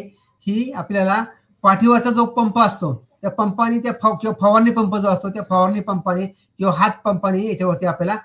ही 0.46 0.70
आपल्याला 0.72 1.24
पाठीवरचा 1.64 2.10
जो 2.10 2.24
पंप 2.26 2.58
असतो 2.58 2.94
त्या 3.22 3.30
पंपाने 3.30 3.78
त्या 3.78 3.92
किंवा 3.92 4.32
फवारणी 4.40 4.70
पंप 4.70 4.96
जो 4.96 5.08
असतो 5.08 5.28
त्या 5.28 5.42
फवारणी 5.50 5.80
पंपाने 5.80 6.26
किंवा 6.26 6.72
हात 6.76 6.90
पंपाने 7.04 7.46
याच्यावरती 7.46 7.86
आपल्याला 7.86 8.16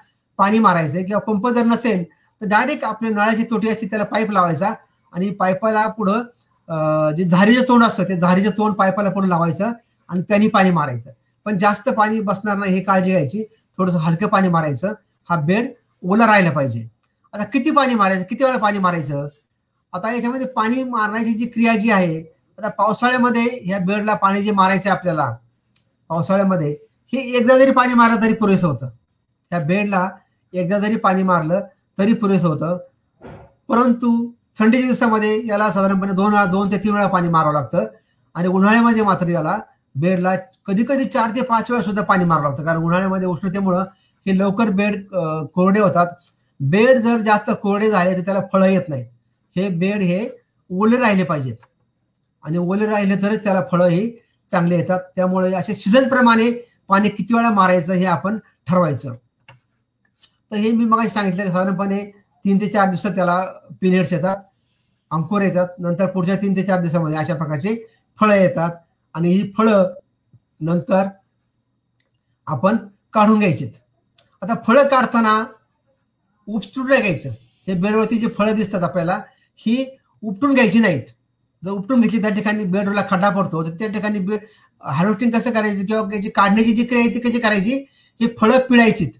पाणी 0.41 0.59
मारायचं 0.59 1.03
किंवा 1.03 1.19
पंप 1.21 1.47
जर 1.49 1.65
नसेल 1.65 2.03
तर 2.03 2.47
डायरेक्ट 2.47 2.85
आपल्या 2.85 3.11
नळाची 3.11 3.43
तोटी 3.49 3.69
अशी 3.69 3.85
त्याला 3.85 4.05
पाईप 4.05 4.31
लावायचा 4.31 4.73
आणि 5.13 5.29
पाईपाला 5.39 5.87
पुढं 5.97 6.23
जे 7.15 7.23
झारीचं 7.23 7.63
तोंड 7.67 7.83
असतं 7.83 8.03
ते 8.09 8.15
झारीचं 8.19 8.51
तोंड 8.57 8.73
पाईपाला 8.75 9.09
पुढे 9.09 9.29
लावायचं 9.29 9.71
आणि 10.09 10.21
त्यांनी 10.29 10.47
पाणी 10.47 10.71
मारायचं. 10.71 11.09
पण 11.45 11.57
जास्त 11.57 11.89
पाणी 11.89 12.19
बसणार 12.21 12.57
नाही 12.57 12.73
हे 12.73 12.81
काळजी 12.83 13.11
घ्यायची. 13.11 13.43
थोडंसं 13.77 13.99
हलकं 13.99 14.27
पाणी 14.27 14.49
मारायचं. 14.49 14.93
हा 15.29 15.35
बेड 15.41 15.67
ओला 16.03 16.27
राहिला 16.27 16.51
पाहिजे. 16.51 16.87
आता 17.33 17.43
किती 17.43 17.71
पाणी 17.71 17.95
मारायचं? 17.95 18.23
किती 18.29 18.43
वेळा 18.43 18.57
पाणी 18.57 18.79
मारायचं? 18.79 19.27
आता 19.93 20.11
याच्यामध्ये 20.13 20.47
पाणी 20.55 20.83
मारण्याची 20.83 21.33
जी 21.33 21.45
क्रिया 21.45 21.75
जी 21.75 21.91
आहे 21.91 22.19
आता 22.57 22.69
पावसाळ्यामध्ये 22.77 23.43
ह्या 23.65 23.79
बेडला 23.85 24.13
पाणी 24.15 24.41
जे 24.43 24.51
मारायचं 24.51 24.89
आपल्याला 24.91 25.29
पावसाळ्यामध्ये 26.09 26.71
हे 27.13 27.19
एकदा 27.37 27.57
जरी 27.57 27.71
पाणी 27.71 27.93
मारलं 27.93 28.21
तरी 28.21 28.33
पुरेसं 28.33 28.67
होतं. 28.67 28.89
ह्या 29.51 29.59
बेडला 29.59 30.09
एकदा 30.53 30.79
जरी 30.79 30.95
पाणी 31.05 31.23
मारलं 31.23 31.61
तरी 31.97 32.13
पुरेसं 32.13 32.47
होतं. 32.47 32.77
परंतु 33.69 34.09
थंडीच्या 34.59 34.85
दिवसामध्ये 34.85 35.41
याला 35.47 35.71
साधारणपणे 35.71 36.13
दोन 36.13 36.31
वेळा 36.33 36.45
दोन 36.45 36.71
ते 36.71 36.77
तीन 36.83 36.93
वेळा 36.93 37.07
पाणी 37.07 37.29
मारावं 37.29 37.53
लागतं. 37.53 37.85
आणि 38.35 38.47
उन्हाळ्यामध्ये 38.47 39.03
मात्र 39.03 39.27
याला 39.29 39.57
बेडला 39.95 40.35
कधी 40.67 40.83
कधी 40.89 41.05
चार 41.05 41.29
ते 41.35 41.41
पाच 41.45 41.71
वेळा 41.71 41.83
सुद्धा 41.83 42.03
पाणी 42.03 42.25
मारावं 42.25 42.49
लागतं. 42.49 42.65
कारण 42.65 42.83
उन्हाळ्यामध्ये 42.83 43.27
उष्णतेमुळं 43.27 43.83
हे 44.25 44.37
लवकर 44.37 44.69
बेड 44.75 44.95
कोरडे 45.55 45.79
होतात. 45.79 46.07
बेड 46.59 46.97
जर 46.99 47.17
जास्त 47.25 47.49
कोरडे 47.61 47.89
झाले 47.91 48.13
तर 48.17 48.21
त्याला 48.25 48.41
फळं 48.53 48.65
येत 48.67 48.89
नाही 48.89 49.05
हे 49.55 49.67
बेड 49.79 50.01
हे 50.01 50.27
ओले 50.69 50.97
राहिले 50.97 51.23
पाहिजेत. 51.23 51.55
आणि 52.43 52.57
ओले 52.57 52.85
राहिले 52.85 53.15
तरच 53.23 53.43
त्याला 53.43 53.61
फळं 53.71 53.87
ही 53.87 54.09
चांगले 54.51 54.75
येतात. 54.75 54.99
त्यामुळे 55.15 55.53
असे 55.55 55.73
सीझनप्रमाणे 55.73 56.51
पाणी 56.87 57.09
किती 57.09 57.33
वेळा 57.33 57.49
मारायचं 57.49 57.93
हे 57.93 58.05
आपण 58.05 58.37
ठरवायचं. 58.67 59.15
तर 60.51 60.55
हे 60.57 60.71
मी 60.71 60.85
मग 60.85 61.05
सांगितलं 61.07 61.43
की 61.43 61.49
साधारणपणे 61.51 62.03
तीन 62.45 62.59
ते 62.61 62.67
चार 62.67 62.89
दिवसात 62.89 63.11
त्याला 63.15 63.41
पिरियड्स 63.81 64.13
येतात 64.13 64.37
अंकुर 65.11 65.41
येतात 65.41 65.67
नंतर 65.79 66.05
पुढच्या 66.11 66.35
तीन 66.35 66.55
ते 66.55 66.63
चार 66.63 66.81
दिवसामध्ये 66.81 67.17
अशा 67.17 67.35
प्रकारचे 67.35 67.75
फळं 68.19 68.35
येतात 68.35 68.71
आणि 69.15 69.29
ही 69.29 69.51
फळं 69.57 69.93
नंतर 70.61 71.07
आपण 72.47 72.77
काढून 73.13 73.39
घ्यायचीत 73.39 73.71
आता 74.41 74.53
फळं 74.67 74.87
काढताना 74.87 75.43
उपटून 76.47 76.87
नाही 76.89 77.01
घ्यायचं. 77.01 77.29
हे 77.67 77.73
बेडवरती 77.73 78.17
जे 78.19 78.27
फळं 78.37 78.55
दिसतात 78.55 78.83
आपल्याला 78.83 79.19
ही 79.59 79.85
उपटून 80.23 80.53
घ्यायची 80.53 80.79
नाहीत. 80.79 81.03
जर 81.63 81.71
उपटून 81.71 82.01
घेतली 82.01 82.21
त्या 82.21 82.29
ठिकाणी 82.35 82.63
बेडवरला 82.65 83.01
खड्डा 83.09 83.29
पडतो 83.29 83.63
तर 83.63 83.75
त्या 83.79 83.87
ठिकाणी 83.87 84.19
बेड 84.19 84.45
हार्वेस्टिंग 84.83 85.31
कसं 85.31 85.51
करायचं 85.53 85.85
किंवा 85.85 86.09
त्याची 86.11 86.29
काढण्याची 86.29 86.71
जी 86.75 86.83
क्रिया 86.85 87.03
आहे 87.03 87.13
ती 87.15 87.19
कशी 87.19 87.39
करायची? 87.39 87.73
ही 88.19 88.27
फळं 88.39 88.59
पिळायचीत. 88.69 89.11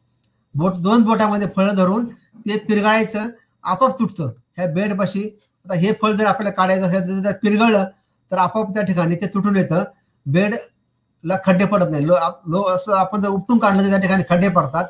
बोट 0.55 0.73
दोन 0.83 1.03
बोटामध्ये 1.03 1.47
फळं 1.55 1.75
धरून 1.75 2.05
ते 2.47 2.57
पिरगाळायचं 2.57 3.27
आपोआप 3.63 3.99
तुटतं. 3.99 4.31
ह्या 4.57 4.67
बेडपाशी 4.73 5.23
आता 5.65 5.75
हे 5.75 5.91
फळ 6.01 6.11
जर 6.11 6.25
आपल्याला 6.25 6.53
काढायचं 6.55 6.85
असेल 6.87 7.01
तर 7.01 7.19
जर 7.23 7.31
पिरगळलं 7.43 7.85
तर 8.31 8.37
आपोआप 8.37 8.73
त्या 8.73 8.83
ठिकाणी 8.83 9.15
ते 9.15 9.27
तुटून 9.33 9.55
येतं. 9.55 9.83
बेडला 10.25 11.37
खड्डे 11.45 11.65
पडत 11.65 11.91
नाही 11.91 12.07
लो 12.07 12.15
लो 12.47 12.63
असं 12.69 12.93
आपण 12.95 13.21
जर 13.21 13.29
उपटून 13.29 13.59
काढलं 13.59 13.83
तर 13.83 13.89
त्या 13.89 13.99
ठिकाणी 13.99 14.23
खड्डे 14.29 14.49
पडतात. 14.49 14.85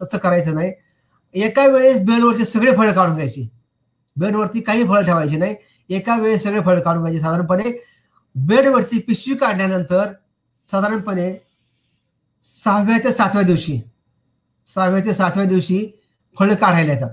तसं 0.00 0.18
करायचं 0.18 0.54
नाही. 0.54 0.72
एका 1.34 1.66
वेळेस 1.66 2.04
बेडवरचे 2.06 2.44
सगळे 2.44 2.72
फळं 2.76 2.92
काढून 2.92 3.14
घ्यायची. 3.16 3.48
बेडवरती 4.16 4.60
काही 4.60 4.86
फळं 4.88 5.04
ठेवायची 5.04 5.36
नाही. 5.36 5.54
एका 5.90 6.16
वेळेस 6.16 6.42
सगळे 6.42 6.60
फळं 6.60 6.80
काढून 6.80 7.02
घ्यायचे 7.02 7.20
साधारणपणे. 7.22 7.72
बेडवरची 8.34 8.98
पिशवी 8.98 9.34
काढल्यानंतर 9.34 10.12
साधारणपणे 10.68 11.32
सहाव्या 12.44 12.98
ते 13.04 13.12
सातव्या 13.12 13.42
दिवशी 13.42 13.80
सहाव्या 14.68 15.04
ते 15.04 15.14
सातव्या 15.14 15.44
दिवशी 15.44 15.86
फळं 16.36 16.54
काढायला 16.54 16.92
येतात. 16.92 17.10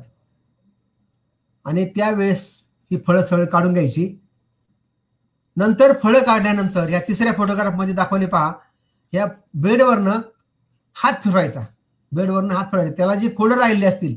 आणि 1.66 1.86
त्यावेळेस 1.96 2.42
ही 2.92 2.98
फळं 3.08 3.24
सगळं 3.26 3.46
काढून 3.46 3.74
घ्यायची. 3.74 4.16
नंतर 5.58 5.92
फळं 6.04 6.24
काढल्यानंतर 6.24 6.90
या 6.90 7.00
तिसऱ्या 7.08 7.34
फोटोग्राफमध्ये 7.34 7.94
दाखवले 7.94 8.26
पहा 8.26 8.52
या 9.14 9.26
बेडवरनं 9.54 10.22
हात 10.96 11.24
फिरवायचा. 11.24 11.64
बेडवरनं 12.12 12.54
हात 12.54 12.66
फिरवायचा. 12.66 12.94
त्याला 12.98 13.16
जी 13.16 13.30
खोडं 13.38 13.60
राहिली 13.60 13.86
असतील 13.86 14.16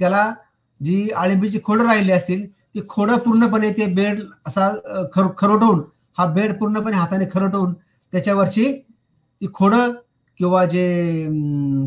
त्याला 0.00 0.32
जी 0.80 1.08
आळिंबीची 1.16 1.60
खोडं 1.64 1.84
राहिली 1.86 2.12
असतील 2.12 2.46
ती 2.46 2.80
खोडं 2.88 3.18
पूर्णपणे 3.18 3.70
ते 3.72 3.86
बेड 3.94 4.20
असा 4.46 4.68
खर 5.14 5.26
खरोटवून 5.38 5.82
हा 6.18 6.26
बेड 6.34 6.58
पूर्णपणे 6.58 6.96
हाताने 6.96 7.24
खरटवून 7.32 7.72
त्याच्यावरची 8.12 8.72
ती 8.72 9.46
खोडं 9.54 9.92
किंवा 10.40 10.64
जे 10.66 10.84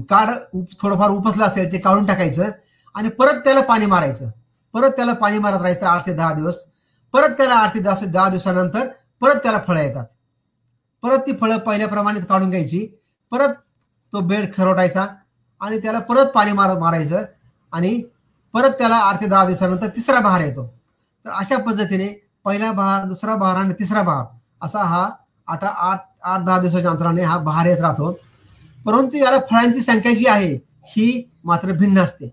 काड 0.10 0.30
थोडंफार 0.82 1.10
उपसलं 1.10 1.46
असेल 1.46 1.72
ते 1.72 1.78
काढून 1.78 2.06
टाकायचं 2.06 2.50
आणि 2.96 3.10
परत 3.10 3.40
त्याला 3.44 3.62
पाणी 3.62 3.86
मारायचं. 3.86 4.30
परत 4.74 4.92
त्याला 4.92 5.14
पाणी 5.14 5.40
मारत 5.40 5.62
राहायचं 5.62 5.86
आठ 5.86 6.06
ते 6.06 6.14
दहा 6.14 6.34
दिवस. 6.34 6.64
परत 7.14 7.38
त्याला 7.38 7.56
आठ 7.56 7.74
ते 7.74 7.80
दहा 7.80 8.06
दहा 8.06 8.30
दिवसानंतर 8.30 8.88
परत 9.22 9.40
त्याला 9.44 9.60
फळं 9.68 9.80
येतात. 9.82 10.06
परत 11.04 11.20
ती 11.28 11.34
फळं 11.42 11.58
पहिल्याप्रमाणेच 11.58 12.26
काढून 12.28 12.50
घ्यायची. 12.50 12.86
परत 13.32 13.54
तो 14.14 14.20
बेड 14.20 14.54
खरवटायचा 14.54 15.06
आणि 15.62 15.80
त्याला 15.80 16.00
परत 16.00 16.26
पाणी 16.26 16.52
मार 16.52 16.78
मारायचं 16.80 17.24
आणि 17.74 18.02
परत 18.54 18.72
त्याला 18.80 18.96
आठ 18.96 19.22
ते 19.22 19.28
दहा 19.28 19.46
दिवसानंतर 19.46 19.88
तिसरा 19.96 20.20
बहार 20.20 20.42
येतो. 20.42 20.66
तर 21.26 21.30
अशा 21.32 21.58
पद्धतीने 21.58 22.08
पहिला 22.46 22.72
बहार 22.72 23.06
दुसरा 23.06 23.36
बहार 23.36 23.56
आणि 23.56 23.74
तिसरा 23.80 24.02
बहार 24.02 24.26
असा 24.62 24.84
हा 24.84 25.10
आठ 25.48 25.64
आठ 25.64 26.00
आठ 26.24 26.42
दहा 26.46 26.60
दिवसाच्या 26.60 26.92
अंतराने 26.92 27.22
हा 27.24 27.38
बहार 27.38 27.66
येत 27.66 27.82
राहतो. 27.82 28.12
परंतु 28.88 29.18
याला 29.18 29.40
फळांची 29.50 29.82
संख्या 29.82 30.14
जी 30.16 30.26
आहे 30.30 30.54
ही 30.88 31.24
मात्र 31.44 31.72
भिन्न 31.78 32.00
असते. 32.00 32.30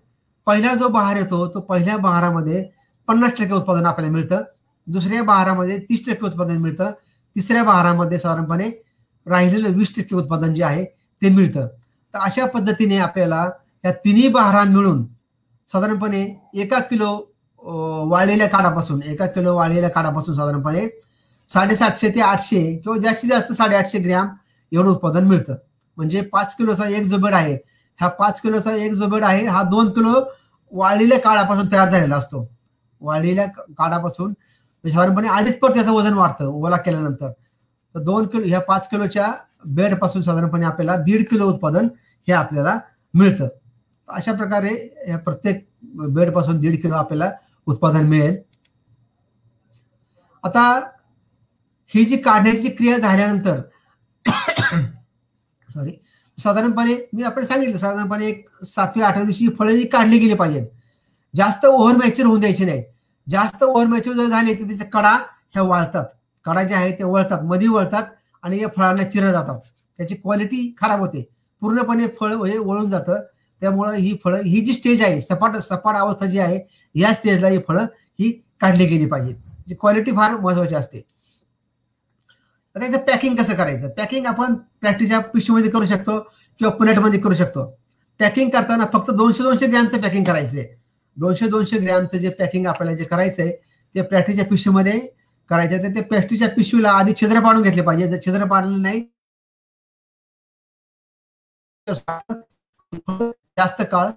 पहिला 0.47 0.73
जो 0.75 0.87
बहार 0.89 1.17
येतो 1.17 1.47
तो 1.53 1.59
पहिल्या 1.59 1.97
बहारामध्ये 1.97 2.63
पन्नास 3.07 3.31
टक्के 3.37 3.53
उत्पादन 3.53 3.85
आपल्याला 3.85 4.13
मिळतं. 4.13 4.41
दुसऱ्या 4.87 5.23
बहारामध्ये 5.23 5.77
तीस 5.89 6.05
टक्के 6.05 6.25
उत्पादन 6.25 6.57
मिळतं. 6.61 6.91
तिसऱ्या 7.35 7.63
बहारामध्ये 7.63 8.19
साधारणपणे 8.19 8.69
राहिलेलं 9.27 9.75
वीस 9.77 9.95
टक्के 9.95 10.15
उत्पादन 10.15 10.53
जे 10.53 10.63
आहे 10.63 10.85
ते 10.85 11.29
मिळतं. 11.29 11.67
तर 11.67 12.19
अशा 12.19 12.45
पद्धतीने 12.45 12.97
आपल्याला 12.97 13.49
या 13.83 13.91
तिन्ही 14.05 14.27
बहारां 14.27 14.67
मिळून 14.67 15.05
साधारणपणे 15.69 16.23
एका 16.53 16.79
किलो 16.79 17.11
वाळलेल्या 18.09 18.47
काडापासून 18.47 19.01
एका 19.03 19.25
किलो 19.25 19.55
वाळलेल्या 19.55 19.89
काडापासून 19.89 20.35
साधारणपणे 20.35 20.87
साडेसातशे 21.49 22.09
ते 22.09 22.21
आठशे 22.21 22.61
किंवा 22.75 22.97
जास्तीत 22.99 23.29
जास्त 23.29 23.51
साडेआठशे 23.53 23.99
ग्रॅम 23.99 24.27
एवढं 24.71 24.89
उत्पादन 24.89 25.27
मिळतं. 25.27 25.55
म्हणजे 25.97 26.21
पाच 26.31 26.55
किलोचा 26.55 26.87
एक 26.87 27.05
जो 27.07 27.17
बेड 27.17 27.33
आहे. 27.33 27.53
ह्या 27.99 28.07
पाच 28.09 28.41
किलोचा 28.41 28.73
एक 28.75 28.93
जो 28.93 29.07
बेड 29.07 29.23
आहे 29.23 29.45
हा 29.47 29.63
दोन 29.63 29.89
किलो 29.93 30.13
वाळलेल्या 30.71 31.19
काळापासून 31.19 31.71
तयार 31.71 31.89
झालेला 31.89 32.15
असतो. 32.15 32.47
वाळलेल्या 33.01 33.45
काळापासून 33.47 34.27
म्हणजे 34.27 34.91
साधारणपणे 34.91 35.27
अडीच 35.27 35.59
पट 35.59 35.73
त्याचं 35.73 35.91
वजन 35.91 36.13
वाढतं 36.13 36.45
ओला 36.45 36.77
केल्यानंतर. 36.77 37.29
तर 37.95 37.99
दोन 37.99 38.25
किलो 38.27 38.45
ह्या 38.45 38.59
पाच 38.61 38.87
किलोच्या 38.89 39.31
बेडपासून 39.65 40.21
साधारणपणे 40.21 40.65
आपल्याला 40.65 40.95
दीड 41.03 41.25
किलो 41.29 41.47
उत्पादन 41.49 41.87
हे 42.27 42.33
आपल्याला 42.33 42.77
मिळतं. 43.13 43.47
अशा 44.07 44.33
प्रकारे 44.33 44.73
या 45.09 45.17
प्रत्येक 45.17 45.65
बेडपासून 45.83 46.59
दीड 46.59 46.81
किलो 46.81 46.95
आपल्याला 46.95 47.31
उत्पादन 47.67 48.05
मिळेल. 48.07 48.37
आता 50.43 50.63
ही 51.91 52.03
जी 52.05 52.17
काढण्याची 52.17 52.69
क्रिया 52.69 52.97
झाल्यानंतर 52.97 53.61
सॉरी 55.75 55.91
साधारणपणे 56.37 56.95
मी 57.13 57.23
आपण 57.23 57.45
सांगितलं 57.45 57.77
साधारणपणे 57.77 58.27
एक 58.27 58.63
सातव्या 58.65 59.07
आठव्या 59.07 59.23
दिवशी 59.23 59.47
फळं 59.59 59.71
ही 59.71 59.85
काढली 59.87 60.17
गेली 60.17 60.33
पाहिजेत. 60.33 60.67
जास्त 61.35 61.65
ओव्हर 61.65 61.95
मॅच्युअर 61.95 62.27
होऊन 62.27 62.39
द्यायची 62.39 62.65
नाही. 62.65 62.83
जास्त 63.29 63.63
ओव्हर 63.63 63.87
मॅच्युअर 63.87 64.17
जर 64.17 64.29
झाले 64.29 64.53
तर 64.53 64.67
त्याच्या 64.67 64.87
कडा 64.87 65.11
ह्या 65.53 65.63
वाळतात. 65.63 66.05
कडा 66.45 66.63
ज्या 66.63 66.77
आहेत 66.77 66.93
त्या 66.93 67.07
वळतात 67.07 67.41
मध्ये 67.43 67.67
वळतात 67.67 68.03
आणि 68.43 68.61
या 68.61 68.67
फळांना 68.77 69.03
चिरं 69.03 69.31
जातात. 69.31 69.59
त्याची 69.97 70.15
क्वालिटी 70.15 70.75
खराब 70.81 70.99
होते. 70.99 71.27
पूर्णपणे 71.61 72.07
फळ 72.19 72.33
हे 72.45 72.57
वळून 72.57 72.89
जातं. 72.89 73.21
त्यामुळं 73.61 73.93
ही 73.93 74.17
फळं 74.23 74.41
ही 74.41 74.61
जी 74.61 74.73
स्टेज 74.73 75.01
आहे 75.01 75.21
सपाट 75.21 75.55
सपाट 75.55 75.95
अवस्था 75.95 76.25
जी 76.25 76.39
आहे 76.39 76.59
या 76.95 77.13
स्टेजला 77.13 77.47
ही 77.47 77.59
फळं 77.67 77.85
ही 78.19 78.31
काढली 78.61 78.85
गेली 78.85 79.05
पाहिजेत. 79.05 79.75
क्वालिटी 79.79 80.11
फार 80.11 80.31
महत्वाची 80.31 80.75
असते. 80.75 81.05
त्याचं 82.75 82.97
पॅकिंग 83.07 83.35
कसं 83.35 83.55
करायचं? 83.55 83.89
पॅकिंग 83.97 84.25
आपण 84.25 84.53
प्लॅस्टिकच्या 84.81 85.19
पिशवीमध्ये 85.33 85.69
करू 85.71 85.85
शकतो 85.85 86.19
किंवा 86.59 86.73
प्लेटमध्ये 86.75 87.19
करू 87.19 87.33
शकतो. 87.33 87.65
पॅकिंग 88.19 88.49
करताना 88.49 88.85
फक्त 88.93 89.11
दोनशे 89.11 89.43
दोनशे 89.43 89.67
ग्रॅमचं 89.67 90.01
पॅकिंग 90.01 90.23
करायचंय. 90.25 90.65
दोनशे 91.17 91.47
दोनशे 91.49 91.77
ग्रॅमचं 91.79 92.17
जे 92.17 92.29
पॅकिंग 92.39 92.67
आपल्याला 92.67 92.95
जे 92.97 93.03
करायचंय 93.03 93.51
ते 93.95 94.01
प्लॅस्टिकच्या 94.01 94.45
पिशवीमध्ये 94.45 94.99
करायचं. 95.49 95.83
तर 95.83 95.95
ते 95.95 96.01
प्लॅस्टिकच्या 96.01 96.49
पिशवीला 96.55 96.91
आधी 96.91 97.13
छिद्र 97.21 97.39
पाडून 97.45 97.61
घेतले 97.63 97.81
पाहिजे. 97.81 98.07
जर 98.07 98.17
छिद्र 98.25 98.45
पाडले 98.47 98.81
नाही 98.81 99.01
जास्त 103.57 103.81
काळ 103.91 104.09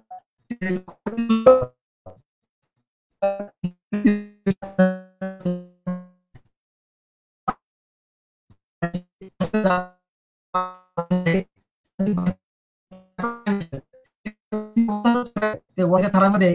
ते 15.77 15.83
वरच्या 15.83 16.09
थरामध्ये 16.13 16.53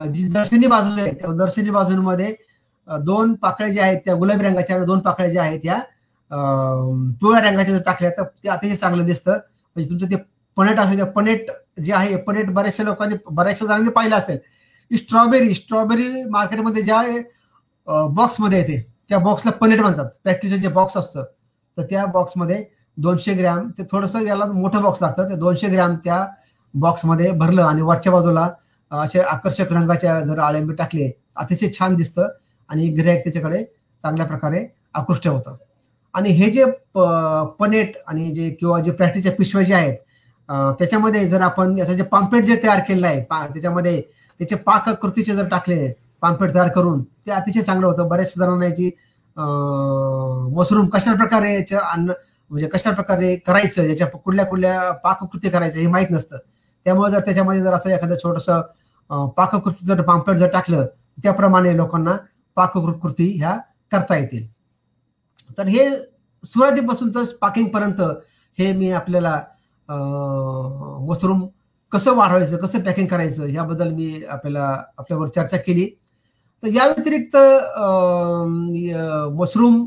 जी 0.00 0.26
दर्शनी 0.28 0.66
बाजू 0.66 1.00
आहे 1.00 1.12
त्या 1.12 1.32
दर्शनी 1.38 1.70
बाजूंमध्ये 1.70 2.34
दोन 2.88 3.34
पाकळ्या 3.42 3.70
ज्या 3.72 3.84
आहेत 3.84 3.98
त्या 4.04 4.14
गुलाबी 4.14 4.44
रंगाच्या 4.44 4.78
दोन 4.84 5.00
पाकळ्या 5.00 5.30
ज्या 5.30 5.42
आहेत 5.42 5.60
त्या 5.62 5.80
पिवळ्या 7.20 7.40
रंगाच्या 7.40 7.74
जर 7.74 7.82
टाकल्या 7.86 8.10
तर 8.10 8.22
ते 8.44 8.48
अतिशय 8.48 8.74
चांगलं 8.74 9.04
दिसतं. 9.06 9.38
म्हणजे 9.76 9.90
तुमचं 9.90 10.06
ते 10.10 10.16
पनेट 10.56 10.78
असेल 10.78 10.96
त्या 10.96 11.06
पनेट 11.12 11.50
जे 11.84 11.92
आहे 11.92 12.16
पनेट 12.22 12.50
बऱ्याचशा 12.54 12.82
लोकांनी 12.84 13.14
बऱ्याचशा 13.26 13.66
जणांनी 13.66 13.90
पाहिलं 13.90 14.16
असेल. 14.16 14.38
स्ट्रॉबेरी 14.90 15.54
स्ट्रॉबेरी 15.54 16.24
मार्केटमध्ये 16.30 16.82
ज्या 16.82 17.00
बॉक्समध्ये 18.16 18.58
येते 18.58 18.80
त्या 19.08 19.18
बॉक्सला 19.18 19.52
पनेट 19.52 19.80
म्हणतात. 19.80 20.06
प्रॅक्टिसचं 20.24 20.60
जे 20.60 20.68
बॉक्स 20.68 20.96
असतं. 20.96 21.24
तर 21.76 21.82
त्या 21.90 22.04
बॉक्समध्ये 22.06 22.64
दोनशे 22.96 23.34
ग्रॅम 23.34 23.68
ते 23.78 23.82
थोडंसं 23.90 24.26
याला 24.26 24.44
मोठं 24.46 24.82
बॉक्स 24.82 25.02
लागतं. 25.02 25.28
ते 25.28 25.36
दोनशे 25.36 25.68
ग्रॅम 25.68 25.94
त्या 26.04 26.24
बॉक्समध्ये 26.74 27.30
भरलं 27.32 27.62
आणि 27.62 27.82
वरच्या 27.82 28.12
बाजूला 28.12 28.48
असे 28.90 29.20
आकर्षक 29.20 29.72
रंगाच्या 29.72 30.20
जर 30.20 30.38
आळंबी 30.38 30.74
टाकले 30.74 31.10
अतिशय 31.36 31.68
छान 31.78 31.94
दिसतं 31.96 32.28
आणि 32.70 32.88
गिरायक 32.88 33.22
त्याच्याकडे 33.24 33.62
चांगल्या 33.64 34.26
प्रकारे 34.26 34.66
आकृष्ट 34.94 35.28
होतं. 35.28 35.56
आणि 36.14 36.30
हे 36.30 36.50
जे 36.50 36.64
पनेट 37.58 37.96
आणि 38.06 38.30
जे 38.34 38.48
किंवा 38.50 38.80
जे 38.80 38.90
प्लॅस्टिकच्या 38.90 39.32
पिशव्या 39.38 39.64
जे 39.64 39.74
आहेत 39.74 39.94
त्याच्यामध्ये 40.78 41.26
जर 41.28 41.40
आपण 41.40 41.78
याचं 41.78 41.92
जे 41.96 42.02
पाम्पलेट 42.02 42.44
जे 42.44 42.56
तयार 42.62 42.80
केलेलं 42.88 43.06
आहे 43.06 43.20
त्याच्यामध्ये 43.52 44.00
त्याचे 44.40 44.56
पाककृतीचे 44.56 45.34
जर 45.34 45.48
टाकले 45.48 45.92
पाम्पलेट 46.22 46.54
तयार 46.54 46.68
करून 46.74 47.02
ते 47.02 47.30
अतिशय 47.32 47.62
चांगलं 47.62 47.86
होतं. 47.86 48.08
बऱ्याच 48.08 48.34
जणांना 48.36 48.66
याची 48.66 48.90
मशरूम 49.36 50.86
कशा 50.88 51.14
प्रकारे 51.14 51.54
याच्या 51.54 51.80
अन्न 51.92 52.12
म्हणजे 52.50 52.66
कशा 52.68 52.90
प्रकारे 52.92 53.34
करायचं 53.46 53.82
याच्या 53.82 54.06
कुठल्या 54.06 54.44
कुठल्या 54.46 54.90
पाककृती 55.04 55.48
करायच्या 55.50 55.80
हे 55.80 55.86
माहीत 55.86 56.10
नसतं. 56.10 56.36
त्यामुळे 56.86 57.10
जर 57.12 57.20
त्याच्यामध्ये 57.24 57.62
जर 57.62 57.72
असं 57.74 57.90
एखादं 57.90 58.16
छोटस 58.22 58.48
पाककृती 59.36 59.86
जर 59.86 60.02
पाम्पलेट 60.02 60.38
जर 60.38 60.48
टाकलं 60.52 60.86
त्याप्रमाणे 61.22 61.76
लोकांना 61.76 62.16
पाककृती 62.56 63.30
ह्या 63.38 63.56
करता 63.92 64.16
येतील. 64.16 64.46
तर 65.58 65.66
हे 65.68 65.88
सुरुवातीपासून 66.44 67.10
तर 67.14 67.24
पाकिंगपर्यंत 67.40 68.00
हे 68.58 68.72
मी 68.72 68.90
आपल्याला 68.92 69.40
मशरूम 71.08 71.46
कसं 71.92 72.14
वाढवायचं 72.16 72.56
कसं 72.56 72.80
पॅकिंग 72.84 73.06
करायचं 73.06 73.46
याबद्दल 73.48 73.90
मी 73.90 74.24
आपल्याला 74.28 74.66
आपल्यावर 74.98 75.28
चर्चा 75.28 75.56
केली. 75.56 75.88
तर 76.64 76.68
या 76.72 76.86
व्यतिरिक्त 76.86 77.36
मशरूम 79.38 79.84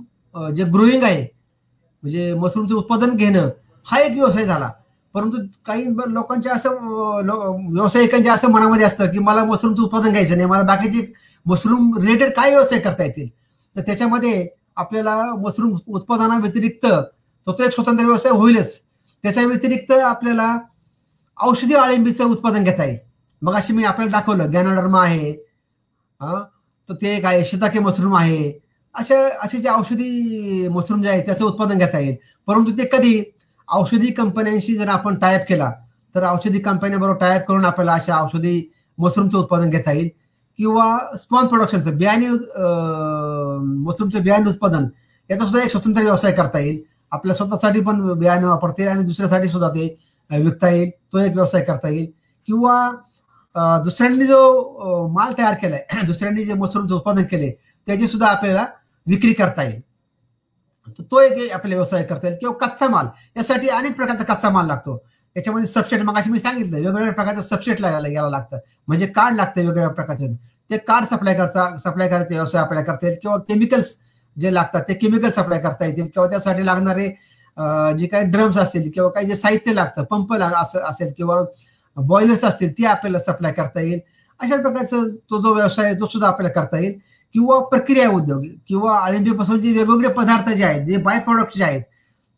जे 0.56 0.64
ग्रोईंग 0.74 1.04
आहे 1.04 1.22
म्हणजे 1.22 2.34
मशरूमचं 2.34 2.76
उत्पादन 2.76 3.16
घेणं 3.16 3.50
हा 3.86 4.00
एक 4.00 4.14
व्यवसाय 4.14 4.46
झाला. 4.46 4.70
परंतु 5.16 5.38
काही 5.66 5.86
लोकांच्या 6.14 6.54
असं 6.54 6.76
व्यावसायिकांच्या 7.74 8.34
असं 8.34 8.52
मनामध्ये 8.52 8.86
असतं 8.86 9.12
की 9.12 9.20
मला 9.20 9.44
मशरूमचं 9.46 9.84
उत्पादन 9.84 10.12
घ्यायचं 10.12 10.38
नाही 10.38 10.50
मला 10.50 10.64
बाकीचे 10.64 11.06
मशरूम 11.46 11.92
रिलेटेड 11.98 12.32
काय 12.36 12.50
व्यवसाय 12.50 12.80
करता 12.80 13.04
येतील? 13.04 13.28
तर 13.76 13.82
त्याच्यामध्ये 13.82 14.48
आपल्याला 14.78 15.16
मशरूम 15.38 15.76
उत्पादना 15.88 16.38
व्यतिरिक्त 16.42 16.86
तो 16.86 17.52
तो 17.52 17.64
एक 17.64 17.72
स्वतंत्र 17.72 18.06
व्यवसाय 18.06 18.32
होईलच. 18.32 18.80
त्याच्या 19.24 19.46
व्यतिरिक्त 19.46 19.92
आपल्याला 19.94 20.56
औषधी 21.38 21.74
आळिंबीचं 21.76 22.32
उत्पादन 22.32 22.64
घेता 22.64 22.84
येईल. 22.86 22.98
मग 23.42 23.56
अशी 23.56 23.74
मी 23.74 23.84
आपल्याला 23.84 24.12
दाखवलं 24.12 24.52
गॅनाडर्मा 24.54 25.02
आहे 25.04 25.32
तर 26.90 26.96
ते 27.02 27.16
एक 27.18 27.26
आहे 27.26 27.44
शिताके 27.46 27.80
मशरूम 27.80 28.16
आहे. 28.18 28.52
अशा 28.96 29.18
असे 29.44 29.58
जे 29.58 29.70
औषधी 29.70 30.68
मशरूम 30.72 31.02
जे 31.02 31.10
आहे 31.10 31.22
त्याचं 31.26 31.46
उत्पादन 31.46 31.78
घेता 31.78 32.00
येईल. 32.00 32.16
परंतु 32.48 32.72
ते 32.78 32.86
कधी? 32.92 33.22
औषधी 33.68 34.12
कंपन्यांशी 34.12 34.76
जर 34.78 34.88
आपण 34.90 35.16
टायप 35.20 35.42
केला 35.50 35.72
तर 36.16 36.24
औषधी 36.26 36.60
कंपन्यांबरोबर 36.60 37.18
टायप 37.20 37.46
करून 37.48 37.66
आपल्याला 37.66 37.94
अशा 37.94 38.20
औषधी 38.24 38.62
मशरूमचं 38.98 39.38
उत्पादन 39.40 39.70
घेता 39.70 39.92
येईल. 39.92 40.10
किंवा 40.60 40.98
स्पॉन 41.20 41.48
प्रोडक्शनचं 41.48 41.98
बियाणे 41.98 42.28
मशरूमचं 42.30 44.24
बियाणे 44.24 44.50
उत्पादन 44.50 44.86
याचा 45.30 45.46
सुद्धा 45.46 45.64
एक 45.64 45.72
स्वतंत्र 45.72 46.02
व्यवसाय 46.04 46.32
करता 46.32 46.60
येईल. 46.60 46.82
आपल्या 47.12 47.36
स्वतःसाठी 47.36 47.82
पण 47.82 48.02
बियाणे 48.20 48.46
वापरता 48.46 48.82
येईल 48.82 48.92
आणि 48.92 49.04
दुसऱ्यासाठी 49.04 49.50
सुद्धा 49.50 49.70
ते 49.70 49.88
विकता 50.30 50.70
येईल. 50.70 50.90
तो 51.14 51.18
एक 51.20 51.34
व्यवसाय 51.36 51.62
करता 51.64 51.90
येईल. 51.90 52.12
किंवा 52.48 52.92
दुसऱ्यांनी 53.84 54.26
जो 54.26 55.08
माल 55.14 55.34
तयार 55.38 55.54
केलाय 55.62 55.86
दुसऱ्यांनी 56.06 56.44
जे 56.46 56.54
मशरूमचं 56.54 56.96
उत्पादन 56.96 57.24
केले 57.32 57.52
त्याची 57.88 58.08
सुद्धा 58.08 58.28
आपल्याला 58.28 58.66
विक्री 59.08 59.34
करता 59.34 59.64
येईल. 59.64 59.82
तो 61.02 61.20
एक 61.22 61.52
आपला 61.54 61.76
व्यवसाय 61.76 62.04
करता 62.04 62.28
येईल. 62.28 62.38
किंवा 62.40 62.68
कच्चा 62.68 62.88
माल 62.90 63.08
यासाठी 63.38 63.68
अनेक 63.70 63.96
प्रकारचा 63.98 64.34
कच्चा 64.34 64.50
माल 64.50 64.68
लागतो. 64.68 64.98
याच्यामध्ये 65.36 65.68
सबस्टेट 65.68 66.04
मागाशी 66.04 66.30
मी 66.32 66.40
सांगितलं 66.40 66.78
वेगवेगळ्या 66.78 67.14
प्रकारचं 67.14 67.42
सबस्टेट 67.42 67.82
लागायला 67.82 68.08
गेला 68.08 68.30
लागतं. 68.30 68.58
म्हणजे 68.88 69.06
कार्ड 69.08 69.36
लागतं 69.36 69.62
वेगवेगळ्या 69.62 69.90
प्रकारचे. 69.90 70.34
ते 70.70 70.78
कार्ड 70.78 71.06
सप्लाय 71.06 71.36
करता 71.36 71.76
सप्लाय 71.78 72.10
करायचे 72.10 72.34
व्यवसाय 72.36 72.62
आपल्याला 72.62 72.86
करता 72.86 73.08
येईल. 73.08 73.18
किंवा 73.22 73.38
केमिकल्स 73.50 73.96
जे 74.38 74.54
लागतात 74.54 74.82
ते 74.88 74.94
केमिकल 74.94 75.30
सप्लाय 75.32 75.60
करता 75.62 75.86
येतील. 75.86 76.08
किंवा 76.14 76.28
त्यासाठी 76.30 76.66
लागणारे 76.66 77.08
जे 78.00 78.08
काही 78.08 78.24
ड्रम्स 78.32 78.58
असतील 78.58 78.90
किंवा 78.94 79.10
काही 79.10 79.28
जे 79.28 79.36
साहित्य 79.36 79.74
लागतं 79.74 80.04
पंप 80.04 80.34
असं 80.34 80.80
असेल 80.80 81.12
किंवा 81.18 81.42
बॉयलर्स 81.98 82.44
असतील 82.44 82.72
ते 82.72 82.86
आपल्याला 82.86 83.20
सप्लाय 83.22 83.52
करता 83.52 83.82
येईल 83.82 84.00
अशा 84.40 84.58
प्रकारचा 84.58 84.98
तो 85.30 85.42
जो 85.42 85.54
व्यवसाय 85.54 85.86
आहे 85.86 86.00
तो 86.00 86.08
सुद्धा 86.08 86.28
आपल्याला 86.28 86.54
करता 86.54 86.80
येईल 86.80 86.98
किंवा 87.36 87.60
प्रक्रिया 87.62 88.10
उद्योग 88.10 88.44
किंवा 88.68 88.98
अळिंबीपासून 89.00 89.62
जे 89.62 89.72
वेगवेगळे 89.72 90.14
पदार्थ 90.14 90.50
जे 90.50 90.64
आहेत 90.64 90.86
जे 90.86 90.98
बाय 90.98 91.20
प्रॉडक्ट 91.20 91.58
जे 91.58 91.64
आहेत 91.64 91.82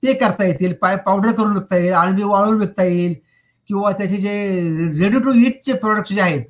ते 0.03 0.14
करता 0.14 0.45
येतील 0.45 0.73
पाय 0.73 0.95
पावडर 0.95 1.31
करून 1.31 1.53
विकता 1.53 1.77
येईल 1.77 1.94
आळंबी 1.94 2.23
वाळून 2.23 2.60
विकता 2.60 2.84
येईल 2.84 3.14
किंवा 3.69 3.91
त्याचे 3.91 4.18
जे 4.18 4.34
रेडी 4.99 5.19
टू 5.19 5.34
ईटचे 5.38 5.73
प्रोडक्ट 5.73 6.14
जे 6.14 6.22
आहेत 6.22 6.45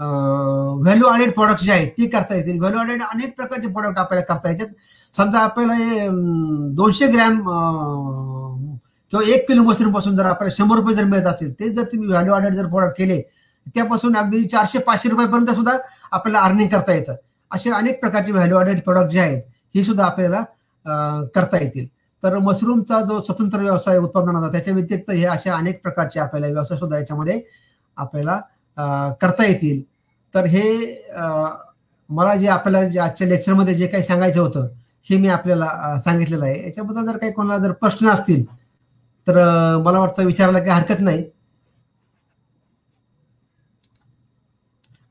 व्हॅल्यू 0.00 1.08
ॲडेड 1.08 1.32
प्रॉडक्ट 1.32 1.62
जे 1.62 1.72
आहेत 1.72 1.90
ते 1.90 2.06
करता 2.06 2.34
येतील 2.34 2.58
व्हॅल्यू 2.58 2.80
ॲडेड 2.80 3.02
अनेक 3.04 3.34
प्रकारचे 3.36 3.68
प्रोडक्ट 3.68 3.98
आपल्याला 3.98 4.24
करता 4.24 4.50
येतात 4.50 4.74
समजा 5.14 5.38
आपल्याला 5.38 6.06
दोनशे 6.72 7.06
ग्रॅम 7.06 7.40
किंवा 9.12 9.24
एक 9.34 9.46
किलो 9.48 9.62
मशरूमपासून 9.62 10.16
जर 10.16 10.24
आपल्याला 10.26 10.54
शंभर 10.56 10.76
रुपये 10.76 10.94
जर 10.94 11.04
मिळत 11.04 11.26
असेल 11.26 11.52
ते 11.60 11.68
जर 11.68 11.84
तुम्ही 11.92 12.08
व्हॅल्यू 12.08 12.34
ॲडेड 12.34 12.54
जर 12.54 12.66
प्रोडक्ट 12.66 12.96
केले 12.98 13.20
त्यापासून 13.74 14.16
अगदी 14.16 14.42
चारशे 14.48 14.78
पाचशे 14.78 15.08
रुपयापर्यंत 15.08 15.50
सुद्धा 15.54 15.72
आपल्याला 16.12 16.40
अर्निंग 16.46 16.68
करता 16.68 16.92
येतं. 16.92 17.14
असे 17.50 17.70
अनेक 17.70 18.00
प्रकारचे 18.00 18.32
व्हॅल्यू 18.32 18.58
ॲडेड 18.58 18.80
प्रोडक्ट 18.82 19.10
जे 19.10 19.20
आहेत 19.20 19.42
हे 19.74 19.84
सुद्धा 19.84 20.04
आपल्याला 20.04 20.42
करता 21.34 21.58
येतील. 21.62 21.86
तर 22.22 22.38
मशरूमचा 22.38 23.00
जो 23.00 23.20
स्वतंत्र 23.22 23.60
व्यवसाय 23.60 23.98
उत्पादनाचा 23.98 24.48
त्याच्या 24.52 24.74
व्यतिरिक्त 24.74 25.10
हे 25.10 25.24
अशा 25.26 25.54
अनेक 25.56 25.80
प्रकारचे 25.82 26.20
आपल्याला 26.20 26.52
व्यवसाय 26.52 26.78
सुद्धा 26.78 26.98
याच्यामध्ये 26.98 27.40
आपल्याला 27.96 28.40
करता 29.20 29.44
येतील. 29.46 29.82
तर 30.34 30.44
हे 30.44 30.62
मला 32.10 32.34
जे 32.34 32.48
आपल्याला 32.48 33.04
आजच्या 33.04 33.26
लेक्चरमध्ये 33.28 33.74
जे 33.74 33.86
काही 33.86 34.02
सांगायचं 34.02 34.40
होतं 34.40 34.68
हे 35.06 35.16
मी 35.16 35.28
आपल्याला 35.28 35.98
सांगितलेलं 36.04 36.44
आहे. 36.44 36.62
याच्याबद्दल 36.64 37.06
जर 37.06 37.16
काही 37.18 37.32
कोणाला 37.32 37.62
जर 37.64 37.72
प्रश्न 37.72 38.08
असतील 38.08 38.44
तर 39.28 39.36
मला 39.84 39.98
वाटतं 39.98 40.24
विचारायला 40.24 40.58
काही 40.58 40.70
हरकत 40.70 41.00
नाही. 41.00 41.24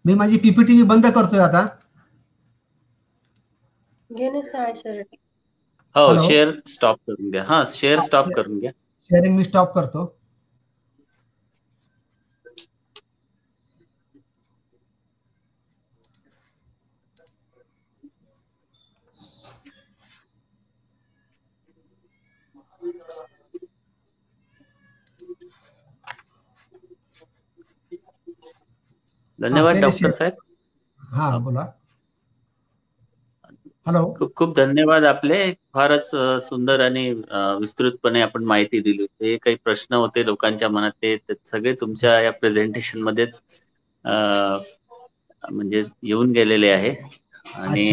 मी 0.06 0.14
माझी 0.14 0.38
पीपीटी 0.38 0.74
मी 0.74 0.84
बंद 0.84 1.06
करतोय 1.06 1.40
आता. 1.40 1.66
हो 5.96 6.28
शेअर 6.28 6.52
स्टॉप 6.68 6.98
करून 7.08 7.30
घ्या. 7.32 7.44
हा 7.44 7.64
शेअर 7.68 8.00
स्टॉप 8.00 8.26
करून 8.36 8.60
घ्या. 8.60 8.72
शेअरिंग 9.10 9.38
मी 9.38 9.44
स्टॉप 9.44 9.74
करतो. 9.76 10.17
धन्यवाद 29.40 29.78
डॉक्टर 29.80 30.12
साहेब. 30.12 30.34
हा 31.00 31.38
बोला. 31.40 31.66
हॅलो. 33.86 34.06
खूप 34.18 34.34
खूप 34.34 34.54
धन्यवाद 34.56 35.04
आपले. 35.06 35.38
फारच 35.72 36.10
सुंदर 36.44 36.82
आणि 36.82 37.10
विस्तृतपणे 37.62 38.22
आपण 38.22 38.44
माहिती 38.46 38.80
दिली. 38.82 39.04
हे 39.18 39.36
काही 39.40 39.56
प्रश्न 39.58 39.96
होते 39.96 40.26
लोकांच्या 40.26 40.70
मनात 40.70 40.92
ते 40.98 41.18
सगळे 41.46 41.74
तुमच्या 41.82 42.20
या 42.22 42.32
प्रेझेंटेशन 42.34 43.02
मध्येच 43.02 43.40
म्हणजे 45.44 45.84
येऊन 46.04 46.32
गेलेले 46.34 46.70
आहे. 46.70 46.96
आणि 47.56 47.88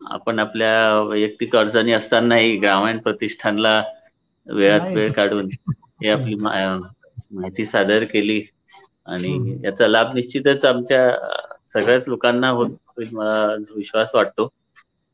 आपण 0.00 0.38
आपल्या 0.40 1.00
वैयक्तिक 1.02 1.56
अडचणी 1.56 1.92
असतानाही 1.92 2.56
ग्रामीण 2.58 2.98
प्रतिष्ठानला 3.00 3.82
वेळात 4.46 4.90
वेळ 4.90 5.10
काढून 5.12 5.48
हे 6.00 6.08
आपली 6.10 6.34
माहिती 6.36 7.66
सादर 7.66 8.04
केली. 8.06 8.40
आणि 9.06 9.56
याचा 9.64 9.86
लाभ 9.86 10.14
निश्चितच 10.14 10.64
आमच्या 10.64 11.10
सगळ्याच 11.72 12.08
लोकांना 12.08 12.48
होईल 12.48 13.08
मला 13.12 13.44
विश्वास 13.76 14.14
वाटतो. 14.14 14.48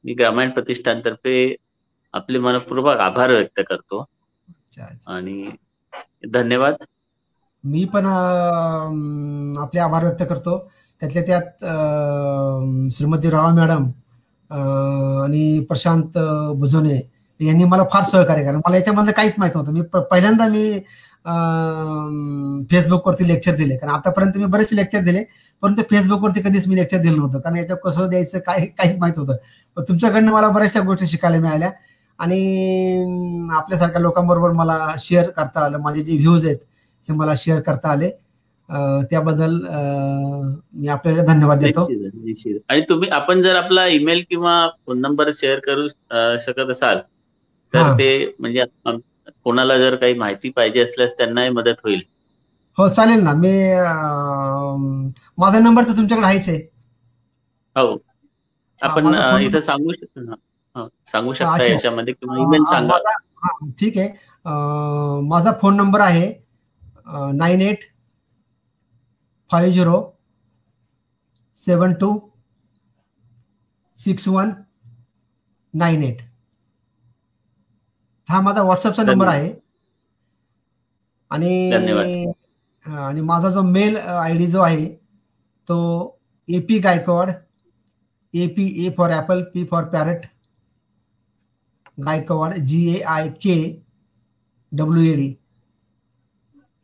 मी 0.05 0.15
ग्रामीण 0.15 0.51
प्रतिष्ठानतर्फे 0.51 1.55
आपले 2.13 2.39
मनपूर्वक 2.39 2.97
आभार 2.97 3.31
व्यक्त 3.31 3.61
करतो. 3.69 4.05
आणि 5.07 5.49
धन्यवाद. 6.33 6.75
मी 7.65 7.85
पण 7.85 8.07
आपले 9.59 9.81
आभार 9.81 10.05
व्यक्त 10.05 10.23
करतो. 10.31 10.59
त्यातल्या 11.01 11.23
त्यात 11.27 11.65
श्रीमती 12.93 13.31
राव 13.31 13.49
मॅडम 13.55 13.85
आणि 15.25 15.65
प्रशांत 15.69 16.19
भुजोने 16.57 17.01
यांनी 17.41 17.65
मला 17.65 17.85
फार 17.93 18.03
सहकार्य 18.05 18.43
केलं. 18.43 18.59
मला 18.59 18.77
याच्यामधलं 18.77 19.13
काहीच 19.13 19.35
माहीत 19.39 19.55
नव्हतं. 19.55 19.73
मी 19.73 19.83
पहिल्यांदा 20.11 20.49
मी 20.49 20.81
फेसबुकवरती 22.71 23.29
लेक्चर 23.29 23.55
दिले. 23.57 23.77
कारण 23.77 23.93
आतापर्यंत 23.93 24.37
मी 24.37 24.45
बरेच 24.47 24.73
लेक्चर 24.73 25.01
दिले 25.05 25.23
परंतु 25.63 25.83
फेसबुकवरती 25.91 26.41
कधीच 26.43 26.69
मी 26.69 26.77
लेक्चर 26.77 26.99
दिलं 26.99 27.17
नव्हतं. 27.17 27.41
कारण 27.41 27.57
याच्यात 27.57 27.79
कसं 27.85 28.09
द्यायचं 28.11 28.39
काय 28.47 28.67
काहीच 28.79 28.99
माहीत 28.99 29.19
होतं 29.19 29.37
पण 29.77 29.83
तुमच्याकडनं 29.89 30.33
मला 30.33 30.49
बऱ्याचशा 30.49 30.81
गोष्टी 30.81 31.07
शिकायला 31.07 31.39
मिळाल्या. 31.41 31.71
आणि 32.19 33.49
आपल्यासारख्या 33.55 34.01
लोकांबरोबर 34.01 34.53
मला 34.53 34.95
शेअर 34.99 35.29
करता 35.31 35.65
आलं. 35.65 35.79
माझे 35.79 36.03
जे 36.03 36.17
व्ह्यूज 36.17 36.47
आहेत 36.47 36.57
हे 37.09 37.15
मला 37.15 37.35
शेअर 37.37 37.61
करता 37.61 37.91
आले. 37.91 38.11
त्याबद्दल 39.11 39.53
मी 40.75 40.89
आपल्याला 40.89 41.23
धन्यवाद 41.25 41.59
देतो. 41.59 41.85
आणि 42.69 42.81
तुम्ही 42.89 43.09
आपण 43.09 43.43
जर 43.43 43.57
आपला 43.57 43.87
ईमेल 43.87 44.23
किंवा 44.31 44.67
फोन 44.87 45.01
नंबर 45.01 45.31
शेअर 45.35 45.59
करू 45.67 45.87
शकत 46.45 46.71
असाल 46.71 46.99
तर 47.75 47.93
ते 47.99 48.11
म्हणजे 48.41 48.65
कोणाला 49.45 49.77
जर 49.79 49.95
काही 49.97 50.15
माहिती 50.19 50.51
पाहिजे 50.51 50.81
असल्यास 50.81 51.17
त्यांनाही 51.19 51.51
मदत 51.51 51.81
होईल. 51.85 52.03
हो 52.79 52.89
चालेल 52.89 53.23
ना. 53.23 53.33
मी 53.35 53.53
माझा 55.39 55.59
नंबर 55.59 55.83
तर 55.89 55.97
तुमच्याकडे 55.97 56.27
आहेच 56.27 56.49
आहे. 56.49 56.59
हो. 57.77 57.97
आपण 58.81 59.07
इथं 59.43 59.61
सांगू 59.61 59.93
सांगू 61.13 61.33
शकता. 61.33 61.63
याच्यामध्ये 61.65 62.15
किंवा 62.15 62.37
ईमेल 62.43 62.63
सांगा. 62.71 62.99
ठीक 63.81 63.99
आहे. 63.99 64.09
माझा 65.29 65.53
फोन 65.61 65.77
नंबर 65.77 66.01
आहे 66.01 66.33
nine 67.35 67.61
eight 67.63 67.85
five 69.51 69.75
zero 69.75 70.01
seven 71.61 71.93
two 72.01 72.19
six 73.99 74.29
one 74.29 74.51
nine 75.75 76.03
eight 76.05 76.21
हा 78.29 78.41
माझा 78.41 78.63
व्हॉट्सअपचा 78.63 79.03
नंबर. 79.03 79.27
आहे. 79.27 79.53
आणि 81.31 81.71
आणि 82.85 83.21
माझा 83.21 83.49
जो 83.51 83.63
मेल 83.63 83.97
आय 83.97 84.35
डी 84.39 84.47
जो 84.47 84.61
आहे 84.63 84.89
तो 85.69 85.77
A 86.49 86.59
P 86.69 86.79
Gaikwad 86.81 87.31
A 88.35 88.47
P 88.57 88.67
A 88.87 88.91
for 88.97 89.11
apple 89.13 89.43
P 89.55 89.65
for 89.71 89.85
parrot 89.93 90.27
Gaikwad 92.07 92.55
G 92.69 92.87
A 92.95 93.01
I 93.15 93.29
K 93.43 93.57
W 94.73 95.13
A 95.13 95.15
D 95.17 95.35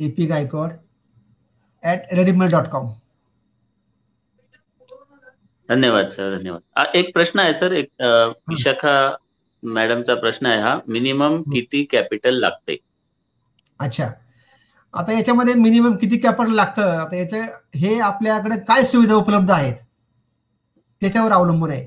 A 0.00 0.08
P 0.16 0.26
Gaikwad 0.26 0.72
at 1.82 2.12
rediffmail 2.14 2.50
dot 2.50 2.68
com 2.70 2.92
धन्यवाद 5.68 6.08
सर. 6.08 6.36
धन्यवाद. 6.38 6.86
एक 6.96 7.12
प्रश्न 7.14 7.38
आहे 7.40 7.54
सर. 7.54 7.72
एक 7.72 7.88
विशाखा 8.48 8.94
मॅडमचा 9.64 10.14
प्रश्न 10.14 10.46
आहे 10.46 10.60
हा. 10.62 10.78
मिनिमम 10.88 11.40
किती 11.52 11.82
कॅपिटल 11.84 12.38
लागते? 12.40 12.76
अच्छा. 13.80 14.08
आता 14.94 15.12
याच्यामध्ये 15.12 15.54
मिनिमम 15.54 15.94
किती 15.96 16.18
कॅपिटल 16.18 16.52
लागतं? 16.54 16.82
आता 16.98 17.16
याच्या 17.16 17.42
हे 17.74 17.98
आपल्याकडे 18.00 18.56
काय 18.68 18.84
सुविधा 18.84 19.14
उपलब्ध 19.14 19.50
आहेत? 19.50 19.74
त्याच्यावर 21.02 21.32
अवलंबून 21.32 21.70
आहे. 21.70 21.86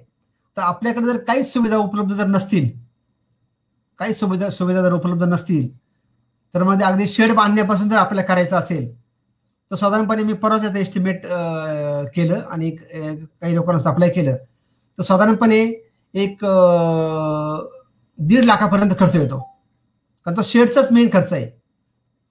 तर 0.57 0.61
आपल्याकडे 0.61 1.05
जर 1.05 1.17
काहीच 1.17 1.51
सुविधा 1.53 1.77
उपलब्ध 1.77 2.13
जर 2.15 2.25
नसतील 2.25 2.69
काही 3.99 4.13
सुविधा 4.13 4.49
सुविधा 4.49 4.81
जर 4.81 4.93
उपलब्ध 4.93 5.23
नसतील 5.23 5.67
तर 6.53 6.63
मध्ये 6.63 6.85
अगदी 6.87 7.07
शेड 7.07 7.31
बांधण्यापासून 7.33 7.89
जर 7.89 7.97
आपल्याला 7.97 8.27
करायचं 8.27 8.55
असेल 8.57 8.87
तर 9.71 9.75
साधारणपणे 9.75 10.23
मी 10.23 10.33
परत 10.33 10.59
त्याचं 10.59 10.79
एस्टिमेट 10.79 11.21
केलं 12.15 12.41
आणि 12.49 12.69
काही 12.71 13.55
लोकांना 13.55 13.79
सप्लाय 13.81 14.09
केलं. 14.09 14.35
तर 14.97 15.03
साधारणपणे 15.03 15.65
एक 16.13 16.45
दीड 18.19 18.45
लाखापर्यंत 18.45 18.91
खर्च 18.99 19.15
येतो. 19.15 19.39
कारण 20.25 20.37
तो 20.37 20.41
शेडचाच 20.45 20.91
मेन 20.91 21.09
खर्च 21.13 21.33
आहे. 21.33 21.49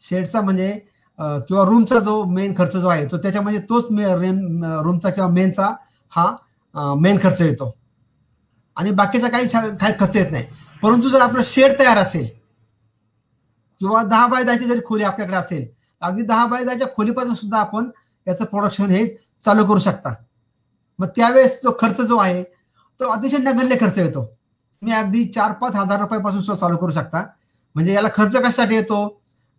शेडचा 0.03 0.40
म्हणजे 0.40 0.73
किंवा 1.19 1.65
रूमचा 1.65 1.98
जो 2.01 2.23
मेन 2.31 2.55
खर्च 2.59 2.77
जो 2.77 2.89
आहे 2.89 3.07
तो 3.11 3.19
त्याच्यामध्ये 3.19 3.61
तोच 3.69 3.85
रूमचा 3.90 5.11
किंवा 5.11 5.28
मेनचा 5.31 5.74
हा 6.12 6.94
मेन 7.01 7.19
खर्च 7.23 7.40
येतो. 7.40 7.74
आणि 8.77 8.90
बाकीचा 8.90 9.28
काही 9.28 9.47
काही 9.48 9.93
खर्च 9.98 10.16
येत 10.16 10.31
नाही. 10.31 10.44
परंतु 10.82 11.09
जर 11.09 11.20
आपलं 11.20 11.43
शेड 11.44 11.78
तयार 11.78 11.98
असेल 11.98 12.27
किंवा 13.81 14.03
दहा 14.03 14.27
बाय 14.27 14.43
दहाची 14.44 14.65
जरी 14.65 14.81
खोली 14.86 15.05
आपल्याकडे 15.05 15.36
असेल 15.36 15.66
अगदी 16.03 16.23
दहा 16.23 16.47
बाय 16.47 16.65
दहाच्या 16.65 16.89
खोलीपासून 16.97 17.35
सुद्धा 17.35 17.59
आपण 17.59 17.89
याचं 18.27 18.44
प्रोडक्शन 18.44 18.90
हे 18.90 19.07
चालू 19.44 19.65
करू 19.66 19.78
शकता. 19.78 20.15
मग 20.98 21.07
त्यावेळेस 21.16 21.61
जो 21.62 21.73
खर्च 21.81 22.01
जो 22.01 22.16
आहे 22.19 22.43
तो 23.01 23.09
अतिशय 23.12 23.39
नगण्य 23.39 23.77
खर्च 23.81 23.98
येतो. 23.98 24.24
तुम्ही 24.24 24.94
अगदी 24.94 25.24
चार 25.35 25.52
पाच 25.60 25.74
हजार 25.77 26.01
रुपयापासून 26.01 26.40
सुद्धा 26.43 26.60
चालू 26.60 26.77
करू 26.77 26.93
शकता. 26.93 27.23
म्हणजे 27.74 27.93
याला 27.94 28.09
खर्च 28.14 28.36
कशासाठी 28.36 28.74
येतो? 28.74 28.98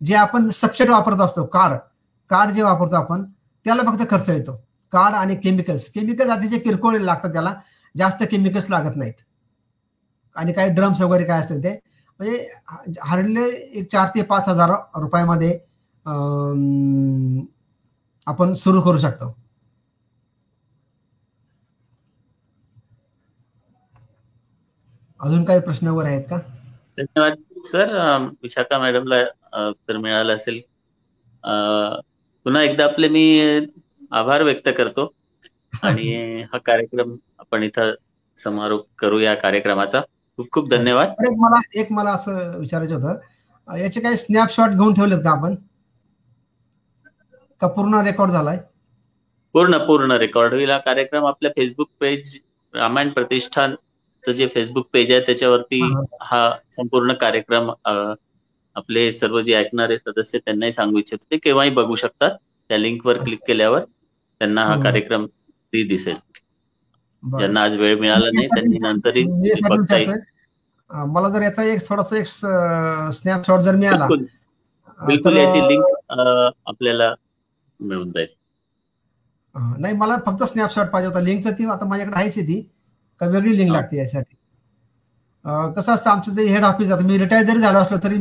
जे 0.00 0.14
आपण 0.14 0.48
सबसेट 0.54 0.90
वापरत 0.90 1.20
असतो 1.20 1.44
कार्ड 1.52 1.76
कार्ड 2.30 2.50
जे 2.52 2.62
वापरतो 2.62 2.96
आपण 2.96 3.24
त्याला 3.66 3.82
फक्त 3.90 4.02
खर्च 4.10 4.28
येतो. 4.28 4.52
कार्ड 4.92 5.14
आणि 5.16 5.34
केमिकल्स 5.36 5.86
केमिकल्स 5.94 6.30
अतिशय 6.32 6.58
किरकोळ 6.58 6.98
लागतात 7.00 7.32
त्याला. 7.32 7.54
जास्त 7.94 8.22
केमिकल्स 8.30 8.66
लागत 8.70 8.96
नाहीत. 8.96 9.14
आणि 10.36 10.52
काही 10.52 10.70
ड्रम्स 10.74 11.00
वगैरे 11.02 11.24
काय 11.24 11.40
असतील 11.40 11.62
ते. 11.64 11.70
म्हणजे 12.20 12.46
हार्डली 13.02 13.44
एक 13.78 13.90
चार 13.92 14.08
ते 14.14 14.22
पाच 14.22 14.48
हजार 14.48 14.70
रुपयामध्ये 15.00 15.58
आपण 18.26 18.52
सुरू 18.54 18.80
करू 18.80 18.98
शकतो. 18.98 19.34
अजून 25.20 25.44
काही 25.44 25.60
प्रश्न 25.60 25.88
वगैरे 25.88 26.14
आहेत 26.14 26.24
का? 26.30 26.36
धन्यवाद. 26.98 27.34
सर 27.66 27.94
विशाखा 28.42 28.78
मॅडमला 28.78 29.20
उत्तर 29.68 29.96
मिळालं 29.96 30.36
असेल. 30.36 30.60
पुन्हा 32.44 32.62
एकदा 32.62 32.84
आपले 32.84 33.08
मी 33.08 33.40
आभार 34.10 34.42
व्यक्त 34.42 34.68
करतो. 34.78 35.12
आणि 35.82 36.42
हा 36.42 36.58
कार्यक्रम 36.58 37.16
आपण 37.38 37.62
इथं 37.62 37.92
समारोप 38.44 38.86
करू 38.98 39.18
या 39.18 39.34
कार्यक्रमाचा. 39.34 40.00
खूप 40.36 40.50
खूप 40.52 40.68
धन्यवाद. 40.70 41.12
मला 41.36 41.60
एक 41.74 41.92
मला 41.92 42.10
असं 42.10 42.58
विचारायचं 42.58 42.94
होतं. 42.94 43.76
याचे 43.76 44.00
काही 44.00 44.16
स्नॅपशॉट 44.16 44.70
घेऊन 44.70 44.94
ठेवलेत 44.94 45.18
का 45.18 45.30
आपण? 45.30 45.54
का 47.60 47.66
पूर्ण 47.66 47.94
रेकॉर्ड 47.94 48.30
झालाय? 48.32 48.58
पूर्ण 49.52 49.78
पूर्ण 49.78 50.12
रेकॉर्ड 50.12 50.54
होईल. 50.54 50.70
हा 50.70 50.78
कार्यक्रम 50.78 51.26
आपल्या 51.26 51.50
फेसबुक 51.56 51.90
पेज 52.00 52.38
रामायण 52.74 53.10
जे 54.32 54.46
फेसबुक 54.46 54.88
पेज 54.92 55.10
आहे 55.12 55.20
त्याच्यावरती 55.20 55.80
हा, 55.82 56.02
हा. 56.22 56.50
संपूर्ण 56.72 57.12
कार्यक्रम 57.12 57.70
आपले 58.76 59.10
सर्व 59.12 59.40
जे 59.40 59.54
ऐकणारे 59.54 59.98
सदस्य 59.98 60.38
त्यांनाही 60.38 60.72
सांगू 60.72 60.98
इच्छितो. 60.98 61.24
ते 61.30 61.36
केव्हाही 61.36 61.70
बघू 61.70 61.94
शकतात. 61.96 62.36
त्या 62.70 62.78
लिंकवर 62.78 63.22
क्लिक 63.22 63.38
केल्यावर 63.46 63.80
त्यांना 63.80 64.64
हा 64.64 64.72
हम्म. 64.72 64.82
कार्यक्रम 64.82 65.26
फ्री 65.26 65.82
दिसेल. 65.82 66.16
ज्यांना 67.22 67.62
आज 67.62 67.76
वेळ 67.76 67.98
मिळाला 68.00 68.28
नाही 68.34 68.46
त्यांनी 68.46 68.78
नंतरही 68.82 69.22
बघता 69.68 69.96
येईल. 69.96 70.10
मला 70.90 71.28
जर 71.28 71.42
याचा 71.42 71.62
एक 71.64 71.88
थोडासा 71.88 72.16
एक 72.16 72.26
स्नॅपशॉट 73.12 73.60
जर 73.60 73.76
मिळाला 73.76 74.06
बिलकुल. 75.00 75.36
याची 75.36 75.58
लिंक 75.58 76.12
आपल्याला 76.66 77.14
मिळून 77.80 78.10
जाईल. 78.10 78.26
नाही 79.78 79.94
मला 79.96 80.16
फक्त 80.26 80.42
स्नॅपशॉट 80.42 80.86
पाहिजे 80.86 81.06
होता. 81.08 81.20
लिंक 81.20 81.44
तर 81.44 81.50
ती 81.50 81.64
आता 81.66 81.84
माझ्याकडे 81.84 82.16
आहेच 82.16 82.38
आहे 82.38 82.46
ती. 82.48 82.60
का 83.20 83.26
वेगळी 83.26 83.56
लिंक. 83.56 83.72
लागते 83.72 83.96
यासाठी 83.96 84.34
कसं 85.76 85.92
असतं 85.92 86.10
आमचं 86.10 86.32
जे 86.32 86.46
हेड 86.46 86.64
ऑफिस 86.64 86.90
आता 86.92 87.02
मी 87.02 87.18
रिटायर 87.18 87.42
जरी 87.42 87.60
झालो 87.60 87.78
असलो 87.78 87.96
तरी 88.04 88.18